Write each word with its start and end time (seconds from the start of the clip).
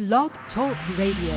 Blog 0.00 0.30
Talk 0.54 0.74
Radio. 0.96 1.34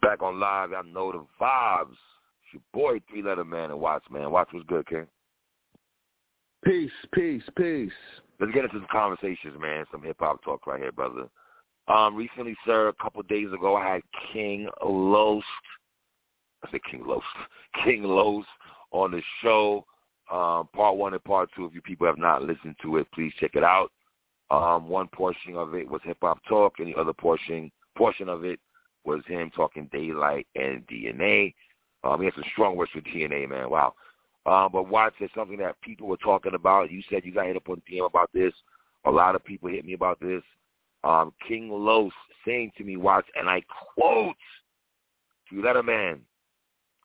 Back 0.00 0.22
on 0.22 0.40
live, 0.40 0.72
I 0.72 0.80
know 0.90 1.12
the 1.12 1.26
vibes. 1.38 1.90
It's 1.90 2.54
your 2.54 2.62
boy, 2.72 3.00
Three 3.10 3.22
Letter 3.22 3.44
Man 3.44 3.70
and 3.70 3.78
Watts, 3.78 4.06
man. 4.10 4.30
Watts 4.30 4.54
was 4.54 4.64
good, 4.66 4.86
King. 4.86 5.06
Peace, 6.64 6.90
peace, 7.12 7.42
peace. 7.56 7.90
Let's 8.38 8.52
get 8.52 8.64
into 8.64 8.76
some 8.76 8.86
conversations, 8.90 9.54
man. 9.60 9.84
Some 9.90 10.02
hip 10.02 10.16
hop 10.20 10.42
talk 10.44 10.66
right 10.66 10.80
here, 10.80 10.92
brother. 10.92 11.28
Um, 11.88 12.14
recently, 12.14 12.56
sir, 12.64 12.88
a 12.88 12.92
couple 13.02 13.22
days 13.24 13.52
ago, 13.52 13.76
I 13.76 13.94
had 13.94 14.02
King 14.32 14.68
Los. 14.84 15.42
I 16.64 16.70
said 16.70 16.80
King 16.88 17.04
Los. 17.04 17.22
King 17.84 18.04
Los 18.04 18.44
on 18.92 19.10
the 19.10 19.22
show. 19.42 19.84
Um, 20.30 20.68
part 20.74 20.96
one 20.96 21.14
and 21.14 21.24
part 21.24 21.50
two. 21.56 21.66
If 21.66 21.74
you 21.74 21.82
people 21.82 22.06
have 22.06 22.18
not 22.18 22.42
listened 22.42 22.76
to 22.82 22.96
it, 22.98 23.08
please 23.12 23.32
check 23.40 23.52
it 23.54 23.64
out. 23.64 23.90
Um, 24.50 24.88
one 24.88 25.08
portion 25.08 25.56
of 25.56 25.74
it 25.74 25.88
was 25.88 26.00
hip 26.04 26.18
hop 26.22 26.38
talk, 26.48 26.74
and 26.78 26.88
the 26.88 26.98
other 26.98 27.12
portion 27.12 27.72
portion 27.96 28.28
of 28.28 28.44
it 28.44 28.60
was 29.04 29.20
him 29.26 29.50
talking 29.50 29.88
Daylyt 29.92 30.46
and 30.54 30.86
DNA. 30.86 31.54
Um, 32.04 32.20
he 32.20 32.26
had 32.26 32.34
some 32.34 32.44
strong 32.52 32.76
words 32.76 32.92
for 32.92 33.00
DNA, 33.00 33.48
man. 33.48 33.68
Wow. 33.68 33.94
Um, 34.44 34.70
but 34.72 34.88
Watts 34.88 35.16
said 35.18 35.28
something 35.34 35.58
that 35.58 35.80
people 35.82 36.08
were 36.08 36.16
talking 36.16 36.54
about. 36.54 36.90
You 36.90 37.02
said 37.08 37.24
you 37.24 37.32
got 37.32 37.46
hit 37.46 37.56
up 37.56 37.68
on 37.68 37.82
DM 37.90 38.06
about 38.06 38.30
this. 38.32 38.52
A 39.04 39.10
lot 39.10 39.34
of 39.34 39.44
people 39.44 39.68
hit 39.68 39.84
me 39.84 39.92
about 39.92 40.20
this. 40.20 40.42
Um, 41.04 41.32
King 41.46 41.68
Los 41.70 42.12
saying 42.46 42.72
to 42.78 42.84
me, 42.84 42.96
Watts, 42.96 43.28
and 43.36 43.48
I 43.48 43.62
quote, 43.94 44.36
to 45.50 45.82
man, 45.82 46.20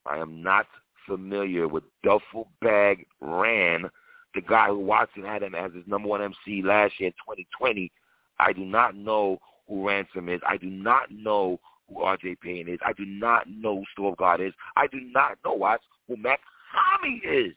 I 0.06 0.18
am 0.18 0.42
not 0.42 0.68
familiar 1.06 1.68
with 1.68 1.84
Duffel 2.04 2.50
Bag 2.62 3.06
Ran, 3.20 3.90
the 4.36 4.42
guy 4.42 4.68
who 4.68 4.80
Watson 4.80 5.24
had 5.24 5.44
him 5.44 5.56
as 5.56 5.74
his 5.74 5.86
number 5.88 6.08
one 6.08 6.22
MC 6.22 6.62
last 6.64 6.94
year 7.00 7.08
in 7.08 7.14
2020. 7.14 7.92
I 8.40 8.54
do 8.54 8.66
not 8.66 8.96
know 8.96 9.40
who 9.68 9.88
Ransom 9.88 10.30
is. 10.30 10.42
I 10.48 10.58
do 10.58 10.68
not 10.68 11.12
know 11.12 11.60
who 11.90 12.02
RJ 12.02 12.40
Payne 12.42 12.70
is. 12.70 12.80
I 12.86 12.94
do 12.94 13.06
not 13.06 13.50
know 13.50 13.78
who 13.78 13.84
Stove 13.94 14.18
God 14.18 14.42
is. 14.42 14.54
I 14.76 14.88
do 14.88 15.00
not 15.02 15.38
know 15.44 15.54
Watts 15.54 15.84
who 16.08 16.18
Mac 16.18 16.40
Tommy 16.74 17.22
is. 17.26 17.56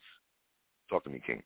Talk 0.88 1.04
to 1.04 1.10
me, 1.10 1.20
King. 1.24 1.42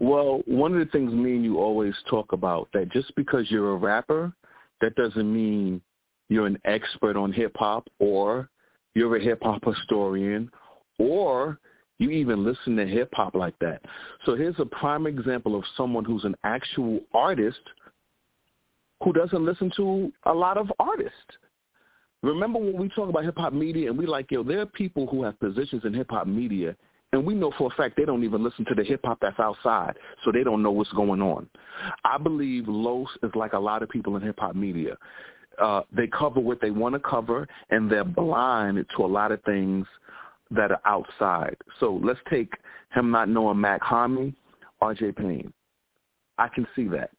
Well, 0.00 0.42
one 0.46 0.72
of 0.72 0.78
the 0.78 0.90
things 0.90 1.12
me 1.12 1.32
and 1.32 1.44
you 1.44 1.58
always 1.58 1.94
talk 2.08 2.32
about 2.32 2.68
that 2.72 2.90
just 2.92 3.14
because 3.16 3.50
you're 3.50 3.72
a 3.72 3.76
rapper, 3.76 4.32
that 4.80 4.94
doesn't 4.94 5.32
mean 5.32 5.80
you're 6.28 6.46
an 6.46 6.58
expert 6.64 7.16
on 7.16 7.32
hip 7.32 7.52
hop 7.56 7.88
or 7.98 8.48
you're 8.94 9.16
a 9.16 9.22
hip 9.22 9.40
hop 9.42 9.64
historian 9.64 10.50
or 10.98 11.58
you 11.98 12.10
even 12.10 12.44
listen 12.44 12.76
to 12.76 12.86
hip 12.86 13.10
hop 13.12 13.34
like 13.34 13.58
that. 13.60 13.82
So 14.24 14.36
here's 14.36 14.58
a 14.58 14.66
prime 14.66 15.06
example 15.06 15.56
of 15.56 15.64
someone 15.76 16.04
who's 16.04 16.24
an 16.24 16.36
actual 16.44 17.00
artist 17.12 17.60
who 19.02 19.12
doesn't 19.12 19.44
listen 19.44 19.70
to 19.76 20.12
a 20.24 20.32
lot 20.32 20.56
of 20.56 20.70
artists. 20.78 21.12
Remember 22.22 22.58
when 22.58 22.76
we 22.76 22.88
talk 22.88 23.08
about 23.08 23.24
hip 23.24 23.36
hop 23.36 23.52
media 23.52 23.90
and 23.90 23.98
we 23.98 24.06
like, 24.06 24.30
yo, 24.30 24.42
there 24.42 24.60
are 24.60 24.66
people 24.66 25.06
who 25.06 25.22
have 25.22 25.38
positions 25.38 25.82
in 25.84 25.94
hip 25.94 26.08
hop 26.10 26.26
media 26.26 26.76
and 27.12 27.24
we 27.24 27.34
know 27.34 27.52
for 27.56 27.72
a 27.72 27.76
fact 27.76 27.96
they 27.96 28.04
don't 28.04 28.24
even 28.24 28.42
listen 28.42 28.64
to 28.66 28.74
the 28.74 28.84
hip 28.84 29.00
hop 29.04 29.18
that's 29.20 29.38
outside, 29.38 29.94
so 30.24 30.32
they 30.32 30.44
don't 30.44 30.62
know 30.62 30.70
what's 30.70 30.92
going 30.92 31.22
on. 31.22 31.48
I 32.04 32.18
believe 32.18 32.68
Los 32.68 33.08
is 33.22 33.30
like 33.34 33.54
a 33.54 33.58
lot 33.58 33.82
of 33.82 33.88
people 33.88 34.16
in 34.16 34.22
hip 34.22 34.38
hop 34.38 34.54
media. 34.54 34.96
Uh, 35.60 35.82
they 35.90 36.06
cover 36.06 36.38
what 36.38 36.60
they 36.60 36.70
want 36.70 36.94
to 36.94 37.00
cover, 37.00 37.48
and 37.70 37.90
they're 37.90 38.04
blind 38.04 38.84
to 38.96 39.04
a 39.04 39.06
lot 39.06 39.32
of 39.32 39.42
things 39.44 39.86
that 40.50 40.70
are 40.70 40.80
outside. 40.84 41.56
So 41.80 42.00
let's 42.02 42.20
take 42.30 42.52
him 42.94 43.10
not 43.10 43.28
knowing 43.28 43.58
Mach-Hommy, 43.58 44.34
R.J. 44.80 45.12
Payne. 45.12 45.52
I 46.38 46.48
can 46.48 46.66
see 46.76 46.86
that. 46.88 47.10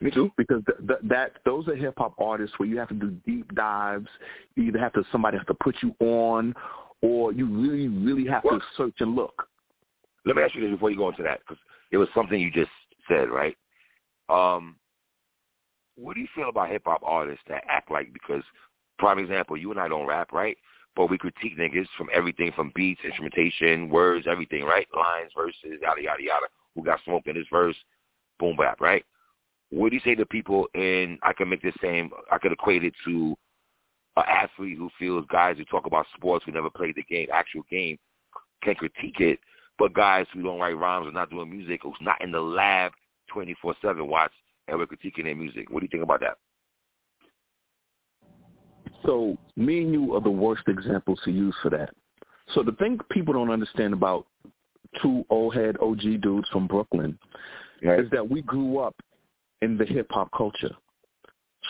Me 0.00 0.10
too. 0.10 0.30
Because 0.36 0.62
th- 0.66 0.78
th- 0.88 1.00
that 1.04 1.32
those 1.44 1.68
are 1.68 1.74
hip 1.74 1.94
hop 1.98 2.14
artists 2.18 2.58
where 2.58 2.68
you 2.68 2.78
have 2.78 2.88
to 2.88 2.94
do 2.94 3.10
deep 3.26 3.54
dives. 3.54 4.08
You 4.56 4.64
either 4.64 4.78
have 4.78 4.94
to 4.94 5.04
somebody 5.12 5.36
has 5.36 5.46
to 5.46 5.54
put 5.54 5.76
you 5.82 5.94
on, 6.00 6.54
or 7.02 7.32
you 7.32 7.46
really 7.46 7.88
really 7.88 8.26
have 8.26 8.44
Well- 8.44 8.58
to 8.58 8.66
search 8.76 9.00
and 9.00 9.14
look. 9.14 9.46
Let 10.24 10.36
me 10.36 10.42
ask 10.42 10.54
you 10.54 10.62
this 10.62 10.70
before 10.70 10.90
you 10.90 10.96
go 10.96 11.08
into 11.08 11.22
that, 11.22 11.40
because 11.40 11.58
it 11.90 11.96
was 11.96 12.08
something 12.14 12.38
you 12.40 12.50
just 12.50 12.70
said, 13.08 13.30
right? 13.30 13.56
Um, 14.28 14.76
what 15.96 16.14
do 16.14 16.20
you 16.20 16.28
feel 16.34 16.48
about 16.48 16.70
hip 16.70 16.82
hop 16.86 17.02
artists 17.04 17.44
that 17.48 17.64
act 17.68 17.90
like 17.90 18.12
because, 18.12 18.42
prime 18.98 19.18
example, 19.18 19.56
you 19.56 19.70
and 19.70 19.80
I 19.80 19.88
don't 19.88 20.06
rap, 20.06 20.32
right? 20.32 20.56
But 20.96 21.10
we 21.10 21.18
critique 21.18 21.58
niggas 21.58 21.86
from 21.96 22.08
everything 22.12 22.52
from 22.52 22.72
beats, 22.74 23.00
instrumentation, 23.04 23.88
words, 23.90 24.26
everything, 24.26 24.64
right? 24.64 24.86
Lines, 24.94 25.32
verses, 25.36 25.80
yada 25.80 26.02
yada 26.02 26.22
yada. 26.22 26.46
Who 26.74 26.84
got 26.84 27.00
smoke 27.04 27.26
in 27.26 27.36
his 27.36 27.46
verse? 27.50 27.76
Boom 28.38 28.56
bap, 28.56 28.80
right? 28.80 29.04
What 29.70 29.90
do 29.90 29.96
you 29.96 30.02
say 30.04 30.14
to 30.16 30.26
people 30.26 30.66
in? 30.74 31.18
I 31.22 31.32
can 31.32 31.48
make 31.48 31.62
the 31.62 31.72
same. 31.80 32.10
I 32.30 32.38
could 32.38 32.52
equate 32.52 32.84
it 32.84 32.94
to 33.04 33.36
an 34.16 34.24
athlete 34.28 34.76
who 34.76 34.90
feels 34.98 35.24
guys 35.30 35.56
who 35.56 35.64
talk 35.64 35.86
about 35.86 36.06
sports 36.16 36.44
who 36.44 36.52
never 36.52 36.70
played 36.70 36.96
the 36.96 37.04
game, 37.04 37.28
actual 37.32 37.62
game, 37.70 37.98
can 38.62 38.74
critique 38.74 39.20
it, 39.20 39.38
but 39.78 39.94
guys 39.94 40.26
who 40.32 40.42
don't 40.42 40.60
write 40.60 40.76
rhymes 40.76 41.06
or 41.06 41.12
not 41.12 41.30
doing 41.30 41.48
music, 41.48 41.80
who's 41.82 41.94
not 42.00 42.20
in 42.20 42.32
the 42.32 42.40
lab 42.40 42.92
24/7 43.28 44.06
watch 44.06 44.32
and 44.68 44.78
we're 44.78 44.86
critiquing 44.86 45.24
their 45.24 45.36
music. 45.36 45.70
What 45.70 45.80
do 45.80 45.84
you 45.84 45.90
think 45.90 46.02
about 46.02 46.20
that? 46.20 46.38
So 49.04 49.38
me 49.56 49.82
and 49.82 49.92
you 49.92 50.14
are 50.14 50.20
the 50.20 50.30
worst 50.30 50.64
examples 50.68 51.20
to 51.24 51.30
use 51.30 51.56
for 51.62 51.70
that. 51.70 51.94
So 52.54 52.62
the 52.62 52.72
thing 52.72 52.98
people 53.10 53.32
don't 53.34 53.50
understand 53.50 53.94
about 53.94 54.26
two 55.00 55.24
old 55.30 55.54
head 55.54 55.76
OG 55.80 56.18
dudes 56.20 56.48
from 56.48 56.66
Brooklyn 56.66 57.18
Right. 57.82 58.00
is 58.00 58.10
that 58.10 58.28
we 58.28 58.42
grew 58.42 58.78
up 58.78 58.94
in 59.62 59.76
the 59.76 59.84
hip 59.84 60.06
hop 60.10 60.30
culture. 60.36 60.74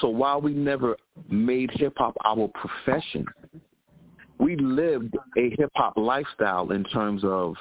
So 0.00 0.08
while 0.08 0.40
we 0.40 0.52
never 0.52 0.96
made 1.28 1.70
hip 1.72 1.94
hop 1.96 2.16
our 2.24 2.48
profession, 2.48 3.24
we 4.38 4.56
lived 4.56 5.16
a 5.36 5.50
hip 5.58 5.70
hop 5.74 5.94
lifestyle 5.96 6.70
in 6.72 6.84
terms 6.84 7.22
of 7.24 7.54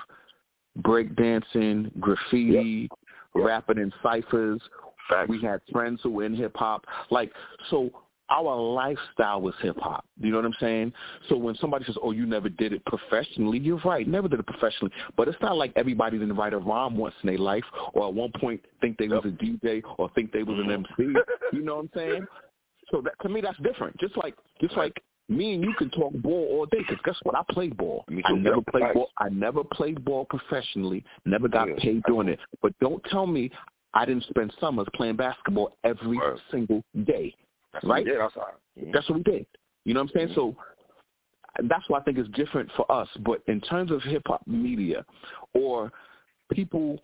breakdancing, 0.79 1.91
graffiti, 1.99 2.89
rapping 3.35 3.77
in 3.77 3.91
ciphers. 4.01 4.61
Facts. 5.09 5.29
We 5.29 5.41
had 5.41 5.59
friends 5.71 5.99
who 6.03 6.11
were 6.11 6.25
in 6.25 6.35
hip 6.35 6.55
hop. 6.55 6.85
Like 7.09 7.31
so 7.69 7.89
our 8.29 8.55
lifestyle 8.55 9.41
was 9.41 9.53
hip 9.61 9.77
hop. 9.79 10.05
You 10.19 10.31
know 10.31 10.37
what 10.37 10.45
I'm 10.45 10.55
saying? 10.59 10.93
So 11.27 11.37
when 11.37 11.55
somebody 11.55 11.85
says, 11.85 11.95
"Oh, 12.01 12.11
you 12.11 12.25
never 12.25 12.49
did 12.49 12.73
it 12.73 12.83
professionally," 12.85 13.59
you're 13.59 13.81
right. 13.85 14.07
Never 14.07 14.27
did 14.27 14.39
it 14.39 14.45
professionally. 14.47 14.93
But 15.17 15.27
it's 15.27 15.41
not 15.41 15.57
like 15.57 15.73
everybody 15.75 16.17
didn't 16.19 16.35
write 16.35 16.53
a 16.53 16.57
rhyme 16.57 16.97
once 16.97 17.15
in 17.23 17.27
their 17.27 17.37
life, 17.37 17.63
or 17.93 18.07
at 18.07 18.13
one 18.13 18.31
point 18.39 18.63
think 18.81 18.97
they 18.97 19.07
was 19.07 19.25
a 19.25 19.29
DJ 19.29 19.81
or 19.97 20.09
think 20.15 20.31
they 20.31 20.43
was 20.43 20.59
an 20.59 20.71
MC. 20.71 20.89
Mm-hmm. 20.99 21.17
You 21.55 21.63
know 21.63 21.77
what 21.77 21.81
I'm 21.85 21.89
saying? 21.95 22.27
So 22.91 23.01
that 23.01 23.13
to 23.23 23.29
me, 23.29 23.41
that's 23.41 23.57
different. 23.59 23.97
Just 23.99 24.15
like 24.17 24.35
just 24.61 24.77
like 24.77 25.01
me 25.29 25.53
and 25.53 25.63
you 25.63 25.73
can 25.77 25.89
talk 25.91 26.13
ball 26.13 26.47
all 26.51 26.65
day. 26.65 26.79
Because 26.79 26.97
guess 27.03 27.15
what? 27.23 27.35
I 27.35 27.41
played 27.51 27.77
ball. 27.77 28.03
I 28.25 28.33
never 28.33 28.61
played 28.69 28.83
Facts. 28.83 28.93
ball. 28.95 29.09
I 29.17 29.29
never 29.29 29.63
played 29.63 30.03
ball 30.03 30.25
professionally. 30.25 31.03
Never 31.25 31.47
got 31.47 31.69
Yeah. 31.69 31.75
paid 31.79 32.03
doing 32.07 32.27
it. 32.27 32.39
But 32.61 32.77
don't 32.79 33.03
tell 33.05 33.25
me 33.27 33.51
I 33.93 34.05
didn't 34.05 34.23
spend 34.25 34.53
summers 34.59 34.87
playing 34.93 35.15
basketball 35.15 35.77
every 35.83 36.17
Word. 36.17 36.39
single 36.51 36.83
day. 37.05 37.33
That's 37.73 37.85
right? 37.85 37.99
What 37.99 38.05
we 38.05 38.11
did 38.11 38.21
outside. 38.21 38.53
Mhm. 38.79 38.93
That's 38.93 39.09
what 39.09 39.17
we 39.17 39.23
did. 39.23 39.45
You 39.85 39.93
know 39.93 40.01
what 40.01 40.11
I'm 40.11 40.27
saying? 40.27 40.35
So 40.35 40.55
that's 41.63 41.87
why 41.89 41.99
I 41.99 42.03
think 42.03 42.17
it's 42.17 42.29
different 42.29 42.69
for 42.73 42.89
us. 42.91 43.07
But 43.21 43.41
in 43.47 43.59
terms 43.61 43.91
of 43.91 44.01
hip 44.03 44.23
hop 44.27 44.45
media 44.47 45.05
or 45.53 45.91
people 46.51 46.99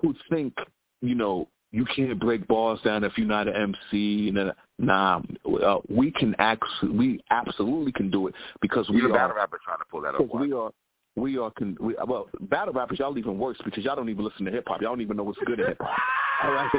who 0.00 0.14
think, 0.30 0.54
you 1.00 1.14
know, 1.14 1.48
you 1.70 1.84
can't 1.86 2.18
break 2.20 2.46
balls 2.48 2.80
down 2.82 3.02
if 3.02 3.16
you're 3.16 3.26
not 3.26 3.48
an 3.48 3.54
MC. 3.54 4.28
and 4.28 4.36
then- 4.36 4.52
Nah, 4.78 5.20
uh, 5.62 5.78
we 5.88 6.10
can 6.10 6.34
actually, 6.38 6.90
we 6.90 7.20
absolutely 7.30 7.92
can 7.92 8.10
do 8.10 8.26
it 8.26 8.34
because 8.60 8.88
we 8.90 8.96
You're 8.96 9.10
a 9.10 9.10
are 9.10 9.14
battle 9.14 9.36
rapper 9.36 9.58
trying 9.64 9.78
to 9.78 9.84
pull 9.84 10.00
that 10.00 10.14
up. 10.16 10.34
we 10.34 10.52
are 10.52 10.72
we 11.14 11.38
are 11.38 11.50
con- 11.52 11.76
we, 11.78 11.94
well 12.06 12.28
battle 12.40 12.72
rappers 12.72 12.98
y'all 12.98 13.16
even 13.16 13.38
worse 13.38 13.58
because 13.64 13.84
y'all 13.84 13.94
don't 13.94 14.08
even 14.08 14.24
listen 14.24 14.44
to 14.46 14.50
hip 14.50 14.64
hop 14.66 14.80
y'all 14.80 14.92
don't 14.92 15.02
even 15.02 15.16
know 15.16 15.22
what's 15.22 15.38
good 15.40 15.60
in 15.60 15.66
hip 15.66 15.76
hop 15.80 15.96
all 16.44 16.52
right 16.52 16.70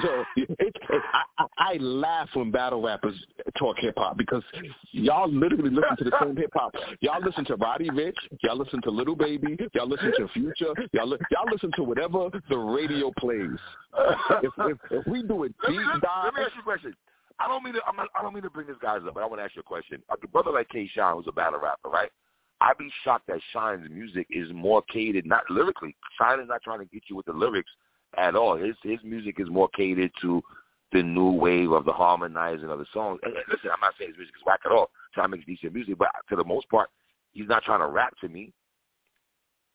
so 0.00 0.24
it, 0.36 0.48
it, 0.58 0.76
I, 1.12 1.22
I, 1.38 1.46
I 1.58 1.74
laugh 1.74 2.28
when 2.34 2.50
battle 2.50 2.80
rappers 2.80 3.14
talk 3.58 3.76
hip 3.78 3.94
hop 3.96 4.16
because 4.16 4.42
y'all 4.92 5.30
literally 5.30 5.70
listen 5.70 5.96
to 5.98 6.04
the 6.04 6.16
same 6.22 6.36
hip 6.36 6.50
hop 6.54 6.74
y'all 7.00 7.22
listen 7.22 7.44
to 7.46 7.56
Roddy 7.56 7.90
Ricch 7.90 8.14
y'all 8.42 8.56
listen 8.56 8.80
to 8.82 8.90
Lil 8.90 9.14
Baby 9.14 9.56
y'all 9.74 9.88
listen 9.88 10.12
to 10.16 10.28
Future 10.28 10.72
y'all 10.92 11.08
li- 11.08 11.18
y'all 11.30 11.50
listen 11.50 11.70
to 11.76 11.82
whatever 11.82 12.30
the 12.48 12.56
radio 12.56 13.12
plays 13.18 13.50
if, 14.42 14.52
if, 14.58 14.78
if 14.90 15.06
we 15.06 15.22
do 15.22 15.44
it 15.44 15.54
Let 15.62 15.70
deep 15.70 15.78
me, 15.78 15.84
dive 16.00 16.24
let 16.24 16.34
me 16.34 16.40
ask 16.42 16.54
you 16.54 16.60
a 16.60 16.64
question. 16.64 16.94
I 17.38 17.48
don't 17.48 17.64
mean 17.64 17.74
to. 17.74 17.80
I'm 17.86 17.96
not, 17.96 18.08
I 18.16 18.22
don't 18.22 18.34
mean 18.34 18.42
to 18.44 18.50
bring 18.50 18.68
this 18.68 18.76
guys 18.80 19.00
up, 19.06 19.14
but 19.14 19.22
I 19.22 19.26
want 19.26 19.40
to 19.40 19.44
ask 19.44 19.56
you 19.56 19.60
a 19.60 19.64
question. 19.64 20.02
A 20.10 20.28
brother 20.28 20.52
like 20.52 20.68
K-Shine, 20.68 21.16
was 21.16 21.24
a 21.28 21.32
battle 21.32 21.58
rapper, 21.58 21.88
right? 21.88 22.10
I'd 22.60 22.78
be 22.78 22.88
shocked 23.02 23.26
that 23.26 23.40
Shine's 23.52 23.88
music 23.90 24.28
is 24.30 24.48
more 24.52 24.82
catered, 24.92 25.26
not 25.26 25.42
lyrically. 25.50 25.96
Shine 26.18 26.38
is 26.38 26.48
not 26.48 26.62
trying 26.62 26.78
to 26.78 26.84
get 26.84 27.02
you 27.08 27.16
with 27.16 27.26
the 27.26 27.32
lyrics 27.32 27.70
at 28.16 28.34
all. 28.34 28.56
His 28.56 28.76
his 28.82 28.98
music 29.02 29.36
is 29.38 29.48
more 29.48 29.68
catered 29.68 30.12
to 30.20 30.42
the 30.92 31.02
new 31.02 31.30
wave 31.30 31.72
of 31.72 31.84
the 31.84 31.92
harmonizing 31.92 32.68
of 32.68 32.78
the 32.78 32.86
songs. 32.92 33.18
And, 33.22 33.32
listen, 33.48 33.70
I'm 33.72 33.80
not 33.80 33.94
saying 33.98 34.10
his 34.10 34.18
music 34.18 34.34
is 34.36 34.42
whack 34.44 34.60
at 34.66 34.72
all. 34.72 34.90
Shine 35.14 35.30
makes 35.30 35.46
decent 35.46 35.72
music, 35.72 35.96
but 35.98 36.08
to 36.28 36.36
the 36.36 36.44
most 36.44 36.68
part, 36.68 36.90
he's 37.32 37.48
not 37.48 37.62
trying 37.62 37.80
to 37.80 37.86
rap 37.86 38.14
to 38.20 38.28
me. 38.28 38.52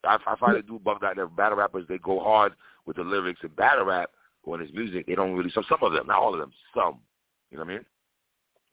I, 0.04 0.18
I 0.26 0.36
find 0.36 0.64
do 0.66 0.78
bug 0.78 1.00
that 1.00 1.16
their 1.16 1.26
battle 1.26 1.58
rappers 1.58 1.86
they 1.88 1.98
go 1.98 2.20
hard 2.20 2.52
with 2.86 2.96
the 2.96 3.02
lyrics 3.02 3.40
and 3.42 3.54
battle 3.56 3.84
rap 3.84 4.10
on 4.46 4.60
his 4.60 4.72
music. 4.72 5.06
They 5.06 5.14
don't 5.14 5.34
really. 5.34 5.50
So 5.50 5.62
some 5.68 5.78
of 5.82 5.92
them, 5.92 6.06
not 6.06 6.18
all 6.18 6.32
of 6.34 6.40
them, 6.40 6.52
some. 6.74 7.00
You 7.50 7.58
know 7.58 7.64
what 7.64 7.72
I 7.72 7.74
mean? 7.76 7.84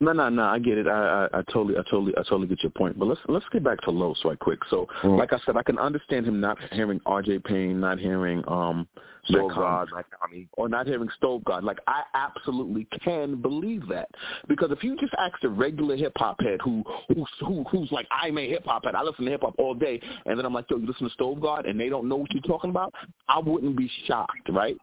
No, 0.05 0.11
no, 0.13 0.29
no. 0.29 0.43
I 0.43 0.59
get 0.59 0.77
it. 0.77 0.87
I, 0.87 1.27
I, 1.33 1.39
I 1.39 1.41
totally, 1.51 1.75
I 1.75 1.81
totally, 1.89 2.13
I 2.15 2.21
totally 2.21 2.45
get 2.45 2.61
your 2.61 2.71
point. 2.71 2.99
But 2.99 3.07
let's 3.07 3.21
let's 3.27 3.45
get 3.51 3.63
back 3.63 3.81
to 3.81 3.91
Los 3.91 4.23
right 4.23 4.37
quick. 4.37 4.59
So, 4.69 4.87
mm. 5.03 5.17
like 5.17 5.33
I 5.33 5.39
said, 5.43 5.57
I 5.57 5.63
can 5.63 5.79
understand 5.79 6.27
him 6.27 6.39
not 6.39 6.59
hearing 6.71 7.01
R.J. 7.07 7.39
Payne, 7.39 7.79
not 7.79 7.97
hearing 7.97 8.43
um, 8.47 8.87
Stove 9.25 9.51
God, 9.55 9.87
like 9.91 10.05
I 10.21 10.31
mean, 10.31 10.47
or 10.53 10.69
not 10.69 10.85
hearing 10.85 11.09
Stove 11.17 11.43
God. 11.43 11.63
Like 11.63 11.79
I 11.87 12.03
absolutely 12.13 12.87
can 13.03 13.41
believe 13.41 13.87
that 13.89 14.09
because 14.47 14.69
if 14.71 14.83
you 14.83 14.95
just 14.97 15.13
ask 15.17 15.43
a 15.43 15.49
regular 15.49 15.95
hip 15.95 16.13
hop 16.17 16.39
head 16.39 16.59
who 16.63 16.83
who 17.07 17.25
who 17.39 17.63
who's 17.63 17.91
like 17.91 18.05
I'm 18.11 18.37
a 18.37 18.47
hip 18.47 18.65
hop 18.65 18.85
head, 18.85 18.93
I 18.93 19.01
listen 19.01 19.25
to 19.25 19.31
hip 19.31 19.41
hop 19.41 19.55
all 19.57 19.73
day, 19.73 19.99
and 20.27 20.37
then 20.37 20.45
I'm 20.45 20.53
like, 20.53 20.65
yo, 20.69 20.77
you 20.77 20.85
listen 20.85 21.07
to 21.07 21.13
Stove 21.13 21.41
God, 21.41 21.65
and 21.65 21.79
they 21.79 21.89
don't 21.89 22.07
know 22.07 22.17
what 22.17 22.31
you're 22.31 22.43
talking 22.43 22.69
about, 22.69 22.93
I 23.27 23.39
wouldn't 23.39 23.75
be 23.75 23.89
shocked, 24.05 24.49
right? 24.49 24.77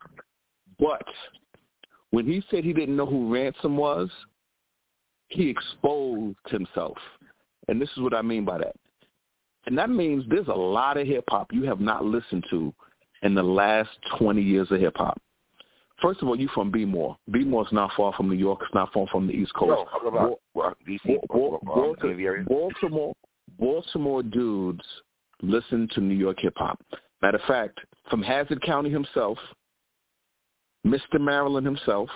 But 0.80 1.06
when 2.10 2.26
he 2.26 2.42
said 2.50 2.64
he 2.64 2.72
didn't 2.72 2.96
know 2.96 3.06
who 3.06 3.32
Ransom 3.32 3.76
was 3.76 4.10
he 5.32 5.48
exposed 5.48 6.36
himself. 6.48 6.96
And 7.68 7.80
this 7.80 7.90
is 7.90 8.02
what 8.02 8.14
I 8.14 8.22
mean 8.22 8.44
by 8.44 8.58
that. 8.58 8.76
And 9.66 9.78
that 9.78 9.90
means 9.90 10.24
there's 10.28 10.48
a 10.48 10.52
lot 10.52 10.96
of 10.96 11.06
hip 11.06 11.24
hop 11.28 11.52
you 11.52 11.64
have 11.64 11.80
not 11.80 12.04
listened 12.04 12.44
to 12.50 12.74
in 13.22 13.34
the 13.34 13.42
last 13.42 13.90
20 14.18 14.42
years 14.42 14.70
of 14.70 14.80
hip 14.80 14.96
hop. 14.96 15.20
First 16.00 16.20
of 16.20 16.28
all, 16.28 16.38
you 16.38 16.48
from 16.52 16.72
B-more. 16.72 17.16
B-more 17.30 17.64
is 17.64 17.72
not 17.72 17.92
far 17.96 18.12
from 18.14 18.28
New 18.28 18.36
York. 18.36 18.60
It's 18.62 18.74
not 18.74 18.92
far 18.92 19.06
from 19.06 19.28
the 19.28 19.32
East 19.32 19.54
Coast. 19.54 19.88
No, 20.02 20.38
about 20.54 20.76
DC, 20.88 21.20
Baltimore, 21.28 21.60
Baltimore, 22.48 23.14
Baltimore 23.58 24.22
dudes 24.24 24.84
listen 25.42 25.88
to 25.94 26.00
New 26.00 26.16
York 26.16 26.38
hip 26.40 26.54
hop. 26.56 26.80
Matter 27.20 27.38
of 27.38 27.44
fact, 27.44 27.78
from 28.10 28.20
Hazard 28.20 28.60
County 28.62 28.90
himself, 28.90 29.38
Mr. 30.84 31.20
Maryland 31.20 31.64
himself, 31.64 32.08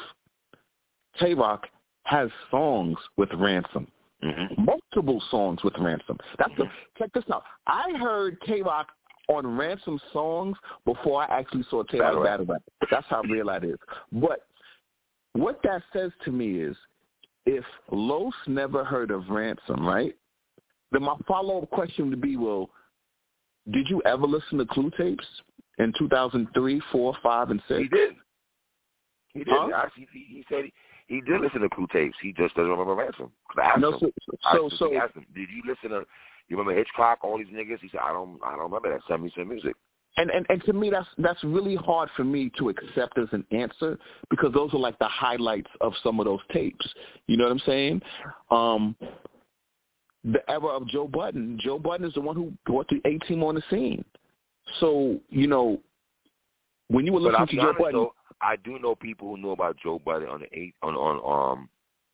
Tay 1.21 1.35
Roc 1.35 1.67
has 2.07 2.31
songs 2.51 2.97
with 3.17 3.29
Ransom. 3.35 3.87
Mm-hmm. 4.25 4.65
Multiple 4.65 5.23
songs 5.31 5.63
with 5.63 5.75
Ransom. 5.79 6.19
That's 6.39 6.51
mm-hmm. 6.53 6.63
the, 6.63 6.69
check 6.99 7.13
this 7.13 7.25
out. 7.33 7.45
I 7.67 7.93
heard 7.99 8.41
K 8.41 8.63
Rock 8.63 8.89
on 9.29 9.57
Ransom 9.57 10.01
songs 10.13 10.57
before 10.85 11.23
I 11.23 11.41
actually 11.41 11.65
saw 11.69 11.83
Tay 11.83 11.99
Roc 11.99 12.25
battle 12.25 12.47
rap. 12.47 12.63
That's 12.91 13.07
how 13.09 13.23
real 13.23 13.47
that 13.47 13.65
is. 13.65 13.79
But 14.13 14.47
what 15.33 15.61
that 15.65 15.83
says 15.93 16.13
to 16.25 16.31
me 16.31 16.61
is 16.61 16.77
if 17.45 17.65
Los 17.91 18.35
never 18.47 18.85
heard 18.85 19.11
of 19.11 19.29
Ransom, 19.29 19.87
right? 19.87 20.15
Then 20.93 21.03
my 21.03 21.17
follow 21.27 21.63
up 21.63 21.71
question 21.71 22.11
would 22.11 22.21
be, 22.21 22.37
well, 22.37 22.71
did 23.73 23.89
you 23.89 24.01
ever 24.07 24.27
listen 24.27 24.59
to 24.59 24.67
Clue 24.67 24.91
tapes 24.97 25.27
in 25.79 25.93
2003, 25.99 26.81
4, 26.93 27.17
5, 27.23 27.51
and 27.51 27.63
6? 27.69 27.81
He 27.81 27.89
did. 27.89 28.15
He 29.35 29.39
did. 29.41 29.49
Huh? 29.51 29.89
He, 29.95 30.07
he 30.13 30.45
said 30.49 30.65
he 31.07 31.21
did 31.21 31.41
listen 31.41 31.61
to 31.61 31.69
Clue 31.69 31.87
tapes. 31.93 32.17
He 32.21 32.33
just 32.33 32.55
doesn't 32.55 32.71
remember 32.71 32.95
Ransom. 32.95 33.31
I 33.57 33.63
asked 33.63 33.81
no, 33.81 33.93
him. 33.93 33.99
so 34.01 34.11
so, 34.53 34.71
so 34.77 34.95
I 34.95 35.05
asked 35.05 35.15
him, 35.15 35.27
did 35.35 35.49
you 35.51 35.63
listen 35.67 35.91
to? 35.91 36.07
You 36.49 36.57
remember 36.57 36.79
Hitchcock? 36.79 37.19
All 37.23 37.39
these 37.39 37.47
niggas. 37.49 37.81
He 37.81 37.89
said, 37.91 38.01
I 38.03 38.13
don't. 38.13 38.39
I 38.45 38.51
don't 38.51 38.71
remember 38.71 38.91
that. 38.91 39.01
Send 39.09 39.23
me 39.23 39.33
some 39.37 39.49
music. 39.49 39.75
And, 40.19 40.31
and 40.31 40.47
and 40.49 40.65
to 40.65 40.73
me 40.73 40.89
that's 40.89 41.09
that's 41.19 41.43
really 41.45 41.77
hard 41.77 42.09
for 42.17 42.25
me 42.25 42.51
to 42.59 42.71
accept 42.71 43.19
as 43.19 43.29
an 43.33 43.45
answer 43.51 43.99
because 44.31 44.53
those 44.55 44.73
are 44.73 44.79
like 44.79 44.99
the 44.99 45.09
highlights 45.09 45.71
of 45.83 45.93
some 46.03 46.19
of 46.21 46.25
those 46.25 46.41
tapes. 46.53 46.89
You 47.27 47.37
know 47.37 47.45
what 47.45 47.53
I'm 47.53 47.59
saying? 47.61 48.03
Um 48.51 48.97
the 50.25 50.39
era 50.51 50.69
of 50.69 50.89
Joe 50.89 51.07
Budden. 51.07 51.61
Joe 51.63 51.79
Budden 51.79 52.07
is 52.07 52.15
the 52.15 52.21
one 52.21 52.35
who 52.35 52.53
brought 52.65 52.89
the 52.89 53.01
A 53.05 53.19
team 53.27 53.43
on 53.43 53.57
the 53.57 53.63
scene. 53.71 54.05
So, 54.81 55.21
you 55.29 55.47
know, 55.47 55.81
when 56.89 57.07
you 57.07 57.13
were 57.13 57.21
listening 57.21 57.47
to 57.49 57.57
Joe 57.57 57.75
Budden 57.79 57.93
though, 57.93 58.15
I 58.41 58.57
do 58.57 58.79
know 58.79 58.95
people 58.95 59.29
who 59.29 59.37
know 59.37 59.51
about 59.51 59.77
Joe 59.83 59.99
Budden 59.99 60.29
on 60.29 60.41
the 60.41 60.59
eight 60.59 60.75
on 60.83 60.95
on 60.95 61.59
um 61.59 61.69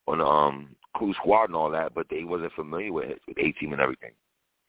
on 0.07 0.21
um 0.21 0.77
Clue 0.97 1.15
Squad 1.15 1.45
and 1.45 1.57
all 1.57 1.71
that, 1.71 1.95
but 1.95 2.07
they 2.11 2.25
wasn't 2.25 2.53
familiar 2.53 2.93
with 2.93 3.19
with 3.27 3.39
A 3.39 3.53
Team 3.53 3.73
and 3.73 3.81
everything. 3.81 4.13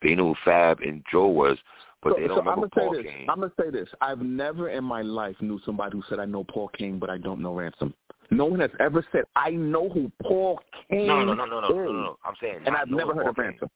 They 0.02 0.16
knew 0.16 0.28
who 0.28 0.36
Fab 0.44 0.82
and 0.82 1.04
Joe 1.12 1.28
was, 1.28 1.58
but 2.02 2.14
so, 2.14 2.16
they 2.16 2.28
don't 2.28 2.38
so 2.38 2.42
remember 2.42 2.52
I'm 2.52 2.70
gonna 2.76 2.88
Paul 2.88 2.96
say 2.96 3.04
this. 3.04 3.12
Kane. 3.12 3.30
I'm 3.30 3.40
gonna 3.40 3.52
say 3.60 3.70
this. 3.70 3.90
I've 4.02 4.22
never 4.22 4.70
in 4.70 4.84
my 4.84 5.02
life 5.02 5.36
knew 5.42 5.60
somebody 5.66 5.98
who 5.98 6.04
said 6.10 6.20
I 6.20 6.26
know 6.26 6.44
Paul 6.44 6.70
Cain, 6.78 7.00
but 7.00 7.10
I 7.10 7.18
don't 7.18 7.42
know 7.42 7.54
Ransom. 7.54 7.94
No 8.32 8.46
one 8.46 8.60
has 8.60 8.72
ever 8.80 9.06
said 9.12 9.24
I 9.36 9.52
know 9.52 9.90
who 9.90 10.12
Paul 10.22 10.60
Cain 10.90 11.08
no, 11.08 11.24
no, 11.24 11.34
no, 11.34 11.46
no, 11.46 11.60
no, 11.62 11.70
no, 11.70 11.84
no, 11.86 11.92
no. 11.92 12.18
I'm 12.26 12.36
saying, 12.42 12.60
and 12.66 12.76
I've 12.76 12.90
never 12.90 13.14
heard 13.14 13.24
Paul 13.24 13.30
of 13.32 13.38
Ransom. 13.38 13.70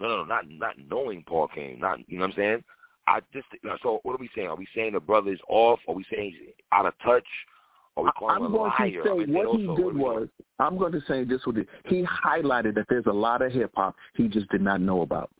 No, 0.00 0.08
no, 0.08 0.16
no, 0.18 0.24
not 0.24 0.48
not 0.48 0.74
knowing 0.88 1.24
Paul 1.26 1.48
Cain. 1.48 1.78
Not 1.80 2.00
you 2.08 2.18
know 2.18 2.26
what 2.26 2.30
I'm 2.30 2.36
saying. 2.36 2.64
I 3.08 3.20
just 3.32 3.46
so 3.82 4.00
what 4.02 4.14
are 4.14 4.18
we 4.18 4.28
saying? 4.34 4.48
Are 4.48 4.56
we 4.56 4.68
saying 4.74 4.92
the 4.92 5.00
brother 5.00 5.32
is 5.32 5.40
off? 5.48 5.80
Are 5.88 5.94
we 5.94 6.04
saying 6.12 6.34
he's 6.38 6.48
out 6.72 6.86
of 6.86 6.92
touch? 7.02 7.26
Are 7.96 8.04
we 8.04 8.10
calling 8.18 8.36
I'm 8.36 8.44
him 8.44 8.54
a 8.54 8.56
going 8.56 8.72
liar? 8.78 8.90
to 8.90 9.02
say 9.02 9.32
what 9.32 9.46
also, 9.46 9.58
he 9.58 9.66
what 9.66 9.76
did 9.76 9.96
was 9.96 10.28
I'm 10.58 10.78
going 10.78 10.92
to 10.92 11.00
say 11.08 11.24
this 11.24 11.40
with 11.46 11.56
it. 11.56 11.68
He 11.86 12.04
highlighted 12.04 12.74
that 12.74 12.86
there's 12.88 13.06
a 13.06 13.12
lot 13.12 13.40
of 13.40 13.50
hip 13.50 13.72
hop 13.74 13.96
he 14.14 14.28
just 14.28 14.48
did 14.50 14.60
not 14.60 14.80
know 14.80 15.00
about 15.00 15.30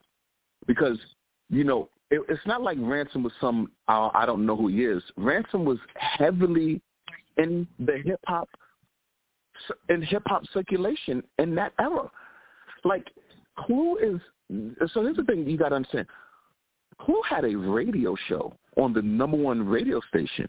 because 0.67 0.99
you 1.51 1.63
know 1.63 1.91
it, 2.11 2.23
it's 2.29 2.47
not 2.47 2.63
like 2.63 2.79
Ransom 2.81 3.23
was 3.23 3.33
some 3.41 3.71
uh, 3.89 4.09
I 4.15 4.25
don't 4.25 4.47
know 4.47 4.57
who 4.57 4.69
he 4.69 4.85
is. 4.85 5.03
Ransom 5.17 5.65
was 5.65 5.79
heavily 5.97 6.81
in 7.37 7.69
the 7.79 7.99
hip 8.05 8.21
hop 8.27 8.49
in 9.91 10.01
hip 10.01 10.23
hop 10.27 10.45
circulation 10.55 11.23
in 11.39 11.55
that 11.57 11.75
era. 11.79 12.11
Like 12.85 13.09
who 13.67 13.99
is 13.99 14.21
is 14.81 14.91
so 14.95 15.03
here's 15.03 15.17
the 15.17 15.25
thing 15.25 15.47
you 15.47 15.59
got 15.59 15.69
to 15.71 15.77
understand. 15.77 16.07
Clue 17.01 17.21
had 17.29 17.45
a 17.45 17.55
radio 17.55 18.17
show 18.29 18.55
on 18.77 18.93
the 18.93 19.03
number 19.03 19.37
one 19.37 19.67
radio 19.67 20.01
station. 20.09 20.49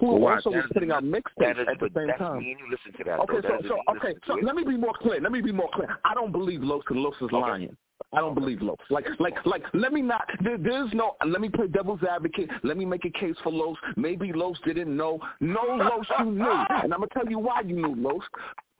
Who 0.00 0.10
oh, 0.10 0.16
well, 0.16 0.34
also 0.34 0.50
was 0.50 0.64
putting 0.72 0.90
out 0.90 1.04
mixtapes 1.04 1.60
at 1.60 1.78
the 1.78 1.88
same 1.94 2.08
that's 2.08 2.18
time. 2.18 2.38
Me 2.38 2.50
and 2.50 2.60
you 2.60 2.66
listen 2.68 2.98
to 2.98 3.04
that. 3.04 3.20
Okay, 3.20 3.46
though. 3.46 3.58
so, 3.62 3.76
so 3.86 3.96
okay, 3.96 4.14
so 4.26 4.34
let 4.42 4.56
me 4.56 4.64
be 4.64 4.76
more 4.76 4.94
clear. 5.00 5.20
Let 5.20 5.30
me 5.30 5.40
be 5.40 5.52
more 5.52 5.70
clear. 5.72 5.96
I 6.04 6.14
don't 6.14 6.32
believe 6.32 6.62
Los 6.62 6.82
because 6.82 6.96
Los 6.96 7.14
is 7.16 7.22
okay. 7.24 7.36
lying. 7.36 7.76
I 8.12 8.20
don't 8.20 8.34
believe 8.34 8.60
Los. 8.60 8.78
Like, 8.90 9.06
like, 9.18 9.34
like. 9.44 9.62
Let 9.72 9.92
me 9.92 10.02
not. 10.02 10.28
There, 10.42 10.58
there's 10.58 10.92
no. 10.94 11.16
Let 11.24 11.40
me 11.40 11.48
play 11.48 11.68
devil's 11.68 12.02
advocate. 12.02 12.50
Let 12.62 12.76
me 12.76 12.84
make 12.84 13.04
a 13.04 13.10
case 13.10 13.36
for 13.42 13.52
Los. 13.52 13.76
Maybe 13.96 14.32
Los 14.32 14.56
didn't 14.64 14.94
know. 14.94 15.20
No, 15.40 15.60
Los, 15.62 16.06
you 16.20 16.32
knew, 16.32 16.44
and 16.70 16.92
I'm 16.92 17.00
gonna 17.00 17.06
tell 17.12 17.28
you 17.28 17.38
why 17.38 17.60
you 17.60 17.74
knew 17.74 17.94
Los. 17.96 18.22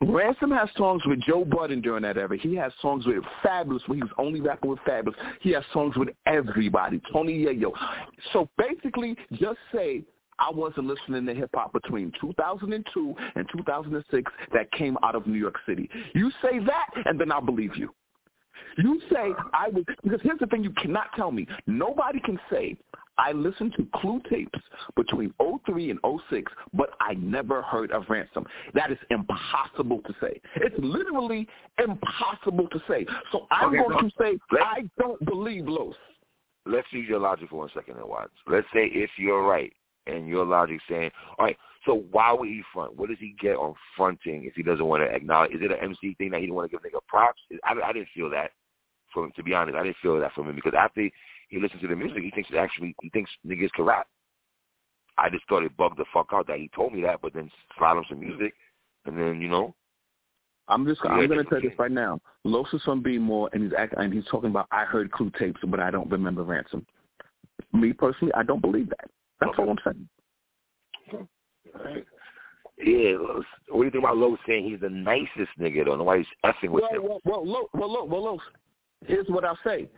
Ransom 0.03 0.51
has 0.51 0.69
songs 0.77 1.03
with 1.07 1.21
Joe 1.23 1.45
Budden 1.45 1.81
during 1.81 2.03
that 2.03 2.17
era. 2.17 2.37
He 2.37 2.55
has 2.57 2.73
songs 2.83 3.07
with 3.07 3.23
Fabolous 3.45 3.87
when 3.87 3.99
he 3.99 4.03
was 4.03 4.13
only 4.19 4.41
rapping 4.41 4.71
with 4.71 4.81
Fabolous. 4.81 5.15
He 5.41 5.51
has 5.53 5.65
songs 5.73 5.97
with 5.97 6.09
everybody. 6.27 7.01
Tony 7.13 7.45
Yayo. 7.45 7.73
So 8.33 8.49
basically, 8.59 9.17
just 9.33 9.59
say 9.73 10.03
I 10.39 10.51
wasn't 10.51 10.87
listening 10.87 11.27
to 11.27 11.35
hip 11.35 11.51
hop 11.55 11.73
between 11.73 12.13
2002 12.21 13.15
and 13.37 13.49
2006 13.57 14.33
that 14.53 14.71
came 14.73 14.99
out 15.03 15.15
of 15.15 15.27
New 15.27 15.39
York 15.39 15.57
City. 15.67 15.89
You 16.15 16.31
say 16.43 16.59
that, 16.59 17.07
and 17.07 17.19
then 17.21 17.31
I'll 17.31 17.41
believe 17.41 17.77
you. 17.77 17.95
You 18.79 19.01
say 19.13 19.33
I 19.53 19.69
was 19.69 19.85
because 20.03 20.21
here's 20.23 20.39
the 20.39 20.47
thing: 20.47 20.65
you 20.65 20.73
cannot 20.73 21.07
tell 21.17 21.31
me. 21.31 21.47
Nobody 21.67 22.21
can 22.21 22.39
say 22.51 22.77
I 23.19 23.33
listened 23.33 23.75
to 23.77 23.87
Clue 23.97 24.21
tapes 24.29 24.59
between 24.97 25.33
03 25.67 25.91
and 25.91 26.01
06, 26.31 26.53
but 26.73 26.91
I 27.01 27.15
never 27.15 27.63
heard 27.63 27.93
of 27.93 28.05
Ransom. 28.09 28.45
That 28.75 28.91
is 28.91 28.99
impossible 29.11 30.01
to 30.07 30.15
say. 30.21 30.41
It's 30.57 30.75
literally 30.79 31.47
impossible 31.83 32.69
to 32.69 32.83
say. 32.89 33.07
So 33.33 33.47
I'm 33.51 33.69
Okay, 33.69 33.79
going 33.79 34.11
so 34.19 34.25
to 34.27 34.39
say 34.39 34.39
I 34.61 34.83
don't 34.99 35.25
believe 35.25 35.67
Los. 35.67 35.95
let's 36.67 36.87
use 36.93 37.09
your 37.09 37.21
logic 37.21 37.51
for 37.51 37.57
one 37.61 37.71
second 37.75 37.97
and 37.99 38.09
watch. 38.09 38.31
Let's 38.47 38.67
say 38.73 38.87
if 38.87 39.11
you're 39.17 39.43
right 39.43 39.73
and 40.07 40.27
your 40.27 40.45
logic 40.45 40.81
saying, 40.89 41.11
all 41.39 41.47
right, 41.47 41.57
so 41.87 42.05
why 42.11 42.33
would 42.33 42.49
he 42.49 42.63
front? 42.73 42.97
What 42.97 43.11
does 43.11 43.19
he 43.21 43.35
get 43.41 43.57
on 43.57 43.75
fronting 43.97 44.45
if 44.45 44.55
he 44.55 44.63
doesn't 44.63 44.85
want 44.85 45.03
to 45.03 45.15
acknowledge? 45.15 45.53
Is 45.53 45.61
it 45.63 45.71
an 45.71 45.79
MC 45.83 46.15
thing 46.15 46.31
that 46.31 46.41
he 46.41 46.47
didn't 46.47 46.55
want 46.57 46.71
to 46.71 46.77
give 46.77 46.83
nigga 46.83 47.01
props? 47.07 47.41
I, 47.65 47.75
I 47.85 47.93
didn't 47.93 48.09
feel 48.15 48.31
that 48.31 48.53
from 49.13 49.25
him, 49.25 49.33
to 49.37 49.43
be 49.43 49.55
honest. 49.55 49.77
I 49.77 49.83
didn't 49.85 49.97
feel 50.03 50.19
that 50.19 50.33
from 50.33 50.49
him 50.49 50.57
because 50.57 50.73
after 50.77 51.09
he 51.55 51.61
listens 51.61 51.81
to 51.83 51.89
the 51.89 51.97
music, 51.97 52.23
he 52.23 52.31
thinks 52.31 52.51
it 52.51 52.57
actually 52.57 52.95
he 53.01 53.09
thinks 53.11 53.31
niggas 53.47 53.71
can 53.73 53.85
rap. 53.85 54.07
I 55.17 55.31
just 55.31 55.45
thought 55.49 55.63
it 55.63 55.77
bugged 55.77 55.99
the 55.99 56.05
fuck 56.13 56.31
out 56.33 56.49
that 56.49 56.59
he 56.59 56.69
told 56.75 56.93
me 56.93 57.03
that, 57.03 57.21
but 57.23 57.33
then 57.33 57.51
slide 57.79 57.97
him 57.97 58.05
some 58.09 58.21
music, 58.21 58.53
and 59.07 59.17
then 59.17 59.41
you 59.41 59.49
know, 59.49 59.75
I'm 60.67 60.85
just 60.87 61.01
I'm 61.05 61.29
going 61.29 61.39
to 61.39 61.45
tell 61.45 61.61
you 61.61 61.71
this 61.71 61.79
right 61.79 61.91
now. 61.91 62.21
Los 62.43 62.73
is 62.73 62.83
from 62.83 63.03
B 63.03 63.19
more, 63.19 63.49
and 63.53 63.63
he's 63.63 63.73
act, 63.79 63.95
and 63.97 64.13
he's 64.13 64.25
talking 64.31 64.51
about 64.51 64.67
I 64.73 64.85
heard 64.85 65.13
Clue 65.13 65.31
tapes, 65.39 65.61
but 65.69 65.79
I 65.79 65.91
don't 65.91 66.11
remember 66.11 66.43
Ransom. 66.43 66.85
Me 67.73 67.93
personally, 67.93 68.35
I 68.35 68.43
don't 68.43 68.61
believe 68.61 68.89
that. 68.89 69.11
That's 69.41 69.51
Okay. 69.53 69.63
all 69.63 69.71
I'm 69.71 69.79
saying. 71.13 71.29
Right. 71.75 72.05
Yeah, 72.79 73.17
Los. 73.19 73.45
what 73.69 73.79
do 73.81 73.85
you 73.85 73.91
think 73.93 74.05
about 74.05 74.17
Los 74.17 74.39
saying 74.49 74.65
he's 74.65 74.81
the 74.81 74.91
nicest 74.91 75.51
nigga 75.61 75.85
though? 75.85 75.97
Nobody's 75.97 76.27
effing 76.45 76.71
with 76.71 76.83
Well, 76.83 76.93
him. 76.93 77.03
well, 77.05 77.21
well, 77.25 77.47
Lo, 77.47 77.69
well, 77.73 77.93
Lo, 77.93 78.05
well, 78.05 78.25
Los, 78.25 78.41
here's 79.07 79.29
what 79.29 79.45
I'll 79.45 79.59
say. 79.65 79.89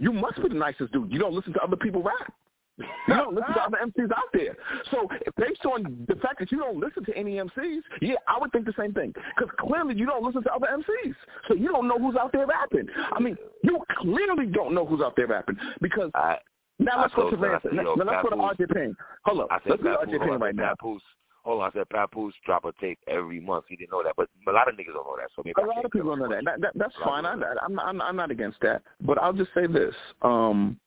You 0.00 0.12
must 0.12 0.42
be 0.42 0.48
the 0.48 0.54
nicest 0.54 0.92
dude. 0.92 1.12
You 1.12 1.18
don't 1.18 1.34
listen 1.34 1.52
to 1.52 1.60
other 1.62 1.76
people 1.76 2.02
rap. 2.02 2.32
You 2.78 3.14
don't 3.14 3.34
listen 3.34 3.52
to 3.54 3.60
other 3.66 3.76
MCs 3.84 4.10
out 4.12 4.32
there. 4.32 4.56
So 4.90 5.06
based 5.36 5.64
on 5.66 6.04
the 6.08 6.14
fact 6.16 6.38
that 6.40 6.50
you 6.50 6.58
don't 6.58 6.78
listen 6.80 7.04
to 7.04 7.14
any 7.16 7.32
MCs, 7.34 7.80
yeah, 8.00 8.14
I 8.26 8.38
would 8.40 8.50
think 8.52 8.64
the 8.64 8.72
same 8.78 8.94
thing. 8.94 9.12
Because 9.36 9.54
clearly 9.58 9.94
you 9.94 10.06
don't 10.06 10.24
listen 10.24 10.42
to 10.44 10.52
other 10.52 10.66
MCs. 10.66 11.14
So 11.48 11.54
you 11.54 11.68
don't 11.68 11.86
know 11.86 11.98
who's 11.98 12.16
out 12.16 12.32
there 12.32 12.46
rapping. 12.46 12.86
I 13.12 13.20
mean, 13.20 13.36
you 13.62 13.78
clearly 13.98 14.46
don't 14.46 14.74
know 14.74 14.86
who's 14.86 15.02
out 15.02 15.14
there 15.16 15.26
rapping. 15.26 15.56
Because 15.82 16.10
I, 16.14 16.38
now 16.78 17.02
let's 17.02 17.12
I 17.12 17.16
go 17.16 17.30
to 17.30 17.36
told 17.36 17.44
her, 17.44 17.48
I 17.48 17.52
Lance. 17.52 17.62
said, 17.64 17.72
Now, 17.74 17.82
now 17.82 18.04
let's 18.04 18.22
go 18.22 18.30
to 18.30 18.36
Papoose. 18.36 18.56
RJ 18.68 18.74
Payne. 18.74 18.96
Hold 19.26 19.40
up. 19.40 19.48
Let's 19.50 19.66
go 19.66 19.76
to 19.76 19.82
Papoose, 19.82 20.08
RJ 20.08 20.10
Payne 20.12 20.20
hold 20.20 20.30
on, 20.32 20.40
right 20.40 20.56
now. 20.56 20.70
Papoose, 20.80 21.02
hold 21.44 21.62
on, 21.62 21.70
I 21.70 21.72
said 21.78 21.88
Papoose 21.88 22.34
drop 22.44 22.64
a 22.64 22.72
tape 22.80 22.98
every 23.08 23.40
month. 23.40 23.64
He 23.68 23.76
didn't 23.76 23.92
know 23.92 24.02
that, 24.02 24.14
but 24.16 24.28
a 24.46 24.52
lot 24.52 24.68
of 24.68 24.74
niggas 24.74 24.92
don't 24.94 25.06
know 25.06 25.16
that. 25.18 25.28
So 25.36 25.42
maybe 25.44 25.54
A 25.58 25.62
I 25.62 25.66
lot 25.66 25.84
of 25.84 25.90
people 25.90 26.10
don't 26.16 26.18
know 26.20 26.28
that. 26.28 26.44
that, 26.44 26.60
that 26.60 26.72
that's 26.74 26.94
fine. 27.04 27.24
I, 27.26 27.32
I'm, 27.32 27.74
not, 27.74 27.86
I'm, 27.86 28.00
I'm 28.02 28.16
not 28.16 28.30
against 28.30 28.58
that. 28.62 28.82
But 29.00 29.18
I'll 29.18 29.32
just 29.32 29.50
say 29.54 29.66
this. 29.66 29.94
Um, 30.22 30.78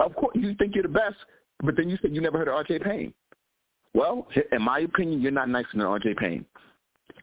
of 0.00 0.14
course, 0.14 0.36
you 0.38 0.54
think 0.54 0.74
you're 0.74 0.82
the 0.82 0.88
best, 0.88 1.16
but 1.62 1.76
then 1.76 1.88
you 1.88 1.98
said 2.02 2.14
you 2.14 2.20
never 2.20 2.38
heard 2.38 2.48
of 2.48 2.66
RJ 2.66 2.82
Payne. 2.84 3.14
Well, 3.94 4.28
in 4.52 4.60
my 4.62 4.80
opinion, 4.80 5.20
you're 5.22 5.32
not 5.32 5.48
nicer 5.48 5.68
than 5.72 5.80
RJ 5.82 6.16
Payne. 6.18 6.44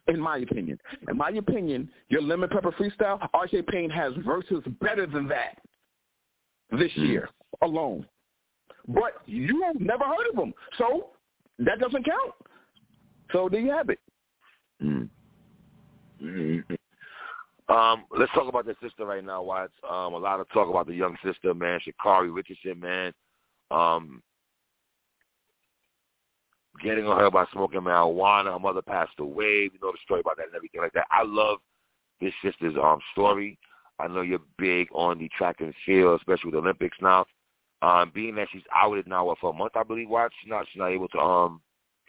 In 0.08 0.20
my 0.20 0.38
opinion. 0.38 0.78
In 1.08 1.16
my 1.16 1.30
opinion, 1.30 1.88
your 2.08 2.20
Lemon 2.20 2.48
Pepper 2.50 2.72
Freestyle, 2.72 3.26
RJ 3.32 3.66
Payne 3.68 3.90
has 3.90 4.12
verses 4.24 4.62
better 4.80 5.06
than 5.06 5.28
that 5.28 5.58
this 6.70 6.92
Hmm. 6.94 7.04
year 7.04 7.28
alone. 7.62 8.06
But 8.88 9.22
you 9.26 9.72
never 9.78 10.04
heard 10.04 10.26
of 10.32 10.36
him. 10.36 10.52
So 10.76 11.10
that 11.58 11.78
doesn't 11.78 12.04
count. 12.04 12.32
So 13.32 13.48
there 13.50 13.60
you 13.60 13.70
have 13.70 13.90
it. 13.90 14.00
Mm. 14.82 15.08
Mhm. 16.22 16.78
Um, 17.68 18.04
let's 18.10 18.32
talk 18.32 18.46
about 18.48 18.66
the 18.66 18.76
sister 18.82 19.06
right 19.06 19.24
now, 19.24 19.42
Watts. 19.42 19.72
Um, 19.88 20.12
a 20.12 20.18
lot 20.18 20.40
of 20.40 20.48
talk 20.50 20.68
about 20.68 20.86
the 20.86 20.94
young 20.94 21.16
sister, 21.24 21.54
man, 21.54 21.80
Sha'Carri 21.80 22.34
Richardson, 22.34 22.78
man. 22.78 23.12
Um, 23.70 24.22
getting 26.82 27.06
on 27.06 27.18
her 27.18 27.30
by 27.30 27.46
smoking 27.52 27.80
marijuana. 27.80 28.52
Her 28.52 28.58
mother 28.58 28.82
passed 28.82 29.18
away. 29.18 29.70
You 29.72 29.78
know 29.80 29.92
the 29.92 29.98
story 30.04 30.20
about 30.20 30.36
that 30.36 30.46
and 30.46 30.54
everything 30.54 30.80
like 30.80 30.92
that. 30.92 31.06
I 31.10 31.22
love 31.24 31.58
this 32.20 32.34
sister's 32.42 32.74
um 32.82 33.00
story. 33.12 33.58
I 33.98 34.08
know 34.08 34.22
you're 34.22 34.40
big 34.58 34.88
on 34.92 35.18
the 35.18 35.30
track 35.36 35.56
and 35.60 35.72
field, 35.86 36.20
especially 36.20 36.50
with 36.50 36.54
the 36.54 36.58
Olympics 36.58 36.98
now. 37.00 37.24
Um, 37.84 38.10
being 38.14 38.34
that 38.36 38.48
she's 38.50 38.62
outed 38.74 39.06
now 39.06 39.36
for 39.38 39.50
a 39.50 39.52
month, 39.52 39.72
I 39.76 39.82
believe, 39.82 40.08
Watts. 40.08 40.34
She's 40.40 40.48
not 40.48 40.64
she's 40.72 40.78
not 40.78 40.88
able 40.88 41.08
to 41.08 41.18
um 41.18 41.60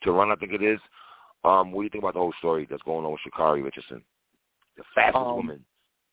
to 0.03 0.12
run. 0.13 0.32
I 0.32 0.36
think 0.36 0.53
it 0.53 0.63
is. 0.63 0.79
Um, 1.44 1.74
what 1.74 1.82
do 1.82 1.84
you 1.84 1.89
think 1.89 2.03
about 2.03 2.13
the 2.13 2.22
whole 2.22 2.34
story 2.39 2.65
that's 2.70 2.82
going 2.84 3.05
on 3.05 3.12
with 3.12 3.22
Sha'Carri 3.27 3.62
Richardson, 3.62 4.01
the 4.77 4.84
fastest 4.96 5.17
Um, 5.17 5.36
woman? 5.36 5.65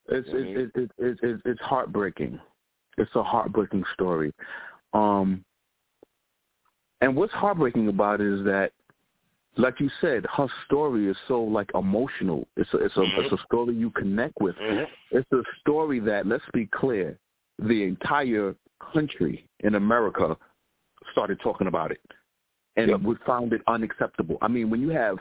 It's 0.09 0.27
You 0.27 0.33
know 0.33 0.39
what 0.39 0.57
I 0.57 0.61
it's 0.61 0.71
it's 0.75 0.91
it's 0.97 1.19
it's 1.23 1.41
it's 1.45 1.61
heartbreaking. 1.61 2.39
It's 2.97 3.15
a 3.15 3.23
heartbreaking 3.23 3.85
story. 3.93 4.33
Um, 4.93 5.45
and 6.99 7.15
what's 7.15 7.33
heartbreaking 7.33 7.87
about 7.87 8.19
it 8.19 8.27
is 8.27 8.43
that, 8.43 8.73
like 9.55 9.79
you 9.79 9.89
said, 10.01 10.25
her 10.35 10.47
story 10.65 11.07
is 11.07 11.17
so 11.29 11.41
like 11.41 11.69
emotional. 11.73 12.47
It's 12.57 12.73
a 12.73 12.77
it's 12.79 12.97
a 12.97 12.99
Mhm. 12.99 13.23
it's 13.23 13.31
a 13.31 13.45
story 13.45 13.75
you 13.75 13.91
connect 13.91 14.41
with. 14.41 14.57
Mhm. 14.57 14.87
It's 15.11 15.31
a 15.31 15.41
story 15.61 15.99
that 16.01 16.27
let's 16.27 16.49
be 16.51 16.67
clear, 16.67 17.17
the 17.59 17.83
entire 17.83 18.55
country 18.91 19.47
in 19.61 19.75
America 19.75 20.37
started 21.11 21.39
talking 21.41 21.67
about 21.67 21.91
it. 21.91 22.01
And 22.75 22.89
Yep. 22.89 23.01
we 23.01 23.15
found 23.25 23.53
it 23.53 23.61
unacceptable. 23.67 24.37
I 24.41 24.47
mean, 24.47 24.69
when 24.71 24.81
you 24.81 24.89
have 24.89 25.17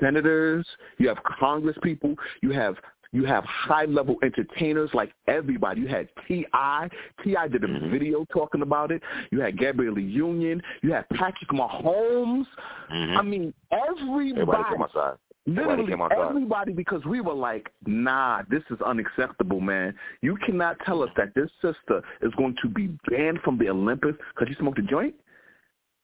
senators, 0.00 0.66
you 0.98 1.08
have 1.08 1.22
Congress 1.22 1.76
people, 1.82 2.14
you 2.42 2.50
have 2.52 2.76
you 3.12 3.24
have 3.24 3.42
high 3.44 3.86
level 3.86 4.16
entertainers 4.22 4.90
like 4.92 5.14
everybody. 5.28 5.80
You 5.80 5.88
had 5.88 6.10
T.I. 6.26 6.90
T.I. 7.24 7.48
did 7.48 7.64
a 7.64 7.66
Mhm. 7.66 7.90
video 7.90 8.26
talking 8.26 8.60
about 8.60 8.92
it. 8.92 9.02
You 9.30 9.40
had 9.40 9.56
Gabrielle 9.56 9.98
Union. 9.98 10.62
You 10.82 10.92
had 10.92 11.08
Patrick 11.08 11.48
Mahomes. 11.48 12.46
Mhm. 12.90 13.16
I 13.16 13.22
mean, 13.22 13.54
Everybody 13.70 14.32
everybody. 14.32 15.16
Literally 15.48 15.94
everybody, 16.10 16.72
because 16.72 17.04
we 17.04 17.20
were 17.20 17.34
like, 17.34 17.70
nah, 17.86 18.42
this 18.50 18.62
is 18.70 18.80
unacceptable, 18.80 19.60
man. 19.60 19.94
You 20.20 20.36
cannot 20.44 20.78
tell 20.84 21.02
us 21.02 21.10
that 21.16 21.34
this 21.34 21.50
sister 21.62 22.02
is 22.22 22.32
going 22.36 22.56
to 22.62 22.68
be 22.68 22.88
banned 23.10 23.40
from 23.40 23.58
the 23.58 23.68
Olympics 23.68 24.18
because 24.34 24.48
she 24.48 24.54
smoked 24.58 24.78
a 24.78 24.82
joint, 24.82 25.14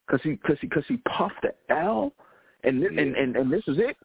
because 0.07 0.23
she 0.23 0.31
because 0.31 0.59
she 0.61 0.67
because 0.67 0.85
she 0.87 0.97
puffed 1.17 1.43
the 1.43 1.55
L, 1.75 2.13
and 2.65 2.83
this, 2.83 2.91
and, 2.97 3.15
Yeah. 3.15 3.23
and 3.23 3.37
and 3.37 3.53
this 3.53 3.63
is 3.69 3.79
it. 3.79 3.97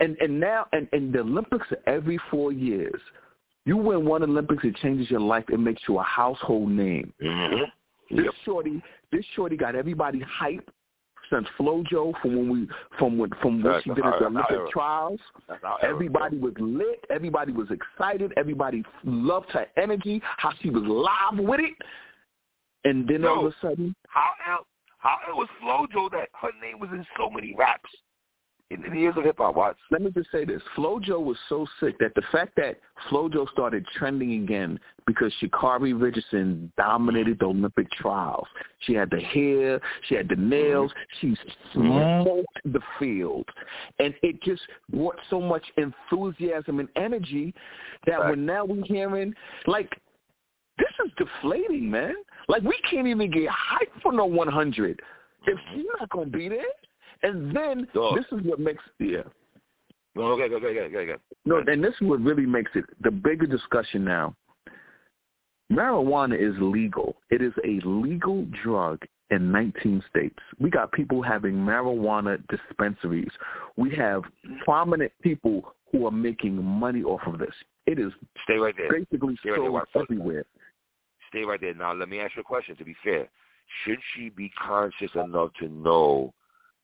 And 0.00 0.16
and 0.20 0.40
now 0.40 0.66
and, 0.72 0.88
and 0.92 1.12
the 1.12 1.20
Olympics 1.20 1.70
are 1.70 1.82
every 1.86 2.18
four 2.30 2.52
years. 2.52 3.00
You 3.64 3.76
win 3.76 4.04
one 4.04 4.24
Olympics, 4.24 4.64
it 4.64 4.74
changes 4.76 5.08
your 5.10 5.20
life. 5.20 5.44
It 5.48 5.60
makes 5.60 5.82
you 5.88 5.98
a 5.98 6.02
household 6.02 6.70
name. 6.70 7.12
Mhm. 7.22 7.70
This 8.10 8.24
Yep. 8.24 8.34
shorty, 8.44 8.82
this 9.12 9.24
shorty 9.36 9.56
got 9.56 9.74
everybody 9.76 10.20
hyped 10.20 10.68
since 11.30 11.46
FloJo 11.58 12.12
from 12.20 12.36
when 12.36 12.50
we 12.50 12.68
from 12.98 13.18
when 13.18 13.30
from 13.40 13.62
when 13.62 13.72
That's 13.72 13.84
she 13.84 13.90
did 13.90 14.04
at 14.04 14.18
the 14.18 14.26
Olympic 14.26 14.70
trials. 14.72 15.20
Everybody 15.82 16.38
was 16.38 16.54
lit. 16.58 17.04
Everybody 17.10 17.52
was 17.52 17.68
excited. 17.70 18.32
Everybody 18.36 18.84
loved 19.04 19.50
her 19.50 19.66
energy. 19.76 20.20
How 20.36 20.52
she 20.60 20.70
was 20.70 20.82
live 20.84 21.44
with 21.44 21.60
it. 21.60 21.74
And 22.84 23.08
then 23.08 23.24
all 23.24 23.46
of 23.46 23.52
a 23.52 23.56
sudden, 23.60 23.94
How 24.08 24.30
el 24.50 24.66
how 24.98 25.16
it 25.28 25.34
was 25.34 25.48
FloJo 25.62 26.10
that 26.12 26.28
her 26.40 26.50
name 26.60 26.78
was 26.78 26.90
in 26.92 27.04
so 27.18 27.28
many 27.28 27.54
raps 27.56 27.90
in, 28.72 28.82
the 28.92 28.98
years 28.98 29.14
of 29.16 29.24
hip 29.24 29.36
hop? 29.38 29.56
Watts. 29.56 29.78
let 29.90 30.02
me 30.02 30.10
just 30.10 30.30
say 30.30 30.44
this: 30.44 30.62
FloJo 30.76 31.22
was 31.22 31.36
so 31.48 31.66
sick 31.80 31.98
that 31.98 32.14
the 32.14 32.22
fact 32.32 32.56
that 32.56 32.78
FloJo 33.10 33.48
started 33.50 33.86
trending 33.96 34.42
again 34.42 34.78
because 35.06 35.32
Sha'Carri 35.42 36.00
Richardson 36.00 36.72
dominated 36.76 37.38
the 37.38 37.46
Olympic 37.46 37.90
trials. 37.92 38.46
She 38.80 38.94
had 38.94 39.10
the 39.10 39.20
hair, 39.20 39.80
she 40.08 40.14
had 40.14 40.28
the 40.28 40.36
nails, 40.36 40.90
mm-hmm. 41.22 41.34
she 41.34 41.78
mm-hmm. 41.78 42.22
smoked 42.22 42.58
the 42.64 42.80
field, 42.98 43.48
and 43.98 44.14
it 44.22 44.42
just 44.42 44.62
brought 44.90 45.16
so 45.30 45.40
much 45.40 45.64
enthusiasm 45.76 46.80
and 46.80 46.88
energy 46.96 47.54
that 48.06 48.20
Right. 48.20 48.30
when 48.30 48.46
now 48.46 48.64
we're 48.64 48.84
hearing 48.84 49.34
like. 49.66 49.90
This 50.78 51.06
is 51.06 51.12
deflating, 51.18 51.90
man. 51.90 52.14
Like 52.48 52.62
we 52.62 52.76
can't 52.90 53.06
even 53.06 53.30
get 53.30 53.48
hyped 53.48 54.00
for 54.02 54.10
no 54.10 54.24
100 54.24 55.00
if 55.46 55.58
mm-hmm. 55.58 55.74
she's 55.74 55.86
not 56.00 56.08
gonna 56.08 56.26
be 56.26 56.48
there. 56.48 56.64
And 57.22 57.54
then 57.54 57.86
Dog. 57.94 58.16
this 58.16 58.26
is 58.32 58.44
what 58.44 58.58
makes 58.58 58.82
yeah. 58.98 59.22
No, 60.14 60.24
okay, 60.32 60.48
go, 60.48 60.60
go, 60.60 60.72
go, 60.74 61.06
go. 61.06 61.16
No, 61.44 61.62
and 61.66 61.82
this 61.82 61.94
is 61.94 62.06
what 62.06 62.20
really 62.20 62.44
makes 62.44 62.70
it 62.74 62.84
the 63.02 63.10
bigger 63.10 63.46
discussion 63.46 64.04
now. 64.04 64.34
Marijuana 65.72 66.34
is 66.38 66.54
legal. 66.60 67.16
It 67.30 67.40
is 67.40 67.52
a 67.64 67.80
legal 67.86 68.46
drug 68.62 69.02
in 69.30 69.50
19 69.50 70.02
states. 70.10 70.38
We 70.60 70.68
got 70.68 70.92
people 70.92 71.22
having 71.22 71.54
marijuana 71.54 72.42
dispensaries. 72.48 73.30
We 73.76 73.94
have 73.96 74.22
prominent 74.64 75.12
people 75.22 75.74
who 75.90 76.06
are 76.06 76.12
making 76.12 76.62
money 76.62 77.02
off 77.02 77.22
of 77.26 77.38
this. 77.38 77.54
It 77.86 77.98
is 77.98 78.12
Stay 78.44 78.58
right 78.58 78.74
there. 78.76 78.90
basically 78.90 79.36
Stay 79.40 79.50
right 79.50 79.60
there, 79.60 79.82
sold 79.92 80.06
everywhere. 80.10 80.44
Stay 81.30 81.44
right 81.44 81.60
there. 81.60 81.74
Now, 81.74 81.94
let 81.94 82.08
me 82.08 82.20
ask 82.20 82.36
you 82.36 82.42
a 82.42 82.44
question. 82.44 82.76
To 82.76 82.84
be 82.84 82.94
fair, 83.02 83.28
should 83.84 83.98
she 84.14 84.28
be 84.28 84.50
conscious 84.50 85.10
enough 85.14 85.50
to 85.60 85.68
know? 85.68 86.34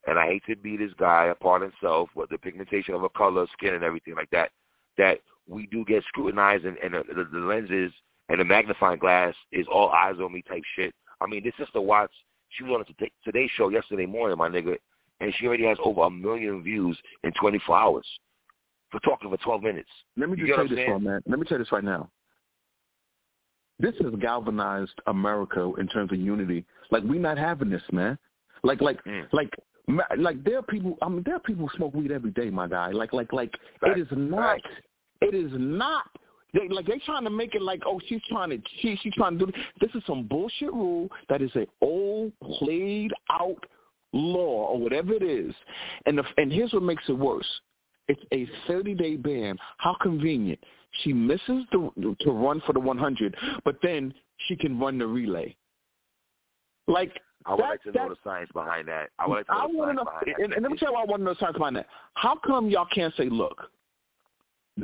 And 0.09 0.19
I 0.19 0.27
hate 0.27 0.43
to 0.49 0.57
be 0.57 0.77
this 0.79 0.93
guy 0.99 1.27
apart 1.27 1.61
himself, 1.61 2.09
but 2.17 2.31
the 2.31 2.39
pigmentation 2.39 2.95
of 2.95 3.03
a 3.03 3.11
color, 3.11 3.47
skin, 3.53 3.75
and 3.75 3.85
everything 3.85 4.15
like 4.15 4.31
that, 4.31 4.51
that 4.97 5.19
we 5.47 5.67
do 5.67 5.85
get 5.85 6.03
scrutinized, 6.09 6.65
and, 6.65 6.79
and 6.79 6.95
the, 6.95 7.25
the, 7.31 7.39
lenses 7.39 7.93
and 8.31 8.41
the 8.41 8.45
magnifying 8.45 8.99
glass 8.99 9.35
is 9.53 9.67
all 9.71 9.91
eyes 9.91 10.17
on 10.23 10.33
me 10.33 10.43
type 10.49 10.63
shit. 10.77 10.95
I 11.21 11.27
mean, 11.27 11.45
this 11.45 11.53
sister 11.59 11.81
Watts, 11.83 12.15
she 12.49 12.65
was 12.65 12.73
on 12.73 12.81
the 12.81 12.85
Today- 12.87 13.13
Today 13.23 13.51
Show 13.55 13.69
yesterday 13.69 14.07
morning, 14.07 14.39
my 14.39 14.49
nigga, 14.49 14.79
and 15.21 15.35
she 15.37 15.47
already 15.47 15.65
has 15.65 15.77
over 15.85 16.03
a 16.03 16.11
million 16.11 16.63
views 16.63 16.97
in 17.25 17.33
24 17.39 17.77
hours 17.77 18.07
for 18.91 19.01
talking 19.01 19.29
for 19.29 19.37
12 19.37 19.63
minutes. 19.63 19.91
Let 20.17 20.31
me 20.31 20.37
just 20.39 20.49
tell 20.55 20.67
you 20.67 20.75
this, 20.75 20.87
right, 20.89 21.03
man. 21.03 21.21
Let 21.27 21.39
me 21.39 21.45
tell 21.45 21.59
you 21.59 21.65
this 21.65 21.73
right 21.73 21.85
now. 21.85 22.09
This 23.79 23.95
has 24.01 24.13
galvanized 24.21 24.99
America 25.07 25.71
in 25.79 25.87
terms 25.87 26.13
of 26.13 26.19
unity. 26.19 26.65
Like 26.91 27.03
we 27.05 27.19
not 27.19 27.37
having 27.37 27.69
this, 27.71 27.83
man. 27.93 28.19
Like 28.65 28.81
like 28.81 29.03
Mm. 29.05 29.29
like 29.33 29.51
like 30.19 30.43
there 30.45 30.59
are 30.59 30.63
people. 30.63 30.99
I 31.03 31.09
mean, 31.09 31.23
there 31.25 31.37
are 31.37 31.41
people 31.41 31.67
who 31.67 31.77
smoke 31.77 31.95
weed 31.95 32.13
every 32.13 32.31
day, 32.31 32.51
my 32.51 32.69
guy. 32.69 32.91
Like 32.91 33.13
like 33.13 33.33
like 33.33 33.53
Facts. 33.81 33.95
it 33.97 34.01
is 34.01 34.09
not. 34.13 34.61
Facts. 34.61 34.75
It 35.21 35.35
is 35.35 35.51
not. 35.55 36.05
They, 36.55 36.69
like 36.69 36.87
they 36.87 36.99
trying 37.05 37.25
to 37.25 37.31
make 37.31 37.55
it 37.55 37.63
like, 37.63 37.83
oh, 37.87 38.01
she's 38.09 38.23
trying 38.29 38.51
to 38.51 38.59
she 38.81 38.99
she's 39.03 39.15
trying 39.15 39.39
to 39.39 39.47
do. 39.47 39.53
This 39.81 39.91
is 39.95 40.03
some 40.07 40.25
bullshit 40.27 40.73
rule 40.73 41.09
that 41.29 41.43
is 41.43 41.51
a 41.57 41.67
old 41.83 42.33
played 42.59 43.13
out 43.31 43.63
law 44.13 44.69
or 44.69 44.79
whatever 44.79 45.15
it 45.15 45.23
is. 45.23 45.55
And 46.07 46.19
the, 46.19 46.25
and 46.37 46.53
here's 46.53 46.73
what 46.73 46.83
makes 46.83 47.05
it 47.09 47.13
worse. 47.13 47.49
It's 48.09 48.23
a 48.33 48.49
30 48.67 48.95
day 48.95 49.17
ban. 49.17 49.57
How 49.79 49.97
convenient. 50.01 50.61
She 51.03 51.13
misses 51.13 51.65
the 51.71 52.17
to 52.21 52.31
run 52.31 52.63
for 52.67 52.73
the 52.73 52.81
100, 52.81 53.37
but 53.65 53.77
then 53.83 54.15
she 54.47 54.57
can 54.57 54.79
run 54.79 54.99
the 54.99 55.07
relay. 55.07 55.55
Like 56.87 57.13
I 57.47 57.55
would 57.55 57.61
like 57.61 57.83
to 57.85 57.93
know 57.93 58.09
the 58.11 58.17
science 58.25 58.51
behind 58.53 58.89
that. 58.89 59.11
I 59.19 59.27
would 59.27 59.37
like 59.37 59.47
to 59.47 59.53
know 59.53 59.59
I 59.59 59.67
the 59.69 59.77
want 59.79 59.91
to 59.91 59.97
science 59.97 59.97
know, 59.97 60.05
behind 60.05 60.27
that. 60.27 60.45
and, 60.45 60.53
and 60.55 60.63
let 60.63 60.73
me 60.73 60.79
tell 60.79 60.89
you 60.89 60.95
why 60.95 61.03
I 61.03 61.05
want 61.05 61.21
to 61.21 61.25
know 61.25 61.35
the 61.35 61.41
science 61.41 61.57
behind 61.57 61.77
that. 61.77 61.87
How 62.15 62.39
come 62.47 62.69
y'all 62.69 62.87
can't 62.95 63.15
say, 63.17 63.29
look, 63.29 63.71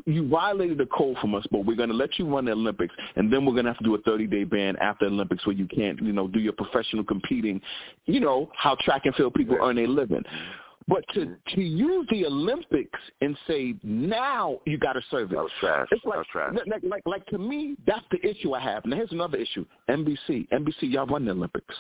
you 0.07 0.29
violated 0.29 0.79
the 0.79 0.87
code 0.87 1.17
from 1.19 1.35
us, 1.35 1.45
but 1.51 1.65
we're 1.65 1.77
going 1.77 1.89
to 1.89 1.95
let 1.95 2.19
you 2.19 2.27
run 2.27 2.47
the 2.47 2.53
Olympics, 2.53 2.95
and 3.17 3.33
then 3.33 3.45
we're 3.45 3.53
going 3.53 3.65
to 3.65 3.73
have 3.73 3.79
to 3.79 3.85
do 3.85 3.95
a 3.95 3.99
30-day 4.03 4.45
ban 4.45 4.77
after 4.81 5.07
the 5.09 5.13
Olympics 5.13 5.47
where 5.47 5.55
you 5.55 5.67
can't, 5.67 6.01
you 6.03 6.13
know, 6.13 6.27
do 6.27 6.41
your 6.41 6.53
professional 6.53 7.05
competing, 7.05 7.61
you 8.07 8.21
know, 8.21 8.51
how 8.57 8.77
track 8.81 9.03
and 9.05 9.15
field 9.15 9.35
people 9.35 9.57
earn 9.61 9.77
their 9.77 9.87
living. 9.89 10.19
Mm-hmm. 10.19 10.51
But 10.87 11.03
to 11.15 11.21
mm-hmm. 11.21 11.55
to 11.55 11.63
use 11.63 12.07
the 12.11 12.27
Olympics 12.27 13.01
and 13.23 13.39
say 13.49 13.75
now 13.83 14.61
you 14.67 14.77
got 14.77 14.93
to 14.93 15.01
serve 15.11 15.33
it. 15.33 15.37
That 15.37 15.45
was 15.45 15.53
trash. 15.59 15.89
It's 15.91 16.05
like, 16.05 16.13
that 16.13 16.19
was 16.19 16.27
trash. 16.31 16.55
Like, 16.67 16.83
like 16.83 17.03
like 17.07 17.27
to 17.29 17.39
me, 17.39 17.77
that's 17.87 18.05
the 18.11 18.23
issue 18.29 18.53
I 18.53 18.61
have. 18.61 18.85
Now 18.85 18.97
here's 18.97 19.13
another 19.13 19.39
issue. 19.39 19.65
NBC, 19.89 20.47
NBC, 20.51 20.93
y'all 20.93 21.07
run 21.07 21.25
the 21.25 21.31
Olympics. 21.31 21.75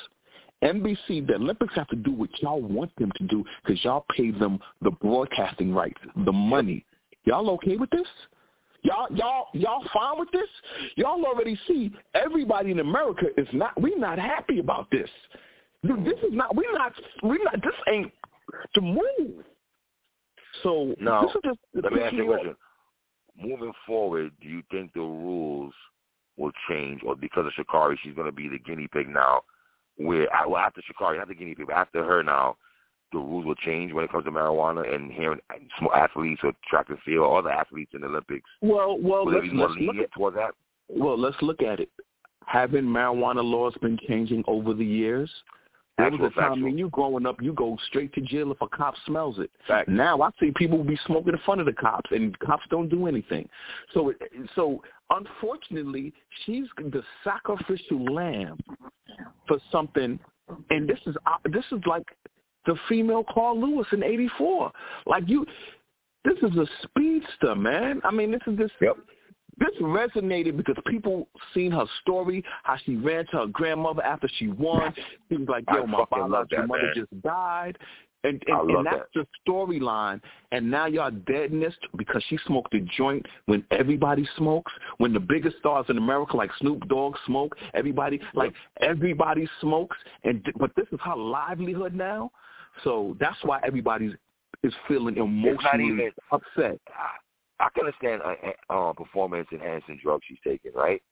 NBC, 0.65 1.27
the 1.27 1.35
Olympics 1.35 1.75
have 1.75 1.89
to 1.89 1.97
do 1.97 2.11
what 2.13 2.31
y'all 2.41 2.63
want 2.63 2.91
them 2.97 3.13
to 3.17 3.25
do 3.25 3.45
because 3.65 3.85
y'all 3.85 4.07
pay 4.17 4.31
them 4.31 4.59
the 4.83 4.91
broadcasting 4.91 5.75
rights, 5.75 6.01
the 6.25 6.33
money. 6.33 6.85
Y'all 7.25 7.51
okay 7.51 7.77
with 7.77 7.91
this? 7.91 8.07
Y'all, 8.83 9.07
y'all, 9.15 9.47
y'all 9.55 9.85
fine 9.93 10.19
with 10.19 10.31
this? 10.33 10.49
Y'all 10.97 11.25
already 11.25 11.59
see 11.67 11.93
everybody 12.15 12.71
in 12.71 12.81
America 12.81 13.27
is 13.37 13.49
not. 13.53 13.81
We're 13.81 13.99
not 13.99 14.19
happy 14.19 14.59
about 14.59 14.91
this. 14.91 15.09
This 15.83 16.19
is 16.23 16.33
not. 16.33 16.55
We're 16.55 16.73
not. 16.73 16.93
We're 17.23 17.43
not. 17.45 17.55
This 17.63 17.75
ain't 17.89 18.13
the 18.75 18.81
move. 18.81 19.45
So 20.63 20.95
now, 21.01 21.23
this 21.23 21.31
is 21.31 21.41
just, 21.45 21.59
let 21.83 21.93
me 21.93 22.01
ask 22.03 22.13
you 22.15 22.31
a 22.31 22.37
question. 22.37 22.57
Moving 23.39 23.73
forward, 23.87 24.33
do 24.41 24.49
you 24.49 24.63
think 24.71 24.93
the 24.95 25.01
rules 25.01 25.75
will 26.37 26.53
change, 26.69 27.01
or 27.05 27.17
because 27.17 27.47
of 27.47 27.53
Sha'Carri, 27.53 27.97
she's 28.03 28.15
going 28.15 28.27
to 28.27 28.33
be 28.33 28.49
the 28.49 28.59
guinea 28.59 28.89
pig 28.93 29.09
now? 29.09 29.43
Where 29.97 30.29
well, 30.47 30.59
after 30.59 30.81
Sha'Carri, 30.81 31.19
not 31.19 31.29
the 31.29 31.35
guinea 31.35 31.55
but 31.57 31.73
after 31.73 32.05
her 32.05 32.23
now, 32.23 32.57
the 33.13 33.19
rules 33.19 33.47
will 33.47 33.55
change 33.55 33.93
when 33.93 34.05
it 34.05 34.11
comes 34.11 34.25
to 34.25 34.31
marijuana 34.31 34.93
and 34.93 35.13
hearing 35.13 35.41
small 35.79 35.95
athletes 35.95 36.41
or 36.43 36.53
track 36.69 36.87
and 36.89 36.99
field, 37.05 37.25
all 37.25 37.43
the 37.43 37.51
athletes 37.51 37.93
in 37.95 38.01
the 38.01 38.09
Olympics. 38.09 38.49
Well, 38.61 38.99
well, 38.99 39.25
will 39.25 39.35
let's, 39.35 39.47
it 39.47 39.51
be 39.51 39.57
more 39.57 39.69
let's 39.69 39.81
look 39.81 39.97
at, 39.97 40.13
toward 40.13 40.35
that? 40.35 40.51
well, 40.89 41.19
let's 41.19 41.41
look 41.41 41.63
at 41.63 41.81
it. 41.81 41.89
Haven't 42.47 42.85
marijuana 42.85 43.43
laws 43.43 43.75
been 43.81 43.99
changing 44.07 44.45
over 44.47 44.75
the 44.75 44.85
years? 44.85 45.31
There 45.97 46.11
was 46.11 46.21
a 46.21 46.23
time 46.23 46.33
factual. 46.35 46.65
when 46.65 46.79
you 46.79 46.89
growing 46.91 47.25
up, 47.25 47.41
you 47.41 47.53
go 47.53 47.79
straight 47.87 48.13
to 48.15 48.21
jail 48.21 48.51
if 48.51 48.61
a 48.61 48.69
cop 48.69 48.95
smells 49.07 49.39
it. 49.39 49.51
Fact. 49.69 49.89
Now 49.89 50.23
I 50.23 50.31
see 50.41 50.53
people 50.57 50.83
be 50.83 50.99
smoking 51.07 51.35
in 51.35 51.41
front 51.45 51.61
of 51.61 51.67
the 51.67 51.73
cops, 51.73 52.11
and 52.11 52.37
cops 52.41 52.65
don't 52.69 52.89
do 52.89 53.07
anything. 53.07 53.49
So, 53.93 54.09
it, 54.09 54.19
so 54.57 54.83
unfortunately, 55.11 56.13
she's 56.45 56.67
the 56.79 57.03
sacrificial 57.23 58.05
lamb 58.05 58.59
for 59.47 59.59
something. 59.71 60.19
And 60.71 60.89
this 60.89 60.99
is 61.07 61.17
uh, 61.27 61.37
this 61.45 61.65
is 61.71 61.81
like 61.87 62.07
the 62.67 62.77
female 62.89 63.25
Carl 63.33 63.61
Lewis 63.61 63.87
in 63.93 64.03
'84. 64.03 64.73
Like 65.07 65.25
you, 65.27 65.47
this 66.25 66.37
is 66.39 66.57
a 66.57 66.67
speedster, 66.83 67.55
man. 67.55 68.01
I 68.05 68.11
mean, 68.11 68.33
this 68.33 68.43
is 68.47 68.59
this. 68.59 68.71
Yep. 68.81 68.97
This 69.59 69.71
resonated 69.81 70.57
because 70.57 70.77
people 70.87 71.29
seen 71.53 71.71
her 71.71 71.87
story, 72.03 72.45
how 72.63 72.77
she 72.85 72.97
ran 72.97 73.27
to 73.27 73.39
her 73.39 73.47
grandmother 73.47 74.03
after 74.03 74.29
she 74.39 74.49
won. 74.49 74.95
She 75.29 75.37
was 75.37 75.49
like, 75.49 75.65
I 75.69 75.77
"Yo, 75.77 75.87
my 75.87 75.99
fucking 75.99 76.19
love 76.19 76.49
biological 76.49 76.67
mother 76.67 76.83
man. 76.83 76.93
just 76.95 77.23
died," 77.23 77.79
and 78.25 78.43
and, 78.47 78.71
and 78.71 78.87
that's 78.87 79.09
the 79.15 79.27
storyline. 79.47 80.21
And 80.53 80.71
now 80.71 80.87
y'all 80.87 81.11
dead 81.11 81.53
in 81.53 81.61
this 81.61 81.75
because 81.97 82.23
she 82.29 82.39
smoked 82.47 82.75
a 82.75 82.81
joint 82.81 83.25
when 83.47 83.65
everybody 83.71 84.29
smokes. 84.37 84.73
When 84.99 85.13
the 85.13 85.21
biggest 85.21 85.59
stars 85.59 85.87
in 85.89 85.99
America, 85.99 86.37
like 86.37 86.51
Snoop 86.59 86.89
Dogg, 86.89 87.17
smoke. 87.27 87.57
Everybody, 87.75 88.21
like 88.35 88.53
everybody 88.81 89.49
smokes. 89.61 89.97
And 90.25 90.45
but 90.59 90.71
this 90.77 90.87
is 90.91 90.99
her 91.05 91.17
livelihood 91.17 91.95
now. 91.95 92.31
So 92.83 93.17
that's 93.21 93.39
why 93.43 93.61
everybody 93.65 94.13
is 94.63 94.73
feeling 94.89 95.17
emotionally 95.17 95.85
even- 95.85 96.11
upset. 96.33 96.81
I, 97.65 97.67
I 97.67 97.71
can 97.71 97.87
understand 97.87 98.23
uh, 98.23 98.73
uh, 98.73 98.93
performance 98.93 99.49
enhancing 99.53 99.99
drugs 100.03 100.25
she's 100.29 100.39
taking, 100.45 100.73
right? 100.75 101.03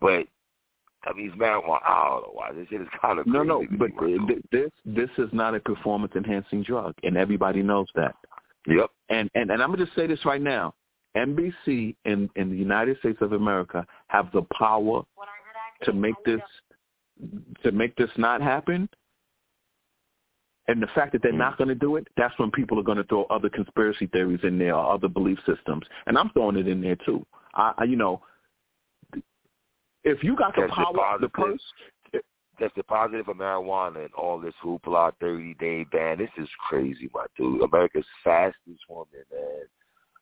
But 0.00 0.26
I 1.04 1.12
mean, 1.14 1.28
it's 1.28 1.36
marijuana. 1.36 1.78
I 1.86 2.08
don't 2.10 2.22
know 2.22 2.30
why 2.32 2.52
this 2.52 2.66
shit 2.68 2.80
is 2.80 2.88
kind 3.00 3.18
of 3.18 3.26
No, 3.26 3.44
crazy 3.44 3.48
no, 3.48 3.62
to 3.62 3.76
but 3.78 4.28
th- 4.28 4.42
this 4.50 4.70
this 4.84 5.10
is 5.18 5.28
not 5.32 5.54
a 5.54 5.60
performance 5.60 6.12
enhancing 6.16 6.62
drug, 6.62 6.94
and 7.02 7.16
everybody 7.16 7.62
knows 7.62 7.86
that. 7.94 8.14
Yep. 8.66 8.90
And 9.08 9.30
and 9.34 9.50
and 9.50 9.62
I'm 9.62 9.70
gonna 9.70 9.84
just 9.84 9.96
say 9.96 10.06
this 10.06 10.24
right 10.24 10.42
now: 10.42 10.74
NBC 11.16 11.94
in 12.04 12.28
in 12.36 12.50
the 12.50 12.56
United 12.56 12.98
States 12.98 13.18
of 13.20 13.32
America 13.32 13.86
have 14.08 14.30
the 14.32 14.42
power 14.58 15.02
to 15.84 15.92
make 15.92 16.16
this 16.24 16.40
to 17.62 17.72
make 17.72 17.94
this 17.96 18.10
not 18.16 18.42
happen. 18.42 18.88
And 20.68 20.82
the 20.82 20.86
fact 20.94 21.12
that 21.12 21.22
they're 21.22 21.32
not 21.32 21.54
mm. 21.54 21.58
going 21.58 21.68
to 21.68 21.74
do 21.74 21.96
it, 21.96 22.06
that's 22.16 22.38
when 22.38 22.50
people 22.50 22.78
are 22.78 22.82
going 22.82 22.98
to 22.98 23.04
throw 23.04 23.24
other 23.24 23.48
conspiracy 23.48 24.06
theories 24.06 24.40
in 24.42 24.58
there 24.58 24.74
or 24.74 24.92
other 24.92 25.08
belief 25.08 25.38
systems. 25.46 25.84
And 26.06 26.16
I'm 26.16 26.30
throwing 26.30 26.56
it 26.56 26.68
in 26.68 26.82
there 26.82 26.96
too. 27.06 27.26
I, 27.54 27.72
I 27.78 27.84
you 27.84 27.96
know, 27.96 28.22
if 30.04 30.22
you 30.22 30.36
got 30.36 30.54
the 30.54 30.68
power, 30.70 31.18
the 31.20 31.28
positive. 31.28 31.32
purse, 31.32 32.22
That's 32.60 32.74
the 32.76 32.82
positive 32.84 33.28
of 33.28 33.36
marijuana 33.36 34.04
and 34.04 34.14
all 34.14 34.38
this 34.38 34.54
hoopla, 34.62 35.12
30 35.20 35.54
day 35.54 35.84
ban. 35.90 36.18
This 36.18 36.30
is 36.38 36.48
crazy, 36.68 37.10
my 37.14 37.26
dude. 37.36 37.62
America's 37.62 38.06
fastest 38.22 38.80
woman, 38.88 39.24
man. 39.32 39.66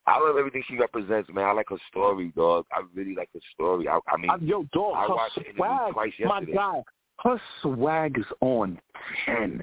I 0.09 0.21
love 0.21 0.37
everything 0.37 0.63
she 0.69 0.77
represents, 0.77 1.29
man. 1.33 1.45
I 1.45 1.53
like 1.53 1.71
her 1.71 1.79
story, 1.91 2.33
dog. 2.37 2.67
I 2.71 2.83
really 2.95 3.17
like 3.17 3.29
her 3.35 3.41
story. 3.53 3.89
I, 3.89 3.99
I 4.09 4.17
mean, 4.17 4.31
yo, 4.41 4.65
dog, 4.73 4.95
I 4.97 5.03
her 5.03 5.15
watched 5.15 5.39
swag, 5.57 5.93
twice 5.93 6.13
my 6.21 6.39
yesterday. 6.39 6.53
guy, 6.53 6.83
her 7.25 7.41
swag 7.61 8.19
is 8.19 8.27
on 8.41 8.79
ten. 9.25 9.63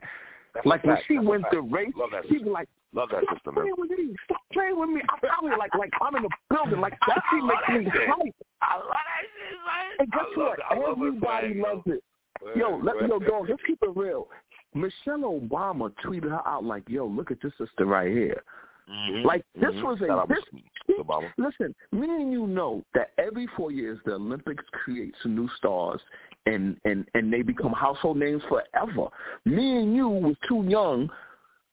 That's 0.53 0.65
Like 0.65 0.83
when 0.83 0.97
she 1.07 1.15
That's 1.15 1.25
went 1.27 1.45
the 1.51 1.61
race, 1.61 1.93
she 2.29 2.37
was 2.39 2.47
like, 2.47 2.67
Love 2.95 3.09
that 3.09 3.23
"Stop 3.23 3.37
sister, 3.37 3.51
man. 3.51 3.63
playing 3.63 3.75
with 3.77 3.89
me, 3.97 4.15
stop 4.25 4.41
playing 4.53 4.79
with 4.79 4.89
me." 4.89 5.01
I'm 5.09 5.19
probably 5.19 5.57
like, 5.57 5.73
like 5.75 5.91
I'm 6.01 6.15
in 6.15 6.23
the 6.23 6.29
building, 6.49 6.79
like 6.79 6.93
that. 7.07 7.23
She 7.31 7.41
makes 7.41 7.67
me 7.69 7.89
hype. 7.91 8.35
I 8.61 8.75
love 8.77 8.85
that 8.87 9.23
shit, 9.33 9.57
man. 9.65 9.91
And 9.99 10.11
guess 10.11 10.21
what? 10.35 10.59
it. 10.59 10.65
I 10.69 10.77
love 10.77 10.97
Everybody 10.97 11.53
loves 11.55 11.81
it. 11.87 12.03
Word, 12.43 12.55
Yo, 12.57 12.79
let, 12.83 12.95
word. 12.95 13.09
yo, 13.09 13.19
dog, 13.19 13.45
let's 13.49 13.61
keep 13.65 13.79
it 13.81 13.89
real. 13.95 14.27
Michelle 14.75 15.39
Obama 15.39 15.91
tweeted 16.05 16.29
her 16.29 16.47
out 16.47 16.63
like, 16.63 16.83
"Yo, 16.87 17.05
look 17.07 17.31
at 17.31 17.41
this 17.41 17.53
sister 17.57 17.85
right 17.85 18.11
here." 18.11 18.43
Mhm. 18.89 19.23
Like 19.25 19.43
this 19.55 19.73
Mhm. 19.73 19.83
was 19.83 20.01
a 20.01 20.25
this. 20.27 20.99
Obama. 20.99 21.31
Listen, 21.37 21.73
me 21.93 22.07
and 22.09 22.31
you 22.31 22.45
know 22.45 22.83
that 22.93 23.11
every 23.17 23.47
four 23.55 23.71
years 23.71 23.97
the 24.05 24.13
Olympics 24.15 24.63
creates 24.71 25.17
new 25.25 25.47
stars 25.57 26.01
and 26.45 26.77
and 26.85 27.05
and 27.13 27.31
they 27.31 27.41
become 27.41 27.71
household 27.73 28.17
names 28.17 28.41
forever. 28.49 29.07
Me 29.45 29.77
and 29.77 29.95
you 29.95 30.07
was 30.07 30.35
too 30.47 30.63
young, 30.67 31.09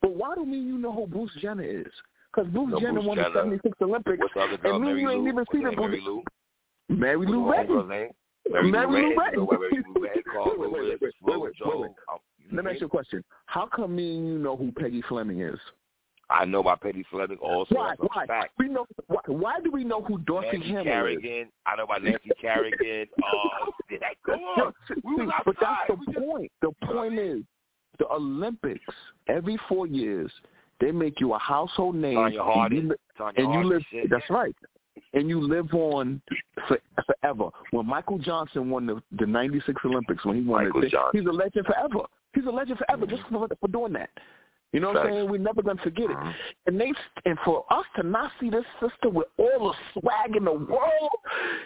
but 0.01 0.15
why 0.15 0.35
do 0.35 0.45
me 0.45 0.59
and 0.59 0.69
you 0.69 0.79
know 0.79 0.93
who 0.93 1.07
Bruce 1.07 1.31
Jenner 1.41 1.63
is? 1.63 1.87
Because 2.33 2.51
Bruce 2.53 2.71
No, 2.71 2.81
Jenner 2.81 2.93
Bruce 2.95 3.07
won 3.07 3.17
Jenner. 3.17 3.31
the 3.31 3.41
'76 3.41 3.79
Olympics, 3.83 4.19
What's 4.19 4.35
the 4.35 4.41
other 4.41 4.57
girl? 4.59 4.77
and 4.77 4.85
me 4.85 4.91
and 4.93 5.01
you 5.01 5.11
ain't 5.11 5.29
even 5.29 5.45
seen 5.53 5.65
name? 5.65 5.75
Mary 5.77 6.01
Lou? 6.01 6.23
Mary 6.89 7.27
Lou 7.27 7.45
Retton. 7.45 7.89
Mary, 7.89 8.67
Lou 8.67 9.15
Retton. 9.17 9.47
Oh, 10.37 12.21
Let 12.53 12.65
me 12.65 12.71
ask 12.71 12.81
you 12.81 12.87
a 12.87 12.91
question. 12.91 13.23
How 13.47 13.67
come 13.67 13.97
me 13.97 14.17
and 14.17 14.27
you 14.27 14.39
know 14.39 14.57
who 14.57 14.73
Peggy 14.73 15.03
Fleming 15.09 15.41
is? 15.41 15.59
I 16.31 16.45
know 16.45 16.61
about 16.61 16.81
Peggy 16.81 17.05
Fleming 17.11 17.38
also. 17.38 17.75
Why? 17.75 17.95
Why? 17.99 18.27
fact. 18.27 18.53
We 18.59 18.69
know. 18.69 18.87
Why, 19.09 19.21
why 19.27 19.61
do 19.64 19.71
we 19.71 19.85
know 19.85 20.03
who 20.03 20.19
Dorothy 20.19 20.59
Nancy 20.59 20.69
Hamill 20.69 20.83
is? 21.07 21.19
Kerrigan. 21.21 21.49
I 21.66 21.77
know 21.77 21.85
about 21.85 22.03
Nancy. 22.05 22.31
Oh, 23.23 23.73
shit, 23.90 24.01
that- 24.01 24.14
come 24.25 24.40
on. 24.40 24.73
We 25.05 25.14
was 25.25 25.33
but 25.45 25.57
that's 25.61 25.77
the 25.88 25.95
We 25.95 26.07
just- 26.07 26.19
point. 26.19 26.53
The 26.62 26.71
point 26.87 27.19
is, 27.19 27.43
the 27.99 28.07
Olympics 28.09 28.85
every 29.29 29.59
four 29.69 29.87
years 29.87 30.31
they 30.81 30.90
make 30.93 31.21
you 31.21 31.35
a 31.35 31.38
household 31.38 31.95
name, 31.97 32.14
Tanya 32.14 32.40
and 32.43 32.73
you. 32.73 32.97
Tanya 33.19 33.45
and 33.45 33.53
you 33.55 33.64
live. 33.64 33.83
shit. 33.90 34.09
That's 34.09 34.25
right. 34.31 34.55
And 35.12 35.29
you 35.29 35.40
live 35.40 35.73
on 35.75 36.23
for, 36.69 36.79
forever. 37.07 37.49
When 37.73 37.87
Michael 37.87 38.19
Johnson 38.19 38.71
won 38.71 38.87
the 38.87 39.03
the 39.19 39.27
'96 39.27 39.81
Olympics, 39.85 40.25
when 40.25 40.37
he 40.37 40.43
won 40.43 40.64
Michael 40.64 40.85
it, 40.85 40.90
Johnson. 40.90 41.21
he's 41.21 41.29
a 41.29 41.33
legend 41.33 41.66
forever. 41.66 42.07
He's 42.35 42.47
a 42.47 42.51
legend 42.51 42.79
forever 42.79 43.07
just 43.07 43.23
for 43.31 43.47
for 43.61 43.69
doing 43.69 43.93
that. 43.95 44.11
You 44.73 44.79
know 44.81 44.89
what 44.93 44.99
I'm 44.99 45.07
saying? 45.13 45.31
We're 45.31 45.39
never 45.39 45.63
gonna 45.63 45.83
forget 45.83 46.11
it. 46.11 46.17
Mhm. 46.17 46.35
And 46.67 46.81
they 46.81 46.93
and 47.25 47.39
for 47.45 47.65
us 47.71 47.85
to 47.97 48.05
not 48.05 48.31
see 48.39 48.51
this 48.51 48.65
sister 48.79 49.09
with 49.09 49.27
all 49.37 49.73
the 49.73 50.01
swag 50.01 50.37
in 50.37 50.45
the 50.45 50.53
world 50.53 51.11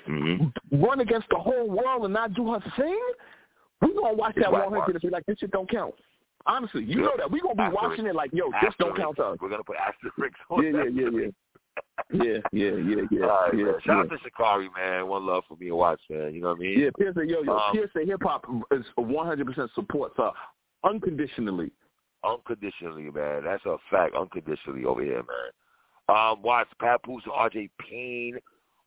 Mhm. 0.06 0.52
run 0.72 1.00
against 1.00 1.28
the 1.28 1.36
whole 1.38 1.68
world 1.68 2.04
and 2.04 2.14
not 2.14 2.32
do 2.32 2.52
her 2.52 2.60
thing, 2.76 2.98
we 3.82 3.92
gonna 3.94 4.14
Watts 4.14 4.36
It's 4.38 4.44
that 4.46 4.52
100 4.52 4.94
and 4.94 5.02
be 5.02 5.10
like, 5.10 5.26
this 5.26 5.38
shit 5.38 5.50
don't 5.50 5.68
count. 5.68 5.94
Honestly, 6.46 6.82
you 6.84 7.00
Yep. 7.02 7.10
know 7.10 7.16
that 7.18 7.30
we 7.30 7.40
gonna 7.40 7.54
be 7.54 7.62
Asterisk. 7.62 7.82
watching 7.82 8.06
it 8.06 8.14
like, 8.14 8.30
yo, 8.32 8.50
this 8.62 8.74
don't 8.78 8.96
count 8.96 9.16
to 9.16 9.26
us. 9.26 9.38
We're 9.40 9.48
gonna 9.50 9.64
put 9.64 9.76
asterisks 9.76 10.40
on 10.48 10.62
Yeah, 10.62 10.70
yeah, 10.70 10.84
yeah, 10.84 11.08
yeah. 11.10 11.30
Yeah, 12.10 12.38
yeah, 12.52 12.70
yeah, 12.76 13.02
yeah, 13.10 13.26
All 13.26 13.42
right, 13.42 13.54
yeah, 13.54 13.64
man. 13.64 13.74
Shout 13.80 13.96
yeah. 13.96 14.00
out 14.02 14.10
to 14.10 14.16
Sha'Carri, 14.30 14.74
man. 14.76 15.08
One 15.08 15.26
love 15.26 15.44
for 15.46 15.56
me 15.56 15.68
and 15.68 15.76
watch, 15.76 16.00
man. 16.08 16.34
You 16.34 16.40
know 16.42 16.48
what 16.50 16.56
I 16.58 16.60
mean? 16.60 16.78
Yeah, 16.80 16.90
PSA, 16.96 17.26
yo, 17.26 17.42
yo, 17.42 17.52
Um, 17.58 17.74
PSA 17.76 18.04
Hip 18.04 18.22
Hop 18.22 18.46
is 18.70 18.84
100% 18.96 19.70
supports 19.74 20.16
her 20.18 20.32
unconditionally. 20.84 21.70
Unconditionally, 22.24 23.10
man. 23.10 23.44
That's 23.44 23.64
a 23.66 23.76
fact. 23.90 24.14
Unconditionally 24.14 24.84
over 24.84 25.02
here, 25.02 25.22
man. 25.22 25.50
Um, 26.08 26.42
Watts 26.42 26.70
Papoose 26.78 27.22
and 27.24 27.32
RJ 27.32 27.70
Payne 27.78 28.38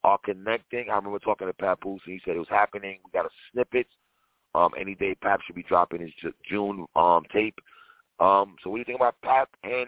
are 0.04 0.20
connecting. 0.24 0.90
I 0.90 0.96
remember 0.96 1.20
talking 1.20 1.48
to 1.48 1.54
Papoose 1.54 2.02
and 2.06 2.14
he 2.14 2.22
said 2.24 2.36
it 2.36 2.40
was 2.40 2.48
happening. 2.50 3.00
We 3.04 3.12
got 3.12 3.26
a 3.26 3.30
snippet. 3.52 3.88
Um, 4.56 4.72
any 4.80 4.96
day 4.96 5.16
Pap 5.16 5.42
should 5.46 5.56
be 5.56 5.64
dropping 5.64 6.02
his 6.02 6.12
June 6.50 6.86
um 6.96 7.24
tape. 7.32 7.56
Um, 8.20 8.56
so 8.64 8.70
what 8.70 8.78
do 8.78 8.80
you 8.80 8.86
think 8.86 9.00
about 9.00 9.16
Pap 9.24 9.50
and 9.64 9.88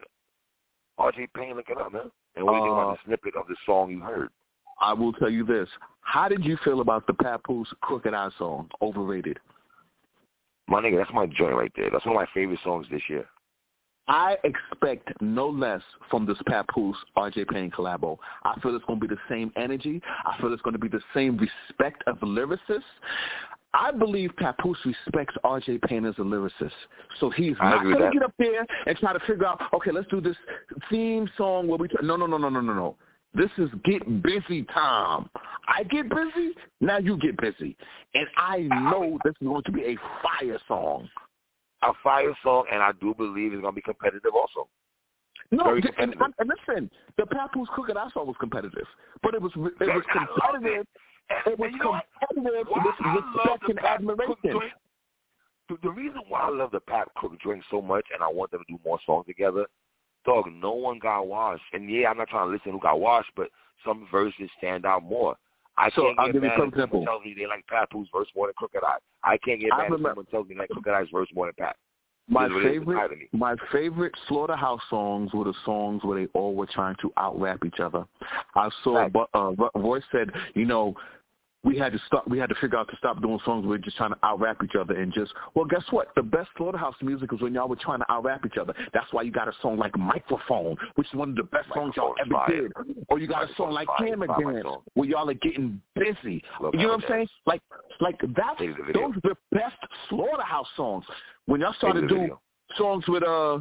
RJ 1.00 1.28
Payne? 1.36 1.56
Look 1.56 1.70
it 1.70 1.78
up, 1.78 1.94
man. 1.94 2.12
And 2.36 2.46
what 2.46 2.54
do 2.54 2.58
you 2.58 2.64
think 2.64 2.74
about 2.74 2.90
Uh, 2.90 2.94
the 2.94 3.00
snippet 3.06 3.36
of 3.36 3.48
the 3.48 3.56
song 3.66 3.90
you 3.92 4.02
heard? 4.02 4.30
I 4.82 4.94
will 4.94 5.14
tell 5.14 5.30
you 5.30 5.44
this. 5.46 5.68
How 6.02 6.28
did 6.28 6.44
you 6.46 6.58
feel 6.64 6.82
about 6.82 7.06
the 7.08 7.14
Papoose 7.14 7.72
Crooked 7.82 8.14
I 8.14 8.30
song? 8.38 8.70
Overrated. 8.82 9.40
My 10.68 10.82
nigga, 10.82 10.98
that's 10.98 11.14
my 11.14 11.26
joint 11.26 11.56
right 11.56 11.72
there. 11.76 11.90
That's 11.92 12.06
one 12.06 12.16
of 12.16 12.22
my 12.22 12.28
favorite 12.34 12.60
songs 12.64 12.86
this 12.92 13.02
year. 13.10 13.26
I 14.10 14.38
expect 14.44 15.10
no 15.22 15.48
less 15.48 15.82
from 16.10 16.26
this 16.26 16.38
Papoose 16.48 16.98
RJ 17.16 17.48
Payne 17.48 17.70
collabo. 17.70 18.18
I 18.44 18.60
feel 18.60 18.76
it's 18.76 18.84
going 18.86 19.00
to 19.00 19.08
be 19.08 19.14
the 19.14 19.22
same 19.30 19.54
energy. 19.56 20.02
I 20.26 20.36
feel 20.42 20.52
it's 20.52 20.64
going 20.64 20.74
to 20.74 20.80
be 20.80 20.88
the 20.88 21.02
same 21.14 21.38
respect 21.38 22.04
of 22.08 22.18
lyricists. 22.18 22.82
I 23.76 23.92
believe 23.92 24.32
Papoose 24.38 24.80
respects 24.84 25.36
RJ 25.46 25.84
Payne 25.84 26.06
as 26.06 26.16
a 26.18 26.22
lyricist. 26.22 26.72
So 27.20 27.30
he's 27.30 27.56
I 27.62 27.70
not 27.70 27.84
going 27.84 28.00
to 28.00 28.10
get 28.12 28.24
up 28.24 28.34
there 28.40 28.66
and 28.88 28.98
try 28.98 29.14
to 29.14 29.20
figure 29.28 29.46
out, 29.46 29.62
okay, 29.76 29.92
let's 29.92 30.08
do 30.08 30.20
this 30.20 30.38
theme 30.90 31.30
song 31.38 31.68
where 31.68 31.78
we 31.78 31.88
try. 31.88 32.04
No, 32.04 32.16
no, 32.16 32.26
no, 32.26 32.38
no, 32.38 32.50
no, 32.50 32.62
no, 32.62 32.74
no. 32.74 32.96
This 33.36 33.52
is 33.60 33.70
get 33.86 34.24
busy 34.24 34.64
time. 34.74 35.30
I 35.68 35.84
get 35.84 36.10
busy, 36.10 36.56
now 36.82 36.98
you 36.98 37.16
get 37.18 37.38
busy. 37.38 37.78
And 38.16 38.26
I 38.38 38.62
know 38.62 39.20
this 39.24 39.36
is 39.40 39.48
going 39.48 39.62
to 39.66 39.72
be 39.72 39.84
a 39.84 39.96
fire 40.24 40.60
song. 40.68 41.08
A 41.84 41.94
fire 42.04 42.36
song, 42.44 42.66
and 42.72 42.82
I 42.84 42.92
do 43.00 43.14
believe 43.14 43.54
it's 43.54 43.62
gonna 43.62 43.72
be 43.74 43.82
competitive 43.82 44.32
also. 44.34 44.68
No, 45.52 45.74
and, 45.76 45.86
and 45.98 46.16
listen, 46.46 46.92
the 47.18 47.26
Papoose 47.26 47.70
Crooked 47.74 47.98
I 47.98 48.10
song 48.12 48.28
was 48.28 48.36
competitive, 48.40 48.86
but 49.24 49.34
it 49.34 49.42
was 49.42 49.52
it 49.56 49.88
was 49.88 50.04
competitive. 50.12 50.86
And- 50.86 50.88
It 51.54 51.60
was 51.60 51.68
and 51.68 51.76
you 51.78 51.84
know 51.84 51.92
what? 51.92 52.06
competitive 52.34 52.68
with 52.68 52.84
respect 52.86 53.62
the 53.62 53.70
and 53.70 53.80
admiration. 53.86 54.60
the, 55.70 55.78
the 55.84 55.90
reason 55.92 56.22
why 56.28 56.42
I 56.42 56.50
love 56.50 56.72
the 56.72 56.80
Pat 56.80 57.08
Cook 57.18 57.40
drink 57.40 57.64
so 57.70 57.82
much, 57.82 58.06
and 58.14 58.24
I 58.24 58.28
want 58.28 58.52
them 58.52 58.62
to 58.68 58.74
do 58.74 58.80
more 58.84 59.00
songs 59.06 59.26
together, 59.28 59.66
dog, 60.26 60.46
no 60.52 60.74
one 60.74 60.98
got 61.00 61.28
washed. 61.28 61.62
And 61.74 61.90
yeah, 61.90 62.10
I'm 62.10 62.18
not 62.18 62.30
trying 62.30 62.48
to 62.48 62.52
listen 62.52 62.72
who 62.72 62.80
got 62.80 63.00
washed, 63.00 63.32
but 63.36 63.50
some 63.86 64.08
verses 64.12 64.50
stand 64.58 64.86
out 64.86 65.04
more. 65.04 65.36
I 65.80 65.90
So, 65.92 66.04
can't 66.04 66.20
I'll 66.20 66.26
get 66.28 66.34
give 66.34 66.44
you 66.44 66.50
mad 66.50 66.58
some 66.60 66.68
if 66.68 66.74
example. 66.74 67.06
tells 67.06 67.24
me 67.24 67.34
they 67.38 67.48
like 67.48 67.66
Papoose 67.68 68.08
verse 68.14 68.28
more 68.36 68.48
than 68.48 68.54
Crooked 68.58 68.84
Eye. 68.84 68.98
I 69.24 69.38
can't 69.38 69.60
get 69.62 69.72
I 69.74 69.78
mad 69.78 69.84
if 69.86 69.92
remember- 69.92 70.10
someone 70.10 70.26
tells 70.28 70.48
me 70.48 70.56
they 70.56 70.60
like 70.60 70.70
Crooked 70.76 70.94
I's 70.94 71.08
verse 71.12 71.30
more 71.34 71.46
than 71.48 71.56
Pat. 71.58 71.76
My 72.28 72.46
It 72.46 72.48
is 72.48 72.54
what 72.54 72.66
it 72.66 72.68
is. 72.68 72.76
It's 72.76 72.80
favorite, 72.86 73.30
my 73.34 73.56
favorite 73.72 74.14
slaughterhouse 74.28 74.82
songs 74.90 75.34
were 75.34 75.46
the 75.46 75.54
songs 75.66 76.04
where 76.04 76.20
they 76.20 76.30
all 76.34 76.54
were 76.54 76.68
trying 76.68 76.96
to 77.02 77.12
out 77.18 77.40
rap 77.40 77.60
each 77.66 77.80
other. 77.80 78.06
I 78.56 78.70
saw, 78.84 78.98
Right. 79.08 79.12
uh, 79.34 79.54
Royce 79.74 80.04
said, 80.12 80.30
you 80.54 80.66
know, 80.66 80.94
we 81.64 81.78
had 81.78 81.92
to 81.92 82.00
stop. 82.08 82.28
We 82.28 82.40
had 82.40 82.50
to 82.50 82.56
figure 82.56 82.78
out 82.78 82.90
to 82.90 82.96
stop 82.98 83.22
doing 83.22 83.40
songs 83.44 83.64
where 83.66 83.72
we're 83.72 83.84
just 83.84 83.98
trying 83.98 84.12
to 84.12 84.18
out 84.24 84.40
rap 84.40 84.64
each 84.64 84.76
other 84.80 84.96
and 84.96 85.14
just. 85.14 85.34
Well, 85.56 85.66
guess 85.66 85.84
what? 85.90 86.10
The 86.16 86.24
best 86.24 86.50
slaughterhouse 86.58 86.96
music 87.02 87.34
is 87.34 87.42
when 87.42 87.54
y'all 87.54 87.68
were 87.68 87.76
trying 87.76 88.00
to 88.00 88.12
out 88.12 88.24
rap 88.24 88.46
each 88.46 88.58
other. 88.58 88.74
That's 88.94 89.12
why 89.12 89.24
you 89.24 89.32
got 89.32 89.50
a 89.50 89.54
song 89.62 89.78
like 89.78 89.98
Microphone, 89.98 90.78
which 90.96 91.08
is 91.08 91.14
one 91.14 91.32
of 91.32 91.36
the 91.36 91.44
best 91.44 91.68
songs 91.74 91.96
y'all 91.98 92.14
ever 92.26 92.54
is 92.54 92.62
did. 92.62 92.96
Or 93.10 93.20
you 93.20 93.28
got 93.28 93.50
a 93.50 93.54
song 93.56 93.72
like 93.72 93.88
fire. 93.88 94.08
Hammer 94.08 94.28
Dance, 94.28 94.66
where 94.94 95.10
y'all 95.10 95.30
are 95.30 95.34
getting 95.34 95.82
busy. 95.96 96.42
You 96.74 96.80
know 96.80 96.88
what 96.90 97.04
I'm 97.04 97.10
saying? 97.10 97.28
Like, 97.46 97.62
like 98.00 98.20
that's 98.22 98.60
Hated 98.60 98.78
the 98.78 98.84
video. 98.84 99.08
those 99.08 99.18
are 99.18 99.30
the 99.30 99.36
best 99.52 99.76
slaughterhouse 100.08 100.68
songs. 100.78 101.04
When 101.46 101.60
y'all 101.60 101.74
started 101.74 102.08
doing 102.08 102.32
songs 102.78 103.04
with 103.08 103.24
uh 103.24 103.60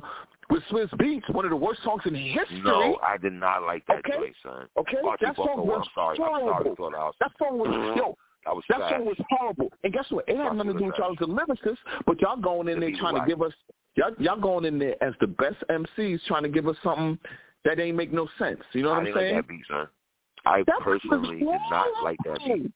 with 0.50 0.62
Swizz 0.70 0.90
Beatz, 0.94 1.28
one 1.34 1.44
of 1.44 1.50
the 1.50 1.56
worst 1.56 1.82
songs 1.82 2.02
in 2.06 2.14
history. 2.14 2.62
No, 2.62 2.98
I 3.06 3.16
did 3.18 3.32
not 3.32 3.62
like 3.62 3.84
that 3.86 3.98
Okay. 3.98 4.32
son. 4.42 4.66
Okay, 4.78 4.96
Archie 5.04 5.26
that 5.26 5.36
song 5.36 5.66
was 5.66 5.82
I'm 5.84 5.90
sorry. 5.94 6.10
I'm 6.10 6.16
sorry, 6.16 6.42
horrible. 6.42 6.76
Slaughterhouse. 6.76 7.14
That 7.20 7.32
song 7.38 7.58
was 7.58 7.68
mm-hmm. 7.68 7.98
yo. 7.98 8.16
That 8.44 8.54
was 8.54 8.64
That 8.68 8.90
song 8.90 9.04
was 9.04 9.16
horrible. 9.30 9.72
And 9.84 9.92
guess 9.92 10.06
what? 10.10 10.24
It 10.28 10.36
had 10.36 10.54
nothing 10.54 10.72
to 10.72 10.78
do 10.78 10.84
with 10.86 10.94
with 10.94 10.98
y'all 10.98 11.12
as 11.12 11.18
the 11.18 11.26
lyricists, 11.26 12.04
but 12.06 12.20
y'all 12.20 12.36
going 12.36 12.68
in 12.68 12.80
there 12.80 12.92
trying 12.98 13.14
was 13.14 13.22
to 13.24 13.28
give 13.28 13.42
us 13.42 13.52
y'all, 13.96 14.14
y'all 14.18 14.40
going 14.40 14.64
in 14.64 14.78
there 14.78 15.02
as 15.02 15.14
the 15.20 15.26
best 15.26 15.56
MCs 15.70 16.20
trying 16.26 16.44
to 16.44 16.48
give 16.48 16.66
us 16.66 16.76
something 16.82 17.18
that 17.64 17.78
ain't 17.78 17.96
make 17.96 18.12
no 18.12 18.28
sense. 18.38 18.60
You 18.72 18.82
know 18.82 18.90
what 18.90 18.98
I 18.98 19.08
I'm 19.08 19.14
saying? 19.14 19.34
like 19.36 19.46
that 19.46 19.48
beat, 19.48 19.64
son. 19.68 19.88
I 20.46 20.62
That 20.66 20.80
personally 20.82 21.38
did 21.40 21.46
not 21.46 21.88
like 22.02 22.18
that 22.24 22.38
beat. 22.46 22.72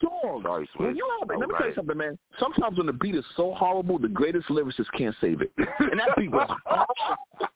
Dog. 0.00 0.42
Sorry, 0.42 0.68
When 0.76 0.96
you 0.96 1.06
have, 1.20 1.30
I 1.30 1.36
let 1.36 1.48
me 1.48 1.54
tell 1.58 1.68
you 1.68 1.74
something, 1.74 1.96
man. 1.96 2.18
Sometimes 2.38 2.78
when 2.78 2.86
the 2.86 2.92
beat 2.92 3.14
is 3.14 3.24
so 3.36 3.52
horrible, 3.54 3.98
the 3.98 4.08
greatest 4.08 4.48
lyricists 4.48 4.90
can't 4.96 5.14
save 5.20 5.42
it. 5.42 5.52
And 5.78 6.00
that 6.00 6.16
beat 6.16 6.30
was 6.30 6.48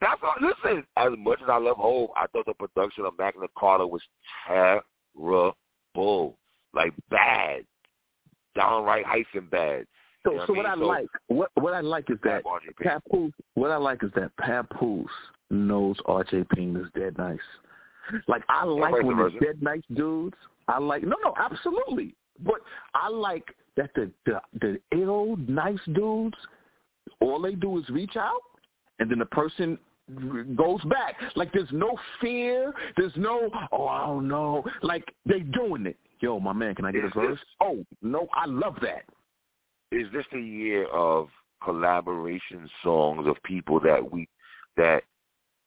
That's 0.00 0.20
all. 0.22 0.34
Listen, 0.40 0.84
as 0.96 1.12
much 1.16 1.40
as 1.42 1.48
I 1.48 1.58
love 1.58 1.76
Hove, 1.76 2.10
I 2.16 2.26
thought 2.26 2.46
the 2.46 2.54
production 2.54 3.04
of 3.04 3.14
Magna 3.18 3.46
Carta 3.56 3.86
was 3.86 4.02
terrible, 4.46 6.36
like 6.74 6.92
bad, 7.08 7.64
downright 8.56 9.06
hyphen 9.06 9.46
bad. 9.50 9.86
So, 10.24 10.32
You 10.32 10.38
know 10.38 10.46
so 10.46 10.52
what 10.54 10.64
what 10.64 10.66
I 10.66 10.72
I? 10.72 10.76
So- 10.76 10.86
like, 10.86 11.08
what 11.28 11.50
what 11.54 11.74
I 11.74 11.80
like 11.80 12.10
is 12.10 12.18
that 12.24 12.42
Papoose. 12.82 13.32
What 13.54 13.70
I 13.70 13.76
like 13.76 14.02
is 14.02 14.10
that 14.16 14.32
Papoose 14.38 15.10
knows 15.50 15.96
RJ 16.06 16.48
Payne 16.50 16.76
is 16.76 16.86
dead 16.94 17.16
nice. 17.16 17.38
Like 18.26 18.42
I 18.48 18.64
like 18.64 18.92
when 19.02 19.16
the 19.16 19.30
dead 19.40 19.62
nice 19.62 19.82
dudes. 19.94 20.36
I 20.68 20.78
like 20.78 21.02
no, 21.02 21.16
no, 21.24 21.34
absolutely. 21.38 22.14
But 22.44 22.60
I 22.94 23.08
like 23.08 23.54
that 23.76 23.90
the 23.94 24.10
the 24.26 24.40
the 24.60 24.78
ill 24.96 25.36
nice 25.36 25.78
dudes. 25.92 26.36
All 27.20 27.40
they 27.40 27.54
do 27.54 27.78
is 27.78 27.88
reach 27.88 28.16
out, 28.16 28.40
and 28.98 29.10
then 29.10 29.18
the 29.18 29.26
person 29.26 29.78
goes 30.56 30.82
back. 30.84 31.16
Like 31.36 31.52
there's 31.52 31.72
no 31.72 31.96
fear. 32.20 32.72
There's 32.96 33.12
no 33.16 33.50
oh 33.72 33.86
I 33.86 34.06
don't 34.06 34.28
know. 34.28 34.64
Like 34.82 35.04
they 35.26 35.40
doing 35.40 35.86
it. 35.86 35.96
Yo, 36.20 36.38
my 36.38 36.52
man, 36.52 36.74
can 36.74 36.84
I 36.84 36.92
get 36.92 37.04
a 37.04 37.06
Is 37.06 37.12
this- 37.14 37.38
Oh 37.60 37.84
no, 38.02 38.28
I 38.34 38.46
love 38.46 38.76
that. 38.82 39.04
Is 39.90 40.06
this 40.12 40.24
the 40.32 40.40
year 40.40 40.86
of 40.86 41.28
collaboration 41.62 42.68
songs 42.82 43.26
of 43.26 43.36
people 43.44 43.80
that 43.80 44.10
we 44.10 44.28
that 44.76 45.02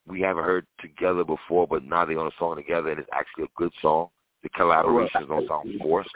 we 0.08 0.22
haven't 0.22 0.44
heard 0.44 0.66
together 0.80 1.24
before, 1.24 1.68
but 1.68 1.84
now 1.84 2.06
they're 2.06 2.20
on 2.20 2.28
a 2.28 2.32
song 2.40 2.56
together 2.56 2.90
and 2.90 3.00
it's 3.00 3.10
actually 3.14 3.46
a 3.46 3.48
good 3.58 3.72
song? 3.82 4.10
The 4.46 4.50
collaborations 4.52 5.28
don't 5.28 5.48
sound 5.48 5.74
forced. 5.82 6.10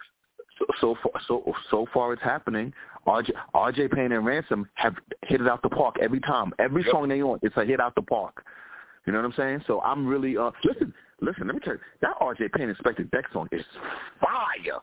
so 0.59 0.65
so 0.79 0.95
far 1.01 1.21
so 1.27 1.55
so 1.71 1.87
far 1.91 2.13
it's 2.13 2.21
happening. 2.21 2.71
RJ 3.07 3.31
RJ 3.55 3.91
Payne 3.91 4.11
and 4.11 4.23
Ransom 4.23 4.69
have 4.75 4.93
hit 5.25 5.41
it 5.41 5.47
out 5.47 5.63
the 5.63 5.69
park 5.69 5.95
every 5.99 6.19
time. 6.19 6.53
Every 6.59 6.83
Yep. 6.83 6.91
song 6.91 7.07
they 7.09 7.23
on, 7.23 7.39
it's 7.41 7.57
a 7.57 7.65
hit 7.65 7.79
out 7.81 7.95
the 7.95 8.03
park. 8.03 8.45
You 9.07 9.13
know 9.13 9.19
what 9.19 9.25
I'm 9.25 9.33
saying? 9.33 9.63
So 9.65 9.81
I'm 9.81 10.05
really 10.05 10.37
uh 10.37 10.51
listen, 10.63 10.93
listen, 11.21 11.47
let 11.47 11.55
me 11.55 11.61
tell 11.61 11.73
you, 11.73 11.79
that 12.01 12.19
RJ 12.21 12.51
Payne 12.53 12.71
Inspectah 12.71 13.09
Deck 13.09 13.25
song 13.33 13.47
is 13.51 13.65
fire. 14.21 14.79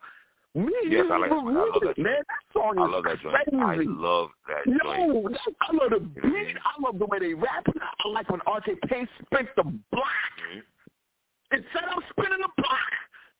Me, 0.56 0.72
Yes, 0.88 1.04
I 1.12 1.18
like 1.18 1.30
that. 1.30 1.36
I 1.36 1.42
love 1.52 1.82
that 1.82 1.98
man. 1.98 2.16
That 2.26 2.52
song 2.52 2.72
is 2.72 2.80
I 2.80 2.86
love 2.86 3.04
that 3.04 3.20
joint. 3.20 3.36
I 3.36 3.76
love 3.86 4.30
that 4.48 4.64
joint. 4.66 5.12
Yo, 5.12 5.28
I 5.60 5.72
love 5.72 5.90
the 5.90 6.00
beat. 6.00 6.56
I 6.64 6.80
love 6.82 6.98
the 6.98 7.06
way 7.06 7.18
they 7.20 7.34
rap. 7.34 7.64
I 8.04 8.08
like 8.08 8.28
when 8.28 8.40
RJ 8.40 8.80
Payne 8.88 9.06
spins 9.24 9.48
the 9.56 9.62
block. 9.92 10.34
Mhm. 10.50 10.62
It 11.52 11.64
said 11.72 11.84
I'm 11.88 12.02
spinning 12.10 12.40
the 12.40 12.48
block. 12.56 12.90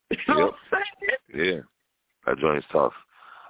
Yep. 0.27 0.37
what 0.37 0.53
I'm 0.71 0.83
saying? 1.33 1.45
Yeah, 1.45 1.59
that 2.25 2.39
joint 2.39 2.59
is 2.59 2.63
tough. 2.71 2.93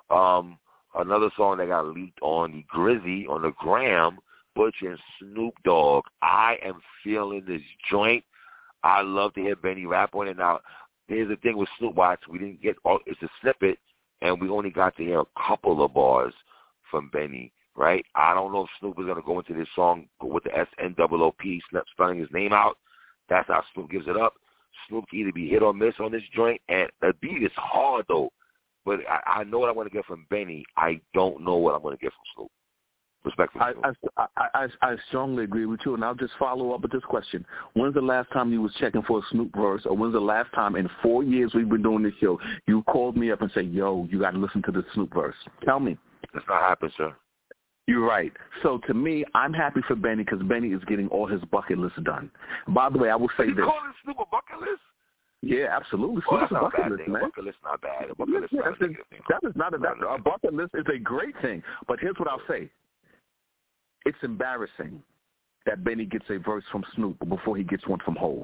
Um, 0.09 0.57
another 0.95 1.29
song 1.35 1.57
that 1.57 1.67
got 1.67 1.87
leaked 1.87 2.19
on 2.21 2.51
the 2.51 2.65
Grizzy 2.67 3.27
on 3.27 3.43
the 3.43 3.51
gram, 3.59 4.17
Butch 4.55 4.75
and 4.81 4.97
Snoop 5.19 5.53
Dogg. 5.63 6.05
I 6.21 6.57
am 6.63 6.81
feeling 7.03 7.43
this 7.47 7.61
joint. 7.91 8.23
I 8.83 9.01
love 9.01 9.33
to 9.33 9.41
hear 9.41 9.55
Benny 9.55 9.85
rap 9.85 10.15
on 10.15 10.27
it. 10.27 10.37
Now, 10.37 10.59
here's 11.07 11.29
the 11.29 11.35
thing 11.37 11.57
with 11.57 11.69
Snoop 11.77 11.95
Watts, 11.95 12.27
we 12.27 12.39
didn't 12.39 12.61
get 12.61 12.77
all. 12.83 12.99
It's 13.05 13.21
a 13.21 13.29
snippet, 13.41 13.79
and 14.21 14.41
we 14.41 14.49
only 14.49 14.69
got 14.71 14.95
to 14.97 15.03
hear 15.03 15.19
a 15.19 15.47
couple 15.47 15.83
of 15.83 15.93
bars 15.93 16.33
from 16.89 17.09
Benny. 17.11 17.51
Right? 17.75 18.03
I 18.15 18.33
don't 18.33 18.51
know 18.51 18.63
if 18.63 18.69
Snoop 18.79 18.97
is 18.99 19.05
gonna 19.05 19.21
go 19.23 19.37
into 19.37 19.53
this 19.53 19.67
song 19.75 20.07
with 20.19 20.43
the 20.45 20.57
S 20.57 20.67
N 20.79 20.95
O 20.97 21.07
O 21.11 21.31
P, 21.37 21.61
spelling 21.91 22.17
his 22.17 22.31
name 22.31 22.51
out. 22.51 22.77
That's 23.29 23.47
how 23.47 23.63
Snoop 23.73 23.91
gives 23.91 24.07
it 24.07 24.17
up. 24.17 24.33
Snoop 24.87 25.05
can 25.09 25.19
either 25.19 25.31
be 25.31 25.49
hit 25.49 25.63
or 25.63 25.73
miss 25.73 25.95
on 25.99 26.11
this 26.11 26.23
joint, 26.35 26.61
and 26.69 26.89
the 27.01 27.13
beat 27.21 27.43
is 27.43 27.51
hard 27.55 28.05
though. 28.07 28.31
But 28.85 28.99
I, 29.09 29.39
I 29.39 29.43
know 29.43 29.59
what 29.59 29.69
I'm 29.69 29.75
going 29.75 29.89
to 29.89 29.93
get 29.93 30.05
from 30.05 30.25
Benny. 30.29 30.63
I 30.77 31.01
don't 31.13 31.43
know 31.43 31.55
what 31.55 31.75
I'm 31.75 31.81
going 31.81 31.97
to 31.97 32.01
get 32.01 32.11
from 32.11 32.23
Snoop. 32.35 32.51
Respectfully, 33.25 33.65
I, 33.83 33.91
I, 34.37 34.47
I, 34.53 34.67
I, 34.81 34.95
strongly 35.09 35.43
agree 35.43 35.65
with 35.65 35.81
you, 35.85 35.95
and 35.95 36.05
I'll 36.05 36.15
just 36.15 36.31
follow 36.39 36.71
up 36.71 36.81
with 36.81 36.93
this 36.93 37.03
question. 37.03 37.45
When's 37.73 37.95
the 37.95 38.01
last 38.01 38.31
time 38.31 38.53
you 38.53 38.61
was 38.61 38.73
checking 38.79 39.01
for 39.01 39.19
a 39.19 39.21
Snoop 39.31 39.53
verse, 39.53 39.81
or 39.85 39.97
when's 39.97 40.13
the 40.13 40.19
last 40.21 40.53
time 40.53 40.77
in 40.77 40.89
four 41.03 41.23
years 41.23 41.51
we've 41.53 41.67
been 41.67 41.81
doing 41.83 42.03
this 42.03 42.13
show, 42.21 42.39
you 42.67 42.83
called 42.83 43.17
me 43.17 43.31
up 43.31 43.41
and 43.41 43.51
said, 43.53 43.69
yo, 43.73 44.07
you 44.09 44.19
got 44.19 44.31
to 44.31 44.37
listen 44.37 44.61
to 44.63 44.71
the 44.71 44.85
Snoop 44.93 45.13
verse? 45.13 45.35
Tell 45.65 45.81
me. 45.81 45.97
That's 46.33 46.45
not 46.47 46.61
happening, 46.61 46.93
sir. 46.95 47.13
You're 47.87 48.05
right. 48.05 48.33
So 48.63 48.79
to 48.87 48.93
me, 48.93 49.23
I'm 49.33 49.53
happy 49.53 49.79
for 49.87 49.95
Benny 49.95 50.23
because 50.23 50.41
Benny 50.43 50.69
is 50.69 50.83
getting 50.87 51.07
all 51.07 51.25
his 51.25 51.41
bucket 51.45 51.77
list 51.77 52.03
done. 52.03 52.29
By 52.67 52.89
the 52.89 52.97
way, 52.97 53.09
I 53.09 53.15
will 53.15 53.29
say 53.37 53.45
you 53.47 53.55
this. 53.55 53.63
calling 53.63 53.93
Snoop 54.03 54.17
a 54.19 54.25
bucket 54.25 54.59
list? 54.59 54.81
Yeah, 55.41 55.67
absolutely. 55.71 56.21
Snoop 56.27 56.41
that's 56.41 56.51
not 56.51 56.63
a 56.63 56.69
bucket 56.69 56.91
list, 56.91 57.07
man. 57.09 57.21
bucket 57.21 57.43
list 57.45 57.57
not 57.63 57.81
bad. 57.81 58.09
A 58.09 58.15
bucket 58.15 58.41
list 58.41 58.53
Yeah, 58.53 58.59
not 58.61 58.73
a 58.73 58.75
thing. 58.75 58.97
that 59.29 59.39
is 59.47 59.55
not 59.55 59.73
a, 59.73 59.77
that, 59.77 59.93
a 60.05 60.17
bucket 60.21 60.53
list 60.53 60.71
is 60.73 60.85
a 60.93 60.99
great 60.99 61.35
thing. 61.41 61.63
But 61.87 61.99
here's 62.01 62.17
what 62.17 62.27
I'll 62.27 62.41
say. 62.49 62.69
It's 64.05 64.17
embarrassing 64.21 65.01
that 65.65 65.83
Benny 65.83 66.05
gets 66.05 66.25
a 66.29 66.37
verse 66.39 66.63
from 66.71 66.83
Snoop 66.95 67.17
before 67.29 67.55
he 67.55 67.63
gets 67.63 67.87
one 67.87 67.99
from 68.03 68.15
Hove. 68.15 68.43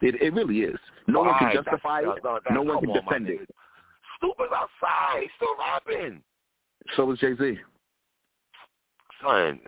It, 0.00 0.20
it 0.20 0.34
really 0.34 0.60
is. 0.60 0.78
No 1.06 1.20
one 1.20 1.38
can 1.38 1.52
justify 1.54 2.00
it. 2.00 2.06
no, 2.24 2.40
No 2.50 2.62
one 2.62 2.80
can 2.80 2.90
on, 2.90 3.04
defend 3.04 3.28
it. 3.28 3.48
Snoop 4.18 4.34
is 4.40 4.50
outside. 4.52 5.20
He's 5.20 5.30
still 5.36 5.54
rapping. 5.58 6.20
So 6.96 7.10
is 7.12 7.18
Jay-Z. 7.20 7.58
Son, 9.22 9.60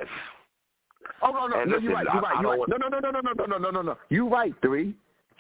Oh, 1.22 1.30
no, 1.30 1.46
no, 1.46 1.60
And 1.60 1.70
no, 1.70 1.76
listen, 1.76 1.84
you're 1.84 1.94
right. 1.94 2.06
You're 2.12 2.22
right. 2.22 2.40
You're 2.40 2.50
right. 2.50 2.68
No, 2.68 2.76
no, 2.76 2.88
no, 2.88 2.98
no, 2.98 3.10
no, 3.10 3.20
no, 3.20 3.32
no, 3.32 3.44
no, 3.46 3.58
no, 3.58 3.70
no, 3.70 3.82
no. 3.82 3.98
You're 4.08 4.28
right, 4.28 4.54
three. 4.62 4.94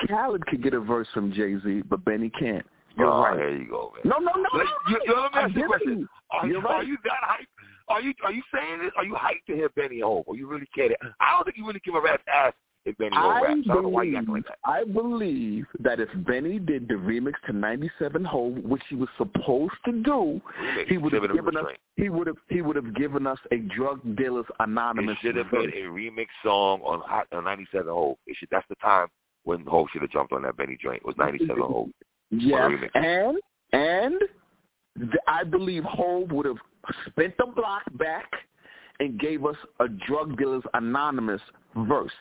Khaled 0.08 0.44
could 0.46 0.62
get 0.62 0.74
a 0.74 0.80
verse 0.80 1.08
from 1.14 1.32
Jay 1.32 1.56
Z, 1.62 1.82
but 1.88 2.04
Benny 2.04 2.30
can't. 2.30 2.66
You're 2.96 3.08
oh, 3.08 3.22
right. 3.22 3.36
There 3.36 3.56
you 3.56 3.68
go, 3.68 3.92
man. 3.94 4.02
No, 4.04 4.18
no, 4.18 4.32
no. 4.40 4.48
Let, 4.58 4.66
you, 4.88 5.00
you, 5.06 5.20
let 5.20 5.32
me 5.32 5.38
ask 5.38 5.54
you 5.54 5.64
a 5.64 5.66
question. 5.66 5.98
you. 6.00 6.08
Are, 6.30 6.46
You're 6.46 6.60
right. 6.62 6.76
are 6.76 6.84
you 6.84 6.96
that 7.04 7.12
hype? 7.22 7.48
Are 7.88 8.00
you 8.00 8.14
are 8.24 8.32
you 8.32 8.42
saying 8.52 8.80
this? 8.80 8.92
Are 8.96 9.04
you 9.04 9.14
hyped 9.14 9.44
to 9.48 9.54
hear 9.54 9.68
Benny 9.70 10.00
Hope? 10.00 10.24
Or 10.26 10.36
you 10.36 10.48
really 10.48 10.66
care? 10.74 10.88
To, 10.88 10.96
I 11.20 11.32
don't 11.32 11.44
think 11.44 11.56
you 11.56 11.66
really 11.66 11.82
give 11.84 11.94
a 11.94 12.00
rat's 12.00 12.22
ass 12.32 12.52
if 12.84 12.96
Benny 12.98 13.16
I 13.16 13.40
raps. 13.40 13.60
I 13.68 13.74
don't 13.74 13.82
know 13.82 13.88
why 13.88 14.02
you 14.04 14.12
believe, 14.12 14.18
acting 14.18 14.34
like 14.34 14.44
that. 14.44 14.58
I 14.64 14.84
believe 14.84 15.66
that 15.80 16.00
if 16.00 16.08
Benny 16.26 16.58
did 16.58 16.88
the 16.88 16.94
remix 16.94 17.34
to 17.46 17.52
'97 17.52 18.24
Hove, 18.24 18.56
which 18.58 18.82
he 18.88 18.96
was 18.96 19.08
supposed 19.16 19.74
to 19.86 19.92
do, 19.92 20.40
Remix, 20.60 20.88
he 20.88 20.98
would 20.98 21.12
have 21.12 21.32
given 21.32 21.56
us 21.56 21.66
he 21.96 22.08
would 22.08 22.26
have 22.26 22.36
he 22.48 22.62
would 22.62 22.76
have 22.76 22.94
given 22.94 23.26
us 23.26 23.38
a 23.52 23.56
drug 23.58 24.00
dealers 24.16 24.46
anonymous. 24.60 25.16
It 25.22 25.26
should 25.26 25.36
have 25.36 25.50
been 25.50 25.70
a 25.70 25.88
remix 25.88 26.26
song 26.42 26.80
on 26.82 27.00
Hot 27.00 27.26
on 27.32 27.44
97 27.44 27.86
Hove. 27.88 28.16
It 28.26 28.36
should. 28.38 28.48
That's 28.50 28.68
the 28.68 28.76
time 28.76 29.08
when 29.44 29.64
Hove 29.66 29.88
should 29.92 30.02
have 30.02 30.10
jumped 30.10 30.32
on 30.32 30.42
that 30.42 30.56
Benny 30.56 30.76
joint. 30.80 31.02
It 31.02 31.06
Was 31.06 31.16
97 31.18 31.56
Hove. 31.60 31.88
Yes, 32.30 32.70
and 32.94 33.38
and 33.72 34.20
I 35.28 35.44
believe 35.44 35.84
Hove 35.84 36.32
would 36.32 36.46
have 36.46 36.56
spent 37.06 37.36
the 37.36 37.46
block 37.46 37.82
back 37.96 38.28
and 39.00 39.18
gave 39.20 39.44
us 39.44 39.56
a 39.80 39.88
drug 39.88 40.36
dealers 40.38 40.62
anonymous 40.74 41.40
verse. 41.76 42.12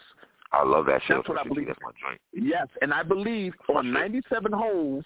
I 0.53 0.63
love 0.63 0.85
that 0.85 1.01
shit. 1.07 1.17
That's 1.17 1.27
what 1.27 1.39
I 1.39 1.43
believe. 1.43 1.67
That's 1.67 1.79
my 1.81 1.91
joint. 1.99 2.21
Yes, 2.31 2.67
and 2.81 2.93
I 2.93 3.01
believe 3.01 3.53
on 3.75 3.91
97 3.91 4.51
holes, 4.51 5.03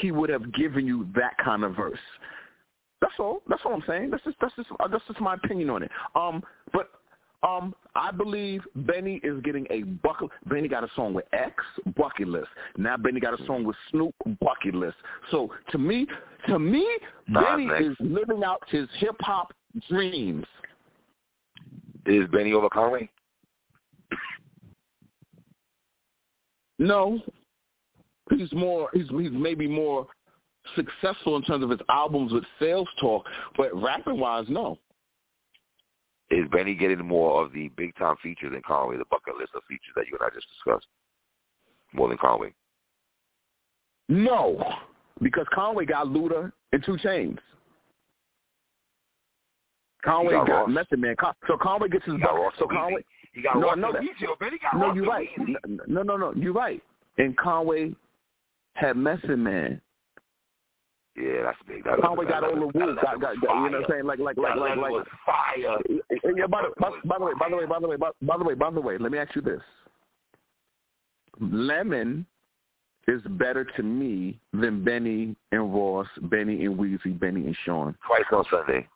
he 0.00 0.10
would 0.10 0.30
have 0.30 0.52
given 0.54 0.86
you 0.86 1.06
that 1.14 1.36
kind 1.44 1.64
of 1.64 1.76
verse. 1.76 1.98
That's 3.02 3.12
all. 3.18 3.42
That's 3.46 3.60
all 3.66 3.74
I'm 3.74 3.84
saying. 3.86 4.10
That's 4.10 4.24
just 4.24 4.36
that's 4.40 4.56
just 4.56 4.68
uh, 4.80 4.88
that's 4.88 5.04
just 5.06 5.20
my 5.20 5.34
opinion 5.34 5.68
on 5.68 5.82
it. 5.82 5.90
Um, 6.14 6.42
but 6.72 6.90
um, 7.42 7.74
I 7.94 8.10
believe 8.10 8.62
Benny 8.74 9.20
is 9.22 9.40
getting 9.42 9.66
a 9.70 9.82
bucket. 9.82 10.30
Benny 10.46 10.66
got 10.66 10.82
a 10.82 10.88
song 10.96 11.12
with 11.12 11.26
X, 11.34 11.54
bucket 11.94 12.28
list. 12.28 12.48
Now 12.78 12.96
Benny 12.96 13.20
got 13.20 13.38
a 13.38 13.44
song 13.44 13.64
with 13.64 13.76
Snoop, 13.90 14.14
bucket 14.40 14.74
list. 14.74 14.96
So 15.30 15.52
to 15.72 15.78
me, 15.78 16.06
to 16.48 16.58
me, 16.58 16.86
Nas 17.28 17.44
Benny 17.44 17.66
next. 17.66 17.84
is 17.84 17.96
living 18.00 18.42
out 18.42 18.62
his 18.68 18.88
hip 18.98 19.16
hop 19.20 19.52
dreams. 19.90 20.46
Is 22.06 22.26
Benny 22.32 22.54
over 22.54 22.70
Conway? 22.70 23.10
No, 26.78 27.20
he's 28.30 28.52
more. 28.52 28.88
He's 28.92 29.08
he's 29.08 29.30
maybe 29.32 29.66
more 29.66 30.06
successful 30.74 31.36
in 31.36 31.42
terms 31.42 31.62
of 31.64 31.70
his 31.70 31.80
albums 31.88 32.32
with 32.32 32.44
sales 32.58 32.88
talk, 33.00 33.24
but 33.56 33.74
rapping 33.80 34.18
wise, 34.18 34.46
no. 34.48 34.78
Is 36.30 36.48
Benny 36.50 36.74
getting 36.74 37.06
more 37.06 37.44
of 37.44 37.52
the 37.52 37.68
big 37.76 37.94
time 37.96 38.16
features 38.22 38.50
than 38.52 38.62
Conway, 38.66 38.96
the 38.96 39.04
bucket 39.10 39.36
list 39.36 39.52
of 39.54 39.62
features 39.68 39.92
that 39.94 40.06
you 40.08 40.18
and 40.20 40.28
I 40.28 40.34
just 40.34 40.46
discussed? 40.54 40.86
More 41.92 42.08
than 42.08 42.18
Conway. 42.18 42.52
No, 44.08 44.60
because 45.22 45.46
Conway 45.54 45.84
got 45.84 46.08
Luda 46.08 46.50
and 46.72 46.84
2 46.84 46.96
Chainz. 46.96 47.38
Conway 50.04 50.32
got 50.32 50.46
got, 50.46 50.70
Method 50.70 50.98
Man. 50.98 51.14
Con- 51.18 51.34
So 51.46 51.56
Conway 51.56 51.88
gets 51.88 52.04
his. 52.04 52.14
Ross 52.20 52.52
So. 52.58 52.66
Conway. 52.66 53.04
Got 53.42 53.56
No, 53.60 53.68
I 53.68 53.70
Ross 53.70 53.78
know 53.78 53.86
and 53.88 53.96
that. 53.96 54.02
Weezy. 54.02 54.20
Yo, 54.20 54.34
Benny 54.40 54.58
got 54.58 54.78
No, 54.78 54.94
you're 54.94 55.06
right. 55.06 55.28
No, 55.86 56.02
no, 56.02 56.16
no, 56.16 56.32
you're 56.34 56.52
right. 56.52 56.82
And 57.18 57.36
Conway 57.36 57.94
had 58.74 58.96
Method 58.96 59.38
Man. 59.38 59.80
Yeah, 61.16 61.44
that's 61.44 61.58
big. 61.66 61.84
That 61.84 62.00
Conway 62.02 62.26
got 62.26 62.44
all 62.44 62.54
the 62.54 62.60
letter- 62.66 62.72
that 62.72 62.86
woo. 62.86 62.90
letter 62.94 63.00
Got, 63.02 63.20
got, 63.20 63.20
got, 63.20 63.32
you 63.40 63.46
know 63.46 63.62
what 63.62 63.74
I'm 63.74 63.84
saying? 63.90 64.04
Like, 64.04 64.18
like, 64.18 64.36
like, 64.36 64.56
like, 64.56 64.76
like. 64.76 64.90
was 64.92 65.06
fire. 65.24 65.78
Yeah, 66.36 66.46
by 66.46 66.62
the, 66.62 66.68
by, 66.78 66.90
by 67.06 67.18
the 67.18 67.24
way, 67.24 67.32
by 67.38 67.48
the 67.48 67.56
way, 67.56 67.66
by 67.66 67.78
the 67.80 67.88
way, 67.88 67.96
by, 67.96 68.10
by 68.22 68.36
the 68.36 68.44
way, 68.44 68.54
by 68.54 68.70
the 68.70 68.80
way, 68.80 68.98
let 68.98 69.10
me 69.10 69.16
ask 69.18 69.34
you 69.34 69.40
this: 69.40 69.62
Lemon 71.40 72.26
is 73.08 73.22
better 73.30 73.64
to 73.64 73.82
me 73.82 74.38
than 74.52 74.84
Benny 74.84 75.34
and 75.52 75.72
Ross, 75.74 76.06
Benny 76.22 76.64
and 76.66 76.76
Weezy, 76.78 77.18
Benny 77.18 77.46
and 77.46 77.56
Sean. 77.64 77.94
Twice 78.06 78.24
on 78.32 78.44
Sunday. 78.50 78.86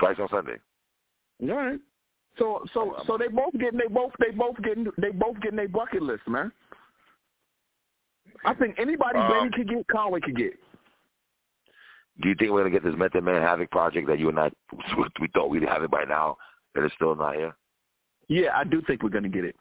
Twice 0.00 0.16
on 0.18 0.28
Sunday. 0.30 0.56
All 1.42 1.48
right. 1.48 1.80
So, 2.38 2.64
so, 2.74 2.96
so 3.06 3.16
they 3.16 3.28
both 3.28 3.52
getting, 3.52 3.78
they 3.78 3.86
both, 3.88 4.12
they 4.18 4.30
both 4.30 4.56
getting, 4.62 4.86
they 4.98 5.10
both 5.10 5.40
getting 5.40 5.56
their 5.56 5.68
bucket 5.68 6.02
list, 6.02 6.26
man. 6.26 6.50
I 8.44 8.54
think 8.54 8.76
anybody 8.78 9.18
Um, 9.18 9.30
Benny 9.30 9.50
could 9.50 9.68
get, 9.68 9.86
Conway 9.86 10.20
could 10.20 10.36
get. 10.36 10.54
Do 12.20 12.28
you 12.28 12.34
think 12.36 12.52
we're 12.52 12.60
gonna 12.60 12.70
get 12.70 12.84
this 12.84 12.94
Method 12.96 13.24
Man 13.24 13.42
Havoc 13.42 13.70
project 13.70 14.06
that 14.08 14.18
you 14.18 14.28
and 14.28 14.38
I 14.38 14.50
we 15.20 15.28
thought 15.28 15.50
we'd 15.50 15.62
have 15.62 15.82
it 15.82 15.90
by 15.90 16.04
now, 16.04 16.36
that 16.74 16.84
it's 16.84 16.94
still 16.94 17.14
not 17.16 17.34
here? 17.34 17.54
Yeah, 18.28 18.56
I 18.56 18.64
do 18.64 18.82
think 18.82 19.02
we're 19.02 19.08
gonna 19.10 19.28
get 19.28 19.44
it. 19.44 19.56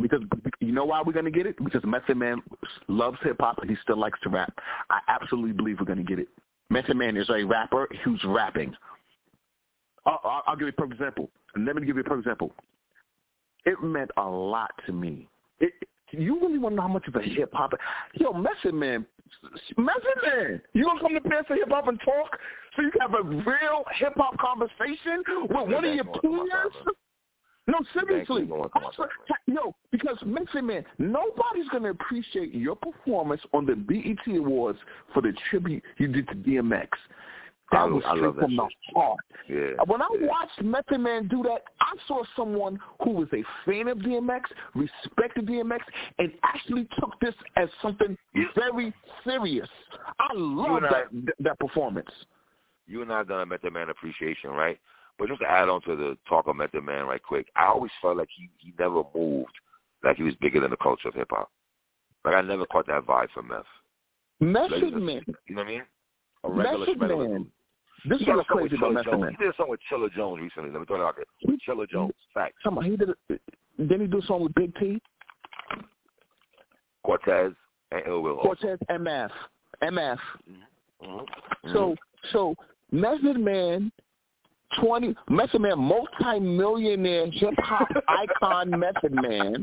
Because 0.00 0.20
you 0.60 0.72
know 0.72 0.84
why 0.84 1.02
we're 1.04 1.12
gonna 1.12 1.30
get 1.30 1.46
it? 1.46 1.56
Because 1.62 1.82
Method 1.84 2.16
Man 2.16 2.42
loves 2.88 3.18
hip 3.22 3.36
hop 3.40 3.58
and 3.58 3.70
he 3.70 3.76
still 3.82 3.98
likes 3.98 4.18
to 4.22 4.28
rap. 4.28 4.52
I 4.90 5.00
absolutely 5.08 5.52
believe 5.52 5.80
we're 5.80 5.86
gonna 5.86 6.02
get 6.02 6.18
it. 6.18 6.28
Method 6.70 6.96
Man 6.96 7.16
is 7.16 7.28
a 7.30 7.44
rapper 7.44 7.88
who's 8.04 8.22
rapping. 8.24 8.74
I'll, 10.06 10.42
I'll, 10.46 10.56
give 10.56 10.66
you 10.66 10.68
a 10.68 10.72
perfect 10.72 11.00
example. 11.00 11.30
Let 11.56 11.76
me 11.76 11.84
give 11.84 11.96
you 11.96 12.02
a 12.02 12.04
perfect 12.04 12.26
example. 12.26 12.52
It 13.64 13.82
meant 13.82 14.10
a 14.16 14.22
lot 14.22 14.70
to 14.86 14.92
me. 14.92 15.28
It, 15.58 15.72
you 16.12 16.40
really 16.40 16.58
want 16.58 16.74
to 16.74 16.76
know 16.76 16.82
how 16.82 16.88
much 16.88 17.08
of 17.08 17.16
a 17.16 17.22
hip 17.22 17.50
hop? 17.52 17.72
Yo, 18.14 18.32
Method 18.32 18.74
Man, 18.74 19.04
Method 19.76 20.04
Man, 20.22 20.62
you 20.72 20.84
gonna 20.84 21.00
come 21.00 21.14
to 21.14 21.20
Pants 21.20 21.48
Hip 21.48 21.68
Hop 21.68 21.88
and 21.88 21.98
talk 22.00 22.38
so 22.74 22.82
you 22.82 22.90
can 22.90 23.00
have 23.00 23.14
a 23.14 23.22
real 23.22 23.84
hip 23.98 24.12
hop 24.16 24.38
conversation 24.38 25.22
with 25.42 25.50
one 25.50 25.84
of 25.84 25.94
your 25.94 26.04
peers? 26.04 26.94
No, 27.68 27.78
seriously. 27.92 28.42
Thank 28.42 28.48
you, 28.48 28.54
Lord, 28.54 28.70
for 28.72 28.80
my 28.80 28.86
Also, 28.86 29.06
Yo, 29.46 29.74
because 29.90 30.16
Method 30.24 30.62
Man, 30.62 30.84
nobody's 30.98 31.68
going 31.70 31.82
to 31.82 31.90
appreciate 31.90 32.54
your 32.54 32.76
performance 32.76 33.40
on 33.52 33.66
the 33.66 33.74
BET 33.74 34.36
Awards 34.36 34.78
for 35.12 35.20
the 35.20 35.32
tribute 35.50 35.82
you 35.98 36.06
did 36.06 36.28
to 36.28 36.34
DMX. 36.36 36.88
That 37.72 37.78
I- 37.80 37.84
was 37.86 38.02
I 38.06 38.16
straight 38.16 38.34
from 38.36 38.56
the 38.56 38.68
heart. 38.94 39.18
Yeah. 39.48 39.82
When 39.86 40.00
I 40.00 40.08
yeah. 40.20 40.26
watched 40.26 40.62
Method 40.62 40.98
Man 41.00 41.26
do 41.28 41.42
that, 41.44 41.62
I 41.80 41.94
saw 42.06 42.22
someone 42.36 42.78
who 43.02 43.10
was 43.10 43.28
a 43.32 43.42
fan 43.64 43.88
of 43.88 43.98
DMX, 43.98 44.42
respected 44.74 45.46
DMX, 45.46 45.80
and 46.18 46.32
actually 46.44 46.88
took 47.00 47.18
this 47.20 47.34
as 47.56 47.68
something 47.82 48.16
very 48.54 48.94
serious. 49.24 49.68
I 50.20 50.32
love 50.34 50.84
I- 50.84 50.88
that 50.90 51.34
that 51.40 51.58
performance. 51.58 52.10
you 52.86 53.02
and 53.02 53.12
I 53.12 53.18
have 53.18 53.28
done 53.28 53.40
a 53.40 53.46
Method 53.46 53.72
Man 53.72 53.90
appreciation, 53.90 54.50
right? 54.50 54.78
But 55.18 55.28
just 55.28 55.40
to 55.40 55.50
add 55.50 55.68
on 55.68 55.80
to 55.82 55.96
the 55.96 56.16
talk 56.28 56.46
of 56.46 56.56
Method 56.56 56.84
Man 56.84 57.06
right 57.06 57.22
quick, 57.22 57.48
I 57.56 57.66
always 57.66 57.90
felt 58.02 58.18
like 58.18 58.28
he, 58.36 58.48
he 58.58 58.72
never 58.78 59.02
moved 59.14 59.50
like 60.04 60.16
he 60.18 60.22
was 60.22 60.34
bigger 60.36 60.60
than 60.60 60.70
the 60.70 60.76
culture 60.76 61.08
of 61.08 61.14
hip 61.14 61.28
hop. 61.30 61.50
Like 62.24 62.34
I 62.36 62.42
never 62.42 62.66
caught 62.66 62.86
that 62.86 63.06
vibe 63.06 63.30
from 63.30 63.48
Meth. 63.48 63.64
Like, 64.40 64.70
Method 64.70 64.94
Man, 65.02 65.22
You 65.46 65.54
know 65.56 65.62
what 65.62 65.66
I 65.66 65.70
mean? 65.70 65.82
A 66.44 66.50
regular 66.50 66.86
Method. 66.96 67.30
Man. 67.30 67.46
This 68.08 68.20
is 68.20 68.28
a 68.28 68.36
what's 68.36 68.48
song 68.48 68.62
with 68.62 68.70
crazy 68.70 68.76
about 68.76 68.94
Method 68.94 69.10
Jones. 69.10 69.22
Man. 69.22 69.30
He 69.32 69.36
did 69.44 69.52
a 69.52 69.56
song 69.56 69.68
with 69.70 69.80
Chilla 69.90 70.12
Jones 70.12 70.40
recently. 70.40 70.70
Let 70.70 70.80
me 70.80 70.86
throw 70.86 71.00
it 71.00 71.04
out 71.04 71.16
there. 71.16 71.56
Chilla 71.66 71.88
Jones. 71.88 72.12
Fact. 72.32 72.54
Come 72.62 72.78
on, 72.78 72.84
he 72.84 72.96
did. 72.96 73.10
A, 73.10 73.14
didn't 73.78 74.00
he 74.02 74.06
do 74.06 74.18
a 74.18 74.22
song 74.22 74.42
with 74.42 74.54
Big 74.54 74.74
T? 74.76 75.00
Cortez 77.04 77.52
and 77.92 78.02
Ill 78.06 78.22
Will. 78.22 78.36
Cortez 78.38 78.78
MF. 78.90 79.30
MF. 79.82 80.18
Mm-hmm. 81.02 81.72
So 81.72 81.94
so 82.32 82.54
Method 82.90 83.38
Man 83.38 83.92
twenty 84.80 85.14
Method 85.28 85.60
Man 85.60 85.78
multi 85.78 86.40
millionaire 86.40 87.30
hip 87.30 87.54
hop 87.58 87.88
icon 88.08 88.70
Method 88.70 89.12
Man 89.12 89.62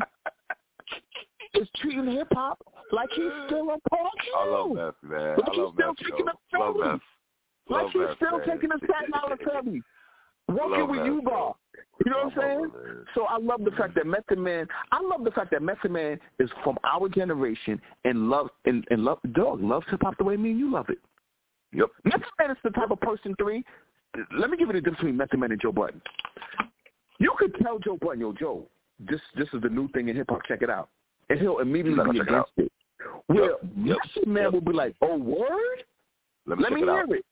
is 1.55 1.67
treating 1.81 2.11
hip 2.11 2.27
hop 2.31 2.59
like 2.91 3.09
he's 3.15 3.31
still 3.47 3.69
a 3.71 3.89
park 3.89 4.13
I 4.37 4.47
love 4.47 4.67
show. 4.67 4.73
Meth, 4.73 5.11
man. 5.11 5.37
Like 5.37 5.47
I 5.47 5.51
he's 5.51 5.59
love 5.59 5.73
still 5.73 5.87
Meth, 5.87 5.97
taking 5.97 6.25
yo. 6.53 6.71
Love. 6.71 6.99
Meth. 7.69 7.83
Like 7.83 7.95
Love 7.95 8.07
he's 8.09 8.15
still 8.17 8.37
man. 8.39 8.47
taking 8.47 8.69
a 8.71 8.77
Staten 8.77 9.13
Island. 9.13 9.83
Walking 10.49 10.79
Love 10.79 10.89
with 10.89 11.05
you, 11.05 11.15
yo. 11.15 11.21
bar. 11.21 11.55
You 12.05 12.11
know 12.11 12.17
what 12.25 12.33
I'm 12.33 12.39
saying? 12.39 12.61
Love 12.61 13.05
So 13.15 13.23
I 13.25 13.37
love 13.37 13.63
the 13.63 13.71
fact 13.71 13.95
that 13.95 14.05
Method 14.05 14.37
Man. 14.39 14.67
I 14.91 15.01
love 15.01 15.23
the 15.23 15.31
fact 15.31 15.51
that 15.51 15.61
Method 15.61 15.91
Man 15.91 16.19
is 16.39 16.49
from 16.63 16.77
our 16.83 17.07
generation 17.07 17.81
and 18.03 18.29
love 18.29 18.49
and, 18.65 18.85
and 18.89 19.03
love 19.03 19.19
dog 19.33 19.61
loves 19.61 19.85
hip 19.89 20.01
hop 20.03 20.17
the 20.17 20.23
way 20.23 20.35
me 20.35 20.51
and 20.51 20.59
you 20.59 20.71
love 20.71 20.89
it. 20.89 20.99
Yep. 21.71 21.87
Method 22.03 22.25
Man 22.39 22.51
is 22.51 22.57
the 22.63 22.71
type 22.71 22.91
of 22.91 22.99
person 22.99 23.35
three. 23.39 23.63
Let 24.37 24.49
me 24.49 24.57
give 24.57 24.67
you 24.67 24.73
the 24.73 24.79
difference 24.81 24.97
between 24.97 25.17
Method 25.17 25.39
Man 25.39 25.51
and 25.51 25.61
Joe 25.61 25.71
Budden. 25.71 26.01
You 27.19 27.33
could 27.37 27.55
tell 27.63 27.79
Joe 27.79 27.97
Budden, 28.01 28.19
yo, 28.19 28.33
Joe, 28.33 28.67
this 28.99 29.21
this 29.35 29.47
is 29.53 29.61
the 29.61 29.69
new 29.69 29.87
thing 29.89 30.09
in 30.09 30.15
hip 30.15 30.27
hop. 30.29 30.41
Check 30.47 30.61
it 30.61 30.69
out, 30.69 30.89
and 31.29 31.39
he'll 31.39 31.59
immediately 31.59 32.11
be 32.11 32.19
out. 32.21 32.27
against 32.27 32.51
it. 32.57 32.71
Where 33.27 33.51
Yep, 33.51 33.63
Method 33.75 34.27
Man 34.27 34.43
yep. 34.43 34.53
will 34.53 34.61
be 34.61 34.73
like, 34.73 34.95
oh 35.01 35.17
word, 35.17 35.83
Let 36.45 36.57
me 36.57 36.63
let 36.63 36.73
me 36.73 36.83
it 36.83 36.89
out. 36.89 37.07
hear 37.07 37.15
it. 37.17 37.25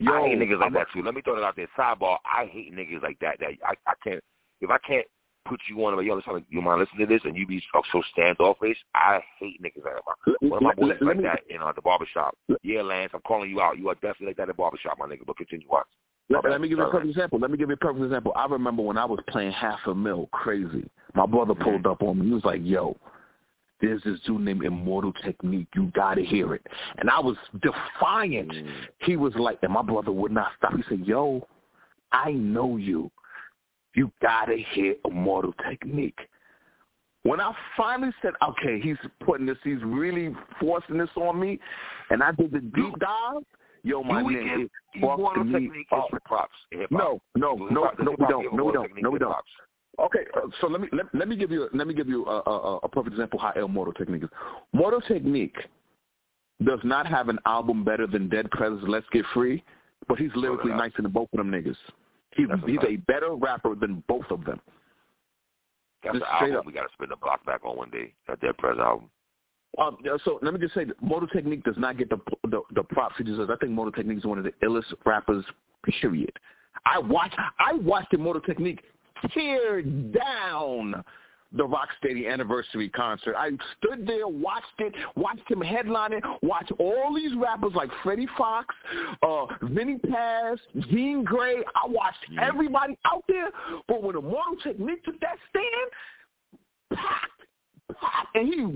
Yo, 0.00 0.12
I 0.12 0.28
hate 0.28 0.38
niggas 0.38 0.60
like 0.60 0.72
that 0.72 0.86
too. 0.92 1.02
Let 1.02 1.14
me 1.14 1.22
throw 1.22 1.36
it 1.38 1.44
out 1.44 1.56
there. 1.56 1.68
Sidebar. 1.78 2.18
I 2.24 2.46
hate 2.46 2.74
niggas 2.74 3.02
like 3.02 3.18
that. 3.20 3.38
That 3.40 3.50
I, 3.64 3.74
I 3.86 3.94
can't. 4.02 4.22
If 4.60 4.70
I 4.70 4.78
can't 4.78 5.06
put 5.46 5.60
you 5.68 5.84
on, 5.84 5.96
like, 5.96 6.06
yo, 6.06 6.14
listen, 6.14 6.44
you 6.48 6.62
mind 6.62 6.80
listening 6.80 7.06
to 7.06 7.14
this, 7.14 7.22
and 7.24 7.36
you 7.36 7.46
be 7.46 7.62
so, 7.72 8.02
standoffish. 8.12 8.76
I 8.94 9.20
hate 9.38 9.62
niggas 9.62 9.84
like 9.84 9.94
that. 9.94 10.48
One 10.48 10.58
of 10.58 10.62
my 10.62 10.74
boys 10.74 10.88
let- 10.88 10.96
is 10.96 11.02
let 11.02 11.16
like 11.16 11.24
that 11.24 11.54
in 11.54 11.62
uh, 11.62 11.72
the 11.72 11.82
barbershop. 11.82 12.36
Yeah, 12.62 12.82
Lance, 12.82 13.12
I'm 13.14 13.20
calling 13.20 13.50
you 13.50 13.60
out. 13.60 13.78
You 13.78 13.88
are 13.88 13.94
definitely 13.94 14.28
like 14.28 14.36
that 14.36 14.44
in 14.44 14.48
the 14.48 14.54
barbershop, 14.54 14.98
my 14.98 15.06
nigga. 15.06 15.26
But 15.26 15.36
continue 15.36 15.68
on. 15.68 15.84
Let, 16.30 16.42
let, 16.48 16.60
me 16.60 16.68
give 16.68 16.78
you 16.78 16.84
a 16.84 16.90
perfect 16.90 17.10
example. 17.10 17.38
Let 17.38 17.50
me 17.50 17.58
give 17.58 17.68
you 17.68 17.74
a 17.74 17.78
perfect 17.78 18.02
example. 18.02 18.32
I 18.34 18.46
remember 18.46 18.82
when 18.82 18.96
I 18.96 19.04
was 19.04 19.20
playing 19.28 19.52
half 19.52 19.80
a 19.86 19.94
mil, 19.94 20.28
crazy. 20.32 20.88
My 21.14 21.26
brother 21.26 21.54
pulled 21.54 21.82
mm-hmm. 21.82 21.90
up 21.90 22.02
on 22.02 22.18
me. 22.18 22.26
He 22.26 22.32
was 22.32 22.44
like, 22.44 22.60
"Yo, 22.62 22.96
there's 23.84 24.02
this 24.02 24.20
dude 24.26 24.40
named 24.40 24.64
Immortal 24.64 25.12
Technique. 25.24 25.68
You 25.74 25.90
gotta 25.94 26.22
hear 26.22 26.54
it." 26.54 26.66
And 26.96 27.10
I 27.10 27.20
was 27.20 27.36
defiant. 27.62 28.52
Mm. 28.52 28.72
He 29.00 29.16
was 29.16 29.34
like, 29.36 29.58
and 29.62 29.72
my 29.72 29.82
brother 29.82 30.12
would 30.12 30.32
not 30.32 30.52
stop. 30.56 30.74
He 30.74 30.82
said, 30.88 31.06
"Yo, 31.06 31.46
I 32.12 32.32
know 32.32 32.76
you. 32.76 33.10
You 33.94 34.10
gotta 34.22 34.56
hear 34.56 34.96
Immortal 35.04 35.54
Technique." 35.68 36.28
When 37.22 37.40
I 37.40 37.54
finally 37.76 38.12
said, 38.20 38.34
"Okay, 38.42 38.80
he's 38.80 38.98
putting 39.20 39.46
this. 39.46 39.58
He's 39.62 39.82
really 39.82 40.34
forcing 40.60 40.98
this 40.98 41.10
on 41.16 41.40
me," 41.40 41.58
and 42.10 42.22
I 42.22 42.32
did 42.32 42.52
the 42.52 42.60
deep 42.60 42.98
dive 42.98 43.44
Yo, 43.84 44.02
my 44.02 44.22
nigga, 44.22 44.68
Immortal 44.94 45.44
Technique 45.44 45.86
oh. 45.92 46.08
props? 46.24 46.54
No, 46.90 47.20
no, 47.36 47.54
no, 47.54 47.68
no, 47.70 47.90
no, 48.00 48.14
we 48.18 48.26
don't. 48.26 48.56
No, 48.56 48.64
we 48.64 48.72
don't. 48.72 49.02
No, 49.02 49.10
we 49.10 49.18
don't. 49.18 49.34
Okay, 50.00 50.24
uh, 50.36 50.48
so 50.60 50.66
let 50.66 50.80
me 50.80 50.88
let, 50.92 51.06
let 51.14 51.28
me 51.28 51.36
give 51.36 51.50
you 51.50 51.68
let 51.72 51.86
me 51.86 51.94
give 51.94 52.08
you 52.08 52.26
a, 52.26 52.42
a, 52.50 52.76
a 52.82 52.88
perfect 52.88 53.14
example 53.14 53.38
how 53.38 53.52
El 53.56 53.66
Immortal 53.66 53.92
Technique 53.92 54.24
is. 54.24 54.28
Mortal 54.72 55.00
Technique 55.00 55.56
does 56.64 56.80
not 56.82 57.06
have 57.06 57.28
an 57.28 57.38
album 57.46 57.84
better 57.84 58.06
than 58.06 58.28
Dead 58.28 58.50
Presidents 58.50 58.86
Let's 58.88 59.06
Get 59.12 59.24
Free, 59.32 59.62
but 60.08 60.18
he's 60.18 60.30
lyrically 60.34 60.72
oh, 60.72 60.76
nicer 60.76 61.02
than 61.02 61.12
both 61.12 61.28
of 61.32 61.38
them 61.38 61.50
niggas. 61.50 61.76
He's 62.36 62.46
he's 62.66 62.78
a 62.86 62.96
better 62.96 63.34
rapper 63.34 63.74
than 63.74 64.02
both 64.08 64.26
of 64.30 64.44
them. 64.44 64.60
That's 66.02 66.18
the 66.18 66.34
album 66.34 66.56
up. 66.56 66.66
we 66.66 66.72
got 66.72 66.82
to 66.82 66.92
spin 66.92 67.08
the 67.08 67.16
block 67.16 67.44
back 67.46 67.64
on 67.64 67.76
one 67.76 67.90
day. 67.90 68.12
That 68.28 68.40
Dead 68.40 68.56
Prez 68.58 68.78
album. 68.78 69.10
Um, 69.78 69.96
so 70.24 70.38
let 70.42 70.54
me 70.54 70.60
just 70.60 70.74
say, 70.74 70.86
Mortal 71.00 71.28
Technique 71.28 71.64
does 71.64 71.76
not 71.78 71.98
get 71.98 72.10
the 72.10 72.18
the, 72.44 72.62
the 72.74 72.82
props 72.82 73.14
he 73.18 73.24
deserves. 73.24 73.50
I 73.50 73.56
think 73.56 73.72
Mortal 73.72 73.92
Technique 73.92 74.18
is 74.18 74.24
one 74.24 74.38
of 74.38 74.44
the 74.44 74.52
illest 74.62 74.92
rappers. 75.04 75.44
Period. 76.00 76.32
I 76.86 76.98
watched 76.98 77.36
I 77.58 77.74
watched 77.74 78.10
the 78.10 78.18
Mortal 78.18 78.42
Technique 78.42 78.82
tear 79.32 79.82
down 79.82 81.04
the 81.56 81.62
Rocksteady 81.62 82.30
anniversary 82.30 82.88
concert. 82.88 83.36
I 83.36 83.50
stood 83.78 84.06
there, 84.06 84.26
watched 84.26 84.66
it, 84.78 84.92
watched 85.16 85.48
him 85.48 85.60
headline 85.60 86.12
it, 86.14 86.24
watched 86.42 86.72
all 86.78 87.14
these 87.14 87.32
rappers 87.36 87.72
like 87.74 87.90
Freddie 88.02 88.28
Foxxx, 88.36 88.74
uh, 89.22 89.46
Vinnie 89.62 89.98
Paz, 89.98 90.58
Jean 90.90 91.24
Grae. 91.24 91.62
I 91.74 91.86
watched 91.86 92.24
everybody 92.40 92.98
out 93.04 93.22
there. 93.28 93.50
But 93.86 94.02
when 94.02 94.16
Immortal 94.16 94.56
Technique 94.62 95.04
took 95.04 95.14
me 95.14 95.18
to 95.18 95.18
that 95.20 95.36
stand, 95.50 96.98
packed 97.00 97.30
and 98.34 98.48
he 98.48 98.66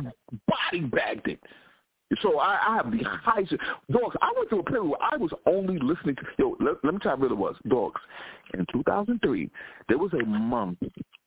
body 0.47 0.81
bagged 0.87 1.29
it. 1.29 1.41
So 2.23 2.39
I, 2.39 2.59
I 2.67 2.77
have 2.77 2.91
the 2.91 3.05
highest 3.05 3.53
dogs. 3.91 4.17
I 4.23 4.33
went 4.37 4.49
through 4.49 4.61
a 4.61 4.65
period 4.65 4.85
where 4.85 5.03
I 5.03 5.17
was 5.17 5.31
only 5.47 5.79
listening 5.79 6.17
to 6.17 6.23
yo. 6.39 6.57
Let, 6.59 6.83
let 6.83 6.95
me 6.95 7.01
tell 7.03 7.17
you 7.17 7.23
what 7.23 7.33
it 7.33 7.37
was. 7.37 7.57
Dogs. 7.69 8.01
In 8.55 8.65
2003, 8.73 9.51
there 9.89 9.99
was 9.99 10.11
a 10.15 10.25
month 10.25 10.79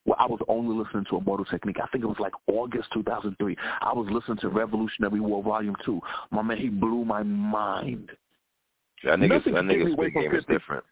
where 0.05 0.19
I 0.19 0.25
was 0.25 0.39
only 0.47 0.75
listening 0.75 1.05
to 1.11 1.17
Immortal 1.17 1.45
Technique. 1.45 1.77
I 1.81 1.85
think 1.87 2.03
it 2.03 2.07
was 2.07 2.17
like 2.19 2.33
August 2.47 2.89
2003. 2.93 3.55
I 3.81 3.93
was 3.93 4.07
listening 4.11 4.39
to 4.39 4.49
Revolutionary 4.49 5.19
War 5.19 5.43
Volume 5.43 5.75
Two. 5.85 6.01
My 6.31 6.41
man, 6.41 6.57
he 6.57 6.69
blew 6.69 7.05
my 7.05 7.21
mind. 7.21 8.09
That 9.03 9.19
nigga's, 9.19 9.45
that 9.45 9.53
nigga's 9.53 9.95
big 9.95 10.13
game 10.15 10.33
is 10.33 10.45
different. 10.49 10.83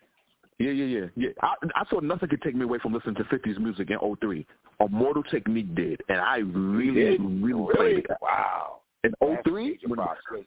Yeah, 0.59 0.71
yeah, 0.71 0.85
yeah, 0.99 1.05
yeah. 1.15 1.29
I, 1.41 1.53
I 1.75 1.83
thought 1.85 2.03
nothing 2.03 2.29
could 2.29 2.41
take 2.41 2.53
me 2.53 2.63
away 2.65 2.79
from 2.79 2.93
listening 2.93 3.15
to 3.15 3.23
50s 3.23 3.57
music 3.59 3.89
in 3.89 4.15
03. 4.21 4.45
Immortal 4.81 5.23
Technique 5.23 5.73
did, 5.73 6.01
and 6.09 6.19
I 6.19 6.37
really, 6.37 7.17
really, 7.17 7.17
really 7.17 7.75
played 7.75 7.97
it. 7.99 8.11
Wow. 8.21 8.78
In 9.03 9.13
03? 9.43 9.79
When, 9.87 9.99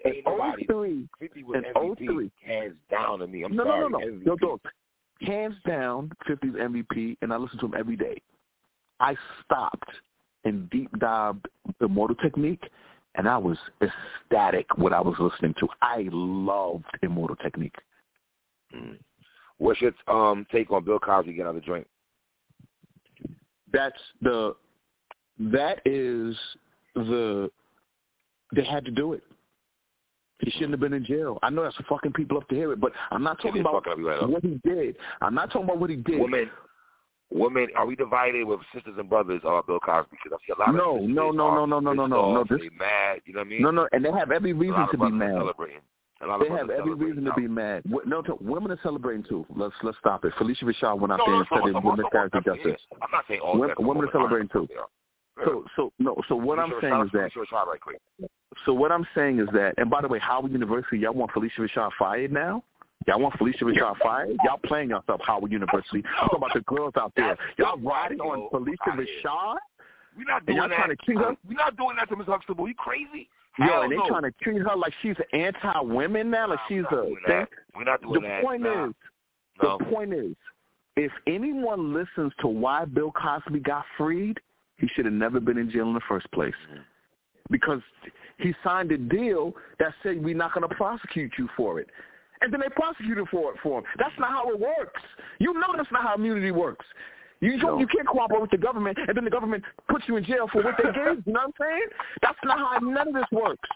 in 0.05 0.23
03. 0.67 1.09
50 1.19 1.43
was 1.45 1.57
in 1.57 1.83
MVP, 1.83 2.07
03. 2.07 2.31
Hands 2.45 2.75
down 2.91 3.19
to 3.21 3.27
me. 3.27 3.45
I'm 3.45 3.57
no, 3.57 3.65
sorry. 3.65 3.81
No, 3.81 3.89
no, 3.89 3.99
no. 3.99 4.07
MVP. 4.07 4.27
Yo, 4.27 4.37
dog. 4.37 4.61
Hands 5.21 5.55
down, 5.67 6.11
50's 6.29 6.57
MVP, 6.57 7.17
and 7.23 7.33
I 7.33 7.37
listen 7.37 7.59
to 7.61 7.67
him 7.67 7.75
every 7.79 7.97
day. 7.97 8.21
I 9.01 9.17
stopped 9.45 9.91
and 10.45 10.69
deep 10.71 10.91
dived 10.99 11.47
Immortal 11.81 12.17
Technique, 12.17 12.65
and 13.15 13.29
I 13.29 13.39
was 13.39 13.57
ecstatic 13.81 14.67
what 14.77 14.93
I 14.93 15.01
was 15.01 15.15
listening 15.19 15.55
to. 15.61 15.69
I 15.81 16.09
loved 16.11 16.85
Immortal 17.03 17.37
Technique. 17.37 17.77
Mm. 18.75 18.99
What's 19.59 19.81
your 19.81 19.93
um, 20.09 20.47
take 20.51 20.71
on 20.73 20.85
Bill 20.85 20.99
Cosby 20.99 21.33
getting 21.33 21.47
out 21.47 21.51
of 21.51 21.55
the 21.57 21.61
joint? 21.61 21.87
That's 23.73 23.99
the 24.21 24.57
that 25.39 25.81
is 25.85 26.37
the 26.95 27.51
they 28.53 28.65
had 28.65 28.85
to 28.85 28.91
do 28.91 29.15
it. 29.15 29.23
He 30.41 30.51
shouldn't 30.51 30.73
have 30.73 30.81
been 30.81 30.93
in 30.93 31.05
jail. 31.05 31.39
I 31.43 31.51
know 31.51 31.63
that's 31.63 31.77
fucking 31.89 32.13
people 32.13 32.37
up 32.37 32.49
to 32.49 32.55
hear 32.55 32.73
it, 32.73 32.81
but 32.81 32.93
I'm 33.13 33.23
not 33.23 33.41
talking 33.41 33.61
about 33.61 33.87
right 33.87 34.29
what 34.29 34.43
he 34.43 34.61
did. 34.65 34.97
I'm 35.21 35.35
not 35.35 35.53
talking 35.53 35.65
about 35.65 35.79
what 35.79 35.89
he 35.89 35.97
did. 35.97 36.21
Women, 36.21 36.51
women, 37.31 37.69
are 37.77 37.87
we 37.87 37.95
divided 37.95 38.45
with 38.45 38.59
sisters 38.75 38.95
and 38.99 39.09
brothers 39.09 39.41
about 39.45 39.69
Bill 39.69 39.79
Cosby? 39.79 40.17
Because 40.23 40.37
I 40.37 40.47
see 40.47 40.53
a 40.57 40.59
lot 40.59 40.75
no, 40.75 40.97
of 40.97 41.03
no, 41.03 41.31
no, 41.31 41.55
no, 41.55 41.65
no, 41.65 41.79
no, 41.79 41.93
no, 41.93 42.07
no, 42.07 42.35
no. 42.35 42.45
This, 42.51 42.59
they 42.59 42.77
mad. 42.77 43.21
You 43.25 43.35
know 43.35 43.41
what 43.41 43.47
I 43.47 43.51
mean? 43.51 43.63
No, 43.63 43.71
no, 43.71 43.89
and 43.93 44.05
they 44.05 44.11
have 44.11 44.33
every 44.33 44.53
reason 44.53 44.85
to 44.91 44.99
be 44.99 45.11
mad. 45.11 45.35
Celebrating. 45.35 45.81
They 46.21 46.49
have 46.49 46.71
every 46.71 46.95
reason 46.95 47.25
to 47.25 47.33
be 47.35 47.47
mad. 47.47 47.83
No, 47.85 48.23
women 48.41 48.73
are 48.73 48.81
celebrating 48.83 49.25
too. 49.25 49.47
Let's 49.55 49.75
let's 49.85 49.99
stop 49.99 50.25
it. 50.25 50.33
Phylicia 50.41 50.65
Rashad 50.65 50.99
went 50.99 51.13
out 51.13 51.19
no, 51.19 51.27
there 51.27 51.35
and 51.37 51.47
said 51.53 51.69
it 51.69 51.85
women's 51.85 52.09
character 52.11 52.41
justice. 52.45 52.81
I'm 53.01 53.11
not 53.13 53.25
saying 53.29 53.41
all 53.41 53.59
women, 53.59 53.77
women 53.79 54.05
are 54.05 54.13
celebrating 54.13 54.49
too. 54.49 54.67
So 55.45 55.65
so 55.77 55.93
no. 56.01 56.17
So 56.29 56.35
what 56.35 56.59
I'm 56.59 56.73
saying 56.81 57.03
is 57.05 57.11
that. 57.13 57.31
So 58.65 58.73
what 58.73 58.93
I'm 58.93 59.07
saying 59.15 59.39
is 59.39 59.49
that, 59.53 59.75
and 59.79 59.91
by 59.91 60.03
the 60.03 60.09
way, 60.09 60.19
Howard 60.19 60.53
University, 60.53 60.99
y'all 60.99 61.15
want 61.15 61.31
Phylicia 61.33 61.59
Rashad 61.59 61.91
fired 61.99 62.33
now? 62.33 62.63
Y'all 63.07 63.21
want 63.21 63.35
Phylicia 63.35 63.63
Rashad 63.63 63.99
fired? 63.99 64.37
Y'all 64.45 64.61
playing 64.65 64.91
yourself, 64.91 65.21
Howard 65.25 65.51
University. 65.51 66.05
I'm 66.21 66.29
talking 66.29 66.37
about 66.37 66.55
the 66.55 66.61
girls 66.61 66.93
out 66.97 67.13
there. 67.17 67.37
Y'all 67.59 67.79
riding 67.79 68.21
on 68.21 68.49
Phylicia 68.51 68.97
Rashad? 68.97 69.57
We're 70.17 70.25
not 70.25 70.45
doing 70.47 70.59
that. 70.59 70.97
To 71.07 71.19
her? 71.19 71.37
We're 71.49 71.55
not 71.55 71.77
doing 71.77 71.97
that 71.97 72.09
to 72.11 72.17
Miss 72.17 72.27
Huxtable. 72.27 72.69
You 72.69 72.75
crazy? 72.75 73.29
Yo, 73.59 73.83
and 73.83 73.93
they 73.93 73.97
trying 74.09 74.23
to 74.23 74.33
treat 74.43 74.63
her 74.63 74.77
like 74.77 74.95
she's 75.03 75.17
anti-women 75.33 76.31
now, 76.31 76.49
like 76.49 76.59
she's 76.69 76.85
a 76.91 77.05
thing. 77.27 77.47
We're 77.75 77.85
not 77.85 78.01
doing 78.03 78.23
the 78.23 78.29
that. 78.29 78.43
Point 78.43 78.63
nah. 78.63 78.87
is, 78.87 78.95
no. 79.63 79.79
The 79.79 79.85
point 79.85 80.13
is, 80.15 80.35
if 80.97 81.13
anyone 81.27 81.93
listens 81.93 82.33
to 82.41 82.47
why 82.47 82.85
Bill 82.85 83.13
Cosby 83.13 83.61
got 83.61 83.85
freed, 83.97 84.39
he 84.79 84.89
should 84.89 85.05
have 85.05 85.15
never 85.15 85.41
been 85.41 85.59
in 85.59 85.71
jail 85.71 85.87
in 85.89 85.95
the 85.95 86.01
first 86.09 86.31
place. 86.33 86.55
Mm-hmm. 86.71 86.83
Because 87.53 87.81
he 88.39 88.53
signed 88.65 88.91
a 88.91 88.99
deal 88.99 89.55
that 89.79 89.95
said 90.03 90.23
we're 90.23 90.35
not 90.35 90.53
going 90.53 90.69
to 90.69 90.75
prosecute 90.75 91.33
you 91.39 91.49
for 91.57 91.79
it. 91.79 91.89
And 92.41 92.53
then 92.53 92.61
they 92.61 92.69
prosecuted 92.71 93.29
for 93.31 93.53
it 93.53 93.61
for 93.63 93.79
him. 93.79 93.85
That's 93.99 94.19
not 94.19 94.31
how 94.31 94.51
it 94.51 94.59
works. 94.59 95.01
You 95.39 95.55
know 95.55 95.75
that's 95.77 95.93
not 95.93 96.03
how 96.03 96.17
immunity 96.17 96.51
works. 96.51 96.85
You 97.41 97.59
don't, 97.59 97.81
you 97.81 97.89
can't 97.89 98.07
cooperate 98.07 98.41
with 98.41 98.51
the 98.51 98.59
government, 98.59 98.99
and 98.99 99.17
then 99.17 99.25
the 99.25 99.31
government 99.31 99.65
puts 99.89 100.05
you 100.07 100.17
in 100.17 100.25
jail 100.25 100.49
for 100.53 100.63
what 100.63 100.77
they 100.79 100.85
gave. 100.93 101.27
You 101.27 101.33
know 101.33 101.41
what 101.41 101.45
I'm 101.45 101.53
saying? 101.61 101.87
That's 102.21 102.39
not 102.45 102.59
how 102.59 102.79
none 102.79 103.09
of 103.09 103.15
this 103.15 103.25
works. 103.33 103.69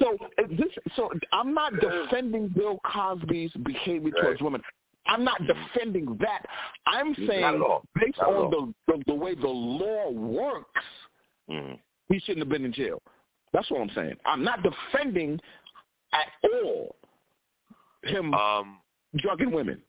So 0.00 0.18
this, 0.50 0.72
so 0.96 1.08
I'm 1.32 1.54
not 1.54 1.72
defending 1.80 2.48
Bill 2.48 2.80
Cosby's 2.84 3.52
behavior 3.64 4.10
right. 4.10 4.22
towards 4.22 4.40
women. 4.40 4.60
I'm 5.06 5.22
not 5.22 5.40
defending 5.46 6.18
that. 6.20 6.42
I'm 6.86 7.14
saying 7.28 7.62
based 8.00 8.18
on 8.18 8.50
the, 8.50 8.92
the, 8.92 9.02
the 9.06 9.14
way 9.14 9.34
the 9.34 9.46
law 9.46 10.10
works, 10.10 10.82
mm. 11.48 11.78
He 12.08 12.18
shouldn't 12.20 12.40
have 12.40 12.48
been 12.48 12.64
in 12.64 12.72
jail. 12.72 13.02
That's 13.52 13.70
what 13.70 13.80
I'm 13.80 13.90
saying. 13.94 14.14
I'm 14.26 14.42
not 14.42 14.60
defending 14.62 15.40
at 16.12 16.50
all 16.52 16.96
him 18.02 18.34
um, 18.34 18.80
drugging 19.16 19.52
women. 19.52 19.80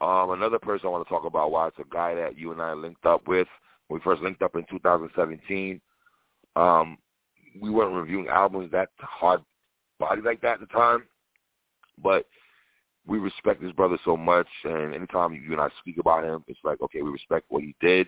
Um, 0.00 0.30
another 0.30 0.58
person 0.58 0.86
I 0.86 0.90
want 0.90 1.06
to 1.06 1.08
talk 1.08 1.24
about 1.24 1.52
why 1.52 1.68
it's 1.68 1.78
a 1.78 1.94
guy 1.94 2.14
that 2.14 2.36
you 2.36 2.52
and 2.52 2.60
I 2.60 2.72
linked 2.72 3.06
up 3.06 3.28
with. 3.28 3.46
When 3.86 4.00
we 4.00 4.04
first 4.04 4.22
linked 4.22 4.42
up 4.42 4.56
in 4.56 4.64
2017. 4.68 5.80
Um, 6.56 6.98
we 7.60 7.70
weren't 7.70 7.94
reviewing 7.94 8.28
albums 8.28 8.70
that 8.72 8.88
hard 8.98 9.40
body 9.98 10.22
like 10.22 10.40
that 10.40 10.54
at 10.54 10.60
the 10.60 10.66
time, 10.66 11.04
but 12.02 12.26
we 13.06 13.18
respect 13.18 13.60
this 13.60 13.72
brother 13.72 13.98
so 14.04 14.16
much, 14.16 14.46
and 14.64 14.94
anytime 14.94 15.34
you 15.34 15.52
and 15.52 15.60
I 15.60 15.68
speak 15.80 15.98
about 15.98 16.24
him, 16.24 16.44
it's 16.46 16.60
like, 16.64 16.80
okay, 16.80 17.02
we 17.02 17.10
respect 17.10 17.46
what 17.48 17.62
he 17.62 17.74
did. 17.80 18.06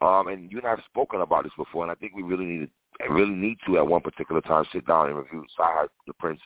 Um, 0.00 0.28
and 0.28 0.50
you 0.50 0.58
and 0.58 0.66
I 0.66 0.70
have 0.70 0.82
spoken 0.90 1.20
about 1.20 1.44
this 1.44 1.52
before, 1.56 1.82
and 1.82 1.90
I 1.90 1.94
think 1.94 2.14
we 2.14 2.22
really 2.22 2.44
need 2.44 2.70
to, 3.00 3.12
really 3.12 3.34
need 3.34 3.58
to 3.66 3.78
at 3.78 3.86
one 3.86 4.00
particular 4.00 4.40
time 4.40 4.64
sit 4.72 4.86
down 4.86 5.08
and 5.08 5.16
review 5.16 5.44
CyHi 5.58 5.86
the 6.06 6.12
Prynce 6.14 6.40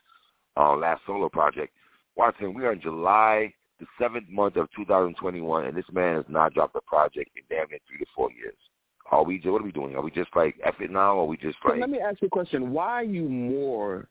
uh, 0.56 0.76
last 0.76 1.02
solo 1.06 1.28
project. 1.28 1.74
Watson, 2.16 2.54
we 2.54 2.64
are 2.64 2.72
in 2.72 2.80
July 2.80 3.52
the 3.80 3.86
seventh 3.98 4.28
month 4.28 4.56
of 4.56 4.68
2021, 4.76 5.66
and 5.66 5.76
this 5.76 5.84
man 5.92 6.16
has 6.16 6.24
not 6.28 6.52
dropped 6.54 6.76
a 6.76 6.80
project 6.80 7.30
in 7.36 7.42
damn 7.48 7.68
near 7.70 7.78
three 7.88 7.98
to 7.98 8.06
four 8.14 8.30
years. 8.32 8.56
Are 9.10 9.24
we? 9.24 9.40
What 9.44 9.62
are 9.62 9.64
we 9.64 9.72
doing? 9.72 9.94
Are 9.94 10.02
we 10.02 10.10
just 10.10 10.30
like 10.36 10.56
F 10.64 10.74
it 10.80 10.90
now, 10.90 11.14
or 11.14 11.22
are 11.22 11.26
we 11.26 11.36
just 11.36 11.56
like? 11.64 11.80
Let 11.80 11.88
me 11.88 12.00
ask 12.00 12.20
you 12.20 12.26
a 12.26 12.30
question. 12.30 12.72
Why 12.72 12.88
are 12.88 13.04
you 13.04 13.28
more, 13.28 14.08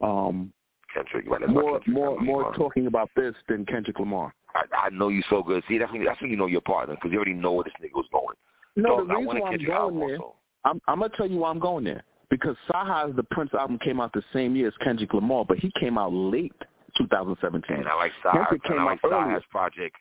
um, 0.00 0.52
Kendrick? 0.94 1.28
Right, 1.28 1.46
more, 1.48 1.80
Kendrick, 1.80 1.94
more, 1.94 2.20
more 2.20 2.54
talking 2.54 2.86
about 2.86 3.10
this 3.14 3.34
than 3.48 3.66
Kendrick 3.66 3.98
Lamar? 3.98 4.32
I, 4.54 4.86
I 4.86 4.90
know 4.90 5.08
you 5.08 5.22
so 5.30 5.42
good. 5.42 5.62
See, 5.68 5.78
that's 5.78 5.92
when 5.92 6.04
that's 6.04 6.20
when 6.20 6.30
you 6.30 6.36
know 6.36 6.46
your 6.46 6.60
partner 6.60 6.94
because 6.94 7.10
you 7.10 7.16
already 7.16 7.34
know 7.34 7.52
where 7.52 7.64
this 7.64 7.72
nigga 7.82 7.94
was 7.94 8.06
going. 8.12 8.36
No, 8.76 9.00
so, 9.00 9.06
the 9.06 9.14
reason 9.14 9.40
why 9.40 9.50
I'm 9.50 9.64
going 9.64 10.08
there, 10.08 10.18
I'm, 10.64 10.80
I'm 10.86 11.00
gonna 11.00 11.12
tell 11.16 11.28
you 11.28 11.38
why 11.38 11.50
I'm 11.50 11.58
going 11.58 11.84
there 11.84 12.04
because 12.30 12.56
CyHi's 12.72 13.16
the 13.16 13.24
Prynce 13.24 13.52
album 13.54 13.78
came 13.78 14.00
out 14.00 14.12
the 14.12 14.22
same 14.32 14.56
year 14.56 14.68
as 14.68 14.74
Kendrick 14.82 15.12
Lamar, 15.12 15.44
but 15.44 15.58
he 15.58 15.70
came 15.78 15.98
out 15.98 16.12
late 16.12 16.52
2017. 16.96 17.76
And 17.76 17.88
I 17.88 17.94
like 17.94 18.12
Kendrick 18.32 18.62
came 18.64 18.78
I 18.78 18.84
like 18.84 19.00
Sah's 19.02 19.42
project. 19.50 19.96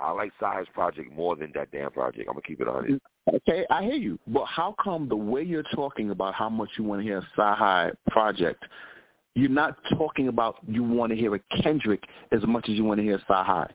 I 0.00 0.10
like 0.10 0.32
Sah's 0.40 0.66
project 0.74 1.12
more 1.12 1.36
than 1.36 1.52
that 1.54 1.70
damn 1.70 1.90
project. 1.90 2.28
I'm 2.28 2.34
gonna 2.34 2.42
keep 2.42 2.60
it 2.60 2.68
on 2.68 2.92
it. 2.92 3.02
Okay, 3.36 3.64
I 3.70 3.82
hear 3.84 3.94
you. 3.94 4.18
But 4.26 4.46
how 4.46 4.74
come 4.82 5.08
the 5.08 5.16
way 5.16 5.42
you're 5.42 5.62
talking 5.74 6.10
about 6.10 6.34
how 6.34 6.48
much 6.48 6.70
you 6.76 6.84
want 6.84 7.00
to 7.00 7.04
hear 7.04 7.22
a 7.38 7.92
project, 8.10 8.64
you're 9.34 9.48
not 9.48 9.76
talking 9.96 10.28
about 10.28 10.56
you 10.66 10.82
want 10.82 11.10
to 11.10 11.16
hear 11.16 11.34
a 11.34 11.40
Kendrick 11.62 12.02
as 12.32 12.44
much 12.46 12.68
as 12.68 12.74
you 12.74 12.84
want 12.84 12.98
to 12.98 13.04
hear 13.04 13.20
CyHi? 13.28 13.70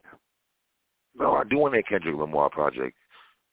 No, 1.20 1.34
I 1.34 1.44
do 1.44 1.58
want 1.58 1.74
to 1.74 1.78
hear 1.78 2.00
Kendrick 2.00 2.16
Lamar 2.16 2.50
project. 2.50 2.96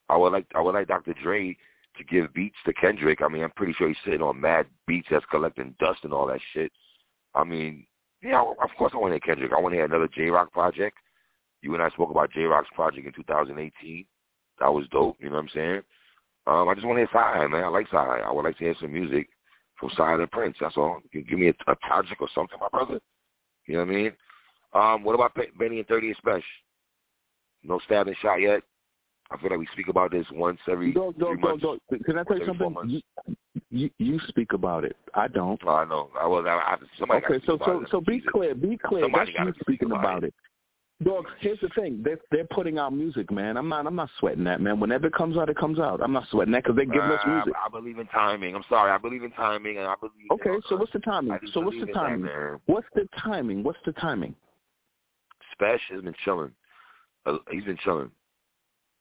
I 0.08 0.16
would 0.16 0.32
like 0.32 0.46
I 0.54 0.60
would 0.60 0.74
like 0.74 0.86
Dr. 0.86 1.14
Dre 1.20 1.56
to 1.98 2.04
give 2.04 2.32
beats 2.32 2.56
to 2.64 2.72
Kendrick. 2.72 3.20
I 3.22 3.28
mean, 3.28 3.42
I'm 3.42 3.50
pretty 3.50 3.72
sure 3.72 3.88
he's 3.88 3.96
sitting 4.04 4.22
on 4.22 4.40
mad 4.40 4.66
beats 4.86 5.08
that's 5.10 5.24
collecting 5.30 5.74
dust 5.80 6.00
and 6.04 6.12
all 6.12 6.26
that 6.28 6.40
shit. 6.52 6.70
I 7.34 7.44
mean, 7.44 7.86
yeah, 8.22 8.40
of 8.40 8.70
course 8.78 8.92
I 8.94 8.98
want 8.98 9.10
to 9.10 9.14
hear 9.14 9.34
Kendrick. 9.34 9.52
I 9.52 9.60
want 9.60 9.72
to 9.72 9.76
hear 9.76 9.84
another 9.84 10.08
Jay 10.08 10.28
Rock 10.28 10.52
project. 10.52 10.98
You 11.62 11.74
and 11.74 11.82
I 11.82 11.88
spoke 11.90 12.10
about 12.10 12.32
Jay 12.32 12.44
Rock's 12.44 12.68
project 12.74 13.06
in 13.06 13.12
2018. 13.12 14.04
That 14.60 14.72
was 14.72 14.86
dope. 14.90 15.16
You 15.18 15.28
know 15.28 15.36
what 15.36 15.42
I'm 15.42 15.48
saying? 15.52 15.82
Um, 16.46 16.68
I 16.68 16.74
just 16.74 16.86
want 16.86 16.96
to 16.96 17.00
hear 17.00 17.08
Side, 17.12 17.50
man. 17.50 17.64
I 17.64 17.68
like 17.68 17.88
Side. 17.90 18.22
I 18.24 18.32
would 18.32 18.44
like 18.44 18.56
to 18.58 18.64
hear 18.64 18.76
some 18.80 18.92
music 18.92 19.28
from 19.78 19.90
Side 19.96 20.20
and 20.20 20.30
Prince. 20.30 20.56
That's 20.60 20.76
all. 20.76 21.00
You 21.12 21.22
give 21.24 21.38
me 21.38 21.48
a, 21.48 21.70
a 21.70 21.76
project 21.76 22.20
or 22.20 22.28
something, 22.34 22.58
my 22.60 22.68
brother. 22.68 23.00
You 23.66 23.74
know 23.74 23.84
what 23.84 23.90
I 23.90 23.94
mean? 23.94 24.12
Um, 24.72 25.04
what 25.04 25.14
about 25.14 25.36
Benny 25.58 25.78
and 25.78 25.88
38 25.88 26.16
Spesh? 26.24 26.42
No 27.66 27.80
stabbing 27.84 28.14
shot 28.20 28.36
yet. 28.36 28.62
I 29.30 29.36
feel 29.38 29.50
like 29.50 29.58
we 29.58 29.68
speak 29.72 29.88
about 29.88 30.12
this 30.12 30.26
once 30.32 30.58
every 30.70 30.92
do 30.92 31.12
no, 31.18 31.32
three 31.32 31.40
months. 31.40 31.64
Can 32.04 32.18
I 32.18 32.22
tell 32.22 32.38
you 32.38 32.46
something? 32.46 32.76
You, 32.88 33.00
you, 33.70 33.90
you 33.98 34.20
speak 34.28 34.52
about 34.52 34.84
it. 34.84 34.96
I 35.14 35.26
don't. 35.26 35.60
Oh, 35.66 35.70
I 35.70 35.84
know. 35.84 36.10
I 36.20 36.26
was. 36.26 36.44
I, 36.46 36.52
I, 36.52 36.76
somebody 36.98 37.26
okay, 37.26 37.44
so 37.44 37.58
so 37.64 37.84
so 37.90 38.00
be 38.00 38.22
clear. 38.32 38.54
Be 38.54 38.78
clear. 38.78 39.02
Somebody 39.02 39.34
That's 39.36 39.48
you 39.48 39.54
speaking 39.62 39.90
about, 39.90 40.00
about 40.00 40.24
it. 40.24 40.28
it. 40.28 40.34
Dog, 41.04 41.26
here's 41.40 41.60
the 41.60 41.68
thing. 41.78 42.00
They're, 42.02 42.18
they're 42.30 42.46
putting 42.46 42.78
out 42.78 42.94
music, 42.94 43.30
man. 43.30 43.56
I'm 43.56 43.68
not 43.68 43.86
I'm 43.86 43.96
not 43.96 44.08
sweating 44.18 44.44
that, 44.44 44.60
man. 44.60 44.80
Whenever 44.80 45.08
it 45.08 45.14
comes 45.14 45.36
out, 45.36 45.50
it 45.50 45.56
comes 45.56 45.78
out. 45.78 46.00
I'm 46.00 46.12
not 46.12 46.26
sweating 46.30 46.52
that 46.52 46.62
because 46.62 46.76
they're 46.76 46.86
giving 46.86 47.00
us 47.00 47.20
music. 47.26 47.52
I, 47.60 47.66
I 47.66 47.68
believe 47.68 47.98
in 47.98 48.06
timing. 48.06 48.54
I'm 48.54 48.64
sorry. 48.68 48.90
I 48.92 48.98
believe 48.98 49.22
in 49.22 49.32
timing, 49.32 49.76
and 49.78 49.86
I 49.86 49.94
believe. 50.00 50.30
Okay, 50.30 50.50
uh, 50.50 50.54
in, 50.54 50.62
so 50.68 50.76
what's 50.76 50.92
the 50.92 51.00
timing? 51.00 51.38
So 51.52 51.60
what's 51.60 51.78
the 51.80 51.92
timing? 51.92 52.22
That, 52.22 52.60
what's 52.66 52.86
the 52.94 53.08
timing? 53.22 53.62
What's 53.62 53.78
the 53.84 53.92
timing? 53.92 54.34
Spesh 55.60 55.80
has 55.90 56.02
been 56.02 56.14
chilling. 56.24 56.52
Uh, 57.26 57.38
he's 57.50 57.64
been 57.64 57.76
chilling. 57.84 58.10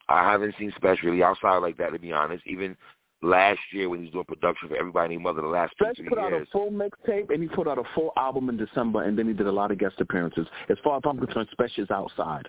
I 0.08 0.30
haven't 0.30 0.56
seen 0.60 0.72
Spesh 0.80 1.02
really 1.04 1.24
outside 1.24 1.58
like 1.58 1.78
that, 1.78 1.92
to 1.94 2.00
be 2.00 2.12
honest. 2.12 2.46
Even 2.46 2.76
last 3.22 3.60
year 3.72 3.90
when 3.90 4.00
he 4.00 4.06
was 4.06 4.14
doing 4.14 4.26
production 4.26 4.70
for 4.70 4.78
Everybody 4.78 5.16
and 5.16 5.24
Mother, 5.24 5.42
the 5.42 5.48
last 5.48 5.74
two 5.80 5.86
put 5.86 5.98
years. 5.98 6.12
out 6.18 6.34
a 6.34 6.46
full 6.52 6.72
mixtape 6.72 7.34
and 7.34 7.42
he 7.42 7.50
put 7.50 7.68
out 7.68 7.80
a 7.80 7.84
full 7.96 8.12
album 8.18 8.50
in 8.50 8.58
December, 8.58 9.04
and 9.04 9.18
then 9.18 9.28
he 9.28 9.34
did 9.34 9.48
a 9.48 9.52
lot 9.52 9.72
of 9.72 9.80
guest 9.80 9.96
appearances. 10.00 10.48
As 10.70 10.78
far 10.84 10.98
as 10.98 11.04
I'm 11.06 11.18
concerned, 11.18 11.50
Spesh 11.58 11.80
is 11.80 11.90
outside. 11.92 12.48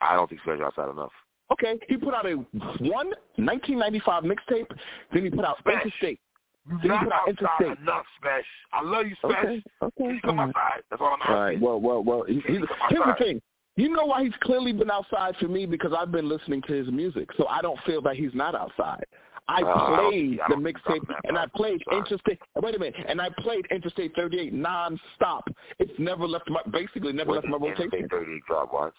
I 0.00 0.14
don't 0.14 0.28
think 0.28 0.40
Spesh 0.42 0.62
outside 0.62 0.90
enough. 0.90 1.12
Okay, 1.52 1.78
he 1.88 1.96
put 1.96 2.12
out 2.12 2.26
a 2.26 2.34
one 2.34 3.12
1995 3.36 4.24
mixtape, 4.24 4.66
then 5.12 5.24
he 5.24 5.30
put 5.30 5.44
out 5.44 5.58
Spesh. 5.64 5.82
Interstate. 5.82 6.20
Then 6.68 6.80
he 6.80 6.88
put 6.88 7.12
out 7.12 7.28
Interstate. 7.28 7.78
enough, 7.78 8.04
Spesh. 8.20 8.42
I 8.72 8.82
love 8.82 9.06
you, 9.06 9.14
Spesh. 9.22 9.30
Okay, 9.30 9.62
okay. 9.82 10.20
come 10.24 10.40
outside. 10.40 10.82
That's 10.90 11.00
all 11.00 11.14
I'm 11.14 11.20
asking. 11.20 11.34
All 11.34 11.40
right. 11.40 11.60
Well, 11.60 11.80
well, 11.80 12.02
well. 12.02 12.24
He, 12.26 12.34
he's, 12.34 12.42
here's 12.88 13.02
the 13.06 13.14
thing. 13.18 13.40
You 13.76 13.90
know 13.90 14.06
why 14.06 14.24
he's 14.24 14.32
clearly 14.42 14.72
been 14.72 14.90
outside 14.90 15.36
for 15.38 15.48
me 15.48 15.66
because 15.66 15.92
I've 15.96 16.10
been 16.10 16.28
listening 16.28 16.62
to 16.62 16.72
his 16.72 16.88
music, 16.90 17.28
so 17.36 17.46
I 17.46 17.60
don't 17.60 17.78
feel 17.84 18.00
that 18.02 18.16
he's 18.16 18.34
not 18.34 18.54
outside. 18.54 19.04
I 19.48 19.62
uh, 19.62 20.08
played 20.08 20.40
I 20.40 20.48
the 20.48 20.56
mixtape 20.56 21.06
and 21.24 21.38
I 21.38 21.46
played. 21.54 21.80
Interstate. 21.92 22.40
Wait 22.60 22.74
a 22.74 22.78
minute, 22.78 22.96
and 23.06 23.20
I 23.20 23.28
played 23.38 23.66
Interstate 23.70 24.12
38 24.16 24.52
non-stop. 24.52 25.48
It's 25.78 25.92
never 25.98 26.26
left 26.26 26.48
my 26.48 26.62
basically 26.72 27.12
never 27.12 27.30
when 27.30 27.36
left 27.36 27.48
my 27.48 27.58
rotation. 27.58 27.84
Interstate 27.92 28.10
38 28.10 28.42
drop 28.48 28.72
watch? 28.72 28.94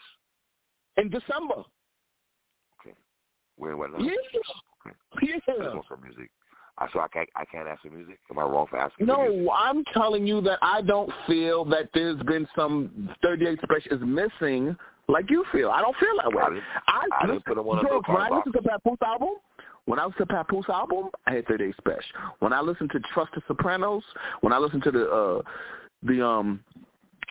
In 0.97 1.09
December. 1.09 1.63
Okay. 2.79 2.95
When 3.57 3.77
when? 3.77 3.91
Yeah. 3.99 4.11
Okay. 4.85 4.95
Yeah. 5.23 5.39
Go 5.57 5.83
for 5.87 5.97
music. 5.97 6.29
I 6.79 6.87
so 6.93 6.99
I 6.99 7.07
can't 7.07 7.29
I 7.35 7.45
can't 7.45 7.67
ask 7.67 7.81
for 7.81 7.89
music. 7.89 8.19
Am 8.29 8.37
I 8.39 8.43
wrong 8.43 8.67
for 8.69 8.77
asking? 8.77 9.07
No? 9.07 9.49
I'm 9.51 9.83
telling 9.93 10.27
you 10.27 10.41
that 10.41 10.59
I 10.61 10.81
don't 10.81 11.11
feel 11.25 11.65
that 11.65 11.89
there's 11.93 12.21
been 12.23 12.47
some 12.55 13.09
38 13.23 13.61
Spesh 13.61 13.91
is 13.91 14.01
missing 14.01 14.75
like 15.07 15.29
you 15.29 15.43
feel. 15.51 15.69
I 15.69 15.81
don't 15.81 15.95
feel 15.97 16.09
that 16.23 16.35
way. 16.35 16.43
I 16.43 16.49
didn't, 16.49 16.63
I, 16.87 17.01
I 17.21 17.27
didn't 17.27 17.45
put 17.45 17.57
on 17.57 17.85
George, 17.87 18.03
when 18.07 18.21
I 18.21 18.29
listen 18.29 18.51
to 18.53 18.61
Papoose 18.61 18.97
album, 19.03 19.29
when 19.85 19.99
I 19.99 20.05
listen 20.05 20.27
to 20.27 20.33
Papoose 20.33 20.65
album, 20.69 21.09
I 21.25 21.31
hear 21.31 21.43
38 21.47 21.75
Spesh. 21.83 22.01
When 22.39 22.53
I 22.53 22.61
listen 22.61 22.89
to 22.89 22.99
Trust 23.13 23.31
the 23.33 23.41
Sopranos, 23.47 24.03
when 24.41 24.53
I 24.53 24.57
listen 24.57 24.81
to 24.81 24.91
the 24.91 25.09
uh 25.09 25.41
the 26.03 26.25
um 26.25 26.59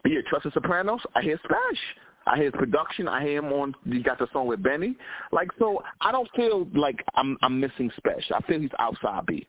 yeah 0.05 0.21
Trust 0.29 0.45
the 0.45 0.51
Sopranos, 0.53 1.01
I 1.15 1.23
hear 1.23 1.39
Spesh. 1.39 1.79
I 2.27 2.37
hear 2.37 2.47
his 2.47 2.55
production. 2.55 3.09
I 3.09 3.23
hear 3.23 3.39
him 3.39 3.53
on. 3.53 3.75
He 3.85 4.03
got 4.03 4.19
the 4.19 4.27
song 4.33 4.49
with 4.49 4.63
Benny. 4.63 4.97
Like 5.33 5.49
so, 5.59 5.83
I 6.01 6.11
don't 6.13 6.29
feel 6.35 6.67
like 6.75 7.03
I'm 7.15 7.37
I'm 7.43 7.61
missing 7.61 7.91
special. 7.97 8.37
I 8.37 8.41
feel 8.47 8.61
he's 8.61 8.71
outside 8.79 9.27
beat. 9.27 9.49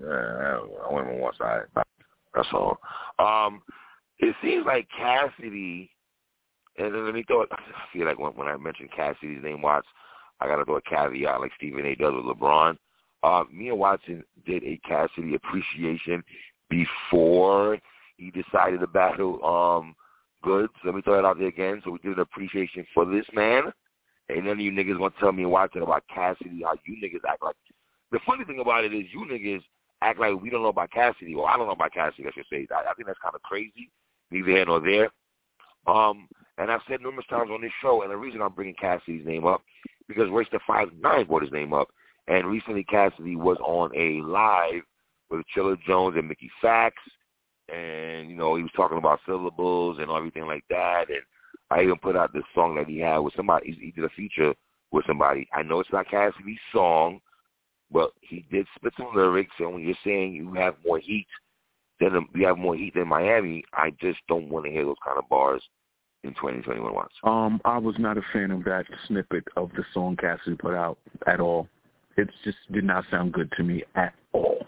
Yeah, 0.00 0.60
I 0.88 0.92
went 0.92 1.08
on 1.08 1.18
one 1.18 1.32
side. 1.36 1.62
That's 2.34 2.48
all. 2.52 2.78
Um, 3.18 3.62
it 4.20 4.34
seems 4.42 4.64
like 4.64 4.86
Cassidy, 4.96 5.90
and 6.78 6.94
then 6.94 7.04
let 7.04 7.14
me 7.14 7.24
throw. 7.26 7.42
I 7.50 7.56
feel 7.92 8.06
like 8.06 8.18
when, 8.18 8.32
when 8.32 8.46
I 8.46 8.56
mentioned 8.56 8.90
Cassidy's 8.94 9.42
name, 9.42 9.62
Watts, 9.62 9.88
I 10.40 10.46
got 10.46 10.56
to 10.56 10.64
throw 10.64 10.76
a 10.76 10.82
caveat 10.82 11.40
like 11.40 11.52
Stephen 11.56 11.84
A. 11.84 11.94
does 11.96 12.14
with 12.14 12.36
LeBron. 12.36 12.76
Uh, 13.22 13.44
me 13.52 13.68
and 13.68 13.78
Watson 13.78 14.24
did 14.46 14.62
a 14.64 14.80
Cassidy 14.86 15.34
appreciation 15.34 16.22
before 16.70 17.78
he 18.16 18.30
decided 18.30 18.80
to 18.80 18.86
battle 18.86 19.44
um, 19.44 19.94
Goodz. 20.42 20.72
Let 20.84 20.94
me 20.94 21.02
throw 21.02 21.18
it 21.18 21.24
out 21.24 21.38
there 21.38 21.48
again. 21.48 21.80
So 21.84 21.90
we 21.90 21.98
did 21.98 22.14
an 22.14 22.20
appreciation 22.20 22.86
for 22.94 23.04
this 23.04 23.26
man. 23.32 23.64
And 24.28 24.44
none 24.44 24.54
of 24.54 24.60
you 24.60 24.70
niggas 24.70 24.98
want 24.98 25.14
to 25.14 25.20
tell 25.20 25.32
me 25.32 25.42
and 25.42 25.52
Watson 25.52 25.82
about 25.82 26.04
Cassidy, 26.12 26.62
how 26.64 26.74
you 26.86 26.96
niggas 27.02 27.28
act 27.28 27.42
like. 27.42 27.56
The 28.12 28.20
funny 28.26 28.44
thing 28.44 28.60
about 28.60 28.84
it 28.84 28.94
is 28.94 29.06
you 29.12 29.26
niggas 29.30 29.62
act 30.02 30.18
like 30.18 30.40
we 30.40 30.50
don't 30.50 30.62
know 30.62 30.68
about 30.68 30.90
Cassidy. 30.90 31.34
Well, 31.34 31.46
I 31.46 31.56
don't 31.56 31.66
know 31.66 31.72
about 31.72 31.92
Cassidy, 31.92 32.26
I 32.26 32.30
should 32.32 32.44
say. 32.50 32.66
I, 32.70 32.90
I 32.90 32.94
think 32.94 33.06
that's 33.06 33.18
kind 33.22 33.34
of 33.34 33.42
crazy. 33.42 33.90
Neither 34.30 34.50
here 34.50 34.64
nor 34.64 34.80
there. 34.80 35.10
Um, 35.86 36.28
and 36.58 36.70
I've 36.70 36.80
said 36.88 37.00
numerous 37.00 37.26
times 37.28 37.50
on 37.52 37.62
this 37.62 37.72
show, 37.80 38.02
and 38.02 38.10
the 38.10 38.16
reason 38.16 38.42
I'm 38.42 38.52
bringing 38.52 38.74
Cassidy's 38.74 39.26
name 39.26 39.46
up, 39.46 39.62
because 40.08 40.28
Royce 40.30 40.46
the 40.52 40.60
Nine 41.00 41.26
brought 41.26 41.42
his 41.42 41.52
name 41.52 41.72
up. 41.72 41.88
And 42.28 42.46
recently 42.46 42.84
Cassidy 42.84 43.34
was 43.34 43.56
on 43.58 43.90
a 43.96 44.20
live 44.26 44.82
with 45.30 45.42
Chilla 45.56 45.76
Jones 45.86 46.16
and 46.16 46.28
Mickey 46.28 46.50
Factz. 46.62 46.92
And, 47.72 48.30
you 48.30 48.36
know, 48.36 48.56
he 48.56 48.62
was 48.62 48.72
talking 48.74 48.98
about 48.98 49.20
syllables 49.26 49.98
and 50.00 50.10
everything 50.10 50.46
like 50.46 50.64
that. 50.70 51.04
And 51.08 51.22
I 51.70 51.82
even 51.82 51.96
put 51.96 52.16
out 52.16 52.32
this 52.32 52.42
song 52.54 52.74
that 52.76 52.88
he 52.88 52.98
had 52.98 53.18
with 53.18 53.34
somebody. 53.36 53.76
He 53.80 53.90
did 53.90 54.04
a 54.04 54.08
feature 54.10 54.54
with 54.92 55.04
somebody. 55.06 55.48
I 55.54 55.62
know 55.62 55.80
it's 55.80 55.92
not 55.92 56.10
Cassidy's 56.10 56.58
song, 56.72 57.20
but 57.92 58.10
he 58.20 58.44
did 58.50 58.66
spit 58.74 58.92
some 58.96 59.14
lyrics. 59.14 59.54
And 59.58 59.74
when 59.74 59.82
you're 59.82 59.94
saying 60.04 60.32
you 60.34 60.52
have 60.54 60.74
more 60.84 60.98
heat 60.98 61.26
than 62.00 62.26
you 62.34 62.46
have 62.46 62.58
more 62.58 62.76
heat 62.76 62.94
than 62.94 63.08
Miami, 63.08 63.64
I 63.72 63.90
just 64.00 64.18
don't 64.28 64.48
want 64.48 64.64
to 64.64 64.70
hear 64.70 64.84
those 64.84 64.96
kind 65.04 65.18
of 65.18 65.28
bars 65.28 65.62
in 66.24 66.30
2021 66.30 66.92
watch. 66.92 67.12
Um, 67.24 67.60
I 67.64 67.78
was 67.78 67.94
not 67.98 68.18
a 68.18 68.22
fan 68.32 68.50
of 68.50 68.64
that 68.64 68.86
snippet 69.06 69.44
of 69.56 69.70
the 69.72 69.84
song 69.94 70.16
Cassidy 70.16 70.56
put 70.56 70.74
out 70.74 70.98
at 71.26 71.40
all. 71.40 71.68
It 72.16 72.28
just 72.44 72.58
did 72.72 72.84
not 72.84 73.04
sound 73.10 73.32
good 73.32 73.50
to 73.56 73.62
me 73.62 73.84
at 73.94 74.14
all. 74.32 74.66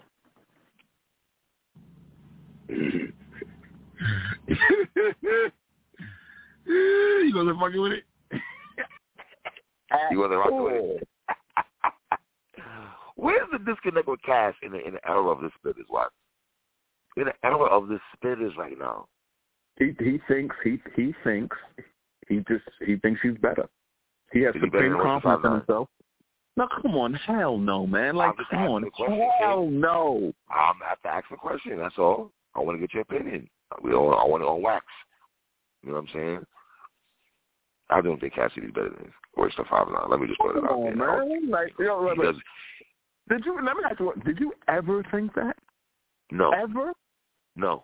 you 6.65 7.31
wasn't 7.35 7.59
fucking 7.59 7.81
with 7.81 7.91
it? 7.93 8.03
you 10.11 10.19
wasn't 10.19 10.39
rocking 10.39 10.63
with 10.63 11.01
it? 11.01 11.07
Where's 13.15 13.47
the 13.51 13.59
disconnect 13.59 14.07
with 14.07 14.21
Cass 14.23 14.53
in 14.63 14.71
the 14.71 14.85
in 14.85 14.93
the 14.93 15.07
era 15.07 15.27
of 15.29 15.39
the 15.41 15.49
spitters? 15.59 15.85
What? 15.87 16.11
In 17.15 17.25
the 17.25 17.33
era 17.43 17.65
of 17.65 17.87
the 17.87 17.99
spitters 18.15 18.55
right 18.57 18.77
now. 18.77 19.05
He 19.77 19.95
he 19.99 20.19
thinks 20.27 20.55
he 20.63 20.79
he 20.95 21.13
thinks 21.23 21.55
he 22.27 22.37
just 22.47 22.63
he 22.85 22.95
thinks 22.97 23.21
he's 23.21 23.37
better. 23.37 23.67
He 24.31 24.41
has 24.41 24.55
Is 24.55 24.61
he 24.61 24.67
supreme 24.67 24.71
better 24.71 24.89
than 24.89 24.97
Royce 24.97 25.21
confidence 25.21 25.45
in 25.45 25.51
himself. 25.59 25.89
No, 26.55 26.67
come 26.81 26.95
on, 26.95 27.13
hell 27.15 27.57
no, 27.57 27.87
man. 27.87 28.15
Like, 28.15 28.29
I'm 28.29 28.37
just 28.37 28.49
come 28.51 28.67
on, 28.67 28.81
the 28.83 28.91
question, 28.91 29.27
hell 29.39 29.67
no. 29.67 30.33
I'm 30.51 30.75
have 30.87 31.01
to 31.01 31.07
ask 31.07 31.25
the 31.31 31.37
question. 31.37 31.79
That's 31.79 31.97
all. 31.97 32.31
I 32.55 32.59
want 32.59 32.77
to 32.77 32.81
get 32.81 32.93
your 32.93 33.01
opinion. 33.01 33.49
We 33.83 33.93
all, 33.93 34.13
I 34.13 34.25
want 34.25 34.43
it 34.43 34.47
on 34.47 34.61
wax. 34.61 34.85
You 35.83 35.89
know 35.89 35.95
what 35.95 36.01
I'm 36.03 36.13
saying? 36.13 36.45
I 37.89 38.01
don't 38.01 38.19
think 38.19 38.33
Cassidy's 38.35 38.71
better 38.71 38.89
than 38.89 39.11
Royce 39.35 39.53
the 39.57 39.63
Five 39.69 39.87
Nine. 39.89 40.09
Let 40.09 40.19
me 40.19 40.27
just 40.27 40.39
put 40.39 40.55
it 40.55 40.63
out 40.63 40.79
there. 40.83 40.95
man. 40.95 41.49
Like, 41.49 41.73
you 41.77 41.85
know, 41.85 42.01
He 42.13 42.17
like, 42.19 42.33
does, 42.33 42.41
did 43.29 43.45
you 43.45 43.55
let 43.55 43.75
me 43.75 43.83
ask 43.89 43.99
you? 43.99 44.05
what- 44.07 44.23
Did 44.23 44.39
you 44.39 44.53
ever 44.67 45.03
think 45.11 45.33
that? 45.35 45.55
no, 46.31 46.51
Ever? 46.51 46.93
no. 47.55 47.83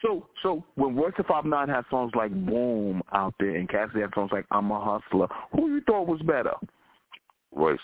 So, 0.00 0.28
so 0.44 0.64
when 0.76 0.94
Royce 0.94 1.12
the 1.16 1.24
Five 1.24 1.44
Nine 1.44 1.68
had 1.68 1.84
songs 1.90 2.12
like 2.14 2.30
"Boom" 2.30 3.02
out 3.12 3.34
there, 3.40 3.56
and 3.56 3.68
Cassidy 3.68 4.00
had 4.02 4.14
songs 4.14 4.30
like 4.32 4.46
"I'm 4.52 4.70
a 4.70 4.78
Hustler," 4.80 5.26
who 5.52 5.74
you 5.74 5.80
thought 5.80 6.06
was 6.06 6.22
better? 6.22 6.52
Royce. 7.52 7.80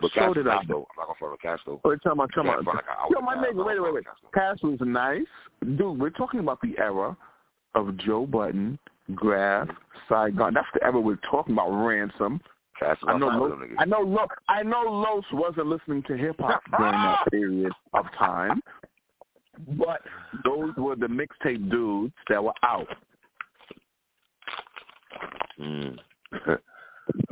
But 0.00 0.12
so 0.12 0.20
Cass 0.20 0.34
did 0.34 0.46
was 0.46 0.58
I. 0.62 0.66
Though. 0.66 0.86
I'm 0.90 0.96
not 0.96 1.06
gonna 1.06 1.18
front 1.18 1.32
with 1.32 1.42
Cass 1.42 1.58
though. 1.66 1.80
Wait, 1.84 1.98
tell 2.02 2.14
me, 2.14 2.24
tell. 2.32 2.44
Yeah, 2.44 2.56
like, 2.56 2.84
Yo, 3.10 3.20
my 3.20 3.34
nigga, 3.36 3.64
wait, 3.64 3.82
wait, 3.82 3.92
wait. 3.92 3.94
with 3.94 4.04
Cass, 4.04 4.14
though. 4.22 4.40
Cass 4.40 4.62
was 4.62 4.78
nice. 4.80 5.26
Dude, 5.76 5.98
we're 5.98 6.10
talking 6.10 6.40
about 6.40 6.60
the 6.60 6.78
era 6.78 7.16
of 7.74 7.96
Joe 7.98 8.26
Budden, 8.26 8.78
Grafh, 9.14 9.68
Saigon. 10.08 10.54
That's 10.54 10.66
the 10.74 10.84
era 10.84 11.00
we're 11.00 11.18
talking 11.30 11.54
about, 11.54 11.70
Ransom. 11.70 12.40
Was 12.80 12.96
I 13.08 13.18
know, 13.18 13.26
Los. 13.26 13.52
I 13.78 13.84
know, 13.84 14.00
Lo, 14.00 14.26
I 14.48 14.62
know, 14.62 14.82
Los 14.82 15.24
wasn't 15.32 15.66
listening 15.66 16.04
to 16.04 16.16
hip 16.16 16.36
hop 16.38 16.62
during 16.76 16.92
that 16.92 17.24
period 17.28 17.72
of 17.92 18.04
time, 18.16 18.62
but 19.76 20.00
those 20.44 20.72
were 20.76 20.94
the 20.94 21.06
mixtape 21.06 21.70
dudes 21.70 22.14
that 22.28 22.42
were 22.42 22.52
out. 22.62 22.86
Mm. 25.58 25.98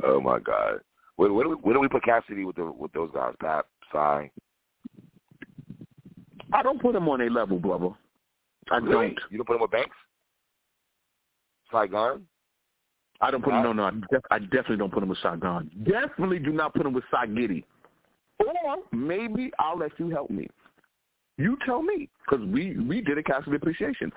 oh 0.03 0.19
my 0.19 0.39
God. 0.39 0.81
Where, 1.17 1.31
where 1.33 1.43
do 1.43 1.49
we 1.51 1.55
where 1.57 1.73
do 1.73 1.79
we 1.81 1.87
put 1.89 2.03
Cassidy 2.03 2.45
with 2.45 2.55
the 2.55 2.65
with 2.71 2.93
those 2.93 3.09
guys? 3.13 3.33
Pat, 3.41 3.65
Psy. 3.91 4.27
I 6.53 6.63
don't 6.63 6.81
put 6.81 6.95
him 6.95 7.09
on 7.09 7.21
a 7.21 7.29
level, 7.29 7.59
brother. 7.59 7.89
I 8.71 8.77
Really? 8.77 9.07
don't. 9.09 9.19
You 9.31 9.37
don't 9.37 9.45
put 9.47 9.55
him 9.55 9.61
with 9.61 9.71
Banks? 9.71 9.95
Saigon? 11.71 12.25
I 13.19 13.31
don't 13.31 13.43
put 13.43 13.53
him. 13.53 13.63
No, 13.63 13.73
no. 13.73 13.83
I, 13.85 13.91
def- 13.91 14.21
I 14.31 14.39
definitely 14.39 14.77
don't 14.77 14.93
put 14.93 15.03
him 15.03 15.09
with 15.09 15.17
Saigon. 15.21 15.69
Definitely 15.83 16.39
do 16.39 16.51
not 16.51 16.73
put 16.73 16.85
him 16.85 16.93
with 16.93 17.03
Sagidi. 17.11 17.63
Or 18.39 18.77
maybe 18.91 19.51
I'll 19.59 19.77
let 19.77 19.91
you 19.97 20.09
help 20.09 20.29
me. 20.29 20.47
You 21.37 21.57
tell 21.65 21.81
me 21.81 22.09
because 22.23 22.45
we 22.47 22.77
we 22.77 23.01
did 23.01 23.17
a 23.17 23.23
Cassidy 23.23 23.55
appreciation. 23.55 24.11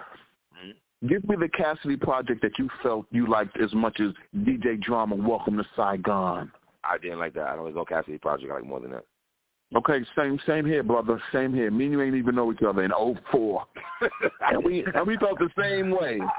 Mhm. 0.55 1.09
Give 1.09 1.27
me 1.29 1.37
the 1.37 1.49
Cassidy 1.49 1.97
project 1.97 2.43
that 2.43 2.59
you 2.59 2.69
felt 2.83 3.07
you 3.11 3.27
liked 3.27 3.57
as 3.59 3.73
much 3.75 3.99
as 4.01 4.13
DJ 4.45 4.81
Drama. 4.81 5.15
Welcome 5.17 5.57
to 5.57 5.65
Saigon. 5.75 6.53
I 6.85 6.99
didn't 6.99 7.19
like 7.19 7.35
that. 7.35 7.49
I 7.49 7.57
don't 7.57 7.75
no 7.75 7.85
Cassidy 7.85 8.19
project 8.19 8.51
I 8.51 8.57
like 8.57 8.67
more 8.67 8.81
than 8.81 8.93
that. 8.93 9.05
Okay, 9.77 10.05
same 10.17 10.39
same 10.47 10.67
here, 10.67 10.83
brother. 10.83 11.23
Same 11.33 11.55
here. 11.55 11.71
Me 11.71 11.85
and 11.85 11.93
you 11.93 12.03
ain't 12.03 12.17
even 12.17 12.35
know 12.35 12.51
each 12.53 12.63
other 12.63 12.83
in 12.83 12.91
'04, 13.31 13.65
and 14.49 14.65
we 14.65 14.85
and 14.95 15.07
we 15.07 15.17
felt 15.19 15.39
the 15.39 15.51
same 15.61 15.91
way. 15.91 16.21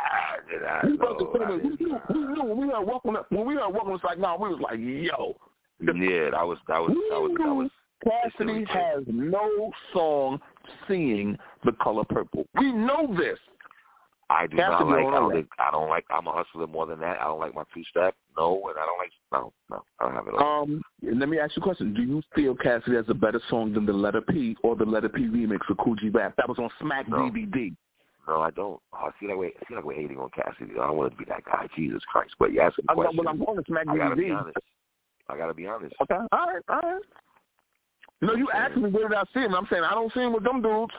We 0.84 0.98
felt 0.98 1.18
the 1.18 1.32
same 1.39 1.50
way. 1.50 1.58
We 1.64 1.86
knew, 1.86 1.98
we 2.10 2.34
knew 2.34 2.44
when 2.44 2.58
we 2.58 2.68
heard 2.68 2.86
welcome 2.86 3.14
to, 3.14 3.26
when 3.30 3.48
we 3.48 3.54
heard 3.54 3.70
welcome 3.70 3.98
to 3.98 4.06
Saigon, 4.06 4.42
we 4.42 4.50
was 4.50 4.60
like, 4.60 4.80
yo, 4.80 5.38
Yeah, 5.80 6.32
that 6.32 6.46
was 6.46 6.58
that 6.68 6.80
was 6.80 6.89
that 7.10 7.22
was 7.22 7.32
that 7.38 7.54
was 7.54 7.70
Cassidy 8.04 8.66
has 8.68 9.04
no 9.08 9.72
song 9.94 10.42
singing 10.88 11.38
the 11.64 11.72
color 11.74 12.04
purple. 12.04 12.46
We 12.56 12.74
know 12.74 13.16
this. 13.18 13.38
I 14.32 14.48
do 14.48 14.56
not 14.56 14.88
like 14.88 15.06
I 15.06 15.20
don't, 15.20 15.32
think, 15.34 15.50
I 15.60 15.72
don't 15.72 15.90
like 15.90 16.06
I'm 16.10 16.26
a 16.26 16.32
hustler 16.32 16.66
more 16.66 16.86
than 16.86 17.00
that. 17.00 17.20
I 17.20 17.26
don't 17.26 17.40
like 17.40 17.54
my 17.54 17.64
two 17.74 17.84
step. 17.90 18.16
No, 18.38 18.62
and 18.70 18.78
I 18.78 18.86
don't 18.86 18.98
like 18.98 19.12
no, 19.32 19.54
no, 19.70 19.84
I 20.00 20.06
don't 20.06 20.16
have 20.16 20.28
it 20.28 20.34
all. 20.36 20.64
Um, 20.64 20.82
let 21.04 21.28
me 21.28 21.38
ask 21.38 21.56
you 21.58 21.62
a 21.62 21.66
question. 21.66 21.94
Do 21.94 22.02
you 22.02 22.22
feel 22.34 22.56
Cassidy 22.56 22.96
has 22.96 23.06
a 23.10 23.14
better 23.14 23.42
song 23.50 23.74
than 23.74 23.86
the 23.86 23.94
Letter 23.94 24.22
P 24.22 24.56
or 24.64 24.76
the 24.76 24.86
Letter 24.86 25.10
P 25.10 25.24
remix 25.24 25.70
of 25.70 25.78
Kool 25.78 25.96
G 25.96 26.10
Rap? 26.10 26.36
That 26.38 26.48
was 26.48 26.60
on 26.60 26.70
Smack 26.80 27.10
No. 27.10 27.18
DVD. 27.18 27.76
No, 28.28 28.42
I 28.42 28.52
don't. 28.52 28.80
Oh, 28.94 28.98
I 28.98 29.10
see 29.20 29.28
that 29.28 29.38
way 29.38 29.52
I 29.60 29.66
feel 29.66 29.78
like 29.78 29.86
we're 29.86 29.96
hating 29.96 30.18
on 30.18 30.30
Cassidy. 30.30 30.72
I 30.80 30.88
don't 30.88 30.96
want 30.96 31.12
to 31.12 31.18
be 31.18 31.26
that 31.26 31.44
guy. 31.44 31.68
Jesus 31.76 32.02
Christ. 32.10 32.34
But 32.40 32.54
you 32.54 32.62
ask 32.62 32.78
me 32.78 32.86
I'm, 32.88 32.96
well, 32.96 33.10
I'm 33.28 33.44
going 33.44 33.58
to 33.58 33.64
Smack 33.68 33.88
I 33.90 33.98
gotta 33.98 34.16
be 34.16 34.26
DVD. 34.26 34.40
honest. 34.40 34.58
I 35.28 35.38
gotta 35.38 35.54
be 35.54 35.68
honest. 35.68 35.96
Okay, 36.02 36.16
all 36.16 36.28
right, 36.32 36.64
all 36.70 36.80
right. 36.82 37.02
No, 38.22 38.36
you 38.36 38.48
asked 38.54 38.78
me 38.78 38.90
where 38.90 39.10
did 39.10 39.18
I 39.18 39.24
see 39.34 39.40
him. 39.42 39.56
I'm 39.56 39.68
saying 39.70 39.84
I 39.84 39.92
don't 39.94 40.14
see 40.14 40.20
him 40.22 40.34
with 40.34 40.44
them 40.44 40.62
dudes. 40.62 40.94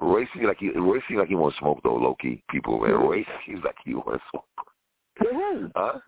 Roy 0.00 0.26
seems 0.34 0.46
like 0.46 0.58
he 0.58 0.70
Roy 0.70 0.98
seems 1.08 1.18
like 1.20 1.28
he 1.28 1.34
wants 1.34 1.58
smoke 1.58 1.80
though, 1.82 1.94
low 1.96 2.16
key. 2.20 2.42
People 2.50 2.78
man. 2.80 2.92
Roy 2.92 3.24
seems 3.46 3.62
like 3.64 3.76
he 3.84 3.94
wants 3.94 4.22
smoke. 4.30 4.44
Who? 5.20 5.70
Huh? 5.76 5.98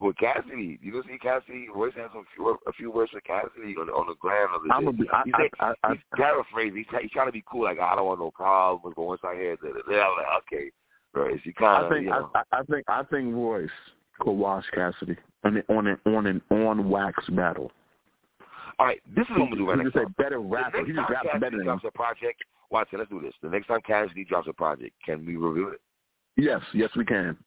With 0.00 0.16
Cassidy, 0.16 0.78
you 0.82 0.92
don't 0.92 1.06
see 1.06 1.16
Cassidy. 1.18 1.68
Royce 1.74 1.94
has 1.96 2.10
a 2.14 2.22
few 2.34 2.58
a 2.66 2.72
few 2.72 2.90
words 2.90 3.12
with 3.14 3.24
Cassidy 3.24 3.74
on 3.80 3.86
the 3.86 3.92
on 3.92 4.08
the 4.08 4.16
ground. 4.16 4.50
On 4.52 4.66
the 4.66 4.74
I'm 4.74 4.84
gonna 4.84 4.96
be. 4.96 5.08
I, 5.10 5.22
he's, 5.24 5.34
I, 5.38 5.42
like, 5.42 5.52
I, 5.60 5.72
I, 5.84 5.92
he's 5.92 6.00
paraphrasing. 6.16 6.76
He's, 6.76 7.00
he's 7.00 7.10
trying 7.12 7.28
to 7.28 7.32
be 7.32 7.44
cool. 7.50 7.62
Like 7.64 7.78
I 7.78 7.94
don't 7.94 8.04
want 8.04 8.18
no 8.20 8.30
problems. 8.32 8.94
But 8.96 9.02
once 9.02 9.20
I 9.24 9.34
hear 9.34 9.56
that, 9.56 9.68
I'm 9.68 10.16
like, 10.16 10.26
okay, 10.52 10.70
Royce, 11.14 11.40
you 11.44 11.54
kind 11.54 11.84
I 11.84 11.86
of 11.86 11.92
think 11.92 12.04
you 12.04 12.10
know. 12.10 12.30
I, 12.34 12.42
I 12.52 12.60
I 12.60 12.62
think 12.64 12.84
I 12.88 13.02
think 13.04 13.34
Royce 13.34 13.70
could 14.18 14.32
wash 14.32 14.64
Cassidy 14.74 15.16
on 15.44 15.56
an 15.56 15.62
on 15.70 15.86
an 15.86 15.98
on 16.06 16.26
an 16.26 16.42
on 16.50 16.90
wax 16.90 17.24
battle. 17.30 17.70
All 18.78 18.86
right, 18.86 19.00
this 19.14 19.24
is 19.26 19.30
what 19.30 19.42
I'm 19.42 19.50
gonna 19.50 19.56
do 19.56 19.68
right 19.68 19.78
He 19.78 19.84
next 19.84 19.94
just 19.94 20.04
time. 20.04 20.14
a 20.18 20.22
better 20.22 20.40
rapper. 20.40 20.84
He 20.84 20.92
just 20.92 21.08
raps 21.08 21.28
better 21.40 21.56
than 21.56 21.68
him. 21.68 21.80
a 21.82 21.90
project, 21.92 22.42
watch 22.74 22.88
it. 22.92 22.98
Let's 22.98 23.10
do 23.10 23.20
this. 23.20 23.32
The 23.40 23.48
next 23.48 23.68
time 23.68 23.80
Cassidy 23.86 24.24
drops 24.24 24.48
a 24.48 24.52
project, 24.52 24.94
can 25.04 25.24
we 25.24 25.36
review 25.36 25.68
it? 25.68 25.80
Yes, 26.36 26.60
yes 26.74 26.90
we 26.96 27.04
can. 27.04 27.38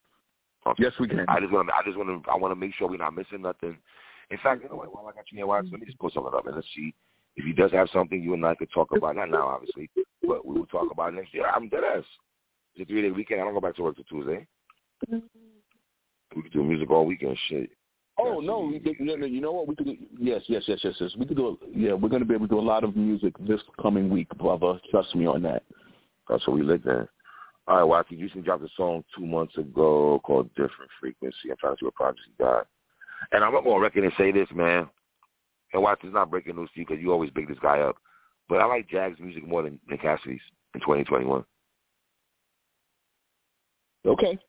Okay. 0.65 0.83
Yes 0.83 0.93
we 0.99 1.07
can. 1.07 1.25
I 1.27 1.39
just 1.39 1.51
want 1.51 1.67
to. 1.67 1.73
I 1.75 1.81
just 1.85 1.97
want 1.97 2.23
to. 2.23 2.31
I 2.31 2.35
want 2.35 2.51
to 2.51 2.55
make 2.55 2.73
sure 2.73 2.87
we're 2.87 2.97
not 2.97 3.13
missing 3.13 3.41
nothing. 3.41 3.77
In 4.31 4.37
fact, 4.41 4.63
you 4.63 4.69
know 4.69 4.75
what? 4.75 4.93
While 4.93 5.07
I 5.07 5.11
got 5.11 5.25
you 5.31 5.37
here, 5.37 5.47
watch, 5.47 5.65
let 5.71 5.79
me 5.79 5.85
just 5.85 5.99
pull 5.99 6.09
something 6.09 6.33
up 6.33 6.47
and 6.47 6.55
let's 6.55 6.67
see 6.75 6.93
if 7.35 7.45
he 7.45 7.53
does 7.53 7.71
have 7.71 7.89
something 7.93 8.21
you 8.21 8.33
and 8.33 8.45
I 8.45 8.55
could 8.55 8.71
talk 8.73 8.89
about. 8.95 9.15
Not 9.15 9.29
now, 9.29 9.47
obviously, 9.47 9.89
but 10.25 10.45
we 10.45 10.57
will 10.59 10.65
talk 10.65 10.91
about 10.91 11.13
it 11.13 11.17
next 11.17 11.33
year. 11.33 11.45
I'm 11.47 11.69
dead 11.69 11.83
ass. 11.83 12.03
It's 12.75 12.83
a 12.83 12.85
three 12.85 13.03
day 13.03 13.11
weekend. 13.11 13.41
I 13.41 13.43
don't 13.43 13.53
go 13.53 13.61
back 13.61 13.75
to 13.75 13.83
work 13.83 13.95
till 13.95 14.05
Tuesday. 14.05 14.47
Mm-hmm. 15.09 15.25
We 16.35 16.41
could 16.41 16.53
do 16.53 16.63
music 16.63 16.89
all 16.89 17.05
weekend. 17.05 17.37
Shit. 17.47 17.69
Oh 18.19 18.39
no, 18.39 18.59
we 18.61 18.81
no, 18.99 19.15
no, 19.15 19.25
you 19.25 19.41
know 19.41 19.51
what? 19.51 19.67
We 19.67 19.75
could. 19.75 19.85
do- 19.85 19.97
Yes, 20.19 20.41
yes, 20.47 20.63
yes, 20.67 20.79
yes, 20.83 20.95
yes. 20.99 21.11
We 21.17 21.25
could 21.25 21.37
do. 21.37 21.47
A, 21.49 21.77
yeah, 21.77 21.93
we're 21.93 22.09
going 22.09 22.21
to 22.21 22.27
be 22.27 22.33
able 22.33 22.47
to 22.47 22.55
do 22.55 22.59
a 22.59 22.61
lot 22.61 22.83
of 22.83 22.95
music 22.95 23.33
this 23.39 23.61
coming 23.81 24.09
week, 24.09 24.29
brother. 24.37 24.79
Trust 24.89 25.15
me 25.15 25.27
on 25.27 25.43
that. 25.43 25.63
That's 26.27 26.45
what 26.47 26.57
we 26.57 26.63
looked 26.63 26.87
at. 26.87 27.07
All 27.67 27.87
right, 27.87 28.05
Wacky, 28.05 28.17
you 28.17 28.29
just 28.29 28.43
dropped 28.43 28.63
a 28.63 28.69
song 28.75 29.03
two 29.15 29.25
months 29.25 29.57
ago 29.57 30.19
called 30.23 30.49
Different 30.55 30.89
Frequency. 30.99 31.51
I'm 31.51 31.57
trying 31.59 31.75
to 31.75 31.79
see 31.79 31.85
what 31.85 31.95
project 31.95 32.21
you 32.27 32.45
got. 32.45 32.67
And 33.31 33.43
I'm 33.43 33.51
going 33.51 33.63
to 33.63 33.69
go 33.69 33.75
on 33.75 33.81
record 33.81 34.03
and 34.05 34.13
say 34.17 34.31
this, 34.31 34.47
man. 34.53 34.87
And 35.73 35.83
watch, 35.83 35.99
it's 36.03 36.13
not 36.13 36.31
breaking 36.31 36.55
news 36.55 36.69
to 36.73 36.79
you 36.79 36.85
because 36.87 37.01
you 37.01 37.11
always 37.11 37.29
big 37.31 37.49
this 37.49 37.57
guy 37.61 37.81
up. 37.81 37.97
But 38.47 38.61
I 38.61 38.65
like 38.65 38.89
Jag's 38.89 39.19
music 39.19 39.45
more 39.45 39.63
than, 39.63 39.79
than 39.89 39.97
Cassidy's 39.97 40.39
in 40.73 40.79
2021. 40.79 41.43
Okay. 44.05 44.39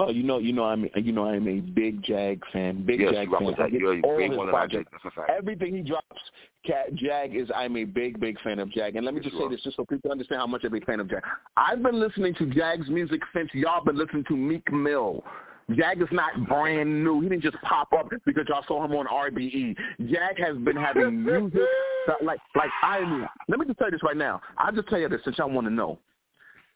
Oh, 0.00 0.10
you 0.10 0.22
know, 0.22 0.38
you 0.38 0.52
know, 0.52 0.62
I'm, 0.64 0.88
you 0.94 1.10
know, 1.10 1.24
I'm 1.26 1.48
a 1.48 1.58
big 1.60 2.04
Jag 2.04 2.40
fan. 2.52 2.84
Big 2.86 3.00
yes, 3.00 3.12
Jag 3.12 3.28
fan. 3.30 3.54
I 3.58 3.68
get 3.68 3.80
You're, 3.80 4.00
all 4.04 4.18
his 4.20 4.30
more 4.30 4.46
than 4.46 4.54
I 4.54 4.66
did. 4.66 4.70
projects. 4.86 4.90
That's 4.92 5.04
a 5.06 5.10
fact. 5.10 5.30
Everything 5.36 5.74
he 5.74 5.82
drops, 5.82 6.20
Cat, 6.64 6.94
Jag 6.94 7.34
is. 7.34 7.48
I'm 7.54 7.76
a 7.76 7.84
big, 7.84 8.20
big 8.20 8.40
fan 8.40 8.60
of 8.60 8.70
Jag. 8.70 8.94
And 8.94 9.04
let 9.04 9.12
me 9.12 9.20
Yes, 9.20 9.30
just 9.30 9.36
say 9.38 9.44
are. 9.44 9.50
this, 9.50 9.60
just 9.62 9.76
so 9.76 9.84
people 9.84 10.12
understand 10.12 10.40
how 10.40 10.46
much 10.46 10.62
I'm 10.62 10.68
a 10.68 10.70
big 10.70 10.86
fan 10.86 11.00
of 11.00 11.10
Jag. 11.10 11.22
I've 11.56 11.82
been 11.82 11.98
listening 11.98 12.32
to 12.36 12.46
Jag's 12.46 12.88
music 12.88 13.20
since 13.34 13.50
y'all 13.54 13.84
been 13.84 13.98
listening 13.98 14.24
to 14.28 14.36
Meek 14.36 14.72
Mill. 14.72 15.24
Jag 15.74 16.00
is 16.00 16.08
not 16.12 16.46
brand 16.48 17.04
new. 17.04 17.20
He 17.20 17.28
didn't 17.28 17.42
just 17.42 17.60
pop 17.62 17.92
up 17.92 18.08
because 18.24 18.44
y'all 18.48 18.64
saw 18.68 18.84
him 18.84 18.92
on 18.92 19.06
RBE. 19.06 19.76
Jag 20.08 20.38
has 20.38 20.56
been 20.58 20.76
having 20.76 21.22
music 21.24 21.60
that, 22.06 22.22
like 22.24 22.38
like 22.56 22.70
I 22.82 23.00
mean. 23.00 23.26
Let 23.48 23.58
me 23.58 23.66
just 23.66 23.78
tell 23.78 23.88
you 23.88 23.92
this 23.92 24.02
right 24.02 24.16
now. 24.16 24.40
I'll 24.56 24.72
just 24.72 24.88
tell 24.88 24.98
you 24.98 25.08
this 25.08 25.20
since 25.24 25.36
y'all 25.38 25.50
want 25.50 25.66
to 25.66 25.72
know. 25.72 25.98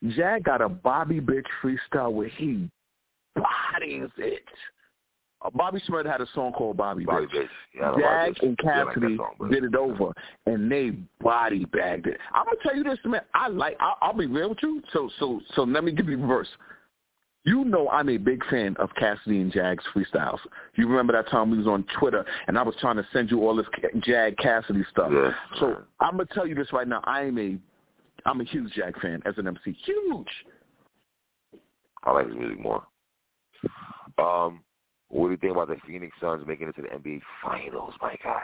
Jag 0.09 0.43
got 0.43 0.61
a 0.61 0.68
Bobby 0.68 1.20
Bitch 1.20 1.47
freestyle 1.62 2.12
where 2.12 2.29
he 2.29 2.68
bodies 3.37 4.09
it. 4.18 4.43
Uh, 5.45 5.51
Bobby 5.55 5.83
Smith 5.87 6.07
had 6.07 6.20
a 6.20 6.26
song 6.35 6.53
called 6.53 6.76
Bobby, 6.76 7.05
Bobby 7.05 7.26
Bitch. 7.26 7.43
Bitch. 7.43 7.49
Yeah, 7.74 7.83
I 7.83 7.91
know 7.91 8.03
Bobby 8.03 8.35
Jag 8.41 8.43
and 8.49 8.59
Yeah, 8.62 8.85
like 8.85 8.87
that 8.87 8.95
Cassidy 8.95 9.16
song, 9.16 9.35
but- 9.39 9.51
did 9.51 9.64
it 9.64 9.74
over, 9.74 10.12
and 10.47 10.70
they 10.70 10.91
body 11.20 11.64
bagged 11.66 12.07
it. 12.07 12.18
I'm 12.33 12.45
gonna 12.45 12.57
tell 12.62 12.76
you 12.76 12.85
this, 12.85 12.99
man. 13.05 13.22
I 13.35 13.49
like. 13.49 13.76
I'll, 13.80 13.97
I'll 14.01 14.12
be 14.16 14.26
real 14.26 14.51
with 14.51 14.59
you. 14.62 14.83
So, 14.93 15.11
so, 15.18 15.41
so 15.55 15.62
let 15.64 15.83
me 15.85 15.93
give 15.93 16.09
you 16.09 16.16
the 16.20 16.26
verse. 16.26 16.49
You 17.45 17.64
know 17.64 17.89
I'm 17.89 18.09
a 18.09 18.18
big 18.18 18.45
fan 18.47 18.76
of 18.78 18.89
Cassidy 18.95 19.41
and 19.41 19.53
Jag's 19.53 19.83
freestyles. 19.93 20.39
You 20.76 20.87
remember 20.87 21.12
that 21.14 21.28
time 21.28 21.51
we 21.51 21.59
was 21.59 21.66
on 21.66 21.85
Twitter 21.99 22.24
and 22.47 22.57
I 22.57 22.62
was 22.62 22.76
trying 22.80 22.95
to 22.95 23.07
send 23.12 23.33
you 23.33 23.41
all 23.45 23.57
this 23.57 23.66
Ca- 23.74 23.99
Jag 23.99 24.37
Cassidy 24.37 24.85
stuff. 24.93 25.11
Yeah. 25.12 25.33
So 25.59 25.78
I'm 25.99 26.12
gonna 26.12 26.26
tell 26.33 26.47
you 26.47 26.55
this 26.55 26.72
right 26.72 26.87
now. 26.87 27.01
I 27.03 27.22
am 27.22 27.39
a 27.39 27.59
I'm 28.26 28.41
a 28.41 28.45
huge 28.45 28.72
Jag 28.74 28.97
fan 29.01 29.20
as 29.26 29.35
an 29.39 29.49
MC. 29.49 29.72
Huge. 29.85 30.28
I 32.05 32.12
like 32.12 32.28
his 32.28 32.37
music 32.37 32.61
more. 32.61 32.85
Um, 34.18 34.60
what 35.08 35.26
do 35.26 35.32
you 35.32 35.36
think 35.36 35.52
about 35.52 35.68
the 35.68 35.76
Phoenix 35.86 36.14
Suns 36.20 36.46
making 36.46 36.68
it 36.68 36.76
to 36.76 36.82
the 36.82 36.88
NBA 36.88 37.20
Finals, 37.42 37.94
my 38.00 38.16
guy? 38.22 38.42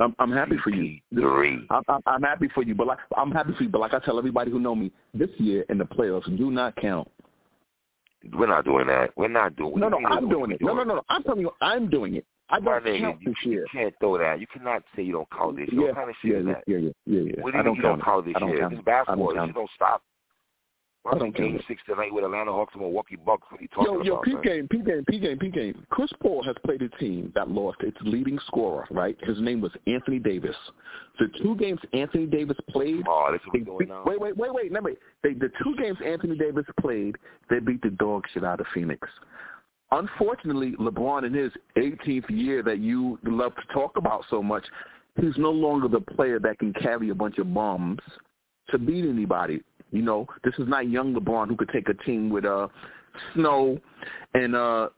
I'm, 0.00 0.14
I'm 0.18 0.32
happy 0.32 0.56
for 0.62 0.70
you. 0.70 0.98
Three. 1.14 1.66
I'm, 1.70 1.82
I'm, 1.88 2.00
I'm 2.06 2.22
happy 2.22 2.48
for 2.54 2.62
you, 2.62 2.74
but 2.74 2.86
like, 2.86 2.98
I'm 3.16 3.30
happy 3.30 3.54
for 3.56 3.62
you. 3.62 3.68
But 3.70 3.80
like 3.80 3.94
I 3.94 3.98
tell 3.98 4.18
everybody 4.18 4.50
who 4.50 4.60
know 4.60 4.74
me, 4.74 4.90
this 5.14 5.30
year 5.38 5.64
in 5.70 5.78
the 5.78 5.84
playoffs 5.84 6.24
do 6.36 6.50
not 6.50 6.76
count. 6.76 7.10
We're 8.32 8.46
not 8.48 8.64
doing 8.64 8.86
that. 8.88 9.10
We're 9.16 9.28
not 9.28 9.56
doing. 9.56 9.78
No, 9.78 9.88
no, 9.88 9.98
I'm 10.06 10.28
doing 10.28 10.50
it. 10.50 10.60
No, 10.60 10.74
no, 10.74 10.82
no, 10.84 10.96
no. 10.96 11.02
I'm 11.08 11.22
telling 11.22 11.40
you, 11.40 11.50
I'm 11.60 11.88
doing 11.88 12.16
it. 12.16 12.26
I 12.48 12.60
don't 12.60 12.84
nigga, 12.84 13.00
count 13.00 13.22
you, 13.22 13.30
this 13.30 13.36
you 13.44 13.66
can't 13.72 13.94
throw 13.98 14.18
that. 14.18 14.40
You 14.40 14.46
cannot 14.46 14.82
say 14.94 15.02
you 15.02 15.12
don't 15.12 15.28
count 15.30 15.56
this. 15.56 15.68
year. 15.72 15.80
Yeah, 15.82 15.86
What 15.88 15.94
kind 15.96 16.10
of 16.10 16.16
shit 16.22 16.30
yeah, 16.32 16.38
is 16.38 16.46
yeah, 16.46 16.52
that? 16.52 16.62
yeah, 16.66 16.76
yeah, 16.78 16.90
yeah, 17.06 17.20
yeah. 17.36 17.42
What 17.42 17.52
do 17.52 17.58
I 17.58 17.60
you 17.60 17.64
don't 17.64 17.72
mean 17.72 17.76
you 17.76 17.82
don't 17.82 18.02
count 18.02 18.04
count 18.04 18.26
it. 18.26 18.28
this 18.28 18.34
I 18.36 18.40
don't 18.40 18.48
year? 18.50 18.58
count 18.60 18.72
This 18.74 18.84
basketball. 18.84 19.26
I 19.28 19.32
This 19.32 19.36
don't 19.36 19.48
shit 19.48 19.54
don't 19.54 19.70
stop. 19.74 20.02
I 21.12 21.18
don't 21.18 21.36
Game 21.36 21.60
six 21.68 21.80
tonight 21.86 22.12
with 22.12 22.24
Atlanta 22.24 22.52
Hawks 22.52 22.74
and 22.74 22.82
Milwaukee 22.82 23.16
Bucks. 23.16 23.46
What 23.50 23.60
are 23.60 23.62
you 23.62 23.68
talking 23.68 23.94
Yo, 23.94 24.02
yo, 24.02 24.12
about, 24.14 24.24
P 24.24 24.32
man? 24.34 24.42
game, 24.42 24.68
P 24.68 24.78
game, 24.78 25.04
P 25.08 25.18
game, 25.18 25.38
P 25.38 25.48
game. 25.50 25.86
Chris 25.90 26.10
Paul 26.22 26.42
has 26.42 26.56
played 26.64 26.82
a 26.82 26.88
team 26.98 27.32
that 27.34 27.48
lost 27.50 27.78
its 27.82 27.96
leading 28.02 28.38
scorer, 28.46 28.86
right? 28.90 29.16
His 29.22 29.40
name 29.40 29.60
was 29.60 29.72
Anthony 29.86 30.18
Davis. 30.18 30.56
The 31.18 31.28
two 31.42 31.54
games 31.56 31.80
Anthony 31.92 32.26
Davis 32.26 32.56
played, 32.70 33.04
Oh, 33.08 33.28
this 33.32 33.40
is 33.42 33.48
beat, 33.52 33.88
now. 33.88 34.02
wait, 34.04 34.20
wait, 34.20 34.36
wait, 34.36 34.52
wait, 34.52 34.82
wait. 34.82 34.98
They, 35.22 35.34
the 35.34 35.50
two 35.62 35.74
games 35.80 35.98
Anthony 36.04 36.36
Davis 36.36 36.64
played, 36.80 37.16
they 37.50 37.60
beat 37.60 37.82
the 37.82 37.90
dog 37.90 38.24
shit 38.32 38.44
out 38.44 38.60
of 38.60 38.66
Phoenix. 38.74 39.06
unfortunately, 39.92 40.72
LeBron 40.80 41.24
in 41.26 41.34
his 41.34 41.52
18th 41.76 42.28
year 42.28 42.62
that 42.62 42.78
you 42.78 43.18
love 43.24 43.54
to 43.56 43.72
talk 43.72 43.96
about 43.96 44.24
so 44.30 44.42
much, 44.42 44.64
he's 45.20 45.36
no 45.36 45.50
longer 45.50 45.88
the 45.88 46.00
player 46.00 46.38
that 46.40 46.58
can 46.58 46.72
carry 46.74 47.10
a 47.10 47.14
bunch 47.14 47.38
of 47.38 47.52
bums 47.54 48.00
to 48.70 48.78
beat 48.78 49.04
anybody. 49.08 49.62
You 49.92 50.02
know, 50.02 50.26
this 50.44 50.54
is 50.58 50.68
not 50.68 50.88
young 50.90 51.14
LeBron 51.14 51.48
who 51.48 51.56
could 51.56 51.70
take 51.70 51.88
a 51.88 51.94
team 52.04 52.30
with 52.30 52.44
uh 52.44 52.68
Snow 53.34 53.78
and 54.34 54.54
uh 54.54 54.88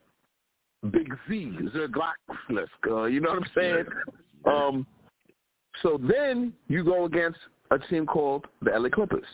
Big 0.91 1.13
Z, 1.29 1.53
Zerglaxlisk, 1.75 2.69
uh, 2.89 3.05
you 3.05 3.21
know 3.21 3.31
what 3.31 3.43
I'm 3.43 3.51
saying? 3.55 3.85
Um 4.47 4.87
so 5.83 6.01
then 6.01 6.53
you 6.69 6.85
go 6.85 7.05
against 7.05 7.39
a 7.71 7.79
team 7.79 8.07
called 8.07 8.47
the 8.63 8.71
LA 8.71 8.89
Clippers. 8.89 9.27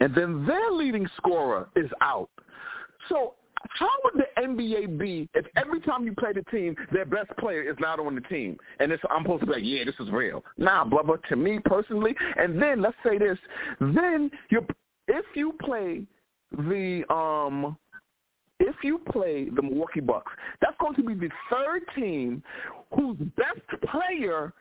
And 0.00 0.14
then 0.14 0.46
their 0.46 0.70
leading 0.70 1.08
scorer 1.16 1.68
is 1.74 1.90
out. 2.00 2.30
So 3.08 3.34
how 3.70 3.88
would 4.04 4.14
the 4.14 4.40
NBA 4.40 4.98
be 4.98 5.28
if 5.34 5.46
every 5.56 5.80
time 5.80 6.04
you 6.04 6.14
play 6.14 6.32
the 6.32 6.42
team, 6.50 6.76
their 6.92 7.04
best 7.04 7.30
player 7.38 7.62
is 7.62 7.76
not 7.78 8.00
on 8.00 8.14
the 8.14 8.20
team? 8.22 8.56
And 8.80 8.92
it's, 8.92 9.02
I'm 9.10 9.22
supposed 9.22 9.40
to 9.40 9.46
be 9.46 9.52
like, 9.52 9.62
yeah, 9.64 9.84
this 9.84 9.94
is 10.00 10.10
real. 10.10 10.44
Nah, 10.56 10.84
brother, 10.84 11.20
to 11.28 11.36
me 11.36 11.58
personally. 11.64 12.14
And 12.36 12.60
then 12.60 12.82
let's 12.82 12.96
say 13.04 13.18
this. 13.18 13.38
Then 13.80 14.30
you 14.50 14.66
if 15.08 15.24
you 15.34 15.54
play 15.62 16.02
the 16.52 17.04
um 17.12 17.76
if 18.60 18.74
you 18.82 18.98
play 19.10 19.48
the 19.48 19.62
Milwaukee 19.62 20.00
Bucks, 20.00 20.32
that's 20.60 20.76
going 20.80 20.94
to 20.96 21.02
be 21.02 21.14
the 21.14 21.30
third 21.50 21.82
team 21.94 22.42
whose 22.94 23.16
best 23.36 23.82
player 23.90 24.52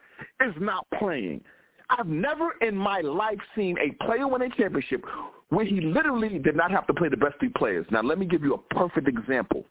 is 0.45 0.53
not 0.59 0.85
playing. 0.99 1.41
I've 1.89 2.07
never 2.07 2.53
in 2.61 2.75
my 2.75 3.01
life 3.01 3.39
seen 3.55 3.77
a 3.79 3.91
player 4.03 4.27
win 4.27 4.41
a 4.41 4.49
championship 4.49 5.03
where 5.49 5.65
he 5.65 5.81
literally 5.81 6.39
did 6.39 6.55
not 6.55 6.71
have 6.71 6.85
to 6.87 6.93
play 6.93 7.09
the 7.09 7.17
best 7.17 7.35
three 7.39 7.51
players. 7.55 7.85
Now, 7.91 8.01
let 8.01 8.17
me 8.17 8.25
give 8.25 8.43
you 8.43 8.53
a 8.53 8.73
perfect 8.73 9.07
example. 9.07 9.65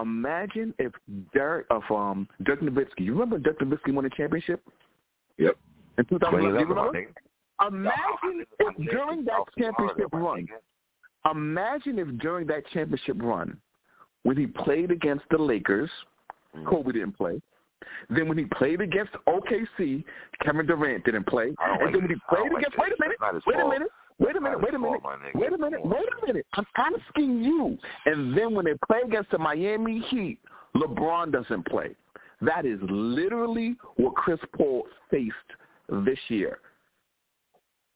Imagine 0.00 0.74
if 0.78 0.92
Derek, 1.32 1.66
of 1.70 1.82
um, 1.90 2.28
Dirk 2.44 2.60
Nowitzki, 2.60 3.00
you 3.00 3.12
remember 3.12 3.38
Dirk 3.38 3.58
Nowitzki 3.60 3.92
won 3.92 4.04
a 4.04 4.10
championship? 4.10 4.62
Yep. 5.38 5.56
In 5.98 6.04
2011, 6.04 7.06
Imagine 7.66 8.46
if 8.60 8.90
during 8.90 9.24
that 9.24 9.40
championship 9.58 10.08
run, 10.12 10.46
imagine 11.30 11.98
if 11.98 12.08
during 12.18 12.46
that 12.46 12.62
championship 12.72 13.16
run, 13.20 13.58
when 14.22 14.36
he 14.36 14.46
played 14.46 14.90
against 14.90 15.24
the 15.30 15.38
Lakers, 15.38 15.90
mm-hmm. 16.56 16.68
Kobe 16.68 16.92
didn't 16.92 17.16
play. 17.16 17.40
Then 18.10 18.28
when 18.28 18.38
he 18.38 18.44
played 18.44 18.80
against 18.80 19.12
OKC, 19.26 20.04
Kevin 20.44 20.66
Durant 20.66 21.04
didn't 21.04 21.26
play. 21.26 21.54
And 21.60 21.94
then 21.94 22.02
when 22.02 22.10
he 22.10 22.16
played 22.28 22.52
against, 22.52 22.78
wait 22.78 22.92
a 22.92 22.96
minute, 23.00 23.42
wait 23.46 23.58
a 23.58 23.68
minute, 23.68 23.88
Wait 24.18 24.36
a 24.36 24.40
minute, 24.40 24.60
wait 24.60 24.74
a 24.74 24.78
minute, 24.78 25.00
wait 25.34 25.52
a 25.52 25.58
minute, 25.58 25.84
wait 25.84 26.08
a 26.22 26.26
minute. 26.26 26.46
I'm 26.54 26.66
asking 26.76 27.42
you. 27.42 27.78
And 28.06 28.36
then 28.36 28.52
when 28.52 28.64
they 28.64 28.74
play 28.86 28.98
against 29.04 29.30
the 29.30 29.38
Miami 29.38 30.00
Heat, 30.08 30.38
LeBron 30.74 31.32
doesn't 31.32 31.66
play. 31.66 31.94
That 32.40 32.66
is 32.66 32.78
literally 32.82 33.76
what 33.96 34.14
Chris 34.14 34.40
Paul 34.56 34.84
faced 35.10 35.34
this 35.88 36.18
year. 36.28 36.58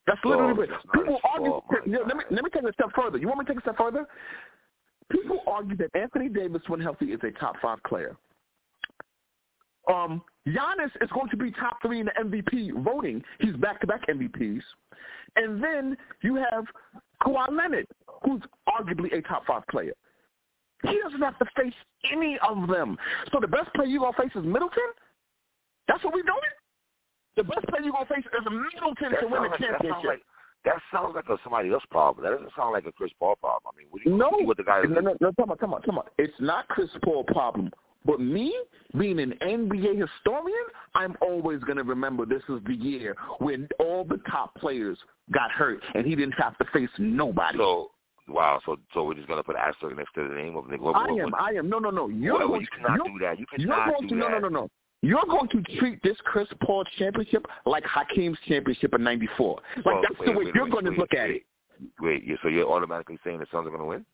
That's 0.07 0.21
literally 0.25 0.55
what 0.55 0.69
people 0.95 1.19
argue. 1.33 1.61
let 1.87 2.17
me 2.17 2.25
let 2.31 2.45
me 2.45 2.51
take 2.53 2.65
a 2.65 2.73
step 2.73 2.91
further. 2.95 3.19
You 3.19 3.29
want 3.29 3.41
me 3.41 3.45
to 3.45 3.53
take 3.53 3.59
a 3.59 3.63
step 3.63 3.77
further? 3.79 4.07
People 5.11 5.41
argue 5.47 5.77
that 5.77 5.91
Anthony 5.95 6.29
Davis, 6.29 6.63
when 6.69 6.81
healthy, 6.81 7.07
is 7.07 7.21
a 7.23 7.31
top 7.39 7.57
five 7.61 7.79
player. 7.85 8.17
Um, 9.89 10.23
Giannis 10.47 10.91
is 11.01 11.11
going 11.13 11.29
to 11.31 11.37
be 11.37 11.51
top 11.53 11.79
three 11.83 12.01
in 12.01 12.07
the 12.07 12.13
MVP 12.25 12.83
voting. 12.85 13.23
He's 13.41 13.55
back-to-back 13.57 14.07
MVPs. 14.09 14.63
And 15.37 15.63
then 15.63 15.97
you 16.23 16.37
have 16.37 16.65
Kawhi 17.23 17.51
Leonard, 17.51 17.87
who's 18.25 18.43
arguably 18.69 19.17
a 19.17 19.23
top 19.23 19.47
five 19.47 19.67
player. 19.69 19.93
He 20.83 20.99
doesn't 21.03 21.21
have 21.21 21.39
to 21.39 21.47
face 21.57 21.75
any 22.13 22.39
of 22.49 22.69
them. 22.69 22.97
So 23.33 23.39
the 23.41 23.47
best 23.47 23.73
player 23.75 23.87
you're 23.87 24.01
going 24.01 24.15
to 24.15 24.23
face 24.23 24.33
is 24.35 24.45
Middleton? 24.45 24.91
That's 25.89 26.03
what 26.05 26.13
we're 26.15 26.23
doing? 26.23 26.53
The 27.37 27.45
best 27.45 27.67
player 27.69 27.83
you're 27.83 27.93
going 27.93 28.07
to 28.07 28.15
face 28.15 28.25
is 28.25 28.45
Middleton 28.45 29.13
that 29.13 29.21
to 29.21 29.27
win 29.27 29.43
the 29.43 29.49
like, 29.49 29.61
championship. 29.61 30.23
That 30.65 30.77
sounds 30.93 31.15
like 31.15 31.29
a 31.29 31.39
somebody 31.43 31.73
else 31.73 31.83
problem. 31.91 32.25
That 32.25 32.37
doesn't 32.37 32.53
sound 32.57 32.73
like 32.73 32.87
a 32.87 32.93
Chris 32.93 33.11
Paul 33.19 33.37
problem. 33.37 33.73
I 33.75 33.79
mean, 33.79 33.89
what 33.91 34.03
do 34.03 34.11
you 34.11 34.17
no, 34.17 34.31
what 34.31 34.57
the 34.57 34.63
guy 34.63 34.83
no, 34.83 35.01
no, 35.01 35.17
no, 35.21 35.33
come 35.33 35.51
on, 35.51 35.59
come 35.59 35.75
on, 35.75 35.83
come 35.83 35.99
on. 35.99 36.05
It's 36.19 36.35
not 36.39 36.69
Chris 36.69 36.89
Paul 37.05 37.25
problem. 37.25 37.71
But 38.05 38.21
me, 38.21 38.55
being 38.99 39.21
an 39.21 39.35
NBA 39.43 40.01
historian, 40.01 40.65
I'm 40.95 41.17
always 41.21 41.61
going 41.61 41.79
to 41.79 41.85
remember 41.85 42.27
this 42.27 42.43
is 42.49 42.61
the 42.67 42.75
year 42.75 43.15
when 43.39 43.69
all 43.79 44.05
the 44.05 44.19
top 44.31 44.55
players 44.57 44.99
got 45.33 45.51
hurt 45.51 45.83
and 45.95 46.07
he 46.07 46.15
didn't 46.15 46.33
have 46.33 46.59
to 46.59 46.65
face 46.73 46.91
nobody. 46.99 47.59
So, 47.59 47.91
wow. 48.29 48.61
So, 48.67 48.77
so 48.93 49.05
we're 49.05 49.15
just 49.15 49.29
going 49.29 49.39
to 49.39 49.45
put 49.45 49.57
asterisk 49.57 49.97
next 49.97 50.15
to 50.15 50.29
the 50.29 50.35
name 50.35 50.57
of 50.57 50.69
Nick. 50.69 50.81
What, 50.81 50.97
I 50.97 51.09
am. 51.09 51.35
I 51.35 51.51
am. 51.51 51.69
No, 51.69 51.79
no, 51.79 51.91
no. 51.91 52.09
You're 52.09 52.39
well, 52.39 52.49
going 52.49 52.61
you 52.63 52.67
cannot 52.77 53.05
to, 53.05 53.11
do 53.13 53.19
that. 53.21 53.39
You 53.39 53.47
cannot 53.47 53.87
you're 53.87 53.95
going 53.95 54.09
do 54.09 54.15
to, 54.17 54.21
that. 54.23 54.31
No, 54.31 54.39
no, 54.39 54.49
no, 54.49 54.49
no. 54.49 54.69
You're 55.05 55.27
going 55.29 55.49
to 55.49 55.63
treat 55.79 56.01
this 56.05 56.17
Chris 56.25 56.47
Paul 56.65 56.85
championship 56.97 57.45
like 57.67 57.83
Hakeem's 57.85 58.39
championship 58.47 58.95
in 58.95 59.03
'94. 59.03 59.61
Like 59.77 59.85
well, 59.85 60.01
that's 60.01 60.21
wait, 60.21 60.27
the 60.27 60.31
way 60.33 60.45
wait, 60.45 60.55
you're 60.55 60.65
wait, 60.65 60.73
going 60.73 60.85
to 60.85 60.93
look 60.93 61.13
at 61.13 61.31
it. 61.31 61.43
Wait, 62.01 62.23
so 62.41 62.49
you're 62.49 62.71
automatically 62.71 63.19
saying 63.25 63.41
the 63.41 63.47
Suns 63.51 63.67
are 63.67 63.71
going 63.71 63.81
to 63.81 63.87
win? 63.87 64.07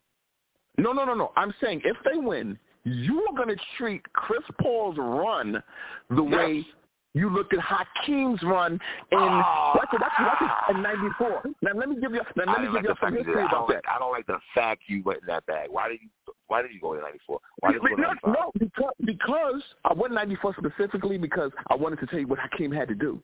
No, 0.78 0.92
no, 0.92 1.04
no, 1.04 1.12
no. 1.12 1.32
I'm 1.36 1.52
saying 1.62 1.82
if 1.84 1.96
they 2.10 2.18
win, 2.18 2.58
you 2.92 3.26
are 3.28 3.36
going 3.36 3.54
to 3.54 3.62
treat 3.76 4.02
Chris 4.12 4.42
Paul's 4.60 4.96
run 4.98 5.62
the 6.10 6.22
yes. 6.22 6.34
way 6.34 6.66
you 7.14 7.30
looked 7.30 7.52
at 7.54 7.60
Hakeem's 7.60 8.42
run 8.42 8.72
in 8.72 9.18
oh, 9.18 9.72
that's 9.74 9.90
that's 9.92 10.14
that's 10.18 10.76
in 10.76 10.82
'94. 10.82 11.42
Now 11.62 11.70
let 11.74 11.88
me 11.88 11.96
give 12.00 12.12
you 12.12 12.20
now 12.36 12.52
let 12.52 12.60
me 12.60 12.66
give 12.66 12.74
like 12.74 12.84
you 12.84 12.94
some 13.00 13.14
history 13.14 13.44
about 13.44 13.68
that. 13.68 13.74
Like, 13.74 13.84
I 13.90 13.98
don't 13.98 14.12
like 14.12 14.26
the 14.26 14.38
fact 14.54 14.82
you 14.86 15.02
went 15.02 15.20
in 15.22 15.26
that 15.26 15.44
bag. 15.46 15.68
Why 15.70 15.88
did 15.88 16.00
you 16.02 16.08
Why 16.46 16.62
did 16.62 16.72
you 16.72 16.80
go 16.80 16.94
in 16.94 17.00
'94? 17.00 17.40
Why 17.60 17.72
did 17.72 17.82
you 17.82 17.96
go 17.96 18.02
no, 18.02 18.32
no, 18.32 18.52
because 18.58 18.92
because 19.04 19.62
I 19.84 19.94
went 19.94 20.12
'94 20.14 20.56
specifically 20.58 21.18
because 21.18 21.50
I 21.70 21.74
wanted 21.74 21.98
to 22.00 22.06
tell 22.06 22.20
you 22.20 22.26
what 22.26 22.38
Hakeem 22.38 22.72
had 22.72 22.88
to 22.88 22.94
do. 22.94 23.22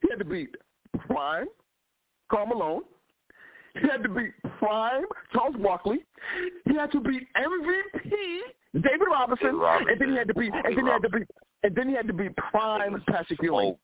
He 0.00 0.08
had 0.10 0.18
to 0.20 0.24
beat 0.24 0.54
Prime, 1.06 1.48
Karl 2.30 2.46
Malone. 2.46 2.82
He 3.74 3.88
had 3.88 4.02
to 4.02 4.08
beat 4.08 4.32
Prime 4.58 5.04
Charles 5.32 5.56
Barkley. 5.62 5.98
He 6.66 6.74
had 6.74 6.90
to 6.92 7.00
beat 7.00 7.26
MVP 7.36 8.40
David 8.74 9.08
Robinson, 9.10 9.56
Robinson. 9.56 9.92
and 9.92 10.00
then 10.00 10.10
he 10.10 10.16
had 10.16 10.28
to 10.28 10.34
beat, 10.34 10.52
and 10.52 10.76
then 10.76 10.84
he 10.86 10.90
had 10.90 11.02
to 11.02 11.08
beat, 11.08 11.28
and 11.62 11.74
then 11.74 11.88
he 11.88 11.94
had 11.94 12.06
to 12.06 12.12
beat 12.12 12.36
Prime 12.36 13.02
Patrick 13.08 13.40
Ewing. 13.42 13.76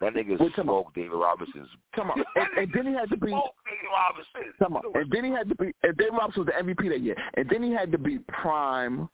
That 0.00 0.14
nigga 0.14 0.40
Wait, 0.40 0.52
smoked 0.54 0.94
David 0.94 1.12
Robinson's. 1.12 1.68
Come 1.94 2.10
on, 2.10 2.22
and, 2.36 2.46
and 2.58 2.72
then 2.72 2.86
he 2.86 2.92
had 2.92 3.10
to 3.10 3.16
beat. 3.16 3.30
David 3.30 3.90
Robinson. 3.92 4.52
Come 4.58 4.76
on, 4.76 4.82
and 4.94 5.10
then 5.10 5.24
he 5.24 5.30
had 5.30 5.48
to 5.48 5.54
beat. 5.56 5.74
And 5.82 5.96
David 5.96 6.12
Robinson 6.12 6.44
was 6.46 6.52
the 6.54 6.62
MVP 6.64 6.88
that 6.90 7.00
year, 7.00 7.16
and 7.34 7.48
then 7.50 7.62
he 7.62 7.72
had 7.72 7.92
to 7.92 7.98
beat 7.98 8.26
Prime, 8.28 9.08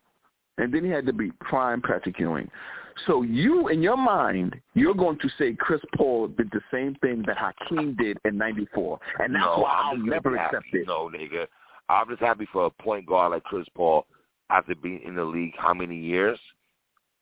and 0.58 0.72
then 0.72 0.84
he 0.84 0.90
had 0.90 1.06
to 1.06 1.12
beat 1.12 1.36
Prime 1.40 1.82
Patrick 1.82 2.18
Ewing. 2.18 2.48
So 3.06 3.22
you, 3.22 3.68
in 3.68 3.82
your 3.82 3.96
mind, 3.96 4.56
you're 4.74 4.94
going 4.94 5.18
to 5.18 5.28
say 5.38 5.54
Chris 5.54 5.80
Paul 5.96 6.28
did 6.28 6.50
the 6.50 6.62
same 6.72 6.94
thing 7.02 7.22
that 7.26 7.36
Hakeem 7.36 7.94
did 7.96 8.18
in 8.24 8.38
'94, 8.38 8.98
and 9.18 9.34
that's 9.34 9.44
no, 9.44 9.58
why 9.58 9.82
I'll 9.84 9.96
never 9.98 10.36
happy. 10.36 10.56
accept 10.56 10.74
it. 10.74 10.86
No, 10.86 11.10
nigga, 11.14 11.46
I'm 11.88 12.08
just 12.08 12.22
happy 12.22 12.48
for 12.52 12.66
a 12.66 12.70
point 12.70 13.06
guard 13.06 13.32
like 13.32 13.44
Chris 13.44 13.66
Paul 13.74 14.06
after 14.50 14.74
being 14.74 15.00
in 15.04 15.14
the 15.14 15.24
league 15.24 15.52
how 15.58 15.74
many 15.74 15.96
years? 15.96 16.38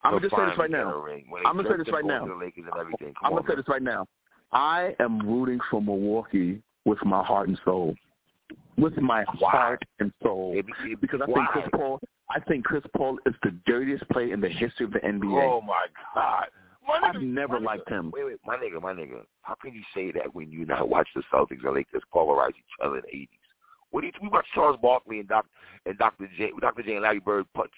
I'm 0.02 0.12
gonna 0.12 0.28
just 0.28 0.36
say 0.36 0.44
this 0.44 0.58
right 0.58 0.70
now. 0.70 0.92
a 0.92 0.98
ring. 1.00 1.24
When 1.28 1.46
I'm 1.46 1.56
gonna 1.56 1.68
say 1.70 1.76
this 1.78 1.92
right 1.92 2.04
now. 2.04 2.22
over 2.22 2.34
The 2.34 2.38
Lakers 2.38 2.64
and 2.70 2.80
everything. 2.80 3.14
Come 3.14 3.24
I'm 3.24 3.32
gonna 3.32 3.48
say 3.48 3.56
this 3.56 3.68
right 3.68 3.82
now. 3.82 4.06
I 4.52 4.94
am 5.00 5.18
rooting 5.26 5.58
for 5.70 5.80
Milwaukee 5.80 6.62
with 6.84 7.02
my 7.04 7.24
heart 7.24 7.48
and 7.48 7.58
soul, 7.64 7.94
with 8.76 8.96
my 8.98 9.24
heart 9.26 9.82
and 9.98 10.12
soul, 10.22 10.54
because 11.00 11.20
I 11.22 11.26
think 11.26 11.48
Chris 11.48 11.64
Paul. 11.72 12.00
I 12.34 12.40
think 12.40 12.64
Chris 12.64 12.82
Paul 12.96 13.18
is 13.26 13.34
the 13.42 13.52
dirtiest 13.66 14.08
player 14.10 14.32
in 14.34 14.40
the 14.40 14.48
history 14.48 14.86
of 14.86 14.92
the 14.92 14.98
NBA. 15.00 15.42
Oh 15.42 15.60
my 15.60 15.86
God. 16.14 16.46
My 16.86 17.00
I've 17.02 17.22
never 17.22 17.58
liked 17.60 17.88
nigga- 17.88 17.98
him. 17.98 18.10
Wait, 18.14 18.24
wait, 18.24 18.36
my 18.44 18.56
nigga, 18.56 18.82
my 18.82 18.92
nigga. 18.92 19.24
How 19.42 19.54
can 19.54 19.72
you 19.72 19.82
say 19.94 20.10
that 20.12 20.34
when 20.34 20.50
you 20.50 20.66
not 20.66 20.88
watch 20.88 21.08
the 21.14 21.22
Celtics 21.32 21.64
and 21.64 21.74
Lakers 21.74 22.02
pulverize 22.12 22.52
each 22.58 22.84
other 22.84 22.96
in 22.96 23.02
the 23.02 23.08
eighties? 23.16 23.28
What 23.90 24.00
do 24.02 24.08
you 24.08 24.12
we 24.20 24.28
watch 24.28 24.46
Charles 24.54 24.78
Barkley 24.82 25.20
and 25.20 25.28
Doc 25.28 25.46
and 25.86 25.96
Dr. 25.96 26.28
J 26.36 26.50
Dr. 26.60 26.82
J 26.82 26.94
and 26.94 27.02
Larry 27.02 27.20
Bird 27.20 27.46
punch 27.54 27.70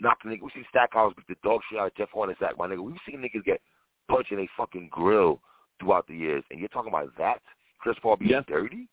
knock 0.00 0.18
the 0.22 0.30
nigga 0.30 0.42
we 0.42 0.50
see 0.54 0.62
Stackhouse 0.70 1.12
beat 1.16 1.26
the 1.28 1.34
dog 1.42 1.60
shit 1.68 1.78
out 1.80 1.88
of 1.88 1.94
Jeff 1.96 2.08
Hornacek, 2.14 2.56
my 2.56 2.68
nigga. 2.68 2.80
We've 2.82 2.96
seen 3.06 3.18
niggas 3.20 3.44
get 3.44 3.60
punched 4.08 4.30
in 4.32 4.38
a 4.38 4.48
fucking 4.56 4.88
grill 4.92 5.40
throughout 5.80 6.06
the 6.06 6.14
years. 6.14 6.44
And 6.50 6.60
you're 6.60 6.68
talking 6.68 6.90
about 6.90 7.10
that? 7.18 7.42
Chris 7.80 7.96
Paul 8.00 8.16
being 8.16 8.30
Yes. 8.30 8.44
dirty? 8.46 8.88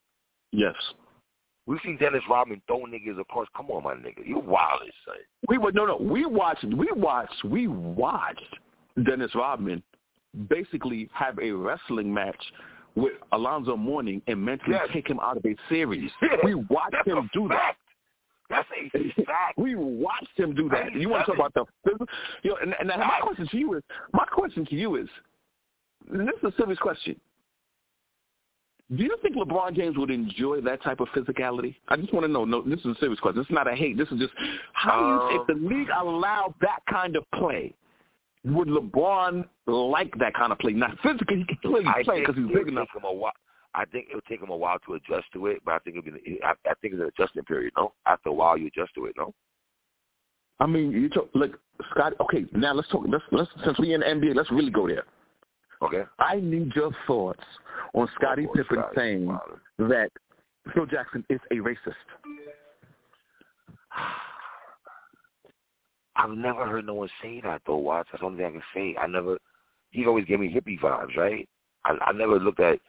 Yes. 0.52 0.74
We've 1.68 1.80
seen 1.84 1.98
Dennis 1.98 2.22
Rodman 2.30 2.62
throw 2.68 2.86
niggas 2.86 3.20
across. 3.20 3.48
Come 3.58 3.72
on, 3.72 3.84
my 3.84 3.96
nigga. 3.96 4.26
You 4.26 4.38
wild 4.40 4.82
as 4.84 4.94
son. 5.06 5.16
We 5.48 5.58
were 5.58 5.72
no 5.72 5.86
no. 5.86 5.98
We 5.98 6.26
watched. 6.26 6.64
We 6.64 6.90
watched. 6.92 7.44
We 7.44 7.68
watched 7.68 8.42
Dennis 9.06 9.32
Rodman 9.34 9.82
basically 10.50 11.10
have 11.14 11.40
a 11.40 11.52
wrestling 11.52 12.14
match 12.14 12.36
with 12.96 13.14
Alonzo 13.32 13.76
Mourning 13.76 14.22
and 14.28 14.44
mentally 14.44 14.74
Yes. 14.74 14.90
take 14.94 15.10
him 15.10 15.20
out 15.20 15.38
of 15.38 15.46
a 15.46 15.56
series. 15.70 16.12
We 16.44 16.56
watched 16.56 16.92
That's 16.94 17.08
him 17.08 17.30
do 17.34 17.48
that. 17.50 17.76
That's 18.50 18.68
a 18.94 19.24
fact. 19.26 19.58
We 19.58 19.76
watched 19.76 20.38
him 20.38 20.54
do 20.54 20.70
that. 20.70 20.94
You 20.94 21.10
want 21.10 21.26
to 21.26 21.32
talk 21.36 21.40
about 21.40 21.54
the 21.56 21.66
physical? 21.84 22.06
You 22.44 22.52
know, 22.52 22.58
and, 22.62 22.76
and 22.80 22.88
my 23.00 23.20
question 23.22 23.48
to 23.50 23.58
you 23.58 23.74
is, 23.74 23.84
my 24.14 24.26
question 24.26 24.66
to 24.68 24.76
you 24.76 24.96
is, 24.98 25.08
and 26.12 26.28
this 26.28 26.36
is 26.44 26.54
a 26.54 26.58
serious 26.58 26.78
question. 26.80 27.20
Do 28.96 29.04
you 29.04 29.18
think 29.24 29.36
LeBron 29.36 29.76
James 29.76 29.98
would 29.98 30.12
enjoy 30.12 30.62
that 30.62 30.84
type 30.84 31.00
of 31.00 31.08
physicality? 31.10 31.76
I 31.88 31.98
just 31.98 32.14
want 32.14 32.26
to 32.26 32.32
know. 32.32 32.46
No, 32.46 32.62
this 32.62 32.80
is 32.82 32.86
a 32.86 32.96
serious 33.00 33.20
question. 33.20 33.40
This 33.40 33.48
is 33.50 33.54
not 33.54 33.68
a 33.68 33.76
hate. 33.76 33.98
This 33.98 34.08
is 34.10 34.20
just 34.20 34.34
how 34.74 35.28
do 35.30 35.34
you, 35.36 35.42
if 35.42 35.48
the 35.48 35.54
Um, 35.54 35.68
league 35.68 35.90
allowed 35.90 36.54
that 36.62 36.80
kind 36.88 37.16
of 37.16 37.24
play, 37.32 37.74
would 38.44 38.68
LeBron 38.68 39.48
like 39.66 40.16
that 40.20 40.36
kind 40.36 40.52
of 40.52 40.60
play? 40.60 40.74
Not 40.74 41.00
physically, 41.00 41.38
he 41.38 41.46
can 41.46 41.58
play 41.72 41.82
because 42.20 42.36
he's 42.36 42.48
big 42.54 42.68
enough. 42.68 42.88
Him 42.96 43.06
a 43.06 43.12
while. 43.14 43.32
I 43.74 43.86
think 43.86 44.08
it'll 44.10 44.22
take 44.22 44.42
him 44.42 44.50
a 44.50 44.56
while 44.56 44.78
to 44.86 44.94
adjust 44.94 45.26
to 45.34 45.48
it, 45.48 45.62
but 45.66 45.74
I 45.74 45.80
think 45.80 45.98
it'll 45.98 46.12
be. 46.14 46.40
I, 46.44 46.52
I 46.70 46.74
think 46.82 46.94
it's 46.94 47.02
an 47.02 47.08
adjustment 47.08 47.48
period. 47.48 47.74
No, 47.76 47.92
after 48.06 48.30
a 48.30 48.34
while 48.34 48.56
you 48.56 48.68
adjust 48.68 48.94
to 48.96 49.06
it. 49.06 49.16
No. 49.18 49.34
I 50.60 50.68
mean, 50.68 50.92
you 50.92 51.10
talk 51.10 51.30
look, 51.34 51.60
Scott. 51.90 52.14
Okay, 52.22 52.46
now 52.54 52.74
let's 52.74 52.88
talk. 52.90 53.04
Let's 53.08 53.24
let's 53.32 53.50
since 53.66 53.80
we 53.80 53.94
in 53.96 54.02
the 54.02 54.06
NBA, 54.06 54.36
let's 54.36 54.52
really 54.52 54.72
go 54.72 54.88
there. 54.88 55.06
Okay. 55.82 56.04
I 56.20 56.40
need 56.40 56.72
your 56.76 56.92
thoughts 57.06 57.44
on 57.94 58.08
Scottie 58.16 58.48
Oh, 58.50 58.54
Pippen 58.54 58.78
Scottie, 58.78 58.96
saying 58.96 59.38
that 59.80 60.10
Phil 60.74 60.86
Jackson 60.86 61.26
is 61.30 61.40
a 61.52 61.56
racist. 61.56 61.76
I've 66.16 66.32
never 66.32 66.66
heard 66.66 66.86
no 66.86 66.94
one 66.94 67.10
say 67.22 67.42
that 67.42 67.62
though, 67.68 67.76
Watts. 67.76 68.08
That's 68.12 68.22
the 68.22 68.28
only 68.28 68.38
thing 68.38 68.48
I 68.48 68.52
can 68.52 68.64
say. 68.74 68.96
I 69.00 69.08
never. 69.08 69.38
He 69.92 70.06
always 70.06 70.26
gave 70.26 70.40
me 70.40 70.54
hippie 70.54 70.80
vibes, 70.80 71.16
right? 71.18 71.48
I, 71.84 71.98
I 72.06 72.12
never 72.14 72.40
looked 72.40 72.62
at. 72.62 72.80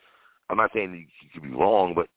I'm 0.49 0.59
not 0.59 0.71
saying 0.73 1.09
he 1.21 1.29
could 1.29 1.43
be 1.43 1.51
wrong, 1.51 1.93
but 1.95 2.09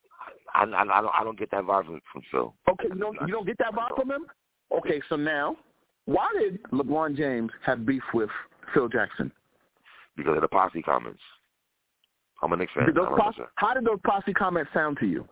I, 0.53 0.65
I, 0.65 0.81
I 0.81 1.01
don't. 1.01 1.13
I 1.19 1.23
don't 1.23 1.39
get 1.39 1.49
that 1.51 1.63
vibe 1.63 1.85
from, 1.85 2.01
from 2.13 2.21
Phil. 2.31 2.53
Okay, 2.69 2.89
you 2.93 2.99
don't 2.99 3.17
you 3.21 3.33
don't 3.33 3.47
get 3.47 3.57
that 3.57 3.73
vibe 3.73 3.95
from 3.95 4.11
him. 4.11 4.25
Okay, 4.77 5.01
so 5.09 5.15
now, 5.15 5.57
why 6.05 6.27
did 6.39 6.61
LeBron 6.71 7.17
James 7.17 7.51
have 7.65 7.87
beef 7.87 8.03
with 8.13 8.29
Phil 8.73 8.87
Jackson? 8.87 9.31
Because 10.19 10.35
of 10.35 10.41
the 10.41 10.47
posse 10.47 10.81
comments. 10.81 11.21
I'm 12.41 12.53
a 12.53 12.57
Knicks 12.57 12.71
fan. 12.73 12.85
Did 12.85 12.95
those 12.95 13.07
posse, 13.17 13.41
how 13.55 13.73
did 13.73 13.85
those 13.85 13.99
posse 14.05 14.33
comments 14.33 14.71
sound 14.73 14.97
to 14.99 15.05
you? 15.05 15.27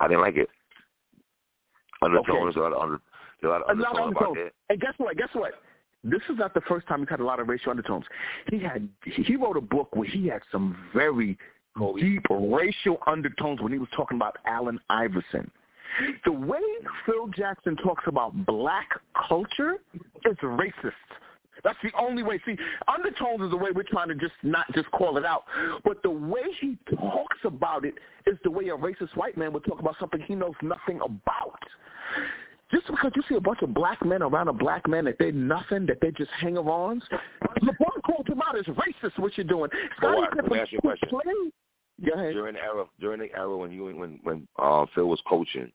I 0.00 0.08
didn't 0.08 0.22
like 0.22 0.36
it. 0.36 0.48
Undertones, 2.02 2.56
a 2.56 2.60
lot 2.60 2.72
of 2.72 2.82
under, 2.82 3.00
a 3.42 3.48
lot 3.48 3.62
of 3.62 3.78
A 3.78 3.80
lot 3.80 3.92
of 3.92 4.00
undertones 4.02 4.10
about 4.10 4.28
undertones. 4.28 4.52
And 4.68 4.80
guess 4.80 4.94
what? 4.98 5.16
Guess 5.16 5.28
what? 5.32 5.52
This 6.02 6.22
is 6.30 6.38
not 6.38 6.54
the 6.54 6.62
first 6.62 6.86
time 6.86 7.00
he's 7.00 7.08
had 7.10 7.20
a 7.20 7.24
lot 7.24 7.40
of 7.40 7.48
racial 7.48 7.70
undertones. 7.70 8.04
He 8.50 8.58
had 8.58 8.88
he 9.04 9.36
wrote 9.36 9.56
a 9.56 9.60
book 9.60 9.94
where 9.94 10.08
he 10.08 10.28
had 10.28 10.40
some 10.50 10.76
very 10.94 11.36
oh, 11.78 11.96
deep 11.96 12.24
racial 12.30 12.98
undertones 13.06 13.60
when 13.60 13.72
he 13.72 13.78
was 13.78 13.88
talking 13.94 14.16
about 14.16 14.36
Allen 14.46 14.80
Iverson. 14.88 15.50
The 16.24 16.32
way 16.32 16.60
Phil 17.04 17.26
Jackson 17.28 17.76
talks 17.76 18.04
about 18.06 18.46
black 18.46 18.88
culture 19.28 19.74
is 20.24 20.36
racist. 20.42 20.92
That's 21.64 21.78
the 21.82 21.90
only 21.98 22.22
way. 22.22 22.40
See, 22.46 22.56
undertones 22.88 23.42
is 23.42 23.50
the 23.50 23.56
way 23.56 23.70
we're 23.74 23.82
trying 23.82 24.08
to 24.08 24.14
just 24.14 24.34
not 24.42 24.66
just 24.74 24.90
call 24.90 25.16
it 25.16 25.24
out. 25.24 25.44
But 25.84 26.02
the 26.02 26.10
way 26.10 26.42
he 26.60 26.78
talks 26.94 27.38
about 27.44 27.84
it 27.84 27.94
is 28.26 28.36
the 28.44 28.50
way 28.50 28.68
a 28.68 28.76
racist 28.76 29.16
white 29.16 29.36
man 29.36 29.52
would 29.52 29.64
talk 29.64 29.80
about 29.80 29.96
something 29.98 30.20
he 30.22 30.34
knows 30.34 30.54
nothing 30.62 31.00
about. 31.04 31.58
Just 32.72 32.86
because 32.86 33.10
you 33.16 33.22
see 33.28 33.34
a 33.34 33.40
bunch 33.40 33.62
of 33.62 33.74
black 33.74 34.04
men 34.04 34.22
around 34.22 34.46
a 34.46 34.52
black 34.52 34.88
man 34.88 35.04
that 35.06 35.16
they're 35.18 35.32
nothing, 35.32 35.86
that 35.86 35.98
they're 36.00 36.12
just 36.12 36.30
hanger-ons, 36.40 37.02
LeBron 37.62 38.02
called 38.06 38.28
him 38.28 38.40
out 38.40 38.56
as 38.56 38.64
racist. 38.66 39.18
What 39.18 39.36
you're 39.36 39.46
doing? 39.46 39.70
Scottie 39.96 40.20
me 40.20 40.26
Pippen 40.34 40.58
ask 40.58 40.70
you 40.70 40.78
a 40.78 40.82
question. 40.82 41.08
Go 41.10 42.12
ahead. 42.14 42.32
During 42.32 42.54
the 42.54 42.60
era, 42.60 42.84
during 43.00 43.20
the 43.20 43.30
era 43.36 43.56
when 43.56 43.72
you 43.72 43.84
when 43.84 44.20
when 44.22 44.48
uh, 44.58 44.86
Phil 44.94 45.06
was 45.06 45.20
coaching, 45.28 45.70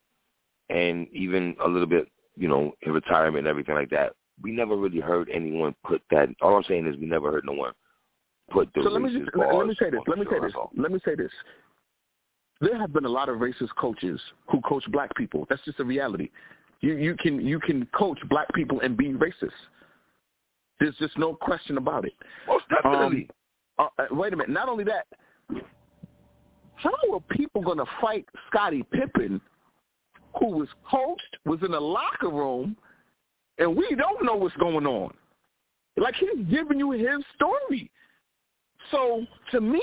and 0.69 1.07
even 1.11 1.55
a 1.63 1.67
little 1.67 1.87
bit, 1.87 2.07
you 2.35 2.47
know, 2.47 2.71
in 2.81 2.93
retirement 2.93 3.39
and 3.39 3.47
everything 3.47 3.75
like 3.75 3.89
that, 3.91 4.13
we 4.41 4.51
never 4.51 4.75
really 4.75 4.99
heard 4.99 5.29
anyone 5.33 5.75
put 5.85 6.01
that. 6.11 6.29
All 6.41 6.55
I'm 6.55 6.63
saying 6.63 6.87
is 6.87 6.95
we 6.97 7.05
never 7.05 7.31
heard 7.31 7.45
no 7.45 7.53
one 7.53 7.73
put 8.51 8.69
the 8.73 8.83
So 8.83 8.89
let 8.89 9.01
me 9.01 9.11
just 9.11 9.35
let, 9.35 9.67
me 9.67 9.75
say 9.79 9.89
this. 9.89 10.01
Let 10.07 10.17
me 10.17 10.25
say 10.29 10.39
this. 10.39 10.53
Let 10.77 10.91
me 10.91 10.99
say 11.05 11.15
this. 11.15 11.31
There 12.61 12.77
have 12.77 12.93
been 12.93 13.05
a 13.05 13.09
lot 13.09 13.29
of 13.29 13.37
racist 13.37 13.75
coaches 13.77 14.19
who 14.49 14.61
coach 14.61 14.83
black 14.91 15.13
people. 15.15 15.45
That's 15.49 15.63
just 15.65 15.79
a 15.79 15.83
reality. 15.83 16.29
You 16.81 16.95
you 16.95 17.15
can 17.15 17.45
you 17.45 17.59
can 17.59 17.85
coach 17.97 18.19
black 18.29 18.47
people 18.53 18.81
and 18.81 18.95
be 18.95 19.09
racist. 19.09 19.51
There's 20.79 20.95
just 20.97 21.17
no 21.17 21.33
question 21.33 21.77
about 21.77 22.05
it. 22.05 22.13
Most 22.47 22.65
definitely. 22.69 23.29
Uh, 23.77 23.87
uh, 23.99 24.05
wait 24.11 24.33
a 24.33 24.35
minute. 24.35 24.51
Not 24.51 24.69
only 24.69 24.83
that, 24.85 25.05
how 26.75 26.91
are 27.13 27.19
people 27.31 27.61
going 27.61 27.77
to 27.77 27.85
fight 28.01 28.25
Scottie 28.49 28.83
Pippen, 28.91 29.39
who 30.39 30.47
was 30.47 30.67
coached, 30.89 31.37
was 31.45 31.59
in 31.63 31.71
the 31.71 31.79
locker 31.79 32.29
room, 32.29 32.75
and 33.57 33.75
we 33.75 33.95
don't 33.95 34.23
know 34.23 34.35
what's 34.35 34.55
going 34.57 34.85
on? 34.85 35.13
Like 35.97 36.15
he's 36.15 36.45
giving 36.49 36.79
you 36.79 36.91
his 36.91 37.23
story. 37.35 37.89
So 38.91 39.25
to 39.51 39.61
me, 39.61 39.81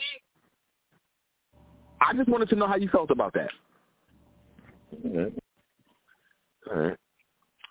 I 2.00 2.12
just 2.14 2.28
wanted 2.28 2.48
to 2.50 2.56
know 2.56 2.66
how 2.66 2.76
you 2.76 2.88
felt 2.88 3.10
about 3.10 3.32
that. 3.34 3.50
Mhm. 4.94 5.32
All 6.70 6.76
right. 6.76 6.96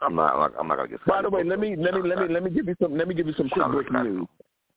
I'm 0.02 0.16
not. 0.16 0.34
I'm 0.34 0.40
not, 0.40 0.54
I'm 0.60 0.68
not 0.68 0.78
gonna 0.78 0.90
get. 0.90 1.06
By 1.06 1.22
the 1.22 1.30
way, 1.30 1.44
let 1.44 1.60
me 1.60 1.76
let 1.76 1.94
me 1.94 2.02
let 2.02 2.20
me 2.20 2.28
let 2.34 2.44
me 2.44 2.50
give 2.50 2.68
you 2.68 2.76
some 2.82 2.98
let 2.98 3.08
me 3.08 3.14
give 3.14 3.28
you 3.28 3.34
some 3.34 3.50
quick 3.50 3.72
breaking 3.72 4.04
news. 4.04 4.28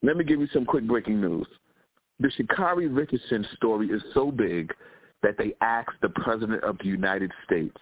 Let 0.02 0.16
me 0.18 0.24
give 0.24 0.40
you 0.40 0.48
some 0.52 0.66
quick 0.66 0.86
breaking 0.86 1.20
news. 1.20 1.46
The 2.20 2.28
Sha'Carri 2.28 2.94
Richardson 2.94 3.46
story 3.56 3.88
is 3.88 4.02
so 4.12 4.30
big 4.30 4.72
that 5.22 5.36
they 5.38 5.54
asked 5.62 5.96
the 6.02 6.10
President 6.10 6.62
of 6.62 6.76
the 6.78 6.84
United 6.84 7.32
States, 7.44 7.76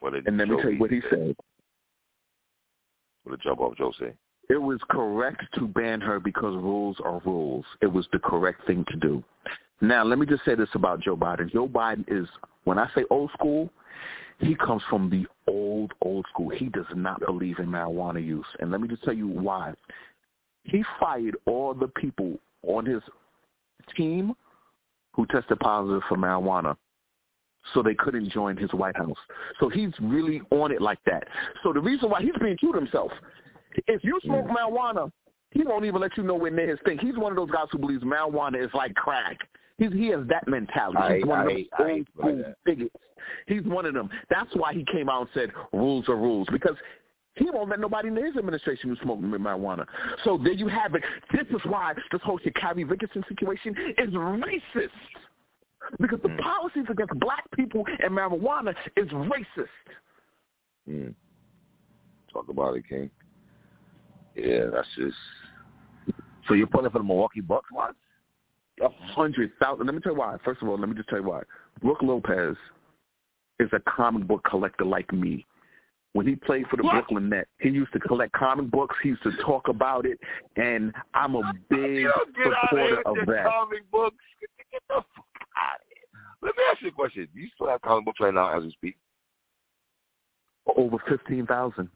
What 0.00 0.12
did 0.12 0.26
and 0.26 0.36
let 0.36 0.48
me 0.48 0.60
tell 0.60 0.72
you 0.72 0.80
what 0.80 0.90
he 0.90 1.00
said. 1.08 1.36
What 3.24 3.32
did 3.32 3.42
jump 3.42 3.60
off 3.60 3.76
Joe 3.76 3.92
say? 3.98 4.12
It 4.48 4.60
was 4.60 4.80
correct 4.90 5.42
to 5.54 5.68
ban 5.68 6.00
her 6.00 6.18
because 6.18 6.54
rules 6.56 6.96
are 7.04 7.20
rules. 7.24 7.64
It 7.82 7.86
was 7.86 8.06
the 8.12 8.18
correct 8.18 8.66
thing 8.66 8.84
to 8.90 8.96
do. 8.96 9.22
Now, 9.80 10.04
let 10.04 10.18
me 10.18 10.26
just 10.26 10.44
say 10.44 10.54
this 10.54 10.68
about 10.74 11.00
Joe 11.00 11.16
Biden. 11.16 11.50
Joe 11.50 11.68
Biden 11.68 12.04
is, 12.08 12.28
when 12.64 12.78
I 12.78 12.90
say 12.94 13.04
old 13.10 13.30
school, 13.32 13.70
he 14.40 14.54
comes 14.54 14.82
from 14.90 15.08
the 15.08 15.26
old, 15.46 15.92
old 16.02 16.26
school. 16.32 16.50
He 16.50 16.66
does 16.66 16.86
not 16.94 17.20
believe 17.20 17.58
in 17.58 17.66
marijuana 17.66 18.24
use. 18.24 18.46
And 18.58 18.70
let 18.70 18.80
me 18.80 18.88
just 18.88 19.04
tell 19.04 19.14
you 19.14 19.28
why. 19.28 19.74
He 20.64 20.82
fired 20.98 21.36
all 21.46 21.74
the 21.74 21.88
people 21.88 22.38
on 22.62 22.86
his 22.86 23.02
team 23.96 24.34
who 25.12 25.26
tested 25.26 25.58
positive 25.60 26.02
for 26.08 26.16
marijuana 26.16 26.76
so 27.74 27.82
they 27.82 27.94
couldn't 27.94 28.30
join 28.30 28.56
his 28.56 28.70
White 28.72 28.96
House. 28.96 29.16
So 29.58 29.68
he's 29.68 29.92
really 30.00 30.42
on 30.50 30.72
it 30.72 30.80
like 30.80 30.98
that. 31.06 31.24
So 31.62 31.72
the 31.72 31.80
reason 31.80 32.10
why 32.10 32.22
he's 32.22 32.32
being 32.40 32.56
true 32.58 32.72
to 32.72 32.78
himself, 32.78 33.12
if 33.86 34.02
you 34.02 34.18
smoke 34.24 34.46
marijuana, 34.46 35.10
he 35.52 35.62
won't 35.64 35.84
even 35.84 36.00
let 36.00 36.16
you 36.16 36.22
know 36.22 36.34
where 36.34 36.50
near 36.50 36.68
his 36.68 36.78
thing. 36.84 36.98
He's 36.98 37.16
one 37.16 37.32
of 37.32 37.36
those 37.36 37.50
guys 37.50 37.66
who 37.72 37.78
believes 37.78 38.04
marijuana 38.04 38.64
is 38.64 38.70
like 38.74 38.94
crack. 38.94 39.38
He's, 39.78 39.92
he 39.92 40.08
has 40.08 40.26
that 40.28 40.46
mentality. 40.46 40.98
I 40.98 41.16
He's 41.16 41.24
one 41.26 41.38
I 41.38 41.42
of 41.42 41.48
those 41.48 41.64
I 41.78 41.90
old 41.92 42.06
school 42.16 42.44
bigots. 42.64 42.96
He's 43.46 43.62
one 43.62 43.86
of 43.86 43.94
them. 43.94 44.10
That's 44.28 44.50
why 44.54 44.74
he 44.74 44.84
came 44.90 45.08
out 45.08 45.22
and 45.22 45.30
said 45.34 45.50
rules 45.72 46.08
are 46.08 46.16
rules 46.16 46.48
because 46.52 46.76
he 47.36 47.48
won't 47.50 47.70
let 47.70 47.80
nobody 47.80 48.08
in 48.08 48.16
his 48.16 48.36
administration 48.36 48.90
who 48.90 48.96
smoke 49.02 49.20
marijuana. 49.20 49.86
So 50.24 50.38
there 50.42 50.52
you 50.52 50.68
have 50.68 50.94
it. 50.94 51.02
This 51.32 51.46
is 51.48 51.60
why 51.64 51.94
this 52.12 52.20
whole 52.22 52.38
Sha'Carri 52.38 52.88
Richardson 52.88 53.24
situation 53.28 53.74
is 53.98 54.10
racist. 54.10 54.88
Because 56.00 56.20
the 56.22 56.28
Mm. 56.28 56.38
policies 56.40 56.84
against 56.88 57.18
black 57.20 57.44
people 57.52 57.84
and 57.86 58.10
marijuana 58.12 58.74
is 58.96 59.08
racist. 59.08 59.68
Mm. 60.88 61.14
Talk 62.32 62.48
about 62.48 62.76
it, 62.76 62.86
King. 62.88 63.10
Yeah, 64.34 64.66
that's 64.72 64.88
just. 64.96 65.16
So 66.46 66.54
you're 66.54 66.66
pulling 66.66 66.90
for 66.90 66.98
the 66.98 67.04
Milwaukee 67.04 67.40
Bucks, 67.40 67.70
what? 67.70 67.94
A 68.80 68.88
hundred 68.88 69.52
thousand. 69.58 69.86
Let 69.86 69.94
me 69.94 70.00
tell 70.00 70.12
you 70.12 70.18
why. 70.18 70.36
First 70.44 70.62
of 70.62 70.68
all, 70.68 70.78
let 70.78 70.88
me 70.88 70.94
just 70.94 71.08
tell 71.08 71.18
you 71.20 71.24
why. 71.28 71.42
Brook 71.82 72.02
Lopez 72.02 72.56
is 73.58 73.68
a 73.72 73.80
comic 73.80 74.26
book 74.26 74.42
collector 74.44 74.84
like 74.84 75.12
me. 75.12 75.46
When 76.12 76.26
he 76.26 76.34
played 76.34 76.66
for 76.68 76.76
the 76.76 76.82
What? 76.82 76.92
Brooklyn 76.92 77.28
Nets, 77.28 77.48
he 77.60 77.68
used 77.68 77.92
to 77.92 78.00
collect 78.00 78.32
comic 78.32 78.70
books. 78.70 78.96
He 79.02 79.10
used 79.10 79.22
to 79.22 79.32
talk 79.44 79.68
about 79.68 80.06
it, 80.06 80.18
and 80.56 80.92
I'm 81.14 81.36
a 81.36 81.52
big 81.68 82.02
You 82.02 82.12
don't 82.16 82.34
get 82.36 82.46
out 82.52 82.68
supporter 82.70 83.00
of 83.00 83.06
of 83.06 83.14
here 83.16 83.26
with 83.26 83.36
that. 83.36 83.46
comic 83.46 83.90
books. 83.90 84.16
Get 84.72 84.82
the 84.88 85.04
out 85.56 85.76
of 85.76 85.86
here. 85.88 85.96
Let 86.42 86.56
me 86.56 86.62
ask 86.70 86.82
you 86.82 86.88
a 86.88 86.92
question. 86.92 87.28
Do 87.34 87.40
you 87.40 87.48
still 87.54 87.68
have 87.68 87.82
comic 87.82 88.04
books 88.04 88.20
right 88.20 88.34
now 88.34 88.56
as 88.56 88.64
we 88.64 88.70
speak? 88.72 88.96
Over 90.76 90.96
fifteen 91.08 91.46
thousand. 91.46 91.88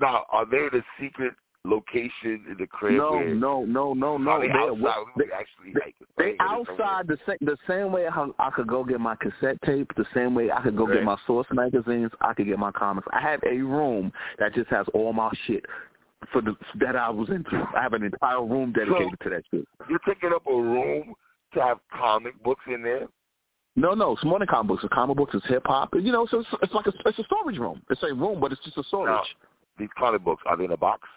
Now, 0.00 0.24
are 0.30 0.46
they 0.46 0.68
the 0.72 0.82
secret 1.00 1.34
location 1.64 2.44
in 2.50 2.56
the 2.58 2.66
crib? 2.66 2.94
No, 2.96 3.20
no, 3.20 3.64
no, 3.64 3.92
no, 3.92 4.16
no. 4.16 4.30
Are 4.30 4.40
they 4.40 4.48
They're- 4.48 4.56
outside? 4.56 5.04
they- 5.16 5.24
We 5.26 5.32
actually 5.32 5.72
they- 5.74 5.80
like 5.80 5.94
They 5.98 6.06
playing 6.16 6.32
with 6.32 6.40
it 6.40 6.66
somewhere? 6.66 6.86
outside 6.86 7.06
the 7.06 7.18
same 7.26 7.36
the 7.42 7.58
same 7.66 7.92
way 7.92 8.06
how 8.10 8.34
I 8.38 8.50
could 8.50 8.66
go 8.66 8.82
get 8.82 8.98
my 9.00 9.14
cassette 9.16 9.60
tape, 9.62 9.92
the 9.96 10.06
same 10.14 10.34
way 10.34 10.50
I 10.50 10.62
could 10.62 10.76
go 10.76 10.86
Right. 10.86 10.94
get 10.94 11.04
my 11.04 11.16
source 11.26 11.46
magazines, 11.52 12.10
I 12.22 12.32
could 12.34 12.46
get 12.46 12.58
my 12.58 12.72
comics. 12.72 13.06
I 13.12 13.20
have 13.20 13.42
a 13.44 13.58
room 13.60 14.12
that 14.38 14.54
just 14.54 14.70
has 14.70 14.88
all 14.94 15.12
my 15.12 15.30
shit 15.44 15.66
for 16.32 16.40
the 16.40 16.56
that 16.76 16.96
I 16.96 17.10
was 17.10 17.28
into. 17.28 17.56
I 17.76 17.82
have 17.82 17.92
an 17.92 18.02
entire 18.04 18.42
room 18.44 18.72
dedicated 18.72 19.20
to 19.20 19.28
that 19.30 19.44
shit. 19.50 19.68
You're 19.88 19.98
taking 20.00 20.32
up 20.32 20.46
a 20.46 20.52
room 20.54 21.14
to 21.54 21.62
have 21.62 21.78
comic 21.92 22.40
books 22.42 22.62
in 22.66 22.82
there? 22.82 23.06
No, 23.76 23.94
no, 23.94 24.12
it's 24.12 24.24
more 24.24 24.38
than 24.38 24.48
comic 24.48 24.68
books. 24.68 24.82
The 24.82 24.88
comic 24.88 25.16
books 25.16 25.34
is 25.34 25.42
hip 25.48 25.62
hop. 25.64 25.90
You 25.94 26.12
know, 26.12 26.26
so 26.30 26.40
it's, 26.40 26.48
it's 26.62 26.74
like 26.74 26.86
a 26.86 26.92
it's 27.06 27.18
a 27.18 27.24
storage 27.24 27.58
room. 27.58 27.82
It's 27.90 28.02
a 28.02 28.12
room, 28.12 28.40
but 28.40 28.52
it's 28.52 28.62
just 28.64 28.76
a 28.78 28.84
storage 28.84 29.10
Now, 29.10 29.22
these 29.78 29.88
comic 29.96 30.24
books, 30.24 30.42
are 30.46 30.56
they 30.56 30.64
in 30.64 30.72
a 30.72 30.76
box? 30.76 31.08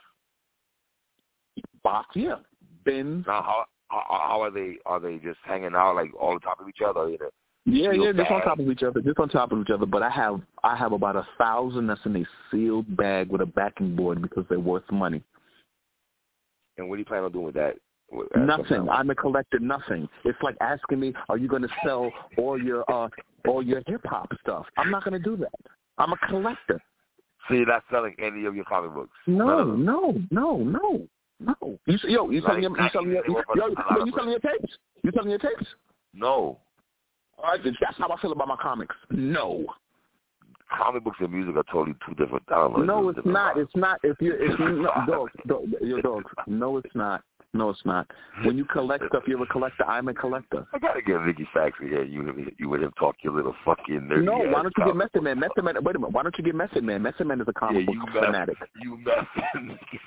box. 1.84 2.09
Yeah, 2.15 2.38
bins. 2.86 3.25
Now, 3.27 3.41
how 3.41 3.65
how, 3.89 4.03
how 4.09 4.41
are 4.41 4.51
they? 4.51 4.77
Are 4.86 4.99
they 4.99 5.17
just 5.17 5.39
hanging 5.43 5.75
out 5.75 5.95
like 5.95 6.11
all 6.19 6.31
on 6.31 6.39
top 6.39 6.59
of 6.59 6.69
each 6.69 6.81
other? 6.86 7.01
Or 7.01 7.09
either 7.09 7.29
Yeah, 7.65 7.91
yeah, 7.91 8.11
just 8.11 8.31
on 8.31 8.41
top 8.41 8.59
of 8.59 8.69
each 8.69 8.84
other, 8.84 9.01
just 9.01 9.19
on 9.19 9.29
top 9.29 9.51
of 9.51 9.61
each 9.61 9.69
other. 9.69 9.86
But 9.86 10.03
I 10.03 10.09
have 10.09 10.41
I 10.63 10.75
have 10.75 10.93
about 10.93 11.15
a 11.15 11.27
thousand 11.38 11.88
that's 11.88 12.01
in 12.05 12.15
a 12.15 12.25
sealed 12.49 12.95
bag 12.95 13.29
with 13.29 13.41
a 13.41 13.45
backing 13.45 13.95
board 13.95 14.21
because 14.21 14.45
they're 14.49 14.59
worth 14.59 14.89
money. 14.91 15.21
And 16.77 16.89
what 16.89 16.95
do 16.95 16.99
you 16.99 17.05
plan 17.05 17.23
on 17.23 17.31
doing 17.31 17.45
with 17.45 17.55
that? 17.55 17.75
With- 18.14 18.28
at 18.28 18.34
some 18.34 18.47
Nothing. 18.47 18.89
I'm 18.89 19.09
a 19.09 19.16
collector. 19.16 19.59
Nothing. 19.59 20.07
It's 20.24 20.41
like 20.41 20.55
asking 20.61 20.99
me, 20.99 21.14
are 21.30 21.38
you 21.38 21.47
going 21.47 21.61
to 21.64 21.70
sell 21.86 22.11
all 22.38 22.61
your 22.61 22.89
uh 22.91 23.09
all 23.47 23.64
your 23.64 23.82
hip 23.88 24.01
hop 24.05 24.32
stuff? 24.41 24.66
I'm 24.78 24.91
not 24.91 25.03
going 25.03 25.14
to 25.14 25.24
do 25.24 25.36
that. 25.38 25.72
I'm 25.97 26.14
a 26.14 26.18
collector. 26.30 26.82
So 27.47 27.55
you're 27.55 27.66
not 27.66 27.84
selling 27.91 28.16
any 28.20 28.45
of 28.45 28.55
your 28.55 28.66
comic 28.66 28.93
books? 28.93 29.11
No, 29.28 29.76
no, 29.76 30.16
no, 30.32 30.57
no, 30.57 31.07
no. 31.39 31.80
You 31.86 31.97
yo, 32.03 32.30
you 32.30 32.41
selling 32.41 32.64
your 32.64 32.72
you 32.72 32.89
selling 32.93 33.11
your 33.11 33.28
yo, 33.28 33.43
yo, 33.55 34.05
you 34.05 34.14
selling 34.16 34.30
your 34.30 34.39
tapes? 34.39 34.78
You 35.03 35.11
selling 35.14 35.30
your 35.30 35.39
tapes? 35.39 35.66
No. 36.14 36.59
All 37.38 37.45
right, 37.45 37.59
that's 37.64 37.97
how 37.97 38.07
I 38.09 38.22
feel 38.22 38.32
about 38.32 38.47
my 38.47 38.55
comics. 38.55 38.95
No, 39.09 39.66
Comic 40.78 41.03
books 41.03 41.18
and 41.20 41.32
music 41.32 41.55
are 41.55 41.64
totally 41.72 41.95
two 42.07 42.16
different. 42.16 42.43
No, 42.49 43.09
it's 43.09 43.20
not. 43.26 43.57
It's 43.57 43.76
not. 43.76 43.99
If 44.03 44.18
you 44.20 44.34
if 44.39 44.57
you 44.59 44.82
no, 44.82 44.91
dogs, 45.07 45.32
dog, 45.47 45.66
your 45.82 46.01
dogs. 46.01 46.26
No, 46.47 46.78
it's 46.78 46.95
not. 46.95 47.24
No, 47.56 47.70
it's 47.70 47.86
not. 47.86 48.08
When 48.45 48.58
you 48.58 48.66
collect 48.66 49.04
stuff, 49.10 49.24
you're 49.28 49.41
a 49.41 49.45
collector. 49.45 49.86
I'm 49.86 50.08
a 50.08 50.14
collector. 50.14 50.66
I 50.74 50.80
gotta 50.80 51.04
get 51.04 51.22
Vicky 51.24 51.47
in 51.82 51.88
here. 51.88 52.04
You 52.04 52.51
you 52.58 52.68
with 52.68 52.82
him 52.82 52.91
talk 52.97 53.16
your 53.22 53.34
little 53.34 53.56
fucking 53.64 54.10
nerdy 54.12 54.24
No, 54.24 54.38
why 54.39 54.64
don't 54.64 54.74
you 54.76 54.86
get 54.86 54.95
Method 54.95 55.22
Man? 55.22 55.39
Method 55.39 55.64
Man. 55.64 55.76
Wait 55.84 55.95
a 55.95 55.99
minute. 55.99 56.14
Why 56.14 56.24
don't 56.24 56.36
you 56.38 56.43
get 56.43 56.56
Method 56.56 56.84
Man? 56.84 57.04
Method 57.04 57.28
Man 57.28 57.41
is 57.41 57.47
a 57.47 57.54
comic 57.54 57.82
Yeah, 57.82 57.86
book 57.86 57.95
you 57.95 58.14
mess- 58.14 58.26
fanatic. 58.26 58.58
You 58.82 58.97
Vicky 59.68 59.99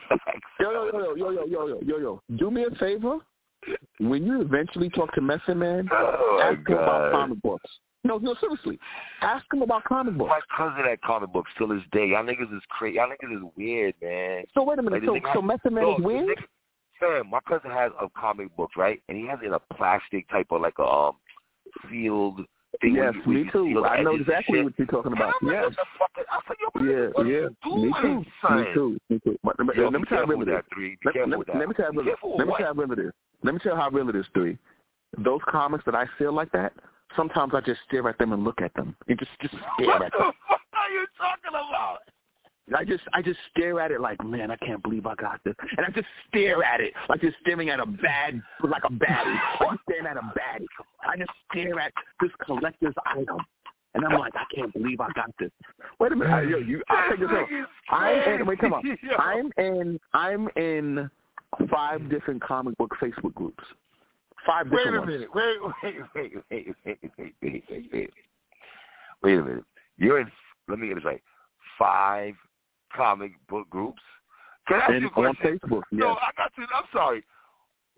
Yo, 0.59 0.70
yo, 0.72 0.90
yo, 0.92 1.14
yo, 1.14 1.30
yo, 1.30 1.47
yo, 1.47 1.66
yo, 1.68 1.80
yo, 1.84 1.99
yo. 1.99 2.22
Do 2.36 2.51
me 2.51 2.64
a 2.64 2.70
favor. 2.80 3.18
When 4.01 4.24
you 4.24 4.40
eventually 4.42 4.90
talk 4.90 5.12
to 5.14 5.20
Method 5.20 5.57
Man, 5.57 5.88
Oh 5.92 6.40
ask 6.42 6.68
him 6.68 6.76
about 6.76 7.12
comic 7.12 7.40
books. 7.42 7.70
No, 8.05 8.18
no, 8.18 8.34
seriously. 8.40 8.78
Ask 9.20 9.44
him 9.53 9.62
about 9.62 9.84
comic 9.84 10.16
books. 10.16 10.30
My 10.30 10.40
cousin 10.57 10.84
had 10.84 11.01
comic 11.03 11.32
books 11.32 11.51
till 11.59 11.68
this 11.68 11.82
day. 11.92 12.09
Y'all 12.09 12.24
niggas 12.24 12.55
is 12.57 12.62
crazy. 12.70 12.97
Y'all 12.97 13.09
niggas 13.09 13.36
is 13.36 13.53
weird, 13.57 13.94
man. 14.03 14.44
So 14.55 14.62
wait 14.62 14.78
a 14.78 14.82
minute. 14.82 15.05
Like, 15.05 15.22
So, 15.24 15.40
so 15.40 15.42
Method 15.42 15.72
Man 15.72 15.84
Yo, 15.84 15.97
is 15.97 16.05
weird? 16.05 16.38
Fam, 17.01 17.30
my 17.30 17.40
cousin 17.49 17.70
has 17.70 17.92
a 18.01 18.09
comic 18.18 18.55
book, 18.57 18.70
right? 18.76 19.03
And 19.09 19.16
he 19.18 19.26
has 19.26 19.38
it 19.42 19.47
in 19.47 19.53
a 19.55 19.61
plastic 19.74 20.28
type 20.30 20.47
of 20.51 20.61
like 20.61 20.78
a 20.78 20.84
um 20.84 21.16
sealed 21.90 22.40
thing. 22.80 22.94
Yes, 22.94 23.14
me 23.26 23.49
too. 23.53 23.84
I 23.84 24.03
know 24.03 24.14
exactly 24.14 24.62
what 24.62 24.72
you're 24.78 24.86
talking 24.86 25.12
about. 25.12 25.34
Like, 25.42 25.53
Yes. 25.53 25.64
what 25.64 25.76
the 25.76 25.84
fuck? 25.99 26.26
I 26.30 26.40
said, 26.49 26.57
yo, 26.61 26.84
Yeah, 26.84 27.09
what 27.12 27.26
yeah. 27.26 27.32
you 27.32 27.57
doing, 27.64 27.82
Me 27.82 27.94
too. 28.01 28.24
Me 28.55 28.64
too. 28.74 28.99
Me 29.11 29.18
too. 29.24 29.38
But, 29.42 29.57
but, 29.59 29.76
Yo, 29.76 29.88
let 29.88 30.01
me 30.01 30.07
tell 30.09 30.18
you 30.20 30.26
how 30.26 30.32
real 30.32 30.49
it 30.59 30.64
three. 30.72 30.99
Let, 31.05 31.28
let, 31.28 31.47
that. 31.47 31.57
let 31.57 31.68
me 31.68 31.74
tell 31.74 31.92
you 31.92 32.01
is. 32.01 32.07
Let 32.22 32.47
me 32.47 32.51
what? 32.51 32.59
tell 32.59 32.61
you 32.61 32.64
how 32.66 32.72
real 32.72 32.92
it 32.92 32.99
is. 32.99 33.12
Let 33.42 33.55
me 33.55 33.61
tell 33.61 33.74
you 33.74 33.80
how 33.80 33.90
real 33.90 34.09
it 34.09 34.16
is, 34.16 34.26
three. 34.34 34.59
Those 35.18 35.40
comics 35.49 35.84
that 35.86 35.94
I 35.94 36.07
feel 36.18 36.32
like 36.32 36.51
that, 36.53 36.72
sometimes 37.14 37.53
I 37.55 37.61
just 37.61 37.80
stare 37.88 38.09
at 38.09 38.18
them 38.18 38.32
and 38.32 38.44
look 38.44 38.61
at 38.61 38.74
them. 38.74 38.97
And 39.09 39.18
just 39.18 39.30
just 39.40 39.55
stare 39.55 39.86
What 39.86 40.03
at 40.03 40.12
the 40.12 40.18
them. 40.18 40.32
fuck 40.49 40.61
are 40.74 40.90
you 40.90 41.07
talking 41.16 41.51
about? 41.51 41.99
I 42.74 42.84
just 42.84 43.04
I 43.12 43.22
just 43.22 43.38
stare 43.50 43.80
at 43.80 43.92
it 43.92 44.00
like, 44.00 44.22
man, 44.24 44.50
I 44.50 44.56
can't 44.56 44.82
believe 44.82 45.06
I 45.06 45.14
got 45.14 45.40
this. 45.44 45.54
And 45.76 45.86
I 45.86 45.90
just 45.90 46.08
stare 46.28 46.64
at 46.64 46.80
it 46.80 46.92
like 47.08 47.22
you're 47.22 47.34
staring 47.40 47.70
at 47.70 47.78
a 47.78 47.86
bad 47.86 48.42
like 48.68 48.82
a 48.84 48.92
baddie. 48.92 49.38
Oh, 49.60 49.66
like 49.66 49.78
you're 49.88 49.94
staring 49.94 50.06
at 50.06 50.16
a 50.16 50.20
baddie. 50.20 50.66
I 51.06 51.16
just 51.16 51.30
stare 51.50 51.78
at 51.78 51.92
this 52.20 52.30
collector's 52.44 52.94
item. 53.06 53.38
And 53.94 54.04
I'm 54.04 54.18
like, 54.18 54.34
I 54.34 54.44
can't 54.54 54.72
believe 54.72 55.00
I 55.00 55.08
got 55.14 55.30
this. 55.38 55.50
Wait 56.00 56.12
a 56.12 56.16
minute, 56.16 56.30
I, 56.30 56.42
yo, 56.42 56.58
you 56.58 56.82
I'll 56.90 57.10
take 57.10 57.20
this 57.20 57.30
out. 57.30 57.46
I'm 57.90 58.40
in 58.40 58.46
wait, 58.46 58.58
come 58.58 58.74
on. 58.74 58.82
I'm 59.18 59.50
in 59.58 60.00
I'm 60.12 60.48
in 60.56 61.10
five 61.70 62.10
different 62.10 62.42
comic 62.42 62.76
book 62.78 62.92
Facebook 63.00 63.34
groups. 63.34 63.64
Five 64.44 64.66
Wait 64.70 64.84
different 64.84 65.04
a 65.04 65.06
minute. 65.06 65.28
Wait, 65.34 65.56
wait, 65.62 65.94
wait, 66.14 66.32
wait, 66.34 66.44
wait, 66.50 66.76
wait, 66.84 66.98
wait, 67.06 67.34
wait, 67.42 67.64
wait, 67.70 67.88
wait. 67.92 68.10
Wait 69.22 69.38
a 69.38 69.42
minute. 69.42 69.64
You're 69.98 70.20
in. 70.20 70.30
Let 70.68 70.78
me 70.80 70.88
get 70.88 70.96
this 70.96 71.04
right. 71.04 71.22
Five 71.78 72.34
comic 72.95 73.32
book 73.49 73.68
groups. 73.70 74.03
Can 74.68 74.78
I 74.80 74.84
ask 74.84 74.93
you 75.01 75.07
a 75.07 75.20
on 75.28 75.34
question? 75.34 75.59
Facebook, 75.61 75.82
No. 75.93 76.11
I 76.14 76.30
got 76.37 76.55
to. 76.57 76.62
I'm 76.74 76.84
sorry. 76.93 77.22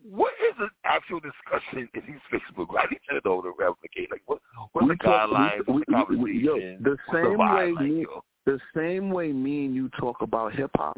What 0.09 0.33
is 0.49 0.55
the 0.59 0.69
actual 0.85 1.19
discussion 1.21 1.89
in 1.95 2.03
these 2.07 2.21
Facebook? 2.33 2.69
groups? 2.69 2.85
I 2.85 2.87
need 2.91 3.01
to 3.09 3.21
know 3.29 3.43
to 3.43 3.53
replicate. 3.59 4.11
Like, 4.11 4.23
what? 4.27 4.39
What 4.73 4.85
are 4.85 4.87
We 4.89 4.95
the 4.95 5.03
talk- 5.05 5.31
guidelines? 5.31 5.67
we- 5.67 5.83
What's 5.89 6.11
the 6.11 6.17
we- 6.17 6.23
we- 6.35 6.39
yo, 6.39 6.55
the 6.57 6.91
What's 6.91 7.03
the 7.11 7.23
same 7.25 7.39
way 7.39 7.73
me- 7.73 8.03
yo? 8.03 8.25
The 8.45 8.61
same 8.75 9.11
way 9.11 9.33
me 9.33 9.67
and 9.67 9.75
you 9.75 9.89
talk 10.01 10.23
about 10.23 10.55
hip 10.55 10.71
hop, 10.77 10.97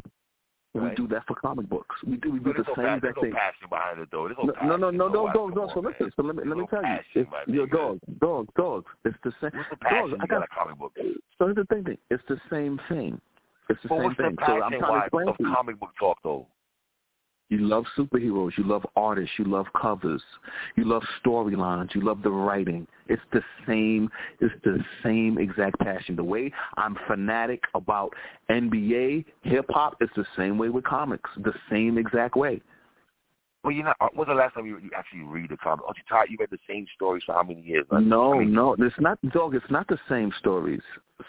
we 0.74 0.88
do 0.94 1.08
that 1.08 1.26
for 1.26 1.34
comic 1.34 1.68
books. 1.68 1.96
We 2.04 2.16
do 2.16 2.30
we 2.30 2.38
do 2.38 2.52
the 2.52 2.62
no, 2.62 2.74
same 2.76 2.94
exact 2.98 3.16
no 3.16 3.22
thing. 3.22 3.32
passion 3.32 3.66
behind 3.68 3.98
it, 3.98 4.08
though. 4.12 4.28
No, 4.28 4.52
No, 4.62 4.76
no, 4.76 4.90
no, 4.90 5.08
no, 5.08 5.32
dog, 5.32 5.54
dog. 5.54 5.70
So 5.74 5.80
listen, 5.80 6.12
so 6.14 6.22
let 6.22 6.36
me 6.36 6.44
let 6.44 6.56
me 6.58 6.62
no 6.62 6.66
tell 6.66 6.84
you, 6.84 6.98
it's, 7.14 7.30
yo, 7.48 7.66
dog, 7.66 7.98
dog, 8.20 8.48
dog. 8.54 8.86
It's 9.04 9.18
the 9.24 9.32
same. 9.40 9.50
What's 9.58 9.70
the 9.70 9.76
passion 9.78 10.10
Dog, 10.10 10.20
I 10.22 10.26
got 10.26 10.40
got. 10.40 10.44
a 10.44 10.54
comic 10.54 10.78
book? 10.78 10.92
So 11.38 11.46
here's 11.46 11.56
the 11.56 11.64
thing 11.64 11.84
thing. 11.84 11.98
It's 12.10 12.22
the 12.28 12.40
same 12.50 12.78
thing. 12.88 13.20
It's 13.70 13.80
the 13.82 13.88
But 13.88 13.94
same 13.96 14.04
what's 14.04 14.16
the 14.16 14.22
thing. 14.24 14.36
So 14.46 14.62
I'm 14.62 14.72
trying 14.72 15.00
to 15.00 15.04
explain 15.06 15.28
of 15.28 15.36
to 15.38 15.44
you. 15.44 15.54
comic 15.54 15.80
book 15.80 15.90
talk, 15.98 16.18
though? 16.24 16.46
You 17.50 17.58
love 17.58 17.84
superheroes. 17.98 18.52
You 18.56 18.64
love 18.64 18.86
artists. 18.94 19.34
You 19.38 19.44
love 19.44 19.66
covers. 19.80 20.22
You 20.76 20.84
love 20.84 21.02
storylines. 21.24 21.94
You 21.94 22.00
love 22.00 22.22
the 22.22 22.30
writing. 22.30 22.86
It's 23.08 23.22
the 23.32 23.42
same. 23.66 24.08
It's 24.40 24.54
the 24.62 24.78
same 25.02 25.38
exact 25.38 25.78
passion. 25.80 26.14
The 26.14 26.24
way 26.24 26.52
I'm 26.76 26.96
fanatic 27.08 27.62
about 27.74 28.12
NBA, 28.50 29.24
hip 29.42 29.66
hop, 29.70 29.96
it's 30.00 30.12
the 30.14 30.26
same 30.36 30.58
way 30.58 30.68
with 30.68 30.84
comics. 30.84 31.28
The 31.38 31.52
same 31.70 31.98
exact 31.98 32.36
way. 32.36 32.60
Well, 33.62 33.72
you 33.72 33.82
know, 33.82 33.92
uh, 34.00 34.08
when's 34.14 34.28
the 34.28 34.34
last 34.34 34.54
time 34.54 34.64
you, 34.64 34.78
you 34.78 34.90
actually 34.96 35.20
read 35.20 35.52
a 35.52 35.56
comic? 35.56 35.84
Aren't 35.84 35.98
you 35.98 36.04
tired? 36.08 36.28
You 36.30 36.38
read 36.40 36.48
the 36.50 36.58
same 36.66 36.86
stories 36.94 37.22
for 37.26 37.34
how 37.34 37.42
many 37.42 37.60
years? 37.60 37.84
No, 37.90 38.34
I 38.34 38.38
mean, 38.38 38.52
no, 38.54 38.74
it's 38.78 38.94
not, 38.98 39.18
dog. 39.32 39.54
It's 39.54 39.70
not 39.70 39.86
the 39.88 39.98
same 40.08 40.32
stories. 40.38 40.80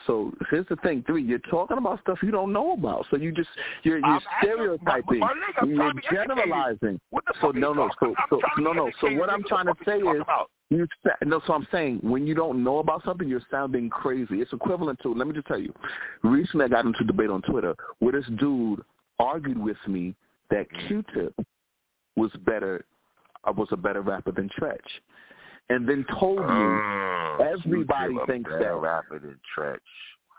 So 0.07 0.32
here's 0.49 0.65
the 0.67 0.77
thing, 0.77 1.03
three. 1.05 1.21
You're 1.21 1.39
talking 1.39 1.77
about 1.77 1.99
stuff 2.01 2.19
you 2.23 2.32
don't 2.32 2.53
know 2.53 2.71
about. 2.71 3.05
So 3.11 3.17
you 3.17 3.34
just 3.34 3.49
you're 3.84 3.97
you're 3.97 4.07
I'm 4.07 4.21
stereotyping. 4.41 5.19
my- 5.19 5.34
my 5.34 5.65
You're 5.65 5.75
trying 5.75 5.89
to 5.89 5.95
be 5.95 6.07
educated. 6.07 6.27
generalizing. 6.38 6.99
What 7.09 7.25
the 7.25 7.34
So 7.41 7.47
fuck 7.47 7.55
no, 7.55 7.73
no. 7.73 7.89
So 7.99 8.15
so 8.29 8.39
no, 8.59 8.71
no. 8.71 8.89
So 9.01 9.11
what 9.17 9.29
I'm 9.29 9.43
trying 9.43 9.65
to 9.65 9.73
say 9.86 9.93
are 9.93 9.97
you 9.97 10.03
talking 10.03 10.15
is 10.15 10.21
about? 10.21 10.49
You 10.69 10.88
no, 11.25 11.41
so 11.45 11.51
I'm 11.53 11.67
saying 11.69 11.99
when 12.01 12.25
you 12.25 12.34
don't 12.34 12.63
know 12.63 12.79
about 12.79 13.03
something, 13.03 13.27
you're 13.27 13.41
sounding 13.51 13.89
crazy. 13.89 14.36
It's 14.36 14.53
equivalent 14.53 14.99
to. 15.03 15.13
Let 15.13 15.27
me 15.27 15.34
just 15.34 15.47
tell 15.47 15.59
you. 15.59 15.73
Recently, 16.23 16.65
I 16.65 16.69
got 16.69 16.86
into 16.86 16.99
a 17.03 17.07
debate 17.07 17.29
on 17.29 17.41
Twitter 17.41 17.75
where 17.99 18.13
this 18.13 18.25
dude 18.39 18.82
argued 19.19 19.57
with 19.57 19.77
me 19.88 20.15
that 20.49 20.67
mm. 20.71 20.88
Q-Tip 20.88 21.45
was 22.16 22.32
better, 22.45 22.86
I 23.43 23.51
was 23.51 23.68
a 23.72 23.78
better 23.78 24.01
rapper 24.01 24.32
than 24.32 24.49
Treach, 24.59 24.80
and 25.70 25.88
then 25.88 26.05
told 26.20 26.39
you 26.39 26.43
Mm, 26.45 27.53
everybody 27.53 28.16
thinks 28.28 28.49
better 28.49 28.59
that. 28.59 28.76
rapper 28.76 29.20
than 29.20 29.39
Treach. 29.57 29.80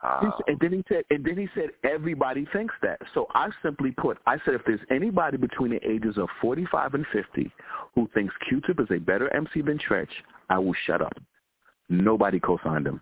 Wow. 0.03 0.37
And 0.49 0.59
then 0.61 0.73
he 0.73 0.85
said, 0.89 1.05
and 1.11 1.25
then 1.25 1.37
he 1.37 1.49
said, 1.55 1.70
everybody 1.85 2.45
thinks 2.53 2.75
that. 2.83 2.99
So 3.14 3.29
I 3.35 3.49
simply 3.62 3.93
put, 3.93 4.18
I 4.27 4.37
said, 4.45 4.55
if 4.55 4.62
there's 4.66 4.81
anybody 4.91 5.37
between 5.37 5.70
the 5.70 5.89
ages 5.89 6.18
of 6.18 6.29
45 6.41 6.95
and 6.95 7.07
50 7.12 7.53
who 7.95 8.09
thinks 8.12 8.35
Q-Tip 8.49 8.81
is 8.81 8.89
a 8.91 8.99
better 8.99 9.33
MC 9.33 9.62
than 9.62 9.79
Treach, 9.79 10.09
I 10.51 10.59
will 10.59 10.75
shut 10.87 11.01
up. 11.03 11.12
Nobody 11.89 12.41
co-signed 12.41 12.87
him. 12.87 13.01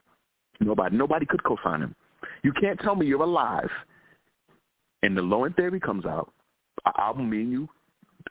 Nobody, 0.61 0.95
nobody 0.95 1.25
could 1.25 1.43
co-sign 1.43 1.81
him. 1.81 1.95
You 2.43 2.53
can't 2.53 2.79
tell 2.81 2.95
me 2.95 3.07
you're 3.07 3.23
alive, 3.23 3.71
and 5.03 5.17
the 5.17 5.23
Low 5.23 5.45
End 5.45 5.57
Theory 5.57 5.81
comes 5.81 6.05
out, 6.05 6.31
an 6.85 6.93
album 6.99 7.31
me 7.31 7.41
and 7.43 7.53
you, 7.53 7.69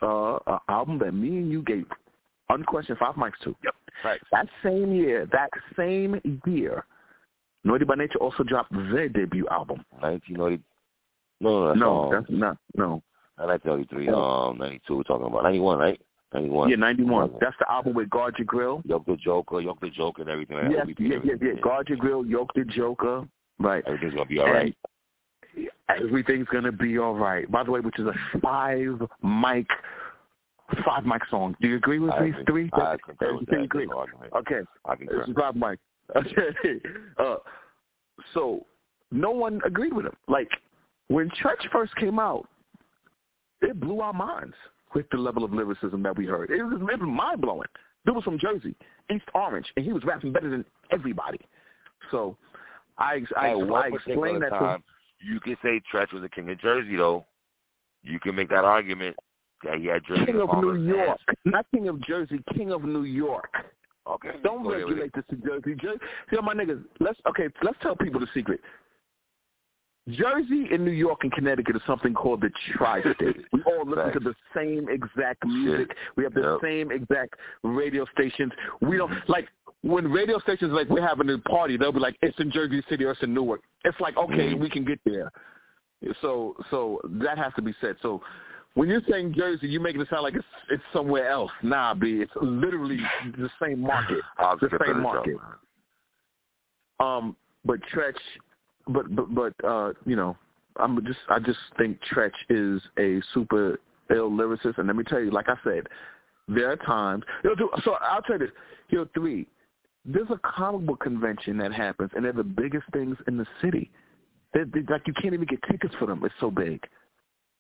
uh, 0.01 0.37
an 0.47 0.59
album 0.67 0.99
that 0.99 1.13
me 1.13 1.37
and 1.37 1.51
you 1.51 1.61
gave 1.61 1.85
unquestioned 2.49 2.97
five 2.97 3.15
mics 3.15 3.39
to. 3.43 3.55
Yep. 3.63 3.75
Right. 4.03 4.21
That 4.31 4.47
same 4.63 4.93
year, 4.93 5.27
that 5.31 5.49
same 5.77 6.21
year, 6.45 6.85
Naughty 7.63 7.85
by 7.85 7.95
Nature 7.95 8.19
also 8.19 8.43
dropped 8.43 8.71
their 8.71 9.09
debut 9.09 9.47
album. 9.49 9.83
1990. 9.99 10.63
No, 11.41 11.49
no, 11.49 11.67
that's, 11.67 11.79
no, 11.79 12.03
um, 12.03 12.11
that's 12.11 12.25
not. 12.29 12.57
No. 12.75 13.03
not 13.37 13.47
1993. 13.47 14.09
Oh. 14.09 14.49
Um, 14.49 14.57
92. 14.57 14.97
We're 14.97 15.03
talking 15.03 15.27
about 15.27 15.43
91, 15.43 15.77
right? 15.77 16.01
91. 16.33 16.69
Yeah, 16.69 16.75
91. 16.75 17.31
Yeah. 17.31 17.37
That's 17.41 17.55
the 17.59 17.71
album 17.71 17.93
with 17.93 18.09
Guard 18.09 18.35
Your 18.37 18.45
Grill. 18.45 18.81
Yoke 18.85 19.05
the 19.05 19.15
Joker, 19.15 19.61
Yoke 19.61 19.79
the 19.81 19.89
Joker, 19.89 20.21
and 20.21 20.31
everything. 20.31 20.57
Yes, 20.69 20.87
yeah, 20.97 21.17
yeah, 21.23 21.33
yeah. 21.41 21.61
Guard 21.61 21.89
Your 21.89 21.97
Grill, 21.97 22.25
Yoke 22.25 22.51
the 22.55 22.65
Joker. 22.65 23.27
Right. 23.59 23.83
Everything's 23.87 24.13
gonna 24.13 24.25
be 24.25 24.39
all 24.39 24.51
right. 24.51 24.75
Everything's 25.89 26.47
gonna 26.51 26.71
be 26.71 26.97
all 26.99 27.15
right. 27.15 27.49
By 27.51 27.63
the 27.63 27.71
way, 27.71 27.79
which 27.79 27.97
is 27.99 28.05
a 28.05 28.39
five 28.39 28.99
mic, 29.23 29.67
five 30.85 31.05
mic 31.05 31.21
song. 31.29 31.55
Do 31.61 31.67
you 31.67 31.77
agree 31.77 31.99
with 31.99 32.11
I 32.11 32.25
these 32.25 32.33
agree. 32.41 32.69
three? 32.69 32.81
I 32.81 32.97
concur 33.03 33.37
with 33.37 33.47
that. 33.47 33.61
agree? 33.61 33.85
There's 33.85 33.89
no 33.89 33.97
argument. 33.97 34.33
Okay. 34.35 34.61
I 34.85 34.95
concur. 34.95 35.23
Is 35.23 35.29
five 35.37 35.55
mic. 35.55 35.79
Okay. 36.15 36.81
Uh, 37.19 37.35
so 38.33 38.65
no 39.11 39.29
one 39.29 39.61
agreed 39.63 39.93
with 39.93 40.05
him. 40.05 40.15
Like 40.27 40.49
when 41.07 41.29
Church 41.41 41.61
first 41.71 41.95
came 41.97 42.17
out, 42.17 42.47
it 43.61 43.79
blew 43.79 44.01
our 44.01 44.13
minds 44.13 44.55
with 44.95 45.05
the 45.11 45.17
level 45.17 45.43
of 45.43 45.53
lyricism 45.53 46.01
that 46.03 46.17
we 46.17 46.25
heard. 46.25 46.49
It 46.49 46.63
was, 46.63 46.81
it 46.81 46.99
was 46.99 47.07
mind 47.07 47.41
blowing. 47.41 47.67
Dude 48.05 48.15
was 48.15 48.23
from 48.23 48.39
Jersey, 48.39 48.75
East 49.13 49.25
Orange, 49.35 49.67
and 49.75 49.85
he 49.85 49.93
was 49.93 50.03
rapping 50.03 50.31
better 50.31 50.49
than 50.49 50.65
everybody. 50.91 51.39
So 52.11 52.37
I 52.97 53.21
I, 53.35 53.49
I 53.51 53.87
explained 53.93 54.41
that 54.43 54.49
to 54.49 54.59
time, 54.59 54.83
you 55.19 55.39
can 55.39 55.57
say 55.63 55.81
Treach 55.93 56.13
was 56.13 56.21
the 56.21 56.29
king 56.29 56.49
of 56.49 56.59
Jersey, 56.59 56.95
though. 56.95 57.25
You 58.03 58.19
can 58.19 58.35
make 58.35 58.49
that 58.49 58.63
argument. 58.63 59.15
Yeah, 59.63 59.75
yeah, 59.75 59.99
Jersey 60.07 60.25
King 60.25 60.41
of 60.41 60.63
New 60.63 60.75
York, 60.75 61.19
not 61.43 61.65
King 61.73 61.89
of 61.89 62.01
Jersey, 62.01 62.41
King 62.55 62.71
of 62.71 62.83
New 62.83 63.03
York. 63.03 63.51
Okay. 64.07 64.29
Don't 64.41 64.63
go 64.63 64.71
regulate 64.71 65.11
this 65.13 65.25
to 65.29 65.35
Jersey. 65.35 65.75
Jersey. 65.75 65.99
See, 66.29 66.37
my 66.41 66.53
niggas. 66.53 66.83
Let's 66.99 67.19
okay. 67.27 67.49
Let's 67.61 67.77
tell 67.81 67.95
people 67.95 68.19
the 68.21 68.27
secret. 68.33 68.61
Jersey 70.09 70.67
and 70.71 70.83
New 70.83 70.91
York 70.91 71.19
and 71.21 71.31
Connecticut 71.31 71.75
is 71.75 71.81
something 71.85 72.13
called 72.13 72.41
the 72.41 72.49
tri-state. 72.75 73.45
we 73.53 73.61
all 73.63 73.85
listen 73.85 74.13
to 74.13 74.19
the 74.19 74.35
same 74.55 74.87
exact 74.89 75.45
music. 75.45 75.95
We 76.15 76.23
have 76.23 76.33
the 76.33 76.41
Yep. 76.41 76.59
same 76.63 76.91
exact 76.91 77.35
radio 77.63 78.05
stations. 78.13 78.51
We 78.81 78.97
don't 78.97 79.13
like 79.29 79.47
when 79.81 80.11
radio 80.11 80.39
stations 80.39 80.71
like 80.73 80.89
we're 80.89 81.05
having 81.05 81.29
a 81.29 81.37
party. 81.37 81.77
They'll 81.77 81.91
be 81.91 81.99
like, 81.99 82.17
"It's 82.21 82.37
in 82.39 82.51
Jersey 82.51 82.83
City 82.89 83.05
or 83.05 83.11
it's 83.11 83.23
in 83.23 83.33
Newark." 83.33 83.61
It's 83.85 83.99
like, 83.99 84.17
okay, 84.17 84.53
Mhm. 84.53 84.59
we 84.59 84.69
can 84.69 84.83
get 84.83 84.99
there. 85.05 85.31
So, 86.21 86.55
so 86.69 87.01
that 87.05 87.37
has 87.37 87.53
to 87.55 87.61
be 87.61 87.73
said. 87.81 87.97
So, 88.01 88.21
when 88.73 88.87
you're 88.89 89.01
saying 89.09 89.33
Jersey, 89.33 89.67
you're 89.67 89.81
making 89.81 90.01
it 90.01 90.09
sound 90.09 90.23
like 90.23 90.35
it's 90.35 90.45
it's 90.69 90.83
somewhere 90.93 91.29
else. 91.29 91.51
Nah, 91.61 91.93
b. 91.93 92.21
It's 92.21 92.31
literally 92.41 92.99
the 93.37 93.49
same 93.61 93.81
market. 93.81 94.21
The 94.59 94.79
same 94.85 95.01
market. 95.01 95.35
Joe. 96.99 97.05
Um, 97.05 97.35
but 97.65 97.79
Treach, 97.93 98.13
but 98.87 99.13
but 99.15 99.33
but 99.33 99.53
uh, 99.65 99.93
you 100.05 100.15
know, 100.15 100.37
I'm 100.77 101.03
just 101.05 101.19
I 101.29 101.39
just 101.39 101.59
think 101.77 101.99
Treach 102.11 102.31
is 102.49 102.81
a 102.97 103.21
super 103.33 103.79
ill 104.09 104.29
lyricist, 104.29 104.77
and 104.77 104.87
let 104.87 104.95
me 104.95 105.03
tell 105.03 105.19
you, 105.21 105.31
like 105.31 105.47
I 105.49 105.55
said, 105.63 105.87
there 106.47 106.71
are 106.71 106.75
times. 106.77 107.23
You 107.43 107.51
know, 107.51 107.55
do- 107.55 107.81
so 107.83 107.95
I'll 108.01 108.21
tell 108.21 108.39
you 108.39 108.47
this. 108.47 108.55
You 108.89 108.97
know, 108.99 109.07
three. 109.13 109.47
There's 110.05 110.29
a 110.29 110.39
comic 110.43 110.85
book 110.87 111.01
convention 111.01 111.57
that 111.57 111.73
happens, 111.73 112.11
and 112.15 112.23
they're 112.25 112.33
the 112.33 112.43
biggest 112.43 112.85
things 112.93 113.17
in 113.27 113.37
the 113.37 113.45
city. 113.61 113.91
They're, 114.53 114.65
they 114.65 114.81
like 114.89 115.05
you 115.07 115.13
can't 115.13 115.33
even 115.33 115.45
get 115.45 115.59
tickets 115.69 115.93
for 115.99 116.05
them. 116.07 116.23
It's 116.23 116.33
so 116.39 116.49
big. 116.49 116.81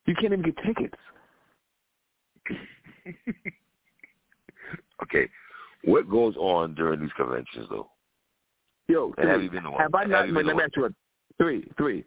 You 0.05 0.15
can't 0.15 0.33
even 0.33 0.41
get 0.41 0.55
tickets. 0.65 0.95
Okay. 5.03 5.29
What 5.85 6.09
goes 6.09 6.35
on 6.37 6.75
during 6.75 6.99
these 6.99 7.13
conventions, 7.15 7.67
though? 7.69 7.89
Yo, 8.87 9.13
And 9.17 9.29
have 9.29 9.37
three, 9.37 9.45
you 9.45 9.51
been 9.51 9.63
to 9.63 9.71
one? 9.71 9.81
have 9.81 9.95
I 9.95 10.01
Have 10.01 10.09
not? 10.09 10.27
you 10.27 10.33
been 10.33 10.45
to 10.45 10.49
me 10.49 10.53
one? 10.55 10.63
ask 10.63 10.75
you 10.75 10.85
a 10.85 10.89
three, 11.37 11.71
three. 11.77 12.03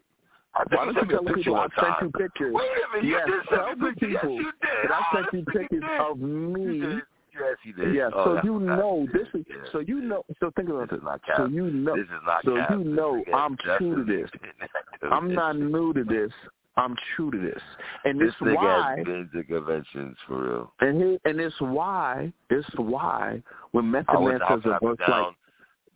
I 0.55 0.63
Why 0.69 0.85
think 0.85 0.95
don't 0.95 0.95
you 0.95 0.99
sent 0.99 1.07
me 1.09 1.15
a 1.15 1.19
picture 1.19 1.35
people 1.35 1.55
I 1.55 1.67
sent 1.81 1.95
you 2.01 2.11
pictures? 2.11 2.53
Wait 2.53 2.65
a 2.65 2.95
minute, 3.03 3.09
Yes, 3.09 3.21
you 3.27 3.33
did 3.33 3.43
tell 3.49 3.65
send 3.67 3.81
the 3.81 3.85
me 3.85 3.91
pictures. 3.91 4.09
people 4.21 4.35
Yes, 4.35 4.45
you 4.45 4.51
did. 4.61 4.89
that 4.89 4.91
I 4.93 5.15
sent 5.15 5.33
you 5.33 5.45
pictures 5.45 5.83
of 5.99 6.19
me. 6.19 7.01
Did. 7.33 7.41
Yes, 7.41 7.57
you 7.63 7.73
did. 7.73 7.95
Yeah, 7.95 8.09
Oh, 8.13 8.37
so 8.37 8.41
you 8.43 8.59
know 8.59 9.07
this 9.13 9.27
is 9.33 9.45
yeah. 9.49 9.55
so 9.71 9.79
you 9.79 10.01
know 10.01 10.23
so 10.39 10.51
think 10.55 10.69
about 10.69 10.89
This 10.89 10.91
this. 10.91 10.97
is 10.99 11.03
not. 11.03 11.21
So 11.37 11.45
you 11.45 11.69
know 11.69 11.95
This 11.95 12.05
is 12.05 12.21
not 12.25 12.43
so 12.45 12.55
you 12.55 12.83
know 12.83 13.23
I'm 13.33 13.57
true 13.77 14.03
to 14.03 14.03
this. 14.03 14.29
I'm 15.11 15.33
not 15.33 15.57
new 15.57 15.93
to 15.93 16.03
this. 16.03 16.31
I'm 16.75 16.95
true 17.15 17.29
to 17.31 17.37
this. 17.37 17.61
And 18.05 18.19
This 18.19 18.33
nigga 18.41 18.55
why 18.55 18.95
has 18.97 19.05
been 19.05 19.29
to 19.33 19.43
conventions 19.43 20.17
for 20.27 20.43
real. 20.43 20.73
and 20.79 20.97
here, 21.01 21.17
and 21.25 21.39
it's 21.39 21.55
why 21.59 22.31
it's 22.49 22.67
why 22.77 23.41
when 23.71 23.89
Method 23.91 24.19
Man 24.19 24.39
says 24.49 24.61
a 24.65 24.79
verse 24.83 24.97
down. 25.07 25.35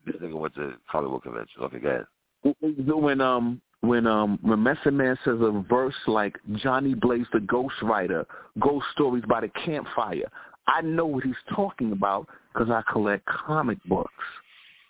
This 0.06 0.16
nigga 0.18 0.40
went 0.40 0.56
to 0.56 0.74
Hollywood 0.86 1.24
convention. 1.24 1.62
Okay, 1.64 1.80
go 1.80 1.90
ahead. 1.90 2.06
like 2.44 2.54
when 2.88 3.22
um 3.22 3.62
when 3.82 4.08
um 4.08 4.40
when 4.42 4.62
Method 4.62 4.94
Man 4.94 5.18
says 5.26 5.38
a 5.42 5.64
verse 5.70 5.96
like 6.08 6.38
Johnny 6.56 6.94
Blaze 6.94 7.26
the 7.34 7.40
Ghost 7.42 7.74
Ghostwriter, 7.82 8.26
Ghost 8.60 8.86
Stories 8.94 9.24
by 9.28 9.42
the 9.42 9.50
Campfire, 9.66 10.30
I 10.68 10.82
know 10.82 11.06
what 11.06 11.24
he's 11.24 11.34
talking 11.56 11.92
about 11.92 12.28
because 12.54 12.70
I 12.70 12.82
collect 12.92 13.26
comic 13.26 13.78
books. 13.86 14.12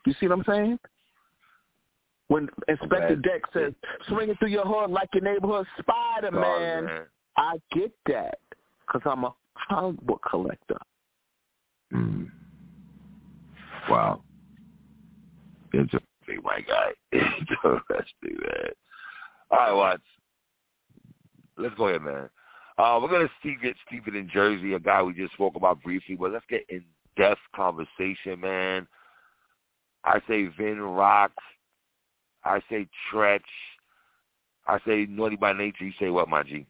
You 0.05 0.13
see 0.19 0.28
what 0.28 0.39
I'm 0.39 0.45
saying? 0.47 0.80
When 2.30 2.49
Inspectah 2.69 3.09
Man. 3.09 3.21
Deck 3.21 3.41
says, 3.53 3.73
swinging 4.07 4.36
through 4.38 4.49
your 4.49 4.65
hood 4.65 4.89
like 4.89 5.09
your 5.13 5.23
neighborhood 5.23 5.65
Spider-Man, 5.80 6.86
man. 6.86 7.01
I 7.38 7.57
get 7.73 7.91
that 8.07 8.39
because 8.86 9.01
I'm 9.05 9.23
a 9.23 9.34
comic 9.69 10.01
book 10.01 10.21
collector. 10.30 10.78
Mm. 11.93 12.30
Wow. 13.89 14.21
Interesting, 15.73 16.41
my 16.43 16.59
guy. 16.61 16.91
Interesting, 17.13 18.38
man. 18.41 18.71
All 19.51 19.57
right, 19.57 19.71
Watts. 19.71 20.01
Let's 21.57 21.75
go 21.75 21.88
ahead, 21.88 22.01
man. 22.01 22.30
Uh, 22.78 22.99
we're 23.01 23.09
gonna 23.09 23.30
see 23.41 23.55
get 23.61 23.75
Stephen 23.88 24.15
in 24.15 24.30
Jersey, 24.30 24.73
a 24.73 24.80
guy 24.80 25.01
we 25.01 25.13
just 25.13 25.34
spoke 25.34 25.55
about 25.55 25.82
briefly, 25.82 26.15
but 26.15 26.32
let's 26.32 26.45
get 26.47 26.63
in 26.69 26.84
depth 27.17 27.41
conversation, 27.55 28.39
man. 28.39 28.88
I 30.03 30.21
say 30.28 30.47
Vin 30.57 30.80
Rock. 30.80 31.32
I 32.43 32.61
say 32.69 32.88
Treach. 33.11 33.39
I 34.67 34.80
say 34.86 35.07
Naughty 35.09 35.36
by 35.36 35.53
Nature. 35.53 35.86
You 35.86 35.93
say 35.99 36.09
what, 36.09 36.30
my 36.30 36.43
G? 36.43 36.65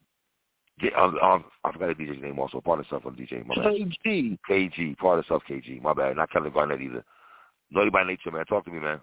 Get, 0.79 0.95
um, 0.95 1.17
um, 1.21 1.43
I 1.63 1.71
forgot 1.71 1.97
the 1.97 2.03
DJ's 2.03 2.21
name 2.21 2.39
also. 2.39 2.61
Part 2.61 2.79
of 2.79 2.85
stuff 2.85 3.05
on 3.05 3.15
DJ. 3.15 3.45
My 3.45 3.55
bad. 3.55 3.65
KG. 3.65 4.37
KG, 4.49 4.97
part 4.97 5.19
of 5.19 5.25
stuff 5.25 5.41
KG. 5.49 5.81
My 5.81 5.93
bad. 5.93 6.15
Not 6.15 6.31
Kevin 6.31 6.53
Garnett 6.53 6.81
either. 6.81 7.03
Naughty 7.71 7.89
by 7.89 8.03
nature, 8.03 8.31
man. 8.31 8.45
Talk 8.45 8.65
to 8.65 8.71
me, 8.71 8.79
man. 8.79 9.01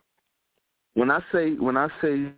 When 0.95 1.11
I 1.11 1.21
say 1.33 1.55
when 1.55 1.77
I 1.77 1.89
say 2.01 2.31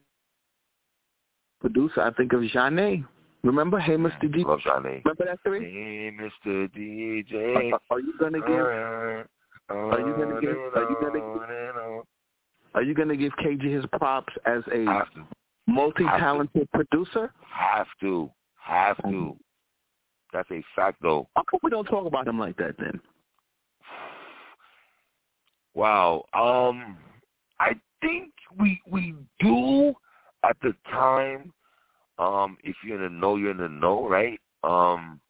producer, 1.61 2.01
I 2.01 2.11
think 2.13 2.33
of 2.33 2.41
Janae. 2.41 3.05
Remember, 3.43 3.79
hey, 3.79 3.97
Mr. 3.97 4.33
G. 4.33 4.45
Love 4.45 4.61
Johnny. 4.61 5.03
Remember 5.05 5.25
that 5.25 5.39
three? 5.45 5.61
Hey, 5.61 6.11
Mr. 6.17 6.69
DJ. 6.75 7.73
Are, 7.73 7.81
are 7.91 8.01
you 8.01 8.15
gonna 8.19 8.41
give? 8.41 8.49
Are 9.69 9.99
you 10.01 10.15
gonna 10.17 10.41
give- 10.41 10.57
are 10.75 10.91
you 10.91 10.97
gonna 11.01 12.03
Are 12.75 12.83
you 12.83 12.95
gonna 12.95 13.17
give 13.17 13.33
KG 13.37 13.71
his 13.73 13.87
props 13.99 14.33
as 14.45 14.63
a 14.73 15.03
multi-talented 15.67 16.69
producer? 16.73 17.33
Have 17.51 17.87
to. 18.01 18.31
Have 18.57 18.97
to. 19.05 19.37
That's 20.33 20.51
a 20.51 20.63
fact, 20.75 21.01
though. 21.01 21.29
How 21.37 21.43
come 21.51 21.61
we 21.63 21.71
don't 21.71 21.87
talk 21.87 22.07
about 22.07 22.27
him 22.29 22.39
like 22.39 22.57
that 22.57 22.77
then? 22.79 23.01
Wow. 25.75 26.25
Um, 26.33 26.97
I 27.61 27.73
think 28.01 28.33
we 28.59 28.81
we 28.91 29.15
do 29.41 29.95
at 30.45 30.57
the 30.63 30.75
time. 30.91 31.53
Um, 32.19 32.57
if 32.63 32.77
you're 32.85 32.97
in 32.97 33.03
the 33.03 33.21
know, 33.21 33.37
you're 33.37 33.51
in 33.51 33.59
the 33.59 33.69
know, 33.69 34.09
right? 34.09 34.41
Um, 34.65 35.21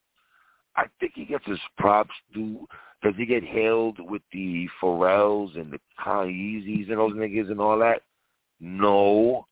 I 0.76 0.84
think 1.00 1.12
he 1.14 1.24
gets 1.24 1.46
his 1.46 1.58
props. 1.78 2.14
Do 2.32 2.66
does 3.02 3.14
he 3.16 3.26
get 3.26 3.44
hailed 3.44 3.98
with 4.00 4.22
the 4.32 4.68
Pharrells 4.82 5.58
and 5.58 5.72
the 5.72 5.80
Kanye's 6.04 6.88
and 6.88 6.98
those 6.98 7.12
niggas 7.12 7.50
and 7.50 7.60
all 7.60 7.78
that? 7.78 8.02
No, 8.60 9.46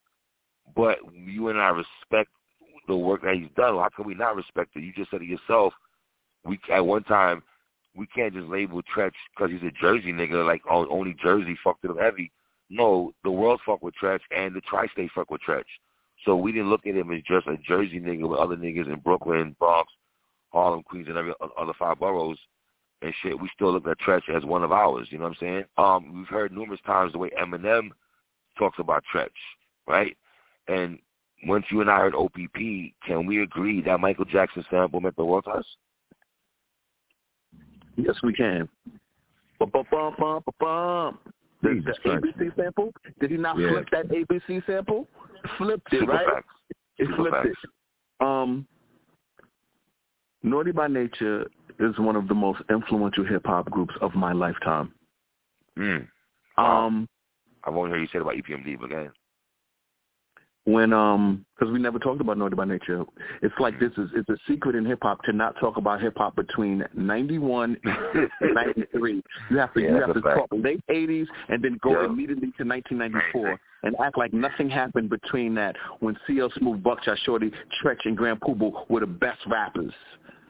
but 0.74 0.99
you 1.12 1.49
and 1.49 1.61
I 1.61 1.68
respect 1.68 2.30
the 2.89 2.97
work 2.97 3.22
that 3.22 3.35
he's 3.35 3.51
done. 3.57 3.74
How 3.74 3.89
can 3.95 4.07
we 4.07 4.14
not 4.14 4.37
respect 4.37 4.76
it? 4.76 4.82
You 4.82 4.93
just 4.93 5.11
said 5.11 5.22
it 5.22 5.28
yourself. 5.28 5.72
We 6.45 6.59
at 6.72 6.85
one 6.85 7.05
time 7.05 7.43
we 7.97 8.07
can't 8.07 8.35
just 8.35 8.49
label 8.49 8.82
Treach 8.82 9.12
because 9.35 9.51
he's 9.51 9.62
a 9.62 9.72
Jersey 9.80 10.12
nigga, 10.12 10.47
like 10.47 10.62
oh, 10.70 10.87
only 10.89 11.16
Jersey 11.22 11.57
fucked 11.62 11.82
with 11.82 11.93
him 11.93 11.99
heavy. 11.99 12.30
No, 12.70 13.12
the 13.24 13.30
world 13.30 13.61
fuck 13.64 13.82
with 13.82 13.95
Treach 14.03 14.20
and 14.37 14.55
the 14.55 14.61
tri-state 14.62 15.11
fuck 15.14 15.30
with 15.30 15.43
Treach. 15.47 15.62
So 16.25 16.37
we 16.37 16.53
didn't 16.53 16.71
look 16.71 16.87
at 16.87 16.95
him 16.95 17.12
as 17.12 17.23
just 17.23 17.47
a 17.47 17.57
Jersey 17.57 18.01
nigga 18.01 18.29
with 18.29 18.39
other 18.39 18.57
niggas 18.57 18.87
in 18.87 19.01
Brooklyn, 19.01 19.55
Bronx, 19.59 19.93
Harlem, 20.51 20.83
Queens, 20.83 21.09
and 21.09 21.19
every 21.19 21.33
other 21.59 21.73
five 21.79 21.99
boroughs 21.99 22.39
and 23.03 23.12
shit. 23.23 23.39
We 23.39 23.51
still 23.55 23.73
look 23.73 23.87
at 23.87 23.99
Treach 24.01 24.35
as 24.35 24.45
one 24.45 24.65
of 24.65 24.73
ours. 24.73 25.09
You 25.11 25.19
know 25.19 25.25
what 25.25 25.37
I'm 25.41 25.41
saying? 25.41 25.65
Um, 25.77 26.17
we've 26.17 26.29
heard 26.29 26.53
numerous 26.53 26.81
times 26.87 27.12
the 27.12 27.19
way 27.19 27.31
Eminem 27.31 27.91
talks 28.59 28.79
about 28.79 29.05
Treach, 29.12 29.29
right? 29.87 30.17
And 30.69 30.99
once 31.47 31.67
you 31.71 31.81
and 31.81 31.91
I 31.91 31.99
heard 31.99 32.15
OPP, 32.15 32.93
can 33.07 33.27
we 33.27 33.43
agree 33.43 33.83
that 33.83 34.01
Michael 34.01 34.25
Jackson 34.25 34.65
sample 34.71 35.01
meant 35.01 35.17
the 35.17 35.25
world 35.25 35.45
to 35.45 35.51
us? 35.51 35.67
Yes, 37.97 38.17
we 38.23 38.33
can. 38.33 38.69
Bum, 39.59 41.19
The, 41.65 41.75
Jesus 41.75 41.97
the 42.05 42.11
Christ. 42.11 42.25
ABC 42.39 42.57
sample? 42.57 42.93
Did 43.21 43.31
he 43.31 43.37
not 43.37 43.59
Yeah. 43.59 43.71
flip 43.71 43.89
that 43.91 44.09
ABC 44.09 44.65
sample? 44.67 45.09
Flipped 45.59 45.93
it, 45.93 46.01
Super 46.01 46.12
right? 46.12 46.27
facts. 46.27 46.55
He 46.97 47.05
Super 47.05 47.17
flipped 47.17 47.37
facts. 47.37 47.49
it. 47.65 48.25
Um, 48.25 48.67
Naughty 50.43 50.73
by 50.73 50.89
Nature 50.89 51.47
is 51.81 51.99
one 51.99 52.17
of 52.17 52.29
the 52.29 52.35
most 52.35 52.62
influential 52.71 53.25
hip 53.25 53.47
hop 53.47 53.71
groups 53.71 53.95
of 54.01 54.15
my 54.15 54.33
lifetime. 54.33 54.93
Mm. 55.79 56.07
Wow. 56.59 56.87
Um, 56.87 57.09
I've 57.65 57.75
only 57.75 57.91
heard 57.91 58.01
you 58.01 58.07
say 58.09 58.19
it 58.19 58.23
about 58.23 58.35
EPMD, 58.35 58.79
but 58.79 58.87
again. 58.87 59.11
When 60.67 60.95
um, 60.95 61.45
because 61.59 61.71
we 61.71 61.79
never 61.79 61.99
talked 61.99 62.23
about 62.23 62.39
Naughty 62.39 62.57
by 62.57 62.65
Nature. 62.65 63.05
It's 63.43 63.55
like 63.61 63.79
this 63.79 63.93
is 63.99 64.09
it's 64.17 64.29
a 64.31 64.37
secret 64.49 64.75
in 64.75 64.87
hip 64.87 65.01
hop 65.03 65.23
to 65.25 65.33
not 65.35 65.55
talk 65.61 65.77
about 65.77 66.01
hip 66.01 66.15
hop 66.17 66.37
between 66.37 66.83
ninety 66.95 67.37
one 67.37 67.77
and 67.85 68.29
ninety 68.55 68.85
three. 68.93 69.23
You 69.51 69.59
have 69.59 69.75
to 69.75 69.83
Yeah, 69.83 69.89
you 69.91 70.01
have 70.01 70.15
to 70.15 70.23
fact. 70.23 70.39
talk 70.39 70.49
late 70.53 70.81
eighties 70.89 71.27
and 71.51 71.62
then 71.62 71.79
go 71.83 72.01
Yeah. 72.01 72.07
immediately 72.07 72.51
to 72.57 72.65
nineteen 72.65 72.97
ninety 72.97 73.19
four 73.31 73.61
and 73.83 73.95
act 74.03 74.17
like 74.17 74.33
nothing 74.33 74.71
happened 74.71 75.11
between 75.11 75.55
that 75.57 75.77
when 76.01 76.17
CL 76.27 76.51
Smooth, 76.59 76.83
Buckshot 76.83 77.19
Shorty, 77.25 77.51
Treach, 77.83 77.99
and 78.07 78.17
Grand 78.17 78.41
Puba 78.41 78.89
were 78.89 79.01
the 79.01 79.07
best 79.07 79.41
rappers. 79.47 79.93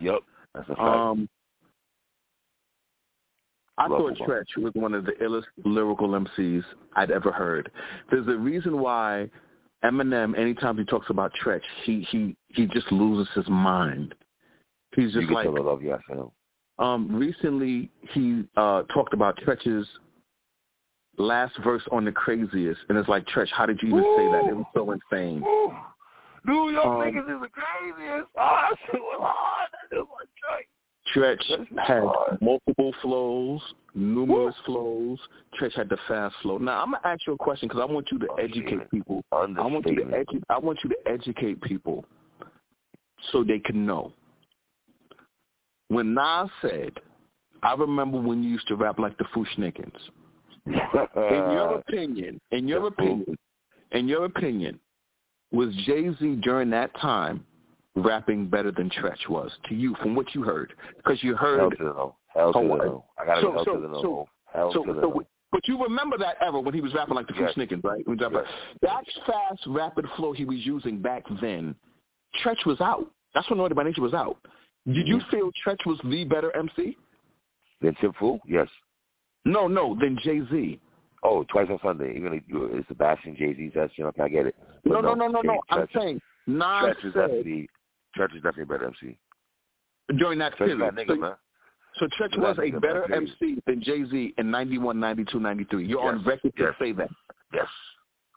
Yep. 0.00 0.20
That's 0.54 0.68
a 0.68 0.76
fact. 0.76 0.80
Um, 0.80 1.28
I 3.76 3.88
Love 3.88 4.12
thought. 4.16 4.28
Treach 4.28 4.56
was 4.62 4.70
one 4.74 4.94
of 4.94 5.04
the 5.04 5.12
illest 5.20 5.42
lyrical 5.64 6.10
MCs 6.10 6.62
I'd 6.94 7.10
ever 7.10 7.32
heard. 7.32 7.72
There's 8.12 8.28
a 8.28 8.36
reason 8.36 8.78
why 8.80 9.28
Eminem, 9.84 10.38
anytime 10.38 10.78
he 10.78 10.84
talks 10.84 11.10
about 11.10 11.30
Treach, 11.44 11.60
he 11.84 12.06
he 12.10 12.36
he 12.48 12.66
just 12.66 12.90
loses 12.90 13.32
his 13.34 13.46
mind. 13.48 14.14
He's 14.96 15.12
just 15.12 15.30
like 15.30 15.46
love, 15.46 15.82
yes, 15.82 16.00
I 16.10 16.14
know. 16.14 16.32
um 16.78 17.14
recently 17.14 17.90
he 18.12 18.44
uh 18.56 18.84
talked 18.94 19.12
about 19.12 19.38
Treach's 19.46 19.86
last 21.18 21.54
verse 21.62 21.82
on 21.92 22.04
the 22.04 22.12
craziest 22.12 22.80
and 22.88 22.96
it's 22.98 23.08
like 23.08 23.26
Treach, 23.26 23.50
how 23.50 23.66
did 23.66 23.80
you 23.82 23.88
even 23.88 24.14
say 24.16 24.26
that? 24.32 24.50
It 24.50 24.56
was 24.56 24.66
so 24.74 24.90
insane. 24.92 25.42
Ooh. 25.44 25.72
New 26.46 26.70
York 26.70 26.86
Um, 26.86 26.92
niggas 27.00 27.34
is 27.34 27.40
the 27.40 27.48
craziest. 27.48 28.28
Oh, 28.36 28.56
that 28.70 28.76
shit 28.86 29.00
was 29.00 29.20
hard. 29.20 29.70
That 29.72 29.96
shit 29.96 30.06
was. 30.06 30.26
Treach 31.12 31.42
had 31.78 32.04
multiple 32.40 32.94
flows, 33.02 33.60
numerous 33.94 34.54
flows. 34.64 35.18
Treach 35.60 35.74
had 35.74 35.88
the 35.88 35.98
fast 36.08 36.34
flow. 36.42 36.58
Now 36.58 36.82
I'm 36.82 36.92
gonna 36.92 37.00
ask 37.04 37.26
you 37.26 37.34
a 37.34 37.36
question 37.38 37.68
because 37.68 37.82
I 37.82 37.92
want 37.92 38.08
you 38.10 38.18
to 38.20 38.28
educate 38.38 38.90
people. 38.90 39.22
I 39.30 39.36
want 39.36 39.50
you 39.86 39.96
to 39.96 40.02
Understatement. 40.02 40.28
edu- 40.28 40.42
I 40.48 40.58
want 40.58 40.78
you 40.82 40.90
to 40.90 40.96
educate 41.06 41.60
people 41.60 42.04
so 43.32 43.44
they 43.44 43.58
can 43.58 43.84
know. 43.84 44.12
When 45.88 46.14
Nas 46.14 46.48
said, 46.62 46.92
"I 47.62 47.74
remember 47.74 48.18
when 48.18 48.42
you 48.42 48.50
used 48.50 48.68
to 48.68 48.76
rap 48.76 48.98
like 48.98 49.16
the 49.18 49.24
Fu-Schnickens." 49.34 50.10
In 50.66 50.72
your 50.74 51.74
opinion, 51.86 52.40
in 52.50 52.66
your 52.66 52.86
opinion, 52.86 53.36
in 53.92 54.08
your 54.08 54.24
opinion, 54.24 54.80
was 55.52 55.74
Jay 55.84 56.10
Z 56.18 56.36
during 56.42 56.70
that 56.70 56.94
time 56.96 57.44
rapping 57.96 58.46
better 58.48 58.70
than 58.70 58.90
Treach 58.90 59.28
was 59.28 59.50
to 59.68 59.74
you 59.74 59.94
from 60.02 60.14
what 60.14 60.34
you 60.34 60.42
heard? 60.42 60.72
Because 60.96 61.22
you 61.22 61.34
Hell 61.36 61.46
heard 61.46 61.70
to 61.70 61.76
the 61.78 61.84
no. 61.84 62.16
Hell 62.28 62.52
to 62.52 62.58
So 62.58 62.62
the 62.62 62.68
no. 62.84 63.04
I 63.18 63.24
gotta 63.24 63.40
So- 63.40 63.46
go 63.48 63.52
hell 63.54 63.64
so- 63.64 63.74
to 63.74 63.80
the 63.80 63.88
no. 63.88 64.02
so- 64.02 64.28
hell 64.52 64.72
so, 64.72 64.84
to 64.84 64.92
the 64.92 65.00
so 65.00 65.08
no. 65.10 65.22
but 65.52 65.68
you 65.68 65.80
remember 65.82 66.18
that 66.18 66.36
era 66.40 66.60
when 66.60 66.74
he 66.74 66.80
was 66.80 66.92
rapping 66.94 67.14
like 67.14 67.26
the 67.28 67.34
Yes. 67.34 67.56
Right? 67.56 68.02
He 68.04 68.10
was 68.10 68.18
rapping- 68.20 68.38
Yes. 68.38 68.48
That 68.82 69.06
fast, 69.26 69.66
rapid 69.66 70.08
flow 70.16 70.32
he 70.32 70.44
was 70.44 70.64
using 70.66 71.00
back 71.00 71.24
then, 71.40 71.76
Treach 72.42 72.64
was 72.66 72.80
out. 72.80 73.06
That's 73.34 73.48
when 73.48 73.58
Naughty 73.58 73.74
by 73.74 73.84
Nature 73.84 74.02
was 74.02 74.14
out. 74.14 74.36
Did 74.86 75.06
you 75.08 75.18
Mhm. 75.18 75.30
feel 75.30 75.52
Treach 75.52 75.86
was 75.86 75.98
the 76.00 76.24
better 76.24 76.50
MC? 76.56 76.96
Then 77.80 77.94
Tim 77.96 78.12
Fool? 78.14 78.40
Yes. 78.46 78.68
No, 79.44 79.68
no, 79.68 79.94
than 79.94 80.16
Jay 80.18 80.40
Z. 80.50 80.80
Oh, 81.22 81.44
twice 81.44 81.68
on 81.70 81.78
Sunday. 81.80 82.18
You're 82.18 82.28
gonna 82.28 82.42
you 82.46 82.64
it's 82.66 82.88
Sebastian 82.88 83.34
Jay 83.36 83.54
Z 83.54 83.70
session. 83.72 84.04
Okay, 84.06 84.22
I 84.22 84.28
get 84.28 84.46
it. 84.46 84.56
But 84.84 84.94
No, 84.94 85.00
no, 85.00 85.14
no, 85.14 85.28
no, 85.28 85.40
no. 85.42 85.60
I'm 85.70 85.88
saying 85.94 86.20
Nas 86.46 86.96
Treach 86.96 87.04
is 87.06 87.14
said 87.14 87.30
Treach 88.16 88.34
is 88.36 88.42
definitely 88.42 88.62
a 88.62 88.66
better 88.66 88.86
MC. 88.86 89.16
during 90.18 90.38
that 90.38 90.56
period. 90.56 90.78
nigga, 90.78 91.06
so, 91.08 91.16
man. 91.16 91.34
so 91.96 92.08
He's 92.18 92.38
was 92.38 92.58
a 92.58 92.62
nigga, 92.62 92.80
better 92.80 93.06
man. 93.08 93.26
MC 93.40 93.62
than 93.66 93.82
Jay 93.82 94.04
Z 94.10 94.34
in 94.38 94.50
91, 94.50 94.98
92, 94.98 95.40
93. 95.40 95.86
You're 95.86 96.00
on 96.00 96.18
Yes, 96.18 96.26
record 96.26 96.56
to 96.56 96.76
say 96.78 96.92
that. 96.92 97.10
Yes. 97.52 97.66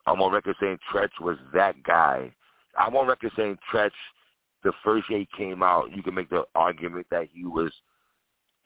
I'm 0.06 0.22
on 0.22 0.32
record 0.32 0.56
saying 0.60 0.78
Treach 0.94 1.10
was 1.20 1.38
that 1.54 1.82
guy. 1.84 2.34
I'm 2.78 2.96
on 2.96 3.08
record 3.08 3.32
saying 3.36 3.58
Treach, 3.74 3.92
the 4.64 4.72
first 4.84 5.10
year 5.10 5.20
he 5.20 5.28
came 5.38 5.62
out, 5.62 5.92
you 5.96 6.02
can 6.02 6.16
make 6.16 6.30
the 6.30 6.44
argument 6.56 7.08
that 7.12 7.28
he 7.34 7.44
was 7.46 7.72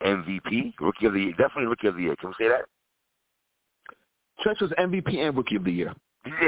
MVP, 0.03 0.73
Rookie 0.79 1.05
of 1.07 1.13
the 1.13 1.19
Year. 1.19 1.31
Definitely 1.31 1.67
Rookie 1.67 1.87
of 1.87 1.95
the 1.95 2.03
Year. 2.03 2.15
Can 2.17 2.29
we 2.29 2.45
say 2.45 2.49
that? 2.49 2.65
Treach 4.45 4.61
was 4.61 4.71
MVP 4.79 5.17
and 5.17 5.35
Rookie 5.35 5.55
of 5.55 5.63
the 5.63 5.71
Year. 5.71 5.93
Yeah. 6.25 6.31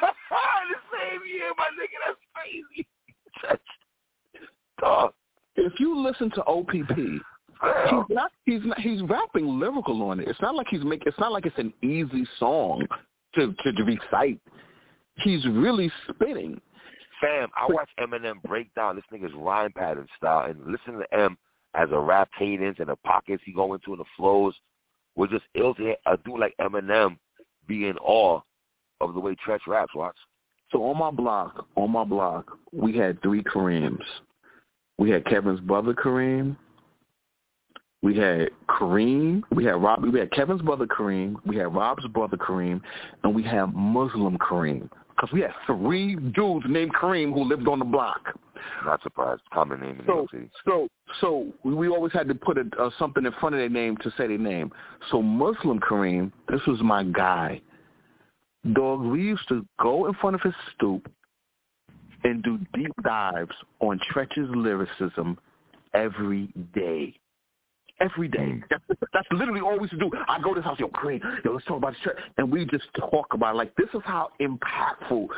the 0.00 0.78
same 0.92 1.20
year, 1.28 1.50
my 1.56 1.68
nigga. 1.78 1.98
That's 2.06 2.18
crazy. 2.34 2.86
Treach. 3.42 3.58
Dog. 4.80 5.12
If 5.56 5.78
you 5.78 5.98
listen 5.98 6.30
to 6.30 6.44
OPP, 6.44 6.96
he's 6.96 8.04
not 8.10 8.32
he's 8.44 8.60
not 8.64 8.80
he's 8.80 9.02
rapping 9.02 9.58
lyrical 9.58 10.02
on 10.02 10.20
it. 10.20 10.28
It's 10.28 10.40
not 10.40 10.54
like 10.54 10.66
he's 10.68 10.84
make 10.84 11.02
it's 11.06 11.18
not 11.18 11.32
like 11.32 11.46
it's 11.46 11.58
an 11.58 11.72
easy 11.82 12.26
song 12.38 12.86
to 13.34 13.52
to 13.52 13.84
recite. 13.84 14.40
He's 15.18 15.44
really 15.46 15.90
spitting. 16.08 16.60
Fam, 17.20 17.48
I 17.56 17.72
watch 17.72 17.88
Eminem 18.00 18.42
break 18.42 18.74
down 18.74 18.96
this 18.96 19.04
nigga's 19.12 19.32
rhyme 19.36 19.72
pattern 19.72 20.08
style 20.16 20.50
and 20.50 20.58
listen 20.66 20.98
to 20.98 21.14
M 21.14 21.38
as 21.74 21.88
a 21.92 21.98
rap 21.98 22.28
cadence 22.38 22.76
and 22.80 22.88
the 22.88 22.96
pockets 22.96 23.42
he 23.46 23.52
go 23.52 23.74
into 23.74 23.92
and 23.92 24.00
the 24.00 24.04
flows 24.16 24.54
were 25.16 25.28
just 25.28 25.44
ill 25.54 25.74
to 25.74 25.82
hear 25.82 25.96
a 26.06 26.16
dude 26.18 26.40
like 26.40 26.54
Eminem 26.60 27.16
be 27.66 27.86
in 27.86 27.96
awe 27.98 28.40
of 29.00 29.14
the 29.14 29.20
way 29.20 29.36
Treach 29.46 29.60
raps, 29.66 29.94
watch. 29.94 30.16
So 30.70 30.84
on 30.84 30.98
my 30.98 31.10
block, 31.10 31.66
on 31.76 31.90
my 31.90 32.04
block, 32.04 32.58
we 32.72 32.96
had 32.96 33.22
three 33.22 33.42
Kareems. 33.42 33.98
We 34.98 35.10
had 35.10 35.24
Kevin's 35.26 35.60
brother 35.60 35.94
Kareem. 35.94 36.56
We 38.02 38.16
had 38.16 38.50
Kareem. 38.68 39.42
We 39.50 39.64
had 39.64 39.82
Rob. 39.82 40.04
We 40.04 40.18
had 40.18 40.30
Kevin's 40.30 40.62
brother 40.62 40.86
Kareem. 40.86 41.36
We 41.46 41.56
had 41.56 41.74
Rob's 41.74 42.06
brother 42.08 42.36
Kareem, 42.36 42.80
and 43.22 43.34
we 43.34 43.42
had 43.42 43.74
Muslim 43.74 44.36
Kareem. 44.38 44.88
Because 45.16 45.32
we 45.32 45.40
had 45.40 45.52
three 45.66 46.16
dudes 46.16 46.66
named 46.68 46.92
Kareem 46.92 47.32
who 47.32 47.44
lived 47.44 47.68
on 47.68 47.78
the 47.78 47.84
block. 47.84 48.36
Not 48.84 49.02
surprised. 49.02 49.42
Common 49.52 49.80
name 49.80 50.00
in 50.00 50.06
So, 50.06 50.26
City. 50.30 50.50
so, 50.66 50.88
so 51.20 51.52
we 51.64 51.74
we 51.74 51.88
always 51.88 52.12
had 52.12 52.28
to 52.28 52.34
put 52.34 52.58
a, 52.58 52.64
uh, 52.78 52.90
something 52.98 53.24
in 53.24 53.32
front 53.40 53.54
of 53.54 53.60
their 53.60 53.68
name 53.68 53.96
to 53.98 54.10
say 54.18 54.26
their 54.26 54.38
name. 54.38 54.70
So 55.10 55.22
Muslim 55.22 55.80
Kareem, 55.80 56.32
this 56.50 56.60
was 56.66 56.80
my 56.82 57.04
guy. 57.04 57.60
Dog, 58.72 59.00
we 59.00 59.22
used 59.22 59.46
to 59.48 59.64
go 59.80 60.06
in 60.06 60.14
front 60.14 60.34
of 60.34 60.42
his 60.42 60.54
stoop 60.74 61.10
and 62.24 62.42
do 62.42 62.58
deep 62.74 62.92
dives 63.02 63.54
on 63.80 64.00
Treach's 64.12 64.50
lyricism 64.54 65.38
every 65.92 66.48
day. 66.74 67.14
Every 68.00 68.26
day. 68.26 68.60
That's, 68.68 68.82
that's 69.12 69.28
literally 69.30 69.60
all 69.60 69.74
we 69.74 69.82
used 69.82 69.92
to 69.92 69.98
do. 69.98 70.10
I 70.28 70.40
go 70.40 70.52
to 70.52 70.60
his 70.60 70.64
house, 70.64 70.80
yo, 70.80 70.88
Kareem, 70.88 71.20
yo, 71.44 71.52
let's 71.52 71.64
talk 71.66 71.76
about 71.76 71.92
this 71.92 72.00
Treach. 72.12 72.20
And 72.38 72.50
we 72.50 72.64
just 72.66 72.86
talk 72.98 73.26
about 73.32 73.54
it. 73.54 73.58
Like, 73.58 73.76
this 73.76 73.88
is 73.94 74.00
how 74.04 74.30
impactful 74.40 75.28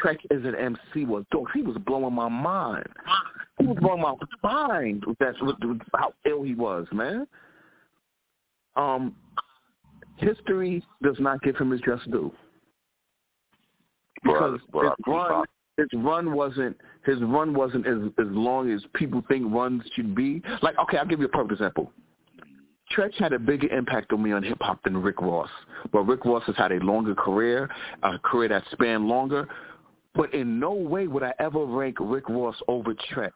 Treach 0.00 0.20
as 0.30 0.44
an 0.44 0.54
MC 0.54 1.04
was. 1.04 1.24
Dog, 1.32 1.48
he 1.52 1.62
was 1.62 1.76
blowing 1.84 2.14
my 2.14 2.28
mind. 2.28 2.86
He 3.58 3.66
was 3.66 3.76
blowing 3.80 4.02
my 4.02 4.14
mind 4.44 5.04
with 5.04 5.18
that, 5.18 5.34
with, 5.40 5.56
with 5.62 5.80
how 5.94 6.12
ill 6.26 6.44
he 6.44 6.54
was, 6.54 6.86
man. 6.92 7.26
Um, 8.76 9.16
history 10.18 10.84
does 11.02 11.16
not 11.18 11.42
give 11.42 11.56
him 11.56 11.70
his 11.70 11.80
just 11.80 12.08
due 12.10 12.32
because 14.22 14.60
Bruh, 14.72 14.94
bruh, 15.06 15.06
his 15.06 15.30
run, 15.30 15.44
his 15.76 15.88
run 15.94 16.32
wasn't 16.32 16.76
his 17.04 17.20
run 17.22 17.54
wasn't 17.54 17.86
as 17.86 17.98
as 18.18 18.26
long 18.30 18.70
as 18.70 18.82
people 18.94 19.22
think 19.28 19.52
runs 19.52 19.82
should 19.94 20.14
be. 20.14 20.42
Like, 20.62 20.78
okay, 20.78 20.98
I'll 20.98 21.06
give 21.06 21.20
you 21.20 21.26
a 21.26 21.30
perfect 21.30 21.52
example. 21.52 21.92
Treach 22.96 23.14
had 23.14 23.32
a 23.32 23.38
bigger 23.38 23.68
impact 23.68 24.12
on 24.12 24.22
me 24.22 24.32
on 24.32 24.42
hip 24.42 24.58
hop 24.60 24.82
than 24.84 24.96
Rick 24.96 25.20
Ross, 25.20 25.50
but 25.92 26.02
Rick 26.02 26.24
Ross 26.24 26.44
has 26.46 26.56
had 26.56 26.70
a 26.70 26.76
longer 26.76 27.14
career, 27.14 27.68
a 28.02 28.18
career 28.20 28.48
that 28.48 28.62
spanned 28.70 29.08
longer. 29.08 29.48
But 30.14 30.32
in 30.32 30.58
no 30.58 30.72
way 30.72 31.08
would 31.08 31.22
I 31.22 31.34
ever 31.38 31.64
rank 31.64 31.96
Rick 32.00 32.28
Ross 32.28 32.56
over 32.68 32.94
Treach. 32.94 33.30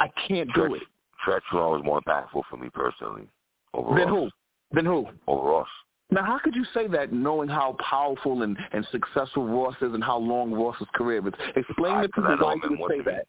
I 0.00 0.08
can't 0.26 0.52
do 0.54 0.74
it. 0.74 0.82
Treach 1.26 1.40
was 1.52 1.60
always 1.60 1.84
more 1.84 2.00
impactful 2.00 2.42
for 2.50 2.56
me 2.56 2.68
personally. 2.72 3.28
Over 3.72 3.94
Then 3.94 4.08
Ross. 4.08 4.30
who? 4.72 4.74
Then 4.74 4.84
who? 4.86 5.06
Over 5.28 5.48
Ross. 5.48 5.68
Now, 6.10 6.24
how 6.24 6.38
could 6.38 6.54
you 6.54 6.64
say 6.74 6.86
that 6.88 7.12
knowing 7.12 7.48
how 7.48 7.76
powerful 7.80 8.42
and, 8.42 8.56
and 8.72 8.86
successful 8.92 9.46
Ross 9.46 9.74
is 9.80 9.94
and 9.94 10.04
how 10.04 10.18
long 10.18 10.52
Ross's 10.52 10.86
career 10.94 11.26
is? 11.26 11.34
Explain 11.56 11.94
I- 11.96 12.02
to 12.02 12.08
people 12.08 12.24
why 12.38 12.54
it 12.54 12.70
you 12.70 12.86
say 12.88 12.98
to 12.98 13.02
that. 13.04 13.26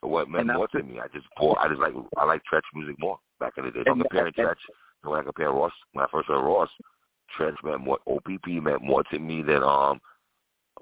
What 0.00 0.28
meant 0.28 0.50
And 0.50 0.56
more 0.58 0.66
to 0.68 0.82
me? 0.82 0.98
I 0.98 1.06
just 1.14 1.26
bought, 1.38 1.58
I 1.58 1.68
just 1.68 1.80
like 1.80 1.94
I 2.18 2.24
like 2.24 2.42
Treach 2.52 2.62
music 2.74 2.96
more 2.98 3.20
back 3.38 3.52
in 3.56 3.64
the 3.66 3.70
day. 3.70 3.84
I'm 3.86 4.00
comparing 4.00 4.32
Treach 4.32 4.56
to 5.04 5.10
when 5.10 5.20
I 5.20 5.22
compare 5.22 5.52
Ross 5.52 5.70
when 5.92 6.04
I 6.04 6.08
first 6.10 6.26
heard 6.26 6.42
Ross, 6.42 6.68
Treach 7.38 7.54
meant 7.62 7.80
more 7.82 7.98
OPP 8.08 8.46
meant 8.48 8.82
more 8.82 9.04
to 9.04 9.18
me 9.20 9.42
than 9.42 9.62
um 9.62 10.00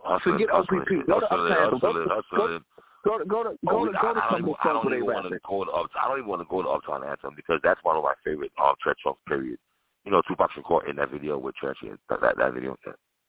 hustling, 0.02 0.36
Forget 0.38 0.48
hustling, 0.50 0.80
OPP. 0.80 1.06
Go 1.06 1.20
to 1.20 1.26
hustling, 1.26 1.52
Uptown. 1.52 1.80
hustling, 1.80 2.08
Go- 2.08 2.22
hustling. 2.30 2.60
Go 3.04 3.18
to 3.18 3.24
go 3.26 3.42
to 3.42 3.50
Oh, 3.50 3.84
go 3.84 3.92
to 3.92 3.98
I, 3.98 4.02
go 4.02 4.14
to 4.14 4.20
I 4.20 4.30
don't 4.30 4.32
some 4.32 4.40
even, 4.40 4.48
of 4.48 4.56
I 4.56 4.68
the 4.68 4.72
don't 4.72 4.82
songs 4.82 4.90
they 4.90 4.96
even 4.96 5.06
want 5.06 5.28
to 5.28 5.38
go 5.46 5.64
to 5.64 5.70
up. 5.70 5.90
I 6.02 6.08
don't 6.08 6.18
even 6.18 6.28
want 6.30 6.40
to 6.40 6.48
go 6.48 6.62
to 6.62 6.68
Uptown 6.68 7.04
Anthem 7.04 7.34
because 7.36 7.60
that's 7.62 7.80
one 7.84 7.96
of 7.96 8.02
my 8.04 8.14
favorite 8.24 8.52
um 8.62 8.74
Treach 8.80 8.94
songs. 9.04 9.18
Period. 9.28 9.58
You 10.04 10.12
know, 10.12 10.22
Tupac 10.26 10.50
Shakur 10.52 10.88
in 10.88 10.96
that 10.96 11.10
video 11.10 11.38
with 11.38 11.54
yeah, 11.62 11.72
That 12.08 12.20
that, 12.20 12.36
that 12.38 12.54
video. 12.54 12.76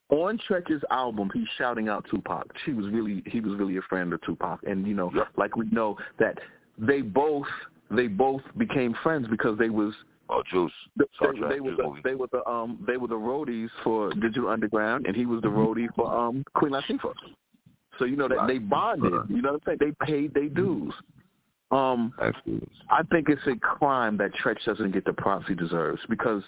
On 0.08 0.38
Treach's 0.48 0.82
album, 0.90 1.30
he's 1.32 1.46
shouting 1.56 1.88
out 1.88 2.04
Tupac. 2.10 2.46
She 2.64 2.72
was 2.72 2.86
really 2.90 3.22
he 3.26 3.40
was 3.40 3.58
really 3.58 3.76
a 3.76 3.82
friend 3.82 4.12
of 4.12 4.20
Tupac, 4.22 4.60
and 4.64 4.86
you 4.86 4.94
know, 4.94 5.10
Yep. 5.14 5.28
like 5.36 5.56
we 5.56 5.66
know 5.70 5.96
that 6.18 6.38
they 6.78 7.00
both 7.02 7.46
they 7.90 8.08
both 8.08 8.42
became 8.56 8.94
friends 9.02 9.26
because 9.28 9.58
they 9.58 9.70
was 9.70 9.94
Oh, 10.28 10.42
Juice. 10.50 10.72
they, 10.96 11.04
they, 11.48 11.60
were 11.60 11.70
Juice 11.70 11.76
the, 11.76 11.82
movie. 11.82 12.00
they 12.04 12.14
were 12.14 12.28
the 12.32 12.46
um 12.48 12.82
they 12.86 12.96
were 12.96 13.08
the 13.08 13.14
roadies 13.14 13.68
for 13.84 14.10
Digital 14.14 14.48
Underground, 14.48 15.06
and 15.06 15.14
he 15.14 15.26
was 15.26 15.42
the 15.42 15.48
roadie 15.48 15.88
for 15.94 16.10
um 16.12 16.44
Queen 16.54 16.72
Latifah. 16.72 17.12
So 17.98 18.06
you 18.06 18.16
know 18.16 18.28
that 18.28 18.46
they 18.46 18.58
bonded. 18.58 19.12
You 19.28 19.42
know 19.42 19.52
what 19.52 19.62
I'm 19.66 19.78
saying? 19.78 19.94
They 19.98 20.06
paid 20.06 20.32
their 20.32 20.48
dues. 20.48 20.94
Um, 21.72 22.12
Absolutely. 22.20 22.68
I 22.90 23.02
think 23.04 23.28
it's 23.30 23.40
a 23.46 23.56
crime 23.56 24.18
that 24.18 24.30
Treach 24.34 24.62
doesn't 24.66 24.92
get 24.92 25.04
the 25.06 25.12
props 25.14 25.46
he 25.48 25.54
deserves 25.54 26.00
because 26.08 26.42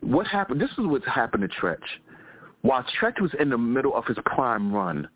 what 0.00 0.26
happened? 0.26 0.60
This 0.60 0.70
is 0.72 0.78
what's 0.86 1.06
happened 1.06 1.48
to 1.48 1.60
Treach. 1.60 1.78
While 2.62 2.84
Treach 3.00 3.20
was 3.20 3.30
in 3.38 3.50
the 3.50 3.58
middle 3.58 3.94
of 3.94 4.04
his 4.06 4.18
prime 4.26 4.72
run, 4.72 5.08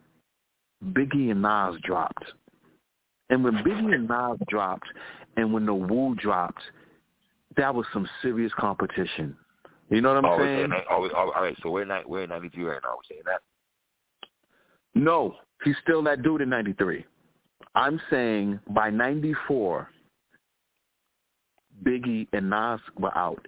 Biggie 0.93 1.33
and 1.33 1.43
Nas 1.43 1.75
dropped. 1.83 2.25
And 3.31 3.43
when 3.43 3.55
Biggie 3.55 3.95
and 3.95 4.07
Nas 4.09 4.39
dropped, 4.49 4.87
and 5.37 5.53
when 5.53 5.67
the 5.67 5.75
Wu 5.75 6.15
dropped, 6.15 6.63
that 7.57 7.75
was 7.75 7.85
some 7.93 8.09
serious 8.23 8.53
competition. 8.59 9.37
You 9.91 10.01
know 10.03 10.11
what 10.15 10.19
I'm 10.19 10.25
Oh, 10.27 10.37
we're 10.37 10.45
saying? 10.59 10.71
that, 10.71 10.85
oh, 10.91 11.01
we- 11.01 11.11
oh, 11.11 11.33
all 11.33 11.43
right. 11.43 11.57
So 11.63 11.71
we're 11.71 11.85
not 11.85 12.09
we're 12.09 12.23
in 12.25 12.29
'93 12.31 12.65
right 12.65 12.81
now. 12.83 12.91
We're 12.91 13.03
saying 13.11 13.23
that. 13.25 13.41
No, 14.95 15.35
he's 15.65 15.77
still 15.83 16.03
that 16.05 16.23
dude 16.23 16.43
in 16.43 16.49
'93. 16.49 17.05
I'm 17.75 18.01
saying 18.11 18.61
by 18.71 18.91
'94, 18.91 19.89
Biggie 21.85 22.27
and 22.33 22.51
Nas 22.51 22.81
were 22.99 23.17
out, 23.17 23.47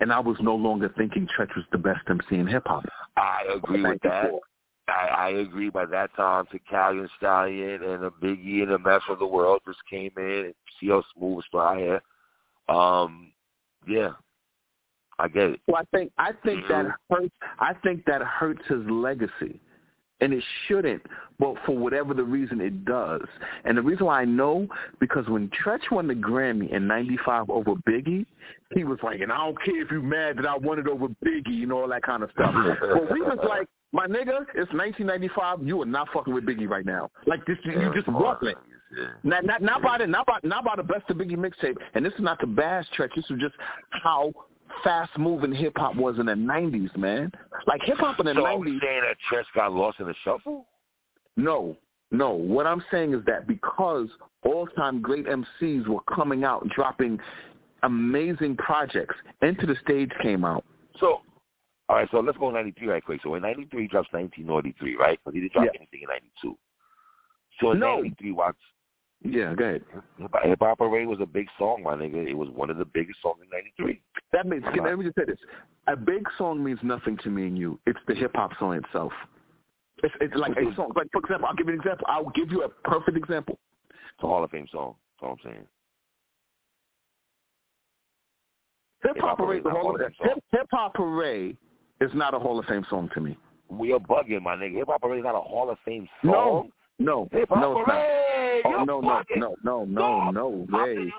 and 0.00 0.12
I 0.12 0.20
was 0.20 0.36
no 0.40 0.54
longer 0.54 0.92
thinking 0.96 1.26
Treach 1.36 1.54
was 1.56 1.64
the 1.72 1.78
best 1.78 2.00
MC 2.08 2.36
in 2.36 2.46
hip 2.46 2.64
hop. 2.66 2.84
I 3.16 3.42
agree 3.54 3.82
with 3.82 4.00
that. 4.02 4.30
I, 4.88 5.08
I 5.08 5.28
agree. 5.30 5.68
By 5.68 5.86
that 5.86 6.14
time, 6.14 6.44
Italian 6.52 7.08
Stallion 7.16 7.82
and 7.82 8.04
a 8.04 8.10
Biggie 8.10 8.62
and 8.62 8.70
the 8.70 8.78
Mess 8.78 9.02
of 9.08 9.18
the 9.18 9.26
World 9.26 9.60
just 9.66 9.78
came 9.90 10.12
in 10.16 10.44
and 10.46 10.54
CL 10.80 11.04
Smooth 11.16 11.42
was 11.52 11.76
here. 11.76 12.74
Um, 12.74 13.32
yeah, 13.88 14.10
I 15.18 15.28
get 15.28 15.50
it. 15.50 15.60
Well, 15.66 15.82
I 15.82 15.96
think 15.96 16.12
I 16.18 16.32
think 16.44 16.64
mm-hmm. 16.64 16.88
that 16.88 16.96
hurts. 17.10 17.34
I 17.58 17.74
think 17.82 18.04
that 18.06 18.22
hurts 18.22 18.62
his 18.68 18.82
legacy 18.88 19.60
and 20.20 20.32
it 20.32 20.42
shouldn't, 20.66 21.02
but 21.38 21.54
for 21.66 21.76
whatever 21.76 22.14
the 22.14 22.22
reason 22.22 22.60
it 22.60 22.84
does. 22.84 23.22
And 23.64 23.76
the 23.76 23.82
reason 23.82 24.06
why 24.06 24.22
I 24.22 24.24
know, 24.24 24.66
because 24.98 25.26
when 25.28 25.50
Treach 25.50 25.90
won 25.90 26.06
the 26.08 26.14
Grammy 26.14 26.72
in 26.72 26.86
95 26.86 27.50
over 27.50 27.74
Biggie, 27.88 28.24
he 28.74 28.84
was 28.84 28.98
like, 29.02 29.20
and 29.20 29.30
I 29.30 29.38
don't 29.38 29.62
care 29.62 29.82
if 29.82 29.90
you're 29.90 30.02
mad 30.02 30.38
that 30.38 30.46
I 30.46 30.56
won 30.56 30.78
it 30.78 30.88
over 30.88 31.08
Biggie 31.24 31.62
and 31.62 31.72
all 31.72 31.88
that 31.88 32.02
kind 32.02 32.22
of 32.22 32.30
stuff. 32.32 32.54
but 32.80 33.12
we 33.12 33.20
was 33.20 33.38
like, 33.48 33.68
my 33.92 34.06
nigga, 34.06 34.42
it's 34.54 34.72
1995. 34.72 35.66
You 35.66 35.82
are 35.82 35.86
not 35.86 36.08
fucking 36.12 36.32
with 36.32 36.44
Biggie 36.44 36.68
right 36.68 36.86
now. 36.86 37.10
Like 37.26 37.44
this, 37.46 37.56
you 37.64 37.92
just 37.94 38.06
waffling. 38.08 38.54
Not, 39.22 39.44
not, 39.44 39.62
not 39.62 39.82
by 39.82 39.98
the, 39.98 40.06
not 40.06 40.26
by, 40.26 40.38
not 40.42 40.64
by 40.64 40.76
the 40.76 40.82
best 40.82 41.08
of 41.10 41.16
Biggie 41.16 41.36
mixtape. 41.36 41.76
And 41.94 42.04
this 42.04 42.12
is 42.14 42.20
not 42.20 42.40
to 42.40 42.46
bash 42.46 42.86
Treach. 42.96 43.14
This 43.14 43.24
is 43.30 43.38
just 43.38 43.54
how 43.90 44.32
fast 44.82 45.16
moving 45.18 45.52
hip 45.52 45.74
hop 45.76 45.96
was 45.96 46.18
in 46.18 46.26
the 46.26 46.36
nineties, 46.36 46.90
man. 46.96 47.32
Like 47.66 47.82
hip 47.82 47.98
hop 47.98 48.20
in 48.20 48.26
the 48.26 48.34
nineties. 48.34 48.80
So 48.80 48.86
saying 48.86 49.02
that 49.02 49.16
Treach 49.30 49.44
got 49.54 49.72
lost 49.72 50.00
in 50.00 50.06
the 50.06 50.14
shuffle? 50.24 50.66
No, 51.36 51.76
no. 52.10 52.32
What 52.32 52.66
I'm 52.66 52.82
saying 52.90 53.14
is 53.14 53.24
that 53.26 53.46
because 53.46 54.08
all 54.42 54.66
time 54.68 55.02
great 55.02 55.26
MCs 55.26 55.86
were 55.86 56.02
coming 56.14 56.44
out 56.44 56.68
dropping 56.68 57.18
amazing 57.82 58.56
projects, 58.56 59.14
Into 59.42 59.66
the 59.66 59.76
Stage 59.84 60.10
came 60.22 60.44
out. 60.44 60.64
So 60.98 61.20
all 61.88 61.96
right, 61.96 62.08
so 62.10 62.18
let's 62.18 62.38
go 62.38 62.50
93 62.50 62.88
right 62.88 63.04
quick. 63.04 63.20
So 63.22 63.34
in 63.36 63.42
93, 63.42 63.82
he 63.82 63.88
drops 63.88 64.08
1993, 64.12 64.96
right? 64.96 65.20
But 65.24 65.34
he 65.34 65.40
didn't 65.40 65.52
drop 65.52 65.66
yeah. 65.66 65.78
anything 65.78 66.00
in 66.02 66.08
92. 66.08 66.58
So 67.60 67.70
in 67.72 67.78
no. 67.78 67.96
93, 67.96 68.32
watch, 68.32 68.56
yeah, 69.30 69.54
go 69.54 69.64
ahead. 69.64 69.82
Hip 70.44 70.58
Hop 70.60 70.78
Parade 70.78 71.06
was 71.06 71.18
a 71.20 71.26
big 71.26 71.46
song, 71.58 71.82
my 71.82 71.94
nigga. 71.94 72.26
It 72.26 72.34
was 72.34 72.48
one 72.50 72.70
of 72.70 72.78
the 72.78 72.84
biggest 72.84 73.20
songs 73.22 73.38
in 73.42 73.48
'93. 73.50 74.00
That 74.32 74.46
means. 74.46 74.64
Can, 74.74 74.84
let 74.84 74.98
me 74.98 75.04
just 75.04 75.16
say 75.16 75.24
this: 75.26 75.38
a 75.86 75.96
big 75.96 76.26
song 76.38 76.62
means 76.62 76.78
nothing 76.82 77.16
to 77.18 77.30
me 77.30 77.46
and 77.46 77.58
you. 77.58 77.78
It's 77.86 77.98
the 78.08 78.14
hip 78.14 78.32
hop 78.34 78.52
song 78.58 78.74
itself. 78.74 79.12
It's, 80.02 80.14
it's 80.20 80.34
like 80.34 80.52
a 80.52 80.74
song. 80.74 80.92
Like 80.94 81.08
for 81.12 81.20
example, 81.20 81.48
I'll 81.48 81.54
give 81.54 81.68
you 81.68 81.74
an 81.74 81.80
example. 81.80 82.06
I'll 82.08 82.30
give 82.30 82.50
you 82.50 82.64
a 82.64 82.68
perfect 82.68 83.16
example. 83.16 83.58
It's 83.90 84.22
a 84.22 84.26
Hall 84.26 84.44
of 84.44 84.50
Fame 84.50 84.66
song. 84.70 84.94
That's 85.20 85.28
all 85.28 85.32
I'm 85.32 85.50
saying. 85.50 85.66
Hip 89.04 89.16
Hop 89.20 89.38
Parade, 89.38 89.62
Hip 90.52 90.66
Hop 90.72 90.94
Parade 90.94 91.56
is 92.00 92.10
not 92.14 92.34
a 92.34 92.38
Hall 92.38 92.58
of 92.58 92.64
Fame 92.66 92.84
song 92.90 93.08
to 93.14 93.20
me. 93.20 93.36
We 93.68 93.92
are 93.92 93.98
bugging, 93.98 94.42
my 94.42 94.56
nigga. 94.56 94.76
Hip 94.78 94.88
Hop 94.88 95.02
Parade 95.02 95.20
is 95.20 95.24
not 95.24 95.34
a 95.34 95.40
Hall 95.40 95.70
of 95.70 95.78
Fame 95.84 96.08
song. 96.22 96.30
No, 96.30 96.70
no, 96.98 97.28
Hip 97.32 97.48
Hop 97.50 97.60
no, 97.60 97.78
it's 97.80 98.25
Oh, 98.66 98.84
no, 98.84 99.00
no, 99.00 99.22
no, 99.36 99.56
no, 99.62 99.84
no, 99.84 100.30
no 100.30 100.48
way. 100.70 101.12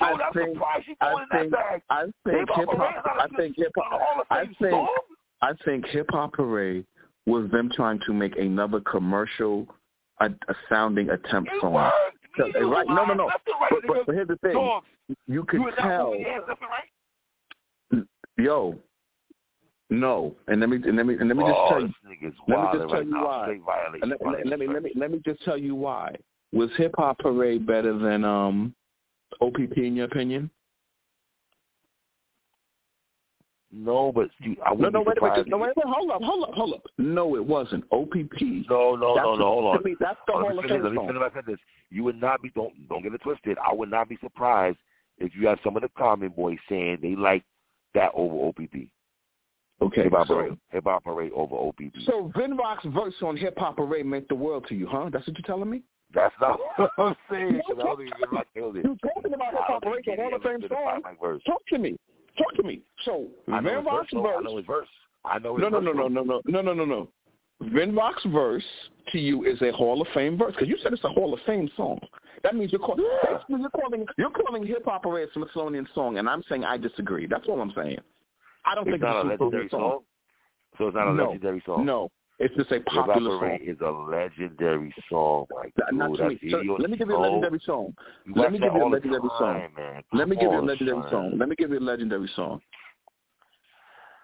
I 0.00 0.30
think, 0.34 0.58
I 1.00 1.14
think, 1.32 1.54
I 1.88 2.04
think 2.24 2.48
hip 2.54 2.68
hop, 2.72 3.06
I 3.06 3.26
think 3.36 3.56
hip 3.56 3.72
hop, 3.76 4.26
I 4.30 4.44
think, 4.60 4.88
I 5.42 5.52
think 5.64 5.86
hip 5.86 6.06
hop 6.10 6.32
parade 6.34 6.84
was 7.26 7.50
them 7.50 7.70
trying 7.74 8.00
to 8.06 8.12
make 8.12 8.36
another 8.36 8.80
commercial, 8.80 9.66
a, 10.20 10.26
a 10.26 10.54
sounding 10.68 11.10
attempt 11.10 11.50
song. 11.60 11.74
right? 11.74 12.86
No, 12.88 13.04
no, 13.04 13.14
no. 13.14 13.30
But, 13.70 13.82
but, 13.86 14.06
but 14.06 14.14
here's 14.14 14.28
the 14.28 14.36
thing: 14.36 14.80
you 15.26 15.44
could 15.44 15.60
tell. 15.78 16.14
Yo, 18.36 18.78
no, 19.90 20.36
and 20.46 20.60
let 20.60 20.70
me 20.70 20.76
and 20.76 20.96
let 20.96 21.04
me 21.04 21.16
and 21.18 21.28
let 21.28 21.36
me 21.36 21.42
just 21.42 21.56
oh, 21.56 21.68
tell 21.70 21.80
you. 21.80 21.92
Let 22.48 22.60
me 22.60 22.78
just 22.78 22.88
tell 22.88 22.88
right 22.88 23.06
you 23.06 23.64
why. 23.64 23.88
Let, 24.02 24.20
let, 24.24 24.46
let, 24.46 24.58
me 24.58 24.68
let 24.68 24.82
me 24.82 24.92
let 24.94 25.10
me 25.10 25.20
just 25.24 25.42
tell 25.44 25.58
you 25.58 25.74
why. 25.74 26.14
Was 26.52 26.70
Hip 26.76 26.94
Hop 26.96 27.18
Parade 27.18 27.66
better 27.66 27.96
than 27.96 28.24
um 28.24 28.74
OPP 29.40 29.76
in 29.76 29.96
your 29.96 30.06
opinion? 30.06 30.50
No, 33.72 34.10
but 34.12 34.30
you, 34.40 34.56
I 34.66 34.74
no, 34.74 34.88
no, 34.88 35.00
wait 35.02 35.18
a 35.18 35.22
minute, 35.22 35.48
no, 35.48 35.56
wait, 35.58 35.70
wait, 35.76 35.86
hold 35.86 36.10
up, 36.10 36.22
hold 36.22 36.42
up, 36.42 36.54
hold 36.54 36.74
up. 36.74 36.82
No, 36.98 37.36
it 37.36 37.44
wasn't 37.44 37.84
OPP. 37.92 38.40
No, 38.68 38.96
no, 38.96 39.14
that's 39.14 39.24
no, 39.24 39.34
no, 39.36 39.44
hold 39.44 39.76
on. 39.76 39.82
Me, 39.84 39.94
that's 40.00 40.18
the 40.26 40.32
Hall 40.32 40.58
of 40.58 40.64
Fame 40.64 40.82
Let 40.82 40.92
me 40.92 40.98
finish. 41.06 41.22
I 41.22 41.40
this. 41.46 41.58
You 41.88 42.02
would 42.02 42.20
not 42.20 42.42
be 42.42 42.50
don't 42.50 42.72
don't 42.88 43.02
get 43.02 43.14
it 43.14 43.22
twisted. 43.22 43.58
I 43.64 43.72
would 43.72 43.90
not 43.90 44.08
be 44.08 44.18
surprised 44.20 44.78
if 45.18 45.36
you 45.36 45.46
have 45.46 45.58
some 45.62 45.76
of 45.76 45.82
the 45.82 45.88
Common 45.96 46.30
Boys 46.30 46.58
saying 46.68 46.98
they 47.00 47.14
like 47.14 47.44
that 47.94 48.10
over 48.14 48.48
OPP. 48.48 48.88
Okay, 49.82 50.02
hip 50.02 50.12
hop 50.12 50.26
so, 50.26 50.34
parade, 50.34 50.58
hip 50.70 50.84
hop 50.84 51.04
parade 51.04 51.30
over 51.32 51.54
OPP. 51.54 51.94
So 52.06 52.32
Vinrock's 52.34 52.86
verse 52.86 53.14
on 53.22 53.36
hip 53.36 53.56
hop 53.56 53.76
parade 53.76 54.04
meant 54.04 54.28
the 54.28 54.34
world 54.34 54.66
to 54.68 54.74
you, 54.74 54.88
huh? 54.90 55.10
That's 55.12 55.26
what 55.28 55.38
you're 55.38 55.46
telling 55.46 55.70
me? 55.70 55.82
That's 56.14 56.34
not 56.40 56.58
what 56.76 56.90
I'm 56.98 57.16
saying. 57.30 57.60
No, 57.68 57.74
talk, 57.74 57.80
I 57.80 57.82
don't 57.84 58.00
even 58.02 58.12
I. 58.32 58.42
You're 58.54 58.96
talking 59.14 59.34
about 59.34 59.52
hip 59.52 59.60
hop 59.66 59.82
breaking 59.82 60.16
all 60.20 60.30
the 60.30 60.44
same 60.44 60.68
song. 60.68 61.40
Talk 61.46 61.66
to 61.68 61.78
me. 61.78 61.96
Talk 62.36 62.54
to 62.56 62.62
me. 62.62 62.82
So 63.04 63.28
I 63.52 63.60
Vin 63.60 63.84
Vox 63.84 64.08
verse. 64.12 64.34
I 64.38 64.42
know 64.42 64.56
his 64.56 64.66
verse. 64.66 64.88
I 65.24 65.38
know 65.38 65.56
his 65.56 65.62
no, 65.62 65.70
verse. 65.70 65.84
No, 65.84 65.92
no, 65.92 66.08
no, 66.08 66.22
no, 66.22 66.40
no, 66.46 66.62
no, 66.62 66.72
no, 66.74 66.84
no. 66.84 67.08
Vin 67.72 67.94
Vox 67.94 68.22
verse 68.26 68.64
to 69.12 69.18
you 69.18 69.44
is 69.44 69.60
a 69.62 69.70
Hall 69.72 70.00
of 70.00 70.08
Fame 70.14 70.38
verse 70.38 70.52
because 70.52 70.68
you 70.68 70.78
said 70.82 70.92
it's 70.92 71.04
a 71.04 71.08
Hall 71.08 71.34
of 71.34 71.40
Fame 71.46 71.70
song. 71.76 71.98
That 72.42 72.54
means 72.54 72.72
you're, 72.72 72.80
call- 72.80 72.96
yeah. 72.98 73.38
you're 73.48 73.68
calling 73.70 74.06
you're 74.16 74.30
calling 74.30 74.66
hip 74.66 74.84
hop 74.86 75.04
a 75.04 75.26
Smithsonian 75.34 75.86
song, 75.94 76.18
and 76.18 76.28
I'm 76.28 76.42
saying 76.48 76.64
I 76.64 76.78
disagree. 76.78 77.26
That's 77.26 77.46
all 77.48 77.60
I'm 77.60 77.72
saying. 77.76 77.98
I 78.64 78.74
don't 78.74 78.88
it's 78.88 78.94
think 78.94 79.02
not 79.02 79.26
it's 79.26 79.40
a 79.40 79.44
legendary 79.44 79.68
song. 79.68 79.80
song. 79.80 79.98
So 80.78 80.86
it's 80.88 80.94
not 80.94 81.08
a 81.08 81.14
no. 81.14 81.26
legendary 81.26 81.62
song. 81.66 81.84
No, 81.84 82.10
it's 82.40 82.54
just 82.56 82.72
a 82.72 82.80
popular 82.80 83.38
song. 83.38 83.58
is 83.62 83.76
a 83.80 83.90
legendary 83.90 84.94
song. 85.10 85.44
My 85.50 85.68
not 85.92 86.16
to 86.16 86.30
me. 86.30 86.38
So 86.50 86.76
let 86.78 86.90
me 86.90 86.96
give 86.96 87.08
you 87.08 87.16
a 87.16 87.20
legendary 87.20 87.60
song. 87.66 87.94
Let 88.34 88.50
me 88.52 88.58
give 88.58 88.72
you 88.74 88.82
a 88.82 88.88
legendary 88.88 89.28
song. 89.38 89.68
Let 90.12 90.28
me 90.28 90.36
give 90.36 90.50
you 90.50 90.58
a 90.58 90.62
legendary 90.62 91.02
song. 91.10 91.38
Let 91.38 91.48
me 91.50 91.56
give 91.56 91.70
you 91.70 91.78
a 91.78 91.80
legendary 91.80 92.30
song. 92.34 92.60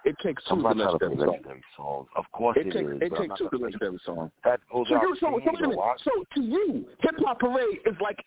It 0.07 0.17
takes 0.23 0.43
two 0.49 0.57
not 0.57 0.77
legendary, 0.77 1.17
legendary 1.17 1.63
songs. 1.77 2.07
Of 2.17 2.25
course 2.33 2.57
it, 2.59 2.69
it 2.69 2.73
takes, 2.73 2.91
is. 2.91 2.99
It 3.03 3.13
takes 3.17 3.39
two 3.39 3.49
to 3.51 3.59
legendary 3.59 3.99
song. 4.07 4.31
That 4.45 4.61
goes 4.73 4.87
so, 4.89 4.97
out 4.97 5.03
you, 5.03 5.17
so, 5.21 5.41
so, 5.45 5.95
so, 6.05 6.25
to 6.37 6.41
you, 6.41 6.87
hip 7.01 7.17
hop 7.19 7.41
parade 7.41 7.81
is 7.85 7.97
like 8.01 8.25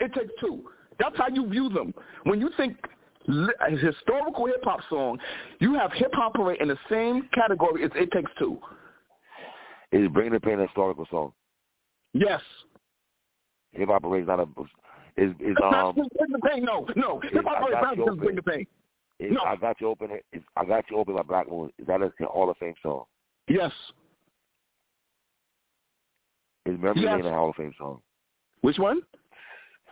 it 0.00 0.12
takes 0.14 0.32
two. 0.40 0.64
That's 0.98 1.16
how 1.16 1.28
you 1.28 1.46
view 1.48 1.68
them. 1.68 1.94
When 2.24 2.40
you 2.40 2.50
think 2.56 2.76
a 3.28 3.70
historical 3.76 4.46
hip 4.46 4.64
hop 4.64 4.80
song, 4.88 5.18
you 5.60 5.74
have 5.74 5.92
hip 5.92 6.10
hop 6.14 6.34
parade 6.34 6.60
in 6.60 6.68
the 6.68 6.78
same 6.90 7.28
category 7.34 7.84
as 7.84 7.90
It 7.94 8.10
Takes 8.10 8.32
Two. 8.38 8.58
Is 9.94 10.08
Bring 10.08 10.32
the 10.32 10.40
Pain 10.40 10.58
a 10.58 10.66
historical 10.66 11.06
song? 11.08 11.32
Yes. 12.12 12.40
Hip 13.72 13.88
hop 13.88 14.02
parade 14.02 14.22
is 14.22 14.28
not 14.28 14.40
a 14.40 14.46
is 15.16 15.30
is 15.38 15.56
um. 15.62 15.94
Bring 15.94 16.08
the 16.32 16.38
Pain, 16.40 16.64
no, 16.64 16.86
no. 16.96 17.20
Hip 17.20 17.44
hop 17.44 17.68
parade 17.68 17.98
is 17.98 18.04
not 18.04 18.18
Bring 18.18 18.34
the 18.34 18.42
Pain. 18.42 18.66
Is, 19.20 19.30
no. 19.30 19.42
I 19.42 19.54
got 19.54 19.80
you 19.80 19.88
open. 19.88 20.10
Is, 20.32 20.42
I 20.56 20.64
got 20.64 20.84
you 20.90 20.96
open 20.96 21.14
by 21.14 21.22
Black 21.22 21.48
Moon. 21.48 21.70
Is 21.78 21.86
that 21.86 22.02
a 22.02 22.10
Hall 22.26 22.50
of 22.50 22.56
Fame 22.56 22.74
song? 22.82 23.04
Yes. 23.46 23.70
Is 26.66 26.76
Memory 26.80 27.02
yes. 27.02 27.22
Lane 27.22 27.26
a 27.26 27.30
Hall 27.30 27.50
of 27.50 27.56
Fame 27.56 27.72
song? 27.78 28.00
Which 28.62 28.78
one? 28.78 29.02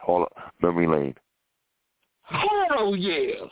Hall 0.00 0.24
of, 0.24 0.42
Memory 0.60 0.88
Lane. 0.88 1.14
Hell 2.22 2.96
yeah. 2.96 3.46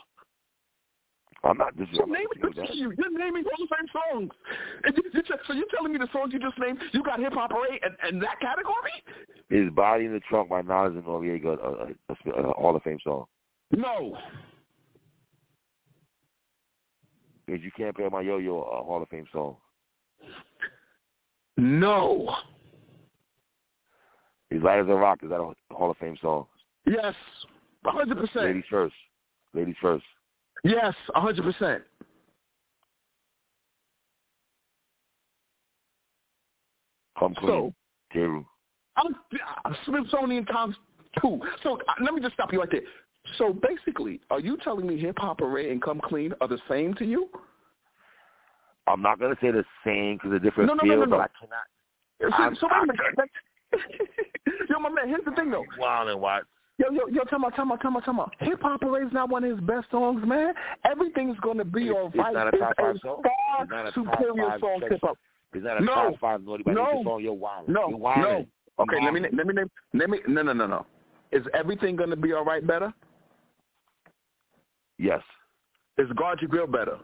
I'm 1.43 1.57
not 1.57 1.75
just. 1.77 1.95
So 1.95 2.05
name 2.05 2.27
it, 2.35 2.73
you, 2.73 2.93
you're 2.97 3.17
naming 3.17 3.43
all 3.45 3.65
the 3.65 3.75
same 3.75 3.87
songs. 3.91 4.31
And 4.83 4.95
you, 4.95 5.03
you, 5.13 5.21
so 5.47 5.53
you're 5.53 5.65
telling 5.75 5.91
me 5.91 5.97
the 5.97 6.07
songs 6.13 6.33
you 6.33 6.39
just 6.39 6.57
named, 6.59 6.79
you 6.91 7.03
got 7.03 7.19
hip 7.19 7.33
hop 7.33 7.49
parade 7.49 7.81
and, 7.83 7.95
and 8.03 8.21
that 8.21 8.39
category? 8.39 9.03
Is 9.49 9.71
"Body 9.73 10.05
in 10.05 10.13
the 10.13 10.19
Trunk" 10.19 10.49
by 10.49 10.61
Nas 10.61 10.93
and 10.95 11.03
Noreaga 11.03 11.57
uh, 11.57 11.67
uh, 11.67 11.87
a, 12.09 12.29
a, 12.29 12.43
a, 12.43 12.49
a 12.49 12.53
Hall 12.53 12.75
of 12.75 12.83
Fame 12.83 12.99
song? 13.03 13.25
No. 13.71 14.17
Because 17.45 17.63
you 17.63 17.71
can't 17.75 17.95
play 17.95 18.07
my 18.09 18.21
yo-yo 18.21 18.61
a 18.61 18.83
Hall 18.83 19.01
of 19.01 19.09
Fame 19.09 19.25
song. 19.31 19.57
No. 21.57 22.35
Is 24.51 24.61
Lyte 24.61 24.79
as 24.79 24.87
a 24.87 24.93
Rock 24.93 25.19
is 25.23 25.29
that 25.29 25.39
a 25.39 25.73
Hall 25.73 25.91
of 25.91 25.97
Fame 25.97 26.17
song? 26.21 26.45
Yes 26.85 27.15
hundred 27.89 28.17
percent. 28.17 28.45
Ladies 28.45 28.63
first. 28.69 28.95
Ladies 29.53 29.75
first. 29.81 30.03
Yes, 30.63 30.93
hundred 31.13 31.43
percent. 31.43 31.83
Come 37.17 37.35
clean. 37.35 37.73
So. 38.13 38.45
I'm, 38.97 39.15
I'm 39.65 39.75
Smithsonian 39.85 40.45
times 40.45 40.75
two. 41.21 41.39
So 41.63 41.75
uh, 41.75 42.03
let 42.03 42.13
me 42.13 42.21
just 42.21 42.33
stop 42.33 42.51
you 42.51 42.59
right 42.59 42.69
there. 42.71 42.81
So 43.37 43.53
basically, 43.53 44.19
are 44.29 44.39
you 44.39 44.57
telling 44.63 44.87
me 44.87 44.99
hip 44.99 45.17
hop 45.19 45.37
parade 45.37 45.71
and 45.71 45.81
come 45.81 46.01
clean 46.03 46.33
are 46.41 46.47
the 46.47 46.59
same 46.69 46.93
to 46.95 47.05
you? 47.05 47.29
I'm 48.87 49.01
not 49.01 49.19
gonna 49.19 49.35
say 49.41 49.51
the 49.51 49.63
same 49.85 50.15
because 50.15 50.31
they're 50.31 50.39
different 50.39 50.67
no, 50.67 50.73
no, 50.73 50.83
fields, 50.83 50.99
no, 50.99 51.05
no, 51.05 51.17
no. 51.17 51.17
but 51.17 51.31
I 51.31 51.39
cannot. 51.39 52.55
So, 52.55 52.67
so 52.67 52.67
wait 52.71 52.89
a 52.89 52.93
minute. 52.93 54.09
Yo, 54.69 54.79
my 54.79 54.89
man, 54.89 55.07
here's 55.07 55.23
the 55.23 55.31
thing 55.31 55.51
though. 55.51 55.65
Wild 55.77 56.09
and 56.09 56.19
what? 56.19 56.43
Yo, 56.81 56.89
yo, 56.91 57.07
yo, 57.11 57.23
tell 57.25 57.37
me, 57.37 57.47
tell 57.55 57.65
me, 57.65 57.75
tell 57.79 57.91
me, 57.91 57.99
tell 58.03 58.13
me. 58.15 58.23
Hip 58.39 58.59
Hop 58.63 58.81
is 58.83 59.13
not 59.13 59.29
one 59.29 59.43
of 59.43 59.51
his 59.51 59.59
best 59.67 59.85
songs, 59.91 60.25
man. 60.25 60.53
Everything's 60.83 61.37
going 61.41 61.59
to 61.59 61.65
be 61.65 61.91
all 61.91 62.09
right. 62.15 62.33
It's 62.33 62.33
not 62.33 62.47
a 62.47 62.57
top 62.57 62.73
five 62.75 62.95
song. 63.03 63.21
far 63.23 63.63
It's 63.63 63.69
not 63.71 63.87
a 63.87 63.91
top 63.91 63.93
superior 63.93 64.49
five 64.49 64.59
song 64.59 64.81
hip 64.89 64.99
hop. 65.03 65.17
It's 65.53 65.63
not 65.63 65.77
a 65.77 65.85
No. 65.85 65.93
top 65.93 66.19
five 66.19 66.45
by 66.45 66.73
No. 66.73 67.01
song. 67.03 67.21
You're 67.21 67.33
wild. 67.33 67.69
No, 67.69 67.89
You're 67.89 67.97
wild. 67.97 68.21
no. 68.21 68.45
Okay, 68.79 68.97
let 69.03 69.13
me 69.13 69.19
let 69.31 69.45
me 69.45 69.53
name 69.53 69.69
let 69.93 70.09
me 70.09 70.19
no 70.27 70.41
no 70.41 70.53
no 70.53 70.65
no. 70.65 70.85
Is 71.31 71.43
everything 71.53 71.95
going 71.95 72.09
to 72.09 72.15
be 72.15 72.33
all 72.33 72.43
right 72.43 72.65
better? 72.65 72.91
Yes. 74.97 75.21
Is 75.99 76.09
Guard 76.13 76.39
Your 76.41 76.49
Grill 76.49 76.67
better? 76.67 76.97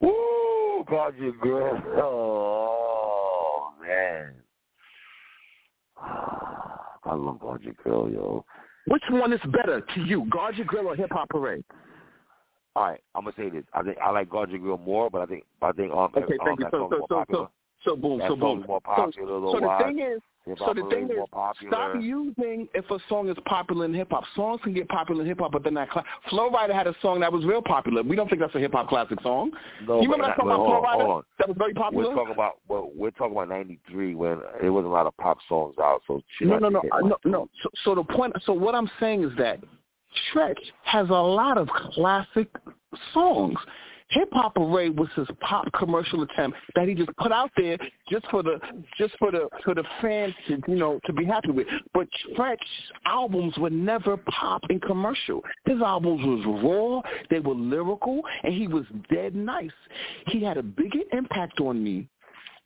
Woo, 0.00 0.84
God, 0.88 1.14
you 1.18 1.34
girl. 1.42 1.82
Oh 1.96 3.72
man. 3.82 4.32
I 7.06 7.14
love 7.14 7.60
you 7.62 7.74
girl, 7.84 8.10
yo. 8.10 8.44
Which 8.88 9.02
one 9.10 9.32
is 9.32 9.40
better 9.52 9.80
to 9.80 10.00
you, 10.00 10.26
Guard 10.30 10.54
Grill 10.66 10.88
or 10.88 10.96
Hip 10.96 11.10
Hop 11.12 11.28
Parade? 11.28 11.64
All 12.74 12.84
right, 12.84 13.00
I'm 13.14 13.24
gonna 13.24 13.34
say 13.36 13.48
this. 13.48 13.64
I 13.72 13.82
think 13.82 13.96
I 13.98 14.10
like 14.10 14.28
you 14.50 14.58
girl 14.58 14.76
more, 14.76 15.08
but 15.08 15.22
I 15.22 15.26
think 15.26 15.44
I 15.62 15.72
think 15.72 15.92
um, 15.92 16.12
Okay, 16.16 16.34
um 16.40 16.46
thank 16.46 16.60
you. 16.60 16.66
So 16.70 16.88
so 16.90 17.06
so 17.08 17.24
so 17.30 17.50
so 17.84 17.96
boom 17.96 18.18
That 18.18 18.28
so 18.28 18.36
boom. 18.36 18.64
more 18.68 18.80
So, 18.80 18.84
popular, 18.84 19.28
so 19.28 19.40
though, 19.40 19.60
the 19.60 19.84
thing 19.84 19.98
is, 20.00 20.20
Hip 20.46 20.58
so 20.60 20.72
the 20.72 20.88
thing 20.88 21.06
is 21.06 21.10
is, 21.10 21.16
more 21.16 21.26
popular. 21.26 21.72
stop 21.72 21.94
using 22.00 22.68
if 22.72 22.88
a 22.90 22.98
song 23.08 23.28
is 23.28 23.36
popular 23.46 23.84
in 23.84 23.92
hip 23.92 24.08
hop. 24.10 24.22
Songs 24.36 24.60
can 24.62 24.72
get 24.74 24.88
popular 24.88 25.22
in 25.22 25.26
hip 25.26 25.40
hop, 25.40 25.50
but 25.50 25.64
they're 25.64 25.72
not. 25.72 25.90
Cla- 25.90 26.04
Flow 26.30 26.50
Rider 26.50 26.72
had 26.72 26.86
a 26.86 26.94
song 27.02 27.18
that 27.20 27.32
was 27.32 27.44
real 27.44 27.60
popular. 27.60 28.04
We 28.04 28.14
don't 28.14 28.28
think 28.28 28.40
that's 28.40 28.54
a 28.54 28.60
hip 28.60 28.72
hop 28.72 28.88
classic 28.88 29.20
song. 29.22 29.50
No, 29.84 30.00
you 30.00 30.02
remember 30.02 30.28
that 30.28 30.36
song 30.36 30.46
about 30.46 30.64
Flow 30.64 30.80
Rider 30.82 31.26
that 31.40 31.48
was 31.48 31.56
very 31.58 31.74
popular? 31.74 32.10
We're 32.10 32.14
talking 32.14 32.32
about 32.32 32.58
well, 32.68 32.92
we're 32.94 33.10
talking 33.10 33.32
about 33.32 33.48
'93 33.48 34.14
when 34.14 34.40
there 34.60 34.72
wasn't 34.72 34.92
a 34.92 34.94
lot 34.94 35.06
of 35.06 35.16
pop 35.16 35.38
songs 35.48 35.74
out. 35.80 36.02
So 36.06 36.22
No, 36.40 36.58
no, 36.58 36.68
no, 36.68 36.82
no, 37.02 37.16
no. 37.24 37.48
So, 37.64 37.70
so 37.84 37.94
the 37.96 38.04
point. 38.04 38.34
So 38.44 38.52
what 38.52 38.76
I'm 38.76 38.90
saying 39.00 39.24
is 39.24 39.32
that 39.38 39.58
Stretch 40.30 40.60
has 40.84 41.08
a 41.08 41.12
lot 41.12 41.58
of 41.58 41.68
classic 41.68 42.48
songs. 43.12 43.58
Hip 44.10 44.28
Hop 44.32 44.54
Parade 44.54 44.96
was 44.96 45.08
his 45.16 45.26
pop 45.40 45.66
commercial 45.72 46.22
attempt 46.22 46.56
that 46.76 46.86
he 46.86 46.94
just 46.94 47.10
put 47.16 47.32
out 47.32 47.50
there 47.56 47.76
just 48.08 48.24
for 48.30 48.42
the 48.42 48.60
just 48.96 49.14
for 49.18 49.32
the 49.32 49.48
for 49.64 49.74
the 49.74 49.82
fans 50.00 50.32
to 50.46 50.60
you 50.68 50.76
know 50.76 51.00
to 51.06 51.12
be 51.12 51.24
happy 51.24 51.50
with. 51.50 51.66
But 51.92 52.06
Stretch 52.32 52.62
albums 53.04 53.58
were 53.58 53.70
never 53.70 54.16
pop 54.16 54.62
and 54.68 54.80
commercial. 54.80 55.42
His 55.64 55.82
albums 55.82 56.20
was 56.24 56.62
raw, 56.62 57.12
they 57.30 57.40
were 57.40 57.54
lyrical, 57.54 58.22
and 58.44 58.54
he 58.54 58.68
was 58.68 58.84
dead 59.12 59.34
nice. 59.34 59.70
He 60.28 60.42
had 60.42 60.56
a 60.56 60.62
bigger 60.62 61.00
impact 61.12 61.60
on 61.60 61.82
me. 61.82 62.08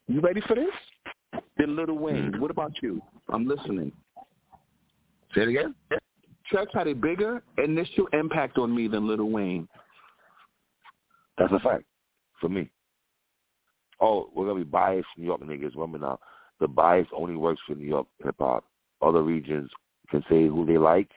You 0.08 0.20
ready 0.20 0.42
for 0.42 0.54
this? 0.54 1.42
Than 1.56 1.76
Lil 1.76 1.94
Wayne. 1.94 2.32
Hmm. 2.34 2.40
What 2.40 2.50
about 2.50 2.72
you? 2.82 3.00
I'm 3.30 3.46
listening. 3.46 3.92
Say 5.34 5.42
it 5.42 5.48
again. 5.48 5.74
Stretch 6.46 6.68
had 6.74 6.88
a 6.88 6.94
bigger 6.94 7.42
initial 7.62 8.08
impact 8.12 8.58
on 8.58 8.74
me 8.74 8.88
than 8.88 9.06
Lil 9.06 9.30
Wayne. 9.30 9.68
That's 11.40 11.52
a 11.52 11.58
fact 11.58 11.84
for 12.40 12.48
me. 12.48 12.70
Oh, 14.00 14.30
we're 14.34 14.46
gonna 14.46 14.60
be 14.60 14.64
biased 14.64 15.08
New 15.16 15.24
York 15.24 15.40
niggas. 15.40 15.74
Remember 15.74 15.98
now, 15.98 16.20
the 16.60 16.68
bias 16.68 17.08
only 17.16 17.34
works 17.34 17.60
for 17.66 17.74
New 17.74 17.86
York 17.86 18.06
hip 18.22 18.36
hop. 18.38 18.64
Other 19.02 19.22
regions 19.22 19.70
can 20.10 20.22
say 20.30 20.46
who 20.46 20.66
they 20.66 20.78
like, 20.78 21.10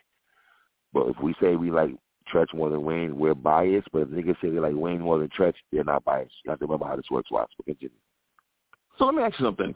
but 0.93 1.07
if 1.07 1.19
we 1.21 1.35
say 1.41 1.55
we 1.55 1.69
like 1.69 1.91
Treach 2.33 2.53
more 2.53 2.69
than 2.69 2.83
Wayne, 2.83 3.17
we're 3.17 3.35
biased. 3.35 3.91
But 3.91 4.03
if 4.03 4.07
niggas 4.07 4.39
say 4.41 4.49
they 4.49 4.59
like 4.59 4.75
Wayne 4.75 5.01
more 5.01 5.19
than 5.19 5.27
Treach, 5.27 5.55
they're 5.71 5.83
not 5.83 6.05
biased. 6.05 6.33
You 6.45 6.51
have 6.51 6.59
to 6.59 6.65
remember 6.65 6.85
how 6.85 6.95
this 6.95 7.11
works. 7.11 7.29
Continue. 7.65 7.89
So 8.97 9.05
let 9.05 9.15
me 9.15 9.23
ask 9.23 9.39
you 9.39 9.45
something. 9.45 9.75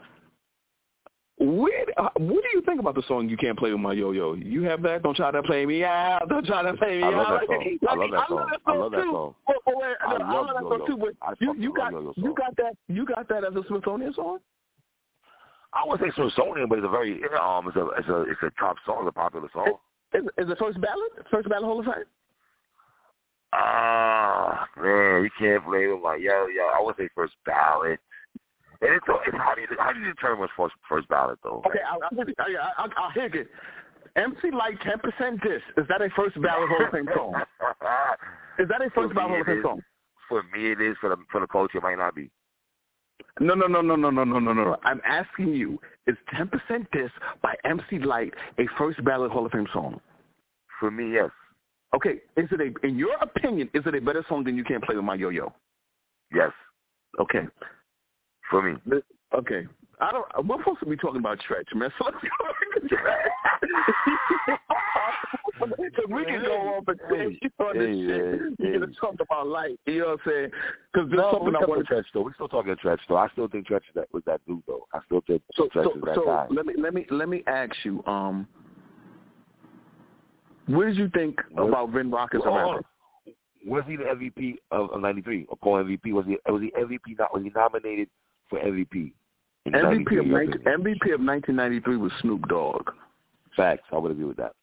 Where, 1.39 1.85
uh, 1.97 2.09
what 2.15 2.43
do 2.43 2.49
you 2.53 2.63
think 2.65 2.79
about 2.79 2.95
the 2.95 3.03
song 3.07 3.29
"You 3.29 3.37
Can't 3.37 3.57
Play 3.57 3.71
with 3.71 3.79
My 3.79 3.93
Yo-Yo"? 3.93 4.33
You 4.33 4.63
have 4.63 4.81
that? 4.81 5.03
Don't 5.03 5.15
try 5.15 5.29
to 5.29 5.43
play 5.43 5.67
me 5.67 5.83
out. 5.83 6.27
Don't 6.29 6.45
try 6.45 6.63
to 6.63 6.75
play 6.75 6.97
me 6.97 7.03
I 7.03 7.09
love 7.09 7.27
out. 7.27 7.41
that 7.41 7.47
song. 7.47 7.79
I 7.87 7.93
love 7.95 8.09
that 8.09 8.21
song. 8.27 8.55
I 8.65 8.75
love 8.75 8.91
that 8.91 9.03
song. 9.03 9.35
Oh, 9.47 9.53
oh, 9.67 9.73
wait, 9.75 9.95
I 10.01 10.17
no, 10.17 10.25
I 10.25 10.33
love 10.33 10.45
love 10.47 10.55
that 10.55 10.63
song 10.63 10.87
too. 10.87 10.97
But 10.97 11.39
you, 11.39 11.53
you 11.55 11.73
got 11.75 11.93
you 12.17 12.33
got 12.33 12.55
that 12.57 12.75
you 12.87 13.05
got 13.05 13.29
that 13.29 13.43
as 13.43 13.55
a 13.55 13.61
Smithsonian 13.67 14.13
song. 14.15 14.39
I 15.73 15.83
would 15.85 15.99
say 15.99 16.11
Smithsonian, 16.15 16.69
but 16.69 16.79
it's 16.79 16.87
a 16.87 16.89
very 16.89 17.21
um, 17.39 17.67
it's 17.67 17.77
a 17.77 17.87
it's 17.99 18.09
a 18.09 18.21
it's 18.21 18.41
a 18.41 18.51
top 18.59 18.77
song, 18.83 19.05
it's 19.05 19.09
a 19.09 19.11
popular 19.11 19.47
song. 19.53 19.73
Is, 20.13 20.23
is 20.39 20.49
it 20.49 20.57
first 20.57 20.81
ballot? 20.81 21.11
First 21.29 21.49
ballot 21.49 21.65
Hall 21.65 21.79
of 21.79 21.85
Fame? 21.85 22.05
Ah, 23.53 24.67
man, 24.75 25.23
you 25.23 25.29
can't 25.37 25.63
play 25.63 25.85
with 25.85 26.01
my 26.01 26.15
yo 26.15 26.47
yo. 26.47 26.63
I 26.75 26.81
would 26.81 26.95
say 26.97 27.09
first 27.13 27.35
ballot. 27.45 27.99
And 28.81 28.93
it's, 28.93 29.05
it's 29.27 29.37
how 29.37 29.55
do 29.55 29.61
you 29.61 29.67
how 29.79 29.93
do 29.93 29.99
you 29.99 30.13
determine 30.13 30.39
what's 30.39 30.53
first 30.55 30.75
first 30.87 31.07
ballot 31.07 31.39
though? 31.43 31.61
Okay, 31.65 31.79
I'll, 31.87 31.99
I'll, 32.03 32.19
I'll, 32.19 32.89
I'll, 32.97 33.11
I'll 33.15 33.33
it. 33.33 33.47
MC 34.15 34.51
Lyte 34.51 34.79
ten 34.81 34.99
percent 34.99 35.41
diss. 35.41 35.61
Is 35.77 35.85
that 35.89 36.01
a 36.01 36.09
first 36.15 36.41
ballot 36.41 36.69
Hall 36.69 36.85
of 36.85 36.91
Fame 36.91 37.09
song? 37.15 37.33
Is 38.59 38.67
that 38.69 38.81
a 38.81 38.89
first 38.91 39.15
ballot 39.15 39.31
Hall 39.31 39.41
of 39.41 39.47
Fame 39.47 39.61
song? 39.63 39.81
For 40.29 40.43
me, 40.43 40.71
it 40.71 40.81
is. 40.81 40.95
For 40.99 41.09
the 41.09 41.17
for 41.31 41.41
the 41.41 41.47
culture, 41.47 41.77
it 41.77 41.83
might 41.83 41.97
not 41.97 42.15
be. 42.15 42.29
No, 43.39 43.53
no, 43.53 43.67
no, 43.67 43.81
no, 43.81 43.95
no, 43.95 44.09
no, 44.09 44.23
no, 44.23 44.39
no, 44.39 44.53
no. 44.53 44.77
I'm 44.83 45.01
asking 45.05 45.53
you, 45.53 45.79
is 46.07 46.15
10% 46.33 46.49
Diss 46.91 47.11
by 47.41 47.55
MC 47.65 47.99
Lyte 47.99 48.33
a 48.57 48.63
first 48.77 49.03
ballot 49.03 49.31
Hall 49.31 49.45
of 49.45 49.51
Fame 49.51 49.67
song? 49.73 49.99
For 50.79 50.89
me, 50.89 51.13
yes, 51.13 51.29
Okay, 51.95 52.19
is 52.35 52.47
it 52.51 52.59
a, 52.59 52.85
in 52.85 52.97
your 52.97 53.15
opinion, 53.21 53.69
is 53.73 53.83
it 53.85 53.95
a 53.95 54.01
better 54.01 54.25
song 54.27 54.43
than 54.43 54.57
You 54.57 54.63
Can't 54.63 54.83
Play 54.83 54.95
With 54.95 55.05
My 55.05 55.15
Yo-Yo? 55.15 55.53
yes. 56.33 56.51
Okay. 57.19 57.47
For 58.49 58.61
me, 58.61 58.77
Okay. 59.35 59.67
I 59.99 60.11
don't, 60.11 60.47
we're 60.47 60.57
supposed 60.59 60.79
to 60.81 60.85
be 60.85 60.95
talking 60.95 61.19
about 61.19 61.39
Stretch, 61.41 61.67
man, 61.73 61.91
so 61.97 62.05
let's 62.05 62.17
go. 62.21 62.29
Because 65.59 66.05
we 66.09 66.23
can 66.25 66.41
go 66.43 66.53
on 66.77 66.85
for 66.85 66.93
10 66.95 67.31
years 67.41 67.51
on 67.59 67.77
this 67.77 67.87
Hey, 67.87 68.07
shit. 68.07 68.21
hey, 68.59 68.71
going 68.71 68.73
hey. 68.73 68.79
to 68.79 68.87
talk 69.01 69.15
about 69.19 69.47
life. 69.47 69.71
you 69.87 69.99
know 69.99 70.05
what 70.09 70.19
I'm 70.25 70.31
saying? 70.31 70.51
Because 70.93 71.09
there's 71.09 71.17
no, 71.19 71.31
something 71.31 71.49
we 71.49 71.55
I 71.55 71.65
want 71.65 71.87
to 71.87 71.93
Treach 71.93 72.03
though. 72.13 72.21
We're 72.21 72.33
still 72.35 72.47
talking 72.47 72.71
about 72.71 72.83
Treach 72.85 72.99
though. 73.09 73.17
I 73.17 73.27
still 73.29 73.47
think 73.47 73.67
Treach 73.67 73.77
is 73.77 73.83
that 73.95 74.07
was 74.13 74.23
that 74.27 74.39
dude 74.47 74.61
though. 74.67 74.85
I 74.93 74.99
still 75.05 75.21
think 75.25 75.41
So, 75.55 75.63
Treach 75.75 75.83
so, 75.83 75.93
is 75.95 76.01
that 76.05 76.15
so 76.15 76.25
guy. 76.25 76.45
let 76.51 76.65
me 76.67 76.73
let 76.77 76.93
me 76.93 77.05
let 77.09 77.27
me 77.27 77.43
ask 77.47 77.73
you. 77.83 78.03
Um, 78.05 78.47
what 80.67 80.85
did 80.85 80.97
you 80.97 81.09
think 81.09 81.39
What- 81.51 81.69
about 81.69 81.89
Vin 81.89 82.11
Rock 82.11 82.35
as 82.35 82.41
a 82.45 82.49
rapper? 82.51 82.81
Was 83.65 83.83
he 83.87 83.95
the 83.97 84.03
MVP 84.03 84.55
of, 84.71 84.91
of 84.91 85.01
'93 85.01 85.47
or 85.49 85.57
co-MVP? 85.63 86.13
Was 86.13 86.25
he 86.27 86.37
was 86.49 86.61
he 86.61 86.71
MVP? 86.79 87.17
Not 87.17 87.33
was 87.33 87.43
he 87.43 87.49
nominated 87.53 88.07
for 88.49 88.59
MVP? 88.59 89.11
MVP 89.67 90.19
of 90.19 90.25
19. 90.25 90.61
MVP 90.61 91.13
of 91.13 91.21
1993 91.21 91.97
was 91.97 92.11
Snoop 92.21 92.47
Dogg. 92.47 92.89
Facts. 93.55 93.83
I 93.91 93.97
would 93.97 94.11
agree 94.11 94.25
with 94.25 94.37
that. 94.37 94.53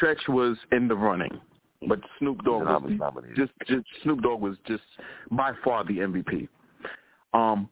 Treach 0.00 0.28
was 0.28 0.56
in 0.72 0.88
the 0.88 0.94
running, 0.94 1.40
but 1.88 1.98
Snoop 2.18 2.42
Dogg 2.44 2.62
He's 2.88 2.98
was 3.00 3.24
just, 3.36 3.52
just 3.66 3.84
Snoop 4.02 4.22
Dogg 4.22 4.40
was 4.40 4.56
just 4.66 4.82
by 5.30 5.52
far 5.64 5.84
the 5.84 5.98
MVP. 5.98 6.48
Um, 7.34 7.68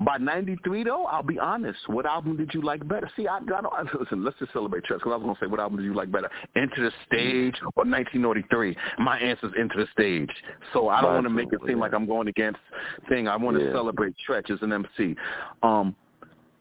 by 0.00 0.16
'93 0.18 0.84
though, 0.84 1.04
I'll 1.06 1.22
be 1.22 1.38
honest. 1.38 1.78
What 1.88 2.06
album 2.06 2.36
did 2.36 2.52
you 2.54 2.62
like 2.62 2.86
better? 2.88 3.10
See, 3.16 3.26
I, 3.26 3.36
I 3.36 3.40
don't 3.40 4.00
listen. 4.00 4.24
Let's 4.24 4.38
just 4.38 4.52
celebrate 4.52 4.84
Treach 4.84 4.98
because 4.98 5.12
I 5.12 5.16
was 5.16 5.22
gonna 5.22 5.38
say 5.40 5.46
what 5.46 5.60
album 5.60 5.78
did 5.78 5.84
you 5.84 5.94
like 5.94 6.10
better, 6.10 6.30
Enter 6.56 6.84
the 6.84 6.92
Stage 7.06 7.54
or 7.76 7.84
1983? 7.84 8.76
My 8.98 9.18
answer 9.18 9.46
is 9.46 9.52
Enter 9.58 9.78
the 9.78 9.86
Stage. 9.92 10.30
So 10.72 10.88
I 10.88 11.00
don't 11.00 11.14
want 11.14 11.24
to 11.24 11.30
make 11.30 11.52
it 11.52 11.60
seem 11.66 11.76
yeah. 11.76 11.82
like 11.82 11.92
I'm 11.92 12.06
going 12.06 12.28
against 12.28 12.60
thing. 13.08 13.28
I 13.28 13.36
want 13.36 13.58
to 13.58 13.64
Yeah. 13.64 13.72
celebrate 13.72 14.14
Treach 14.28 14.50
as 14.50 14.62
an 14.62 14.72
MC. 14.72 15.16
Um, 15.62 15.94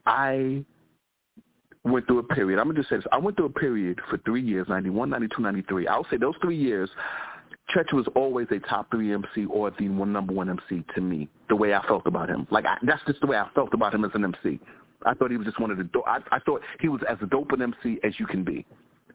I 0.06 0.64
went 1.84 2.08
through 2.08 2.20
a 2.20 2.24
period. 2.24 2.60
I'm 2.60 2.68
gonna 2.68 2.80
just 2.80 2.90
say 2.90 2.98
this. 2.98 3.06
I 3.12 3.18
went 3.18 3.38
through 3.38 3.46
a 3.48 3.50
period 3.50 4.00
for 4.10 4.18
three 4.20 4.42
years, 4.42 4.68
91, 4.68 5.10
92, 5.10 5.42
93. 5.42 5.88
I'll 5.88 6.06
say 6.10 6.18
those 6.18 6.36
three 6.42 6.58
years, 6.58 6.90
Treach 7.74 7.94
was 7.94 8.08
always 8.16 8.48
a 8.52 8.60
top 8.60 8.90
three 8.92 9.14
MC 9.14 9.46
or 9.46 9.72
the 9.72 9.90
one 9.90 10.12
number 10.12 10.34
one 10.34 10.50
MC 10.50 10.84
to 10.96 11.02
me. 11.02 11.28
The 11.50 11.56
way 11.56 11.74
I 11.74 11.86
felt 11.88 12.06
about 12.06 12.30
him, 12.30 12.48
like 12.50 12.66
I, 12.66 12.78
that's 12.84 13.02
just 13.06 13.22
the 13.22 13.28
way 13.28 13.38
I 13.38 13.48
felt 13.54 13.74
about 13.74 13.94
him 13.94 14.04
as 14.06 14.12
an 14.14 14.24
MC. 14.24 14.60
I 15.06 15.14
thought 15.14 15.32
he 15.32 15.38
was 15.38 15.46
just 15.46 15.60
one 15.60 15.72
of 15.72 15.78
the. 15.78 15.84
Do- 15.86 16.04
I, 16.06 16.20
I 16.32 16.40
thought 16.40 16.62
he 16.80 16.90
was 16.90 17.02
as 17.10 17.18
dope 17.30 17.52
an 17.52 17.62
MC 17.62 18.00
as 18.04 18.20
you 18.20 18.26
can 18.26 18.44
be. 18.44 18.66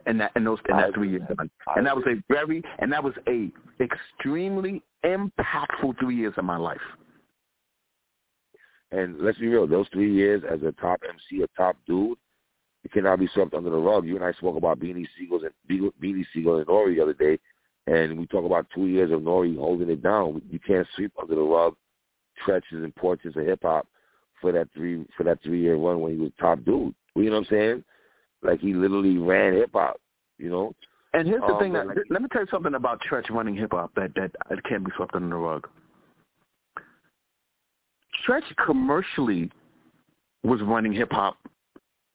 In 0.06 0.18
that 0.18 0.32
in 0.36 0.44
those 0.44 0.58
in 0.68 0.76
that 0.76 0.92
three 0.92 1.12
years, 1.12 1.22
I 1.38 1.44
and 1.76 1.86
that 1.86 1.96
was 1.96 2.04
a 2.06 2.22
very 2.30 2.62
and 2.78 2.92
that 2.92 3.02
was 3.02 3.14
a 3.26 3.50
extremely 3.80 4.82
impactful 5.04 5.98
three 5.98 6.16
years 6.16 6.34
of 6.36 6.44
my 6.44 6.58
life. 6.58 6.80
And 8.90 9.18
let's 9.18 9.38
be 9.38 9.48
real, 9.48 9.66
those 9.66 9.86
three 9.92 10.12
years 10.12 10.42
as 10.48 10.62
a 10.62 10.72
top 10.72 11.00
MC, 11.08 11.42
a 11.42 11.46
top 11.56 11.76
dude, 11.86 12.18
it 12.84 12.92
cannot 12.92 13.18
be 13.18 13.28
swept 13.32 13.54
under 13.54 13.70
the 13.70 13.78
rug. 13.78 14.06
You 14.06 14.16
and 14.16 14.24
I 14.24 14.32
spoke 14.32 14.56
about 14.56 14.78
Beanie 14.78 15.06
Siegels 15.18 15.40
and 15.42 15.92
Beanie 16.00 16.24
Siegel 16.32 16.58
and 16.58 16.66
Nori 16.66 16.94
the 16.94 17.02
other 17.02 17.14
day, 17.14 17.38
and 17.86 18.18
we 18.18 18.26
talk 18.26 18.44
about 18.44 18.66
two 18.74 18.86
years 18.86 19.12
of 19.12 19.20
Nori 19.20 19.56
holding 19.56 19.90
it 19.90 20.02
down. 20.02 20.40
You 20.50 20.58
can't 20.58 20.86
sweep 20.96 21.12
under 21.20 21.34
the 21.34 21.42
rug 21.42 21.76
Treach's 22.46 22.84
importance 22.84 23.36
of 23.36 23.44
hip 23.44 23.60
hop 23.62 23.86
for 24.40 24.52
that 24.52 24.68
three 24.74 25.04
for 25.16 25.24
that 25.24 25.42
three 25.42 25.60
year 25.60 25.76
run 25.76 26.00
when 26.00 26.12
he 26.12 26.18
was 26.18 26.32
top 26.40 26.64
dude. 26.64 26.94
You 27.14 27.24
know 27.24 27.32
what 27.32 27.38
I'm 27.38 27.44
saying? 27.50 27.84
Like 28.42 28.60
he 28.60 28.74
literally 28.74 29.18
ran 29.18 29.54
hip 29.54 29.70
hop. 29.72 30.00
You 30.38 30.50
know? 30.50 30.74
And 31.12 31.28
here's 31.28 31.42
the 31.42 31.54
Um, 31.54 31.58
thing 31.60 31.72
that 31.74 31.86
like- 31.86 31.98
let 32.10 32.22
me 32.22 32.28
tell 32.32 32.42
you 32.42 32.48
something 32.48 32.74
about 32.74 33.00
Treach 33.02 33.30
running 33.30 33.54
hip 33.54 33.72
hop 33.72 33.94
that 33.94 34.14
that 34.14 34.34
that 34.48 34.64
can't 34.64 34.84
be 34.84 34.90
swept 34.96 35.14
under 35.14 35.28
the 35.28 35.36
rug. 35.36 35.68
Stretch 38.22 38.44
commercially 38.56 39.50
was 40.42 40.60
running 40.62 40.92
hip 40.92 41.12
hop 41.12 41.36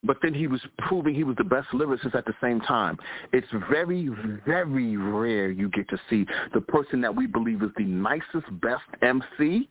but 0.03 0.17
then 0.21 0.33
he 0.33 0.47
was 0.47 0.61
proving 0.77 1.13
he 1.13 1.23
was 1.23 1.35
the 1.37 1.43
best 1.43 1.67
lyricist 1.69 2.15
at 2.15 2.25
the 2.25 2.33
same 2.41 2.61
time. 2.61 2.97
It's 3.33 3.47
very, 3.69 4.09
very 4.45 4.97
rare 4.97 5.51
you 5.51 5.69
get 5.69 5.89
to 5.89 5.99
see 6.09 6.25
the 6.53 6.61
person 6.61 7.01
that 7.01 7.15
we 7.15 7.27
believe 7.27 7.61
is 7.61 7.71
the 7.77 7.83
nicest, 7.83 8.47
best 8.61 8.83
MC 9.01 9.69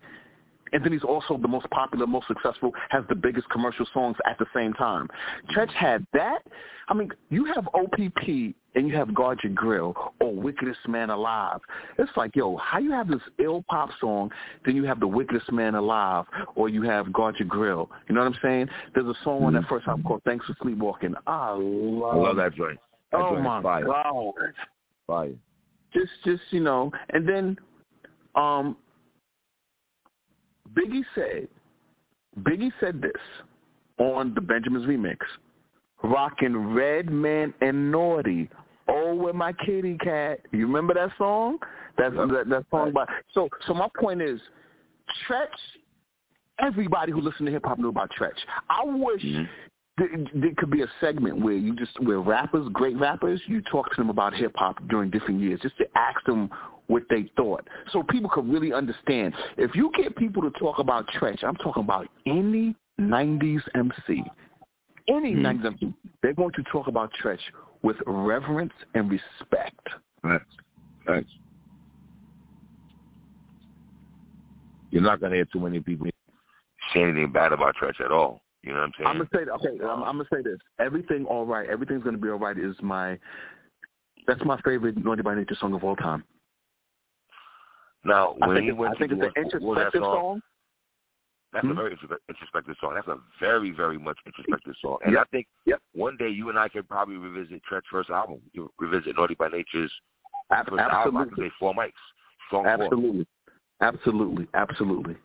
and 0.73 0.85
then 0.85 0.93
he's 0.93 1.05
also 1.05 1.37
the 1.39 1.49
most 1.49 1.69
popular, 1.71 2.07
most 2.07 2.27
successful, 2.29 2.73
has 2.91 3.05
the 3.09 3.15
biggest 3.15 3.49
commercial 3.51 3.87
songs 3.93 4.17
at 4.27 4.39
the 4.39 4.47
same 4.55 4.73
time. 4.75 5.09
Treach 5.55 5.73
had 5.73 6.07
that. 6.13 6.41
I 6.89 6.95
mean, 6.95 7.11
you 7.29 7.45
have 7.55 7.69
OPP 7.75 8.55
and 8.75 8.89
you 8.89 8.95
have 8.97 9.15
Guard 9.15 9.41
Your 9.43 9.53
Grill 9.53 9.95
or 10.21 10.35
Wickedest 10.35 10.81
Man 10.89 11.11
Alive. 11.11 11.61
It's 11.99 12.11
like, 12.17 12.35
yo, 12.35 12.57
how 12.57 12.79
you 12.79 12.93
have 12.93 13.09
this 13.09 13.21
ill 13.39 13.65
pop 13.69 13.91
song, 14.01 14.31
then 14.65 14.77
you 14.77 14.85
have 14.85 15.01
the 15.01 15.07
Wickedest 15.07 15.51
Man 15.53 15.75
Alive 15.75 16.25
or 16.55 16.69
you 16.69 16.83
have 16.83 17.13
Guard 17.13 17.37
Your 17.39 17.49
Grill. 17.49 17.91
You 18.09 18.15
know 18.15 18.23
what 18.23 18.29
I'm 18.29 18.39
saying? 18.43 18.69
There's 18.95 19.07
a 19.07 19.17
song 19.25 19.45
on 19.45 19.55
that 19.55 19.65
first 19.69 19.87
album 19.87 20.05
called 20.05 20.23
Thanks 20.25 20.47
for 20.47 20.55
Sleepwalking. 20.63 21.15
I 21.27 21.51
love, 21.53 22.15
I 22.15 22.19
love 22.19 22.37
that 22.37 22.55
joint. 22.55 22.79
That 23.13 23.21
oh 23.21 23.33
joint 23.33 23.45
my 23.45 23.63
fire. 23.63 23.85
god. 23.85 24.33
Fire. 25.07 25.33
Just 25.93 26.11
just, 26.25 26.43
you 26.51 26.61
know, 26.61 26.93
and 27.11 27.29
then 27.29 27.57
um 28.35 28.77
Biggie 30.75 31.05
said, 31.15 31.49
Biggie 32.41 32.73
said 32.81 33.01
this 33.01 33.13
on 33.99 34.35
the 34.35 34.41
Benjamin's 34.41 34.87
remix, 34.87 35.19
rocking 36.03 36.57
Redman 36.75 37.55
and 37.61 37.91
Naughty. 37.91 38.49
Oh, 38.89 39.15
where 39.15 39.33
my 39.33 39.53
kitty 39.53 39.99
cat? 39.99 40.41
You 40.53 40.67
remember 40.67 40.95
that 40.95 41.11
song? 41.19 41.59
That 41.99 42.15
that, 42.15 42.49
that 42.49 42.65
song 42.71 42.93
by. 42.93 43.05
So 43.35 43.49
so 43.67 43.75
my 43.75 43.89
point 43.99 44.23
is, 44.23 44.41
Treach. 45.29 45.47
Everybody 46.61 47.13
who 47.13 47.21
listens 47.21 47.47
to 47.47 47.53
hip 47.53 47.65
hop 47.65 47.79
knew 47.79 47.89
about 47.89 48.11
Treach. 48.19 48.33
I 48.69 48.83
wish. 48.85 49.23
Mm-hmm. 49.23 49.45
There, 49.99 50.09
could 50.57 50.71
be 50.71 50.83
a 50.83 50.87
segment 51.01 51.41
where 51.41 51.55
you 51.55 51.75
just 51.75 51.99
where 52.01 52.21
rappers, 52.21 52.69
great 52.73 52.97
rappers, 52.99 53.41
you 53.47 53.61
talk 53.63 53.91
to 53.91 53.97
them 53.97 54.11
about 54.11 54.33
hip 54.35 54.53
hop 54.55 54.77
during 54.89 55.11
different 55.11 55.41
years, 55.41 55.61
just 55.61 55.77
to 55.79 55.87
ask 55.97 56.25
them 56.25 56.51
what 56.87 57.03
they 57.11 57.31
thought, 57.37 57.67
so 57.93 58.03
people 58.03 58.31
could 58.31 58.49
really 58.49 58.73
understand. 58.73 59.35
If 59.57 59.75
you 59.75 59.91
get 59.97 60.17
people 60.17 60.43
to 60.43 60.51
talk 60.59 60.79
about 60.79 61.07
Treach, 61.09 61.43
I'm 61.43 61.57
talking 61.57 61.83
about 61.83 62.07
any 62.27 62.77
'90s 62.99 63.63
MC, 63.75 64.25
any 65.09 65.35
Mhm. 65.35 65.43
'90s 65.43 65.67
MC, 65.67 65.95
they're 66.23 66.33
going 66.33 66.53
to 66.53 66.63
talk 66.65 66.87
about 66.87 67.13
Treach 67.13 67.43
with 67.83 67.97
reverence 68.07 68.73
and 68.95 69.11
respect. 69.11 69.89
Right. 70.23 70.41
Right. 71.07 71.27
You're 74.91 75.03
not 75.03 75.21
gonna 75.21 75.35
hear 75.35 75.45
too 75.45 75.61
many 75.61 75.81
people 75.81 76.09
say 76.93 77.03
anything 77.03 77.31
bad 77.33 77.53
about 77.53 77.77
Treach 77.77 78.01
at 78.01 78.11
all. 78.11 78.43
You 78.63 78.73
know 78.73 78.81
what 78.81 78.85
I'm 78.87 78.93
saying? 78.99 79.07
I'm 79.09 79.17
gonna 79.19 79.29
say 79.33 79.51
okay. 79.69 79.85
I'm, 79.85 80.03
I'm 80.03 80.17
gonna 80.17 80.25
say 80.33 80.43
this. 80.43 80.59
Everything 80.81 81.25
all 81.27 81.47
right. 81.47 81.69
Everything's 81.69 82.03
gonna 82.03 82.19
be 82.19 82.29
all 82.29 82.39
right. 82.39 82.59
Is 82.59 82.75
my 82.83 83.19
that's 84.27 84.45
my 84.45 84.61
favorite 84.63 85.03
Naughty 85.03 85.23
by 85.23 85.35
Nature 85.35 85.57
song 85.61 85.75
of 85.75 85.85
all 85.85 85.97
time. 85.97 86.25
now, 88.05 88.37
I 88.43 88.55
think, 88.55 88.79
went 88.79 88.95
I 88.95 88.99
think 88.99 89.13
it's 89.13 89.21
an 89.23 89.29
what- 89.53 89.63
what 89.63 89.75
that 89.77 89.85
introspective 89.95 90.03
song? 90.03 90.15
song. 90.15 90.43
That's 91.53 91.65
Hmm? 91.65 91.71
a 91.71 91.75
very 91.75 91.99
introspective 92.29 92.77
song. 92.81 92.95
That's 92.95 93.09
a 93.09 93.19
very, 93.41 93.71
very 93.71 93.97
much 93.99 94.19
introspective 94.27 94.75
song. 94.83 94.99
And 95.05 95.15
Yep. 95.15 95.21
I 95.23 95.25
think 95.31 95.47
Yep. 95.65 95.83
one 95.93 96.17
day 96.19 96.29
you 96.29 96.51
and 96.51 96.59
I 96.59 96.69
could 96.69 96.87
probably 96.89 97.17
revisit 97.17 97.63
Treach's 97.65 97.87
first 97.89 98.11
album. 98.11 98.43
You 98.53 98.71
revisit 98.79 99.17
Naughty 99.17 99.35
by 99.35 99.49
Nature's 99.49 99.93
Ab- 100.51 100.69
first 100.69 100.79
album. 100.81 101.17
I 101.17 101.25
could 101.25 101.33
Absolutely. 101.33 101.49
say 101.49 101.55
four 101.59 101.75
mics. 101.75 101.93
Song 102.51 102.65
four. 102.65 103.27
Absolutely. 103.81 104.47
Absolutely. 104.55 105.17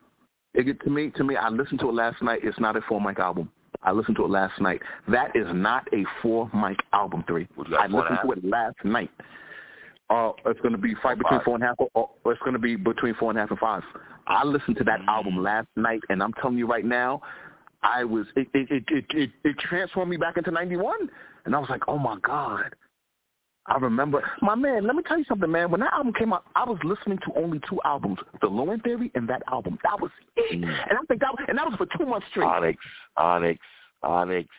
It, 0.54 0.80
to 0.82 0.90
me, 0.90 1.10
to 1.12 1.24
me, 1.24 1.36
I 1.36 1.50
listened 1.50 1.80
to 1.80 1.90
it 1.90 1.94
last 1.96 2.22
night. 2.22 2.42
It's 2.44 2.60
not 2.60 2.76
a 2.76 2.82
four 2.82 3.02
mic 3.02 3.20
album. 3.20 3.50
I 3.82 3.92
listened 3.92 4.16
to 4.18 4.26
it 4.26 4.30
last 4.30 4.60
night. 4.62 4.82
That 5.08 5.36
is 5.36 5.48
not 5.52 5.88
a 5.94 6.04
four 6.22 6.50
mic 6.54 6.78
album. 6.94 7.24
Three. 7.28 7.48
What 7.56 7.68
you 7.68 7.76
got, 7.76 7.86
I 7.86 7.92
four 7.92 8.06
and 8.06 8.10
a 8.10 8.12
listened 8.28 8.42
to 8.42 8.48
it 8.48 8.52
last 8.52 8.76
night. 8.86 9.10
Uh, 10.10 10.32
it's 10.46 10.60
going 10.62 10.74
to 10.74 10.78
be 10.78 10.94
fight 11.02 11.18
between 11.18 11.40
Five. 11.40 11.46
four 11.46 11.56
and 11.56 11.64
a 11.64 11.68
half, 11.68 11.76
or, 11.80 12.10
or 12.24 12.32
it's 12.32 12.42
going 12.42 12.54
to 12.54 12.60
be 12.60 12.76
between 12.76 13.16
four 13.16 13.32
and 13.32 13.40
a 13.40 13.42
half 13.42 13.50
and 13.50 13.60
five. 13.60 13.82
I 14.28 14.44
listened 14.44 14.78
to 14.78 14.84
that 14.86 15.00
Mm. 15.02 15.08
album 15.08 15.42
last 15.42 15.68
night, 15.76 16.02
and 16.10 16.22
I'm 16.22 16.34
telling 16.34 16.58
you 16.58 16.68
right 16.68 16.86
now, 16.86 17.22
I 17.82 18.04
was 18.04 18.28
it 18.36 18.48
it 18.54 18.70
it 18.70 18.84
it, 18.90 19.06
it, 19.10 19.32
it 19.44 19.58
transformed 19.60 20.12
me 20.12 20.18
back 20.18 20.38
into 20.38 20.52
'91, 20.52 21.10
and 21.46 21.56
I 21.56 21.60
was 21.60 21.70
like, 21.70 21.82
oh 21.88 21.98
my 21.98 22.18
god. 22.22 22.76
I 23.68 23.78
remember, 23.78 24.22
my 24.42 24.56
man. 24.56 24.86
Let 24.86 24.96
me 24.96 25.04
tell 25.08 25.18
you 25.18 25.24
something, 25.26 25.50
man. 25.50 25.72
When 25.72 25.80
that 25.82 25.94
album 25.94 26.14
came 26.14 26.34
out, 26.34 26.44
I 26.56 26.66
was 26.66 26.78
listening 26.84 27.18
to 27.20 27.34
only 27.42 27.60
two 27.70 27.80
albums: 27.86 28.20
The 28.42 28.48
Low 28.48 28.70
End 28.72 28.84
Theory 28.84 29.10
and 29.16 29.28
that 29.30 29.42
album. 29.52 29.80
That 29.84 30.02
was 30.02 30.12
it, 30.36 30.60
Mm. 30.60 30.64
and 30.90 30.98
I 31.00 31.02
think 31.08 31.22
that 31.22 31.32
was, 31.32 31.46
and 31.48 31.58
that 31.58 31.66
was 31.70 31.76
for 31.78 31.88
two 31.98 32.06
months 32.06 32.28
straight. 32.32 32.46
Onyx, 32.46 32.84
Onyx, 33.16 33.60
Onyx. 34.04 34.50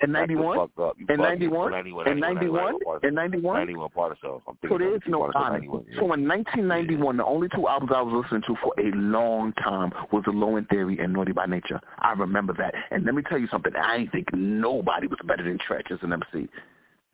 in 0.00 0.12
That's 0.12 0.28
the 0.28 0.34
'91, 0.36 0.68
fuck 0.76 0.96
in 1.10 1.16
'91, 1.20 1.70
91, 1.72 2.08
in 2.08 2.20
'91, 2.20 2.74
in 3.02 3.14
'91. 3.14 3.56
91 3.58 3.88
part 3.90 4.12
of 4.12 4.18
So 4.22 4.42
thinking 4.62 4.78
there 4.78 4.94
of 4.94 5.02
no 5.08 5.18
part 5.30 5.36
Onyx. 5.36 5.66
91. 5.66 5.84
yeah. 5.90 5.94
So 5.98 6.12
in 6.14 6.26
1991, 6.28 7.16
the 7.18 7.24
only 7.26 7.48
two 7.54 7.68
albums 7.68 7.90
I 7.94 8.00
was 8.00 8.14
listening 8.22 8.42
to 8.46 8.54
for 8.62 8.72
a 8.78 8.90
long 8.96 9.52
time 9.54 9.92
was 10.12 10.22
The 10.24 10.30
Low 10.30 10.56
End 10.56 10.68
Theory 10.70 10.98
and 11.00 11.12
Naughty 11.12 11.32
by 11.32 11.44
Nature. 11.46 11.80
I 11.98 12.12
remember 12.12 12.54
that. 12.54 12.74
And 12.92 13.04
let 13.04 13.14
me 13.14 13.22
tell 13.28 13.38
you 13.38 13.48
something. 13.48 13.72
I 13.76 13.96
ain't 13.96 14.12
think 14.12 14.28
nobody 14.32 15.06
was 15.08 15.18
better 15.26 15.42
than 15.42 15.58
Treach 15.58 15.90
as 15.90 15.98
an 16.02 16.12
MC 16.14 16.48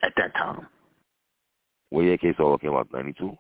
at 0.02 0.12
that 0.18 0.34
time. 0.34 0.66
What 1.94 2.04
year 2.06 2.18
K 2.18 2.34
Solo 2.36 2.58
came 2.58 2.72
out? 2.74 2.88
92? 2.92 3.36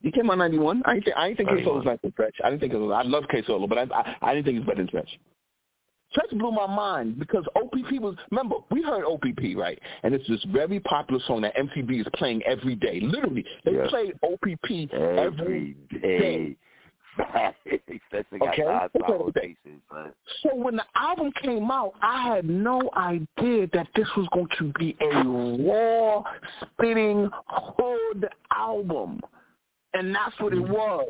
He 0.00 0.12
came 0.12 0.30
out 0.30 0.38
91. 0.38 0.82
I 0.84 1.00
think- 1.00 1.16
I 1.16 1.28
ain't 1.28 1.36
think 1.36 1.48
K 1.48 1.64
Solo 1.64 1.76
was 1.78 1.84
91. 1.84 1.84
better 1.84 2.00
than 2.02 2.12
Treach. 2.12 2.44
I 2.46 2.50
didn't 2.50 2.60
think 2.60 2.72
it 2.72 2.78
was. 2.78 2.92
I 2.92 3.02
love 3.02 3.24
K 3.28 3.42
Solo, 3.42 3.66
but 3.66 3.78
I, 3.78 3.82
I, 3.92 4.16
I 4.22 4.34
didn't 4.34 4.44
think 4.46 4.56
it 4.56 4.60
was 4.60 4.66
better 4.68 4.84
than 4.84 4.88
Treach. 4.88 5.18
Treach 6.16 6.38
blew 6.38 6.52
my 6.52 6.66
mind 6.66 7.18
because 7.18 7.44
OPP 7.56 8.00
was. 8.00 8.14
Remember, 8.30 8.56
we 8.70 8.82
heard 8.82 9.04
OPP 9.04 9.56
right, 9.56 9.78
and 10.04 10.14
it's 10.14 10.26
this 10.28 10.42
very 10.52 10.78
popular 10.80 11.20
song 11.26 11.40
that 11.42 11.56
MTV 11.56 12.00
is 12.00 12.06
playing 12.14 12.42
every 12.44 12.76
day. 12.76 13.00
Literally, 13.00 13.44
they 13.64 13.72
Yes. 13.72 13.90
played 13.90 14.14
OPP 14.22 14.88
every 14.92 15.18
Every 15.18 15.76
day. 16.00 16.18
day. 16.18 16.56
Okay. 17.18 17.54
Okay, 18.42 18.62
power 18.62 19.16
okay. 19.28 19.56
faces, 19.64 19.80
man. 19.92 20.12
So 20.42 20.54
when 20.54 20.76
the 20.76 20.84
album 20.94 21.32
came 21.42 21.70
out, 21.70 21.94
I 22.02 22.34
had 22.34 22.48
no 22.48 22.90
idea 22.96 23.68
that 23.72 23.88
this 23.94 24.06
was 24.16 24.26
going 24.32 24.48
to 24.58 24.72
be 24.78 24.96
a 25.00 25.24
raw, 25.24 26.22
spinning, 26.62 27.30
hood 27.46 28.28
album, 28.52 29.20
and 29.94 30.14
that's 30.14 30.38
what 30.40 30.52
it 30.52 30.60
was. 30.60 31.08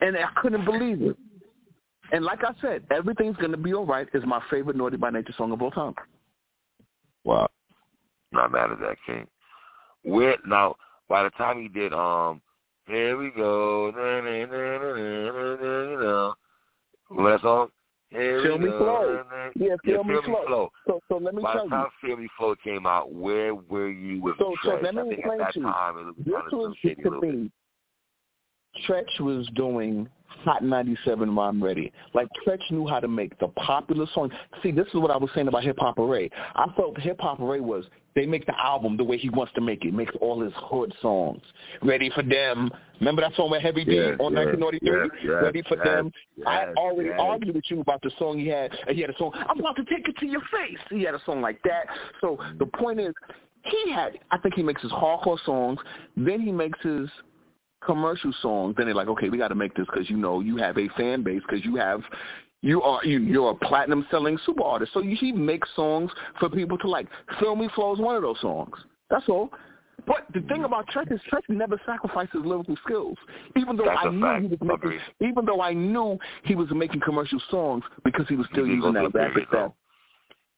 And 0.00 0.16
I 0.16 0.28
couldn't 0.40 0.64
believe 0.64 1.02
it. 1.02 1.16
And 2.12 2.24
like 2.24 2.42
I 2.42 2.52
said, 2.60 2.84
everything's 2.90 3.36
gonna 3.36 3.56
be 3.56 3.74
all 3.74 3.86
right 3.86 4.08
is 4.14 4.24
my 4.26 4.42
favorite 4.50 4.76
Naughty 4.76 4.96
by 4.96 5.10
Nature 5.10 5.34
song 5.36 5.52
of 5.52 5.62
all 5.62 5.70
time. 5.70 5.94
Wow. 7.24 7.48
Not 8.32 8.52
mad 8.52 8.72
at 8.72 8.80
that, 8.80 8.96
King. 9.06 9.26
Where 10.02 10.36
now? 10.46 10.76
By 11.08 11.24
the 11.24 11.30
time 11.30 11.60
he 11.60 11.68
did, 11.68 11.92
um, 11.92 12.40
here 12.90 13.16
we 13.16 13.30
go. 13.30 13.92
Last 17.10 17.42
song. 17.42 17.68
Here 18.10 18.42
feel 18.42 18.58
we 18.58 18.64
me 18.64 18.70
go. 18.70 18.78
flow. 18.78 19.24
Yeah, 19.54 19.76
feel, 19.84 20.02
me, 20.02 20.14
flow. 20.24 20.32
me 20.32 20.46
flow. 20.46 20.72
So, 20.86 21.00
so 21.08 21.18
let 21.18 21.34
me 21.34 21.42
By 21.42 21.52
tell 21.52 21.64
you. 21.64 21.70
By 21.70 21.76
the 21.76 21.82
time 21.82 21.90
Feel 22.00 22.16
Me 22.16 22.28
Flow 22.36 22.56
came 22.62 22.84
out, 22.84 23.12
where 23.12 23.54
were 23.54 23.88
you 23.88 24.20
with 24.20 24.36
so, 24.38 24.54
Treach? 24.64 24.80
So 24.80 24.80
let 24.82 24.94
me 24.96 25.14
explain 25.14 25.38
to 25.38 25.46
you. 25.54 25.62
Time, 25.62 26.14
this 26.18 26.34
was, 26.50 26.74
to 26.82 27.20
me, 27.20 27.50
Treach 28.88 29.20
was 29.20 29.48
doing 29.54 30.08
Hot 30.44 30.64
97 30.64 31.38
I'm 31.38 31.62
Ready. 31.62 31.92
Like, 32.14 32.26
Treach 32.46 32.58
knew 32.70 32.86
how 32.86 32.98
to 32.98 33.08
make 33.08 33.38
the 33.38 33.48
popular 33.48 34.06
song. 34.12 34.30
See, 34.62 34.72
this 34.72 34.86
is 34.88 34.94
what 34.94 35.10
I 35.12 35.16
was 35.16 35.30
saying 35.34 35.48
about 35.48 35.62
Hip 35.62 35.76
Hop 35.78 35.96
Hooray. 35.96 36.30
I 36.56 36.66
felt 36.76 36.98
Hip 37.00 37.20
Hop 37.20 37.38
Hooray 37.38 37.60
was 37.60 37.84
they 38.14 38.26
make 38.26 38.46
the 38.46 38.58
album 38.58 38.96
the 38.96 39.04
way 39.04 39.16
he 39.16 39.28
wants 39.28 39.52
to 39.54 39.60
make 39.60 39.84
it. 39.84 39.94
Makes 39.94 40.14
all 40.20 40.40
his 40.42 40.52
hood 40.56 40.92
songs. 41.00 41.42
Ready 41.82 42.10
for 42.10 42.22
them. 42.22 42.70
Remember 42.98 43.22
that 43.22 43.34
song 43.34 43.50
with 43.50 43.62
Heavy 43.62 43.84
D 43.84 43.94
Yes, 43.94 44.16
on 44.20 44.32
yes, 44.32 44.46
1993? 44.58 45.20
yes, 45.22 45.42
Ready 45.42 45.62
for 45.62 45.76
them. 45.76 46.12
I 46.46 46.66
already 46.76 47.10
argued 47.10 47.54
with 47.54 47.64
you 47.68 47.80
about 47.80 48.02
the 48.02 48.10
song 48.18 48.38
he 48.38 48.48
had. 48.48 48.72
And 48.86 48.96
he 48.96 49.02
had 49.02 49.10
a 49.10 49.16
song, 49.16 49.32
I'm 49.34 49.58
about 49.58 49.76
to 49.76 49.84
take 49.84 50.08
it 50.08 50.16
to 50.18 50.26
your 50.26 50.42
face. 50.52 50.78
He 50.90 51.02
had 51.02 51.14
a 51.14 51.22
song 51.24 51.40
like 51.40 51.62
that. 51.62 51.86
So 52.20 52.38
the 52.58 52.66
mm-hmm. 52.66 52.84
point 52.84 53.00
is, 53.00 53.14
he 53.62 53.92
had, 53.92 54.18
I 54.30 54.38
think 54.38 54.54
he 54.54 54.62
makes 54.62 54.82
his 54.82 54.90
hardcore 54.90 55.38
songs. 55.44 55.78
Then 56.16 56.40
he 56.40 56.50
makes 56.50 56.78
his 56.82 57.08
commercial 57.84 58.32
songs, 58.42 58.74
then 58.76 58.86
they're 58.86 58.94
like, 58.94 59.08
okay, 59.08 59.28
we 59.28 59.38
got 59.38 59.48
to 59.48 59.54
make 59.54 59.74
this 59.74 59.86
because 59.86 60.10
you 60.10 60.16
know 60.16 60.40
you 60.40 60.56
have 60.56 60.76
a 60.78 60.88
fan 60.96 61.22
base 61.22 61.42
because 61.48 61.64
you 61.64 61.76
have 61.76 62.02
you 62.62 62.82
are 62.82 63.04
you, 63.04 63.20
you're 63.20 63.50
a 63.50 63.54
platinum 63.54 64.06
selling 64.10 64.38
super 64.44 64.62
artist. 64.62 64.92
So 64.92 65.00
you, 65.00 65.16
he 65.18 65.32
makes 65.32 65.68
songs 65.74 66.10
for 66.38 66.48
people 66.48 66.76
to 66.78 66.88
like. 66.88 67.06
Feel 67.38 67.56
Me 67.56 67.68
Flow 67.74 67.94
is 67.94 67.98
one 68.00 68.16
of 68.16 68.22
those 68.22 68.40
songs. 68.40 68.74
That's 69.08 69.28
all. 69.28 69.50
But 70.06 70.24
the 70.32 70.40
thing 70.42 70.64
about 70.64 70.86
Treach 70.88 71.12
is 71.12 71.20
Treach 71.30 71.42
never 71.48 71.78
sacrificed 71.84 72.32
his 72.32 72.42
lyrical 72.44 72.74
skills, 72.84 73.18
even 73.56 73.76
though 73.76 73.84
That's 73.84 74.06
I 74.06 74.08
knew 74.10 74.20
fact. 74.22 74.42
he 74.42 74.48
was 74.48 74.58
making, 74.62 74.74
Agreed. 74.74 75.00
even 75.20 75.44
though 75.44 75.60
I 75.60 75.74
knew 75.74 76.18
he 76.44 76.54
was 76.54 76.68
making 76.74 77.00
commercial 77.00 77.40
songs 77.50 77.84
because 78.04 78.26
he 78.28 78.34
was 78.36 78.46
still 78.50 78.64
He 78.64 78.72
using 78.72 78.94
that 78.94 79.04
a 79.04 79.10
stuff. 79.10 79.72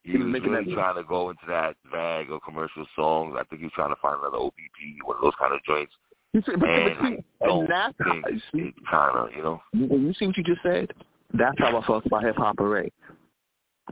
He, 0.03 0.11
He 0.13 0.17
was 0.17 0.25
was 0.25 0.31
making 0.33 0.51
really 0.51 0.65
that- 0.65 0.73
trying 0.73 0.95
to 0.95 1.03
go 1.03 1.29
into 1.29 1.41
that 1.49 1.75
bag 1.91 2.31
of 2.31 2.41
commercial 2.43 2.85
songs. 2.95 3.35
I 3.37 3.43
think 3.43 3.59
he 3.61 3.65
was 3.65 3.73
trying 3.75 3.89
to 3.89 3.99
find 4.01 4.17
another 4.19 4.37
OPP, 4.37 5.05
one 5.05 5.17
of 5.17 5.23
those 5.23 5.33
kind 5.39 5.53
of 5.53 5.61
joints. 5.65 5.91
You 6.33 6.41
see, 6.45 6.55
but, 6.57 6.67
And 6.69 6.95
but 6.97 7.07
see, 7.07 7.17
and 7.41 7.67
that's 7.69 7.93
how, 7.99 8.13
think 8.13 8.41
see, 8.53 8.59
it 8.59 8.73
kind 8.89 9.17
of, 9.17 9.29
you 9.35 9.43
know. 9.43 9.61
You 9.73 10.13
see 10.17 10.25
what 10.27 10.37
you 10.37 10.43
just 10.43 10.61
said? 10.63 10.91
That's 11.33 11.57
how 11.57 11.77
I 11.77 11.85
felt 11.85 12.05
about 12.05 12.23
Hip 12.23 12.35
Hop 12.37 12.57
Hooray. 12.59 12.91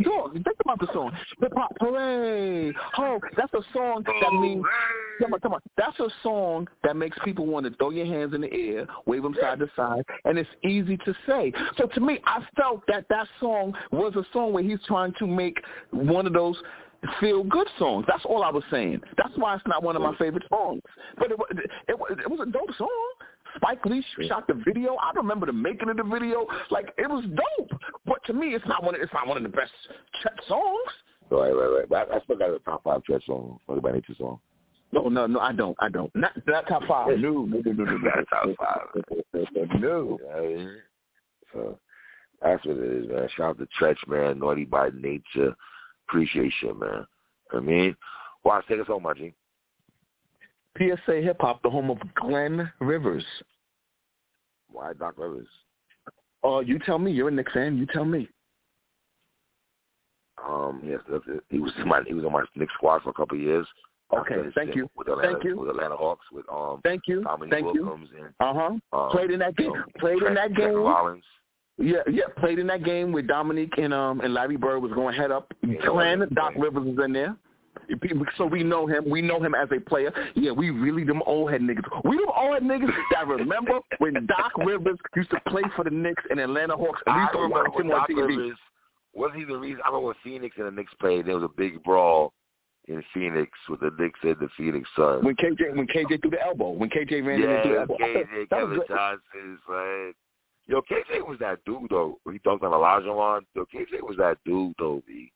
Dog, 0.02 0.34
think 0.34 0.58
about 0.64 0.80
the 0.80 0.88
song. 0.94 1.12
Hip 1.42 1.52
hop 1.56 1.74
hooray. 1.82 2.72
Oh, 2.98 3.20
that's 3.36 3.54
a 3.54 3.62
song 3.74 4.04
that 4.06 4.34
means 4.34 4.64
come 5.20 5.34
on, 5.34 5.40
come 5.42 5.54
on. 5.54 5.60
That's 5.76 6.00
a 6.00 6.08
song 6.24 6.68
that 6.84 6.96
makes 6.96 7.18
people 7.26 7.46
want 7.46 7.66
to 7.66 7.76
throw 7.76 7.90
your 7.90 8.06
hands 8.06 8.34
in 8.34 8.42
the 8.42 8.54
air, 8.54 8.88
wave 9.06 9.24
them 9.24 9.36
side 9.40 9.60
to 9.60 9.70
side, 9.76 10.04
and 10.24 10.38
it's 10.38 10.50
easy 10.64 10.96
to 10.98 11.14
say. 11.28 11.52
So 11.78 11.88
to 11.88 12.00
me, 12.00 12.20
I 12.26 12.40
felt 12.56 12.84
that 12.88 13.06
that 13.10 13.28
song 13.42 13.74
was 13.92 14.16
a 14.16 14.24
song 14.32 14.54
where 14.54 14.64
he's 14.64 14.80
trying 14.88 15.14
to 15.20 15.28
make 15.28 15.58
one 15.92 16.26
of 16.26 16.32
those 16.32 16.56
feel 17.20 17.44
good 17.44 17.68
songs. 17.78 18.06
That's 18.08 18.24
all 18.24 18.44
I 18.44 18.50
was 18.50 18.64
saying. 18.72 19.02
That's 19.18 19.34
why 19.36 19.56
it's 19.56 19.68
not 19.68 19.84
one 19.84 19.98
of 19.98 20.02
my 20.02 20.16
favorite 20.16 20.44
songs. 20.50 20.82
But 21.18 21.32
it, 21.32 21.40
it, 21.50 21.58
it, 21.90 22.20
it 22.20 22.30
was 22.30 22.40
a 22.42 22.50
dope 22.50 22.74
song. 22.78 23.11
Spike 23.56 23.86
Lee 23.86 24.04
shot 24.28 24.48
the 24.48 24.54
video. 24.66 24.96
I 24.96 25.12
remember 25.16 25.46
the 25.46 25.54
making 25.54 25.90
of 25.90 25.98
the 25.98 26.04
video. 26.04 26.46
Like 26.70 26.94
it 26.98 27.10
was 27.10 27.26
dope. 27.26 27.80
But 28.06 28.24
to 28.26 28.34
me, 28.34 28.48
it's 28.56 28.66
not 28.68 28.84
one. 28.84 28.96
Of, 28.96 29.02
it's 29.02 29.14
not 29.14 29.28
one 29.28 29.38
of 29.38 29.44
the 29.44 29.50
best 29.50 29.72
Chet 30.22 30.34
songs. 30.48 30.90
Right, 31.30 31.52
right, 31.52 31.68
right. 31.68 31.90
But 31.90 32.12
I, 32.12 32.18
I 32.18 32.20
still 32.22 32.38
got 32.38 32.50
a 32.50 32.60
top 32.60 32.84
five 32.84 33.04
Chet 33.04 33.22
song. 33.26 33.60
What 33.66 33.78
about 33.78 33.94
Nature 33.96 34.16
song? 34.18 34.40
No, 34.94 35.08
no, 35.08 35.26
no, 35.26 35.40
I 35.40 35.54
don't. 35.54 35.76
I 35.80 35.90
don't. 35.90 36.14
Not 36.16 36.34
not 36.48 36.68
top 36.68 36.84
five. 36.88 37.18
No, 37.20 37.46
no, 37.46 37.62
no, 37.66 37.72
no, 37.72 37.84
no. 37.84 37.98
Not 37.98 38.26
top 38.30 38.50
five. 38.60 39.04
no. 39.80 40.18
So 41.54 41.80
that's 42.42 42.66
what 42.66 42.78
it 42.78 43.04
is, 43.04 43.10
man. 43.10 43.28
Shout 43.36 43.50
out 43.52 43.58
to 43.60 43.68
Treach, 43.80 43.96
man. 44.08 44.40
Naughty 44.40 44.66
by 44.66 44.90
nature. 44.94 45.56
Appreciation, 46.08 46.78
man. 46.80 47.06
I 47.54 47.60
mean, 47.60 47.96
watch, 48.44 48.66
take 48.68 48.82
us 48.82 48.88
home, 48.88 49.04
my 49.04 49.14
G. 49.14 49.34
PSA 50.78 51.22
Hip 51.22 51.38
Hop, 51.42 51.62
the 51.64 51.70
home 51.70 51.90
of 51.90 51.98
Glenn 52.16 52.72
Rivers. 52.80 53.26
Why 54.72 54.94
Doc 54.94 55.16
Rivers? 55.18 55.48
Oh, 56.44 56.56
uh, 56.56 56.60
you 56.62 56.80
tell 56.80 56.98
me. 56.98 57.12
You're 57.12 57.28
a 57.28 57.32
Knicks 57.32 57.54
fan. 57.54 57.78
You 57.78 57.86
tell 57.88 58.06
me. 58.06 58.28
Um, 60.48 60.82
yes, 60.84 61.00
he 61.50 61.60
was 61.60 61.72
my 61.86 62.02
he 62.08 62.14
was 62.14 62.26
on 62.26 62.32
my 62.32 62.44
Knicks 62.56 62.74
squad 62.74 63.04
for 63.04 63.10
a 63.10 63.14
couple 63.14 63.38
of 63.38 63.44
years. 63.44 63.68
Okay, 64.14 64.36
thank 64.56 64.76
you. 64.76 64.90
With 64.96 65.08
Atlanta, 65.08 65.32
thank 65.32 65.44
you. 65.44 65.58
With 65.58 65.70
Atlanta 65.70 65.96
Hawks, 65.96 66.26
with 66.32 66.46
um, 66.52 66.82
thank 66.84 67.04
you. 67.08 67.22
Dominique 67.22 67.54
thank 67.54 67.66
Wilkins 67.74 68.10
you. 68.18 68.26
Uh 68.40 68.54
huh. 68.54 68.98
Um, 68.98 69.12
played 69.12 69.32
in 69.32 69.40
that 69.40 69.56
game. 69.56 69.68
You 69.68 69.76
know, 69.76 69.84
played 70.00 70.20
Trent, 70.20 70.30
in 70.30 70.36
that 70.36 70.54
Trent 70.54 70.74
game. 70.74 70.82
Rollins. 70.82 71.24
Yeah, 71.78 72.00
yeah, 72.12 72.26
played 72.38 72.60
in 72.60 72.68
that 72.68 72.84
game 72.84 73.12
with 73.12 73.28
Dominique 73.28 73.78
and 73.78 73.94
um 73.94 74.20
and 74.22 74.34
Larry 74.34 74.58
Bird 74.58 74.80
was 74.80 74.92
going 74.92 75.16
head 75.16 75.32
up. 75.32 75.52
Yeah, 75.66 75.78
Glenn, 75.88 76.28
Doc. 76.34 76.54
Rivers 76.58 76.88
is 76.88 77.00
in 77.04 77.14
there. 77.14 77.36
So 78.38 78.46
we 78.46 78.64
know 78.64 78.88
him. 78.88 79.10
We 79.10 79.22
know 79.22 79.42
him 79.42 79.56
as 79.56 79.70
a 79.76 79.80
player. 79.80 80.12
Yeah, 80.36 80.52
we 80.52 80.70
really 80.70 81.04
them 81.04 81.22
old 81.26 81.52
head 81.52 81.62
niggas. 81.62 81.84
We 82.04 82.18
them 82.18 82.28
old 82.36 82.54
head 82.54 82.64
niggas 82.64 82.92
that 83.12 83.28
remember 83.28 83.80
when 84.00 84.14
Doc 84.28 84.58
Rivers 84.58 84.98
used 85.16 85.30
to 85.32 85.40
play 85.48 85.64
for 85.76 85.84
the 85.84 85.92
Knicks 85.92 86.24
and 86.30 86.40
Atlanta 86.40 86.76
Hawks. 86.76 87.02
Used 87.08 87.32
to 87.34 87.40
I 87.40 87.42
remember 87.42 87.66
him 87.66 87.72
when 87.74 87.92
on 87.92 88.00
Doc 88.00 88.10
TV. 88.10 88.28
Rivers 88.28 88.58
was 89.14 89.32
he 89.36 89.44
the 89.44 89.58
reason? 89.58 89.82
I 89.84 89.90
remember 89.90 90.08
when 90.08 90.16
Phoenix 90.24 90.56
and 90.58 90.68
the 90.68 90.72
Knicks 90.72 90.94
played. 91.00 91.26
There 91.26 91.36
was 91.36 91.44
a 91.44 91.54
big 91.58 91.84
brawl 91.84 92.34
in 92.88 93.04
Phoenix 93.14 93.52
with 93.70 93.82
the 93.82 93.92
Knicks 94.00 94.20
and 94.24 94.38
the 94.40 94.50
Phoenix 94.58 94.90
Suns. 94.96 95.24
When 95.24 95.36
KJ 95.36 95.76
when 95.76 95.88
KJ 95.88 96.22
threw 96.22 96.32
the 96.32 96.42
elbow. 96.42 96.72
When 96.72 96.90
KJ 96.90 97.26
ran 97.26 97.44
in 97.44 97.50
and 97.50 97.64
threw 97.64 97.72
the 97.72 97.76
Yeah, 97.76 97.82
elbow. 97.82 97.98
KJ, 98.00 98.50
Kevin. 98.50 98.82
Johnson, 98.88 99.60
man. 99.70 100.14
Yo, 100.68 100.82
KJ 100.82 101.28
was 101.28 101.38
that 101.40 101.60
dude 101.66 101.90
though. 101.90 102.20
He 102.32 102.40
dunked 102.40 102.64
on 102.64 102.72
Olajuwon. 102.72 103.42
Yo, 103.56 103.66
KJ 103.66 104.02
was 104.02 104.16
that 104.18 104.38
dude 104.46 104.74
though. 104.80 105.04
B. 105.06 105.32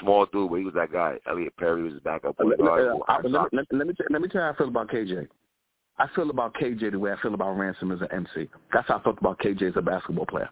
Small 0.00 0.26
dude, 0.26 0.50
but 0.50 0.56
he 0.56 0.64
was 0.64 0.74
that 0.74 0.92
guy. 0.92 1.18
Elliot 1.28 1.54
Perry 1.58 1.82
was 1.82 1.92
his 1.92 2.02
backup 2.02 2.36
point 2.36 2.50
Let, 2.50 2.58
guard. 2.58 2.84
let, 2.84 2.92
who 2.92 3.02
uh, 3.02 3.04
High 3.06 3.20
let, 3.24 3.52
let, 3.52 3.66
let 3.72 3.86
me 3.86 3.94
t- 3.94 4.04
let 4.10 4.22
me 4.22 4.28
tell 4.28 4.40
you 4.40 4.46
how 4.46 4.52
I 4.52 4.56
feel 4.56 4.68
about 4.68 4.88
KJ. 4.88 5.28
I 5.98 6.06
feel 6.14 6.30
about 6.30 6.54
KJ 6.54 6.92
the 6.92 6.98
way 6.98 7.12
I 7.12 7.20
feel 7.20 7.34
about 7.34 7.52
Ransom 7.52 7.92
as 7.92 8.00
an 8.00 8.08
MC. 8.10 8.48
That's 8.72 8.88
how 8.88 8.98
I 8.98 9.02
felt 9.02 9.18
about 9.18 9.38
KJ 9.38 9.70
as 9.70 9.76
a 9.76 9.82
basketball 9.82 10.26
player. 10.26 10.48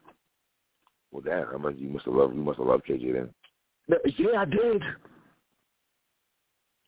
Well, 1.10 1.22
damn, 1.22 1.48
I 1.66 1.70
mean, 1.70 1.78
you 1.78 1.88
must 1.88 2.04
have 2.04 2.14
loved 2.14 2.34
you 2.34 2.42
must 2.42 2.58
have 2.58 2.66
loved 2.66 2.86
KJ 2.86 3.12
then. 3.12 3.30
Yeah, 3.88 4.38
I 4.38 4.44
did. 4.44 4.82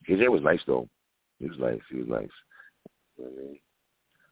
KJ 0.07 0.29
was 0.29 0.41
nice 0.41 0.61
though. 0.67 0.87
He 1.39 1.47
was 1.47 1.57
nice. 1.59 1.81
He 1.89 1.97
was 1.97 2.07
nice. 2.07 2.29
You 3.17 3.25
know 3.25 3.31
what 3.31 3.39
I 3.39 3.47
mean? 3.47 3.59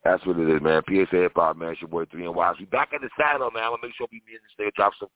That's 0.03 0.25
what 0.25 0.39
it 0.39 0.49
is, 0.49 0.61
man. 0.61 0.81
PSA 0.87 1.17
Hip 1.17 1.33
Hop, 1.35 1.57
man. 1.57 1.71
It's 1.71 1.81
your 1.81 1.89
boy 1.89 2.05
Three 2.05 2.25
and 2.25 2.35
Wise. 2.35 2.55
We 2.59 2.65
back 2.65 2.89
at 2.93 3.01
the 3.01 3.09
saddle, 3.19 3.51
man. 3.51 3.63
I'm 3.63 3.71
gonna 3.71 3.83
make 3.83 3.95
sure 3.95 4.07
we 4.11 4.21
meet 4.25 4.35
in 4.35 4.41
the 4.43 4.63
state, 4.63 4.73
drop 4.75 4.93
some 4.99 5.09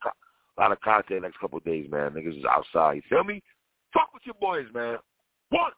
a 0.58 0.62
lot 0.62 0.72
of 0.72 0.80
content 0.82 1.24
next 1.24 1.40
couple 1.40 1.58
of 1.58 1.66
days, 1.66 1.90
man. 1.90 2.12
Niggas 2.12 2.38
is 2.40 2.46
outside. 2.50 2.96
You 2.96 3.02
feel 3.10 3.24
me? 3.24 3.42
Talk 3.94 4.10
with 4.14 4.24
your 4.26 4.36
boys, 4.40 4.68
man. 4.74 4.98
One. 5.50 5.72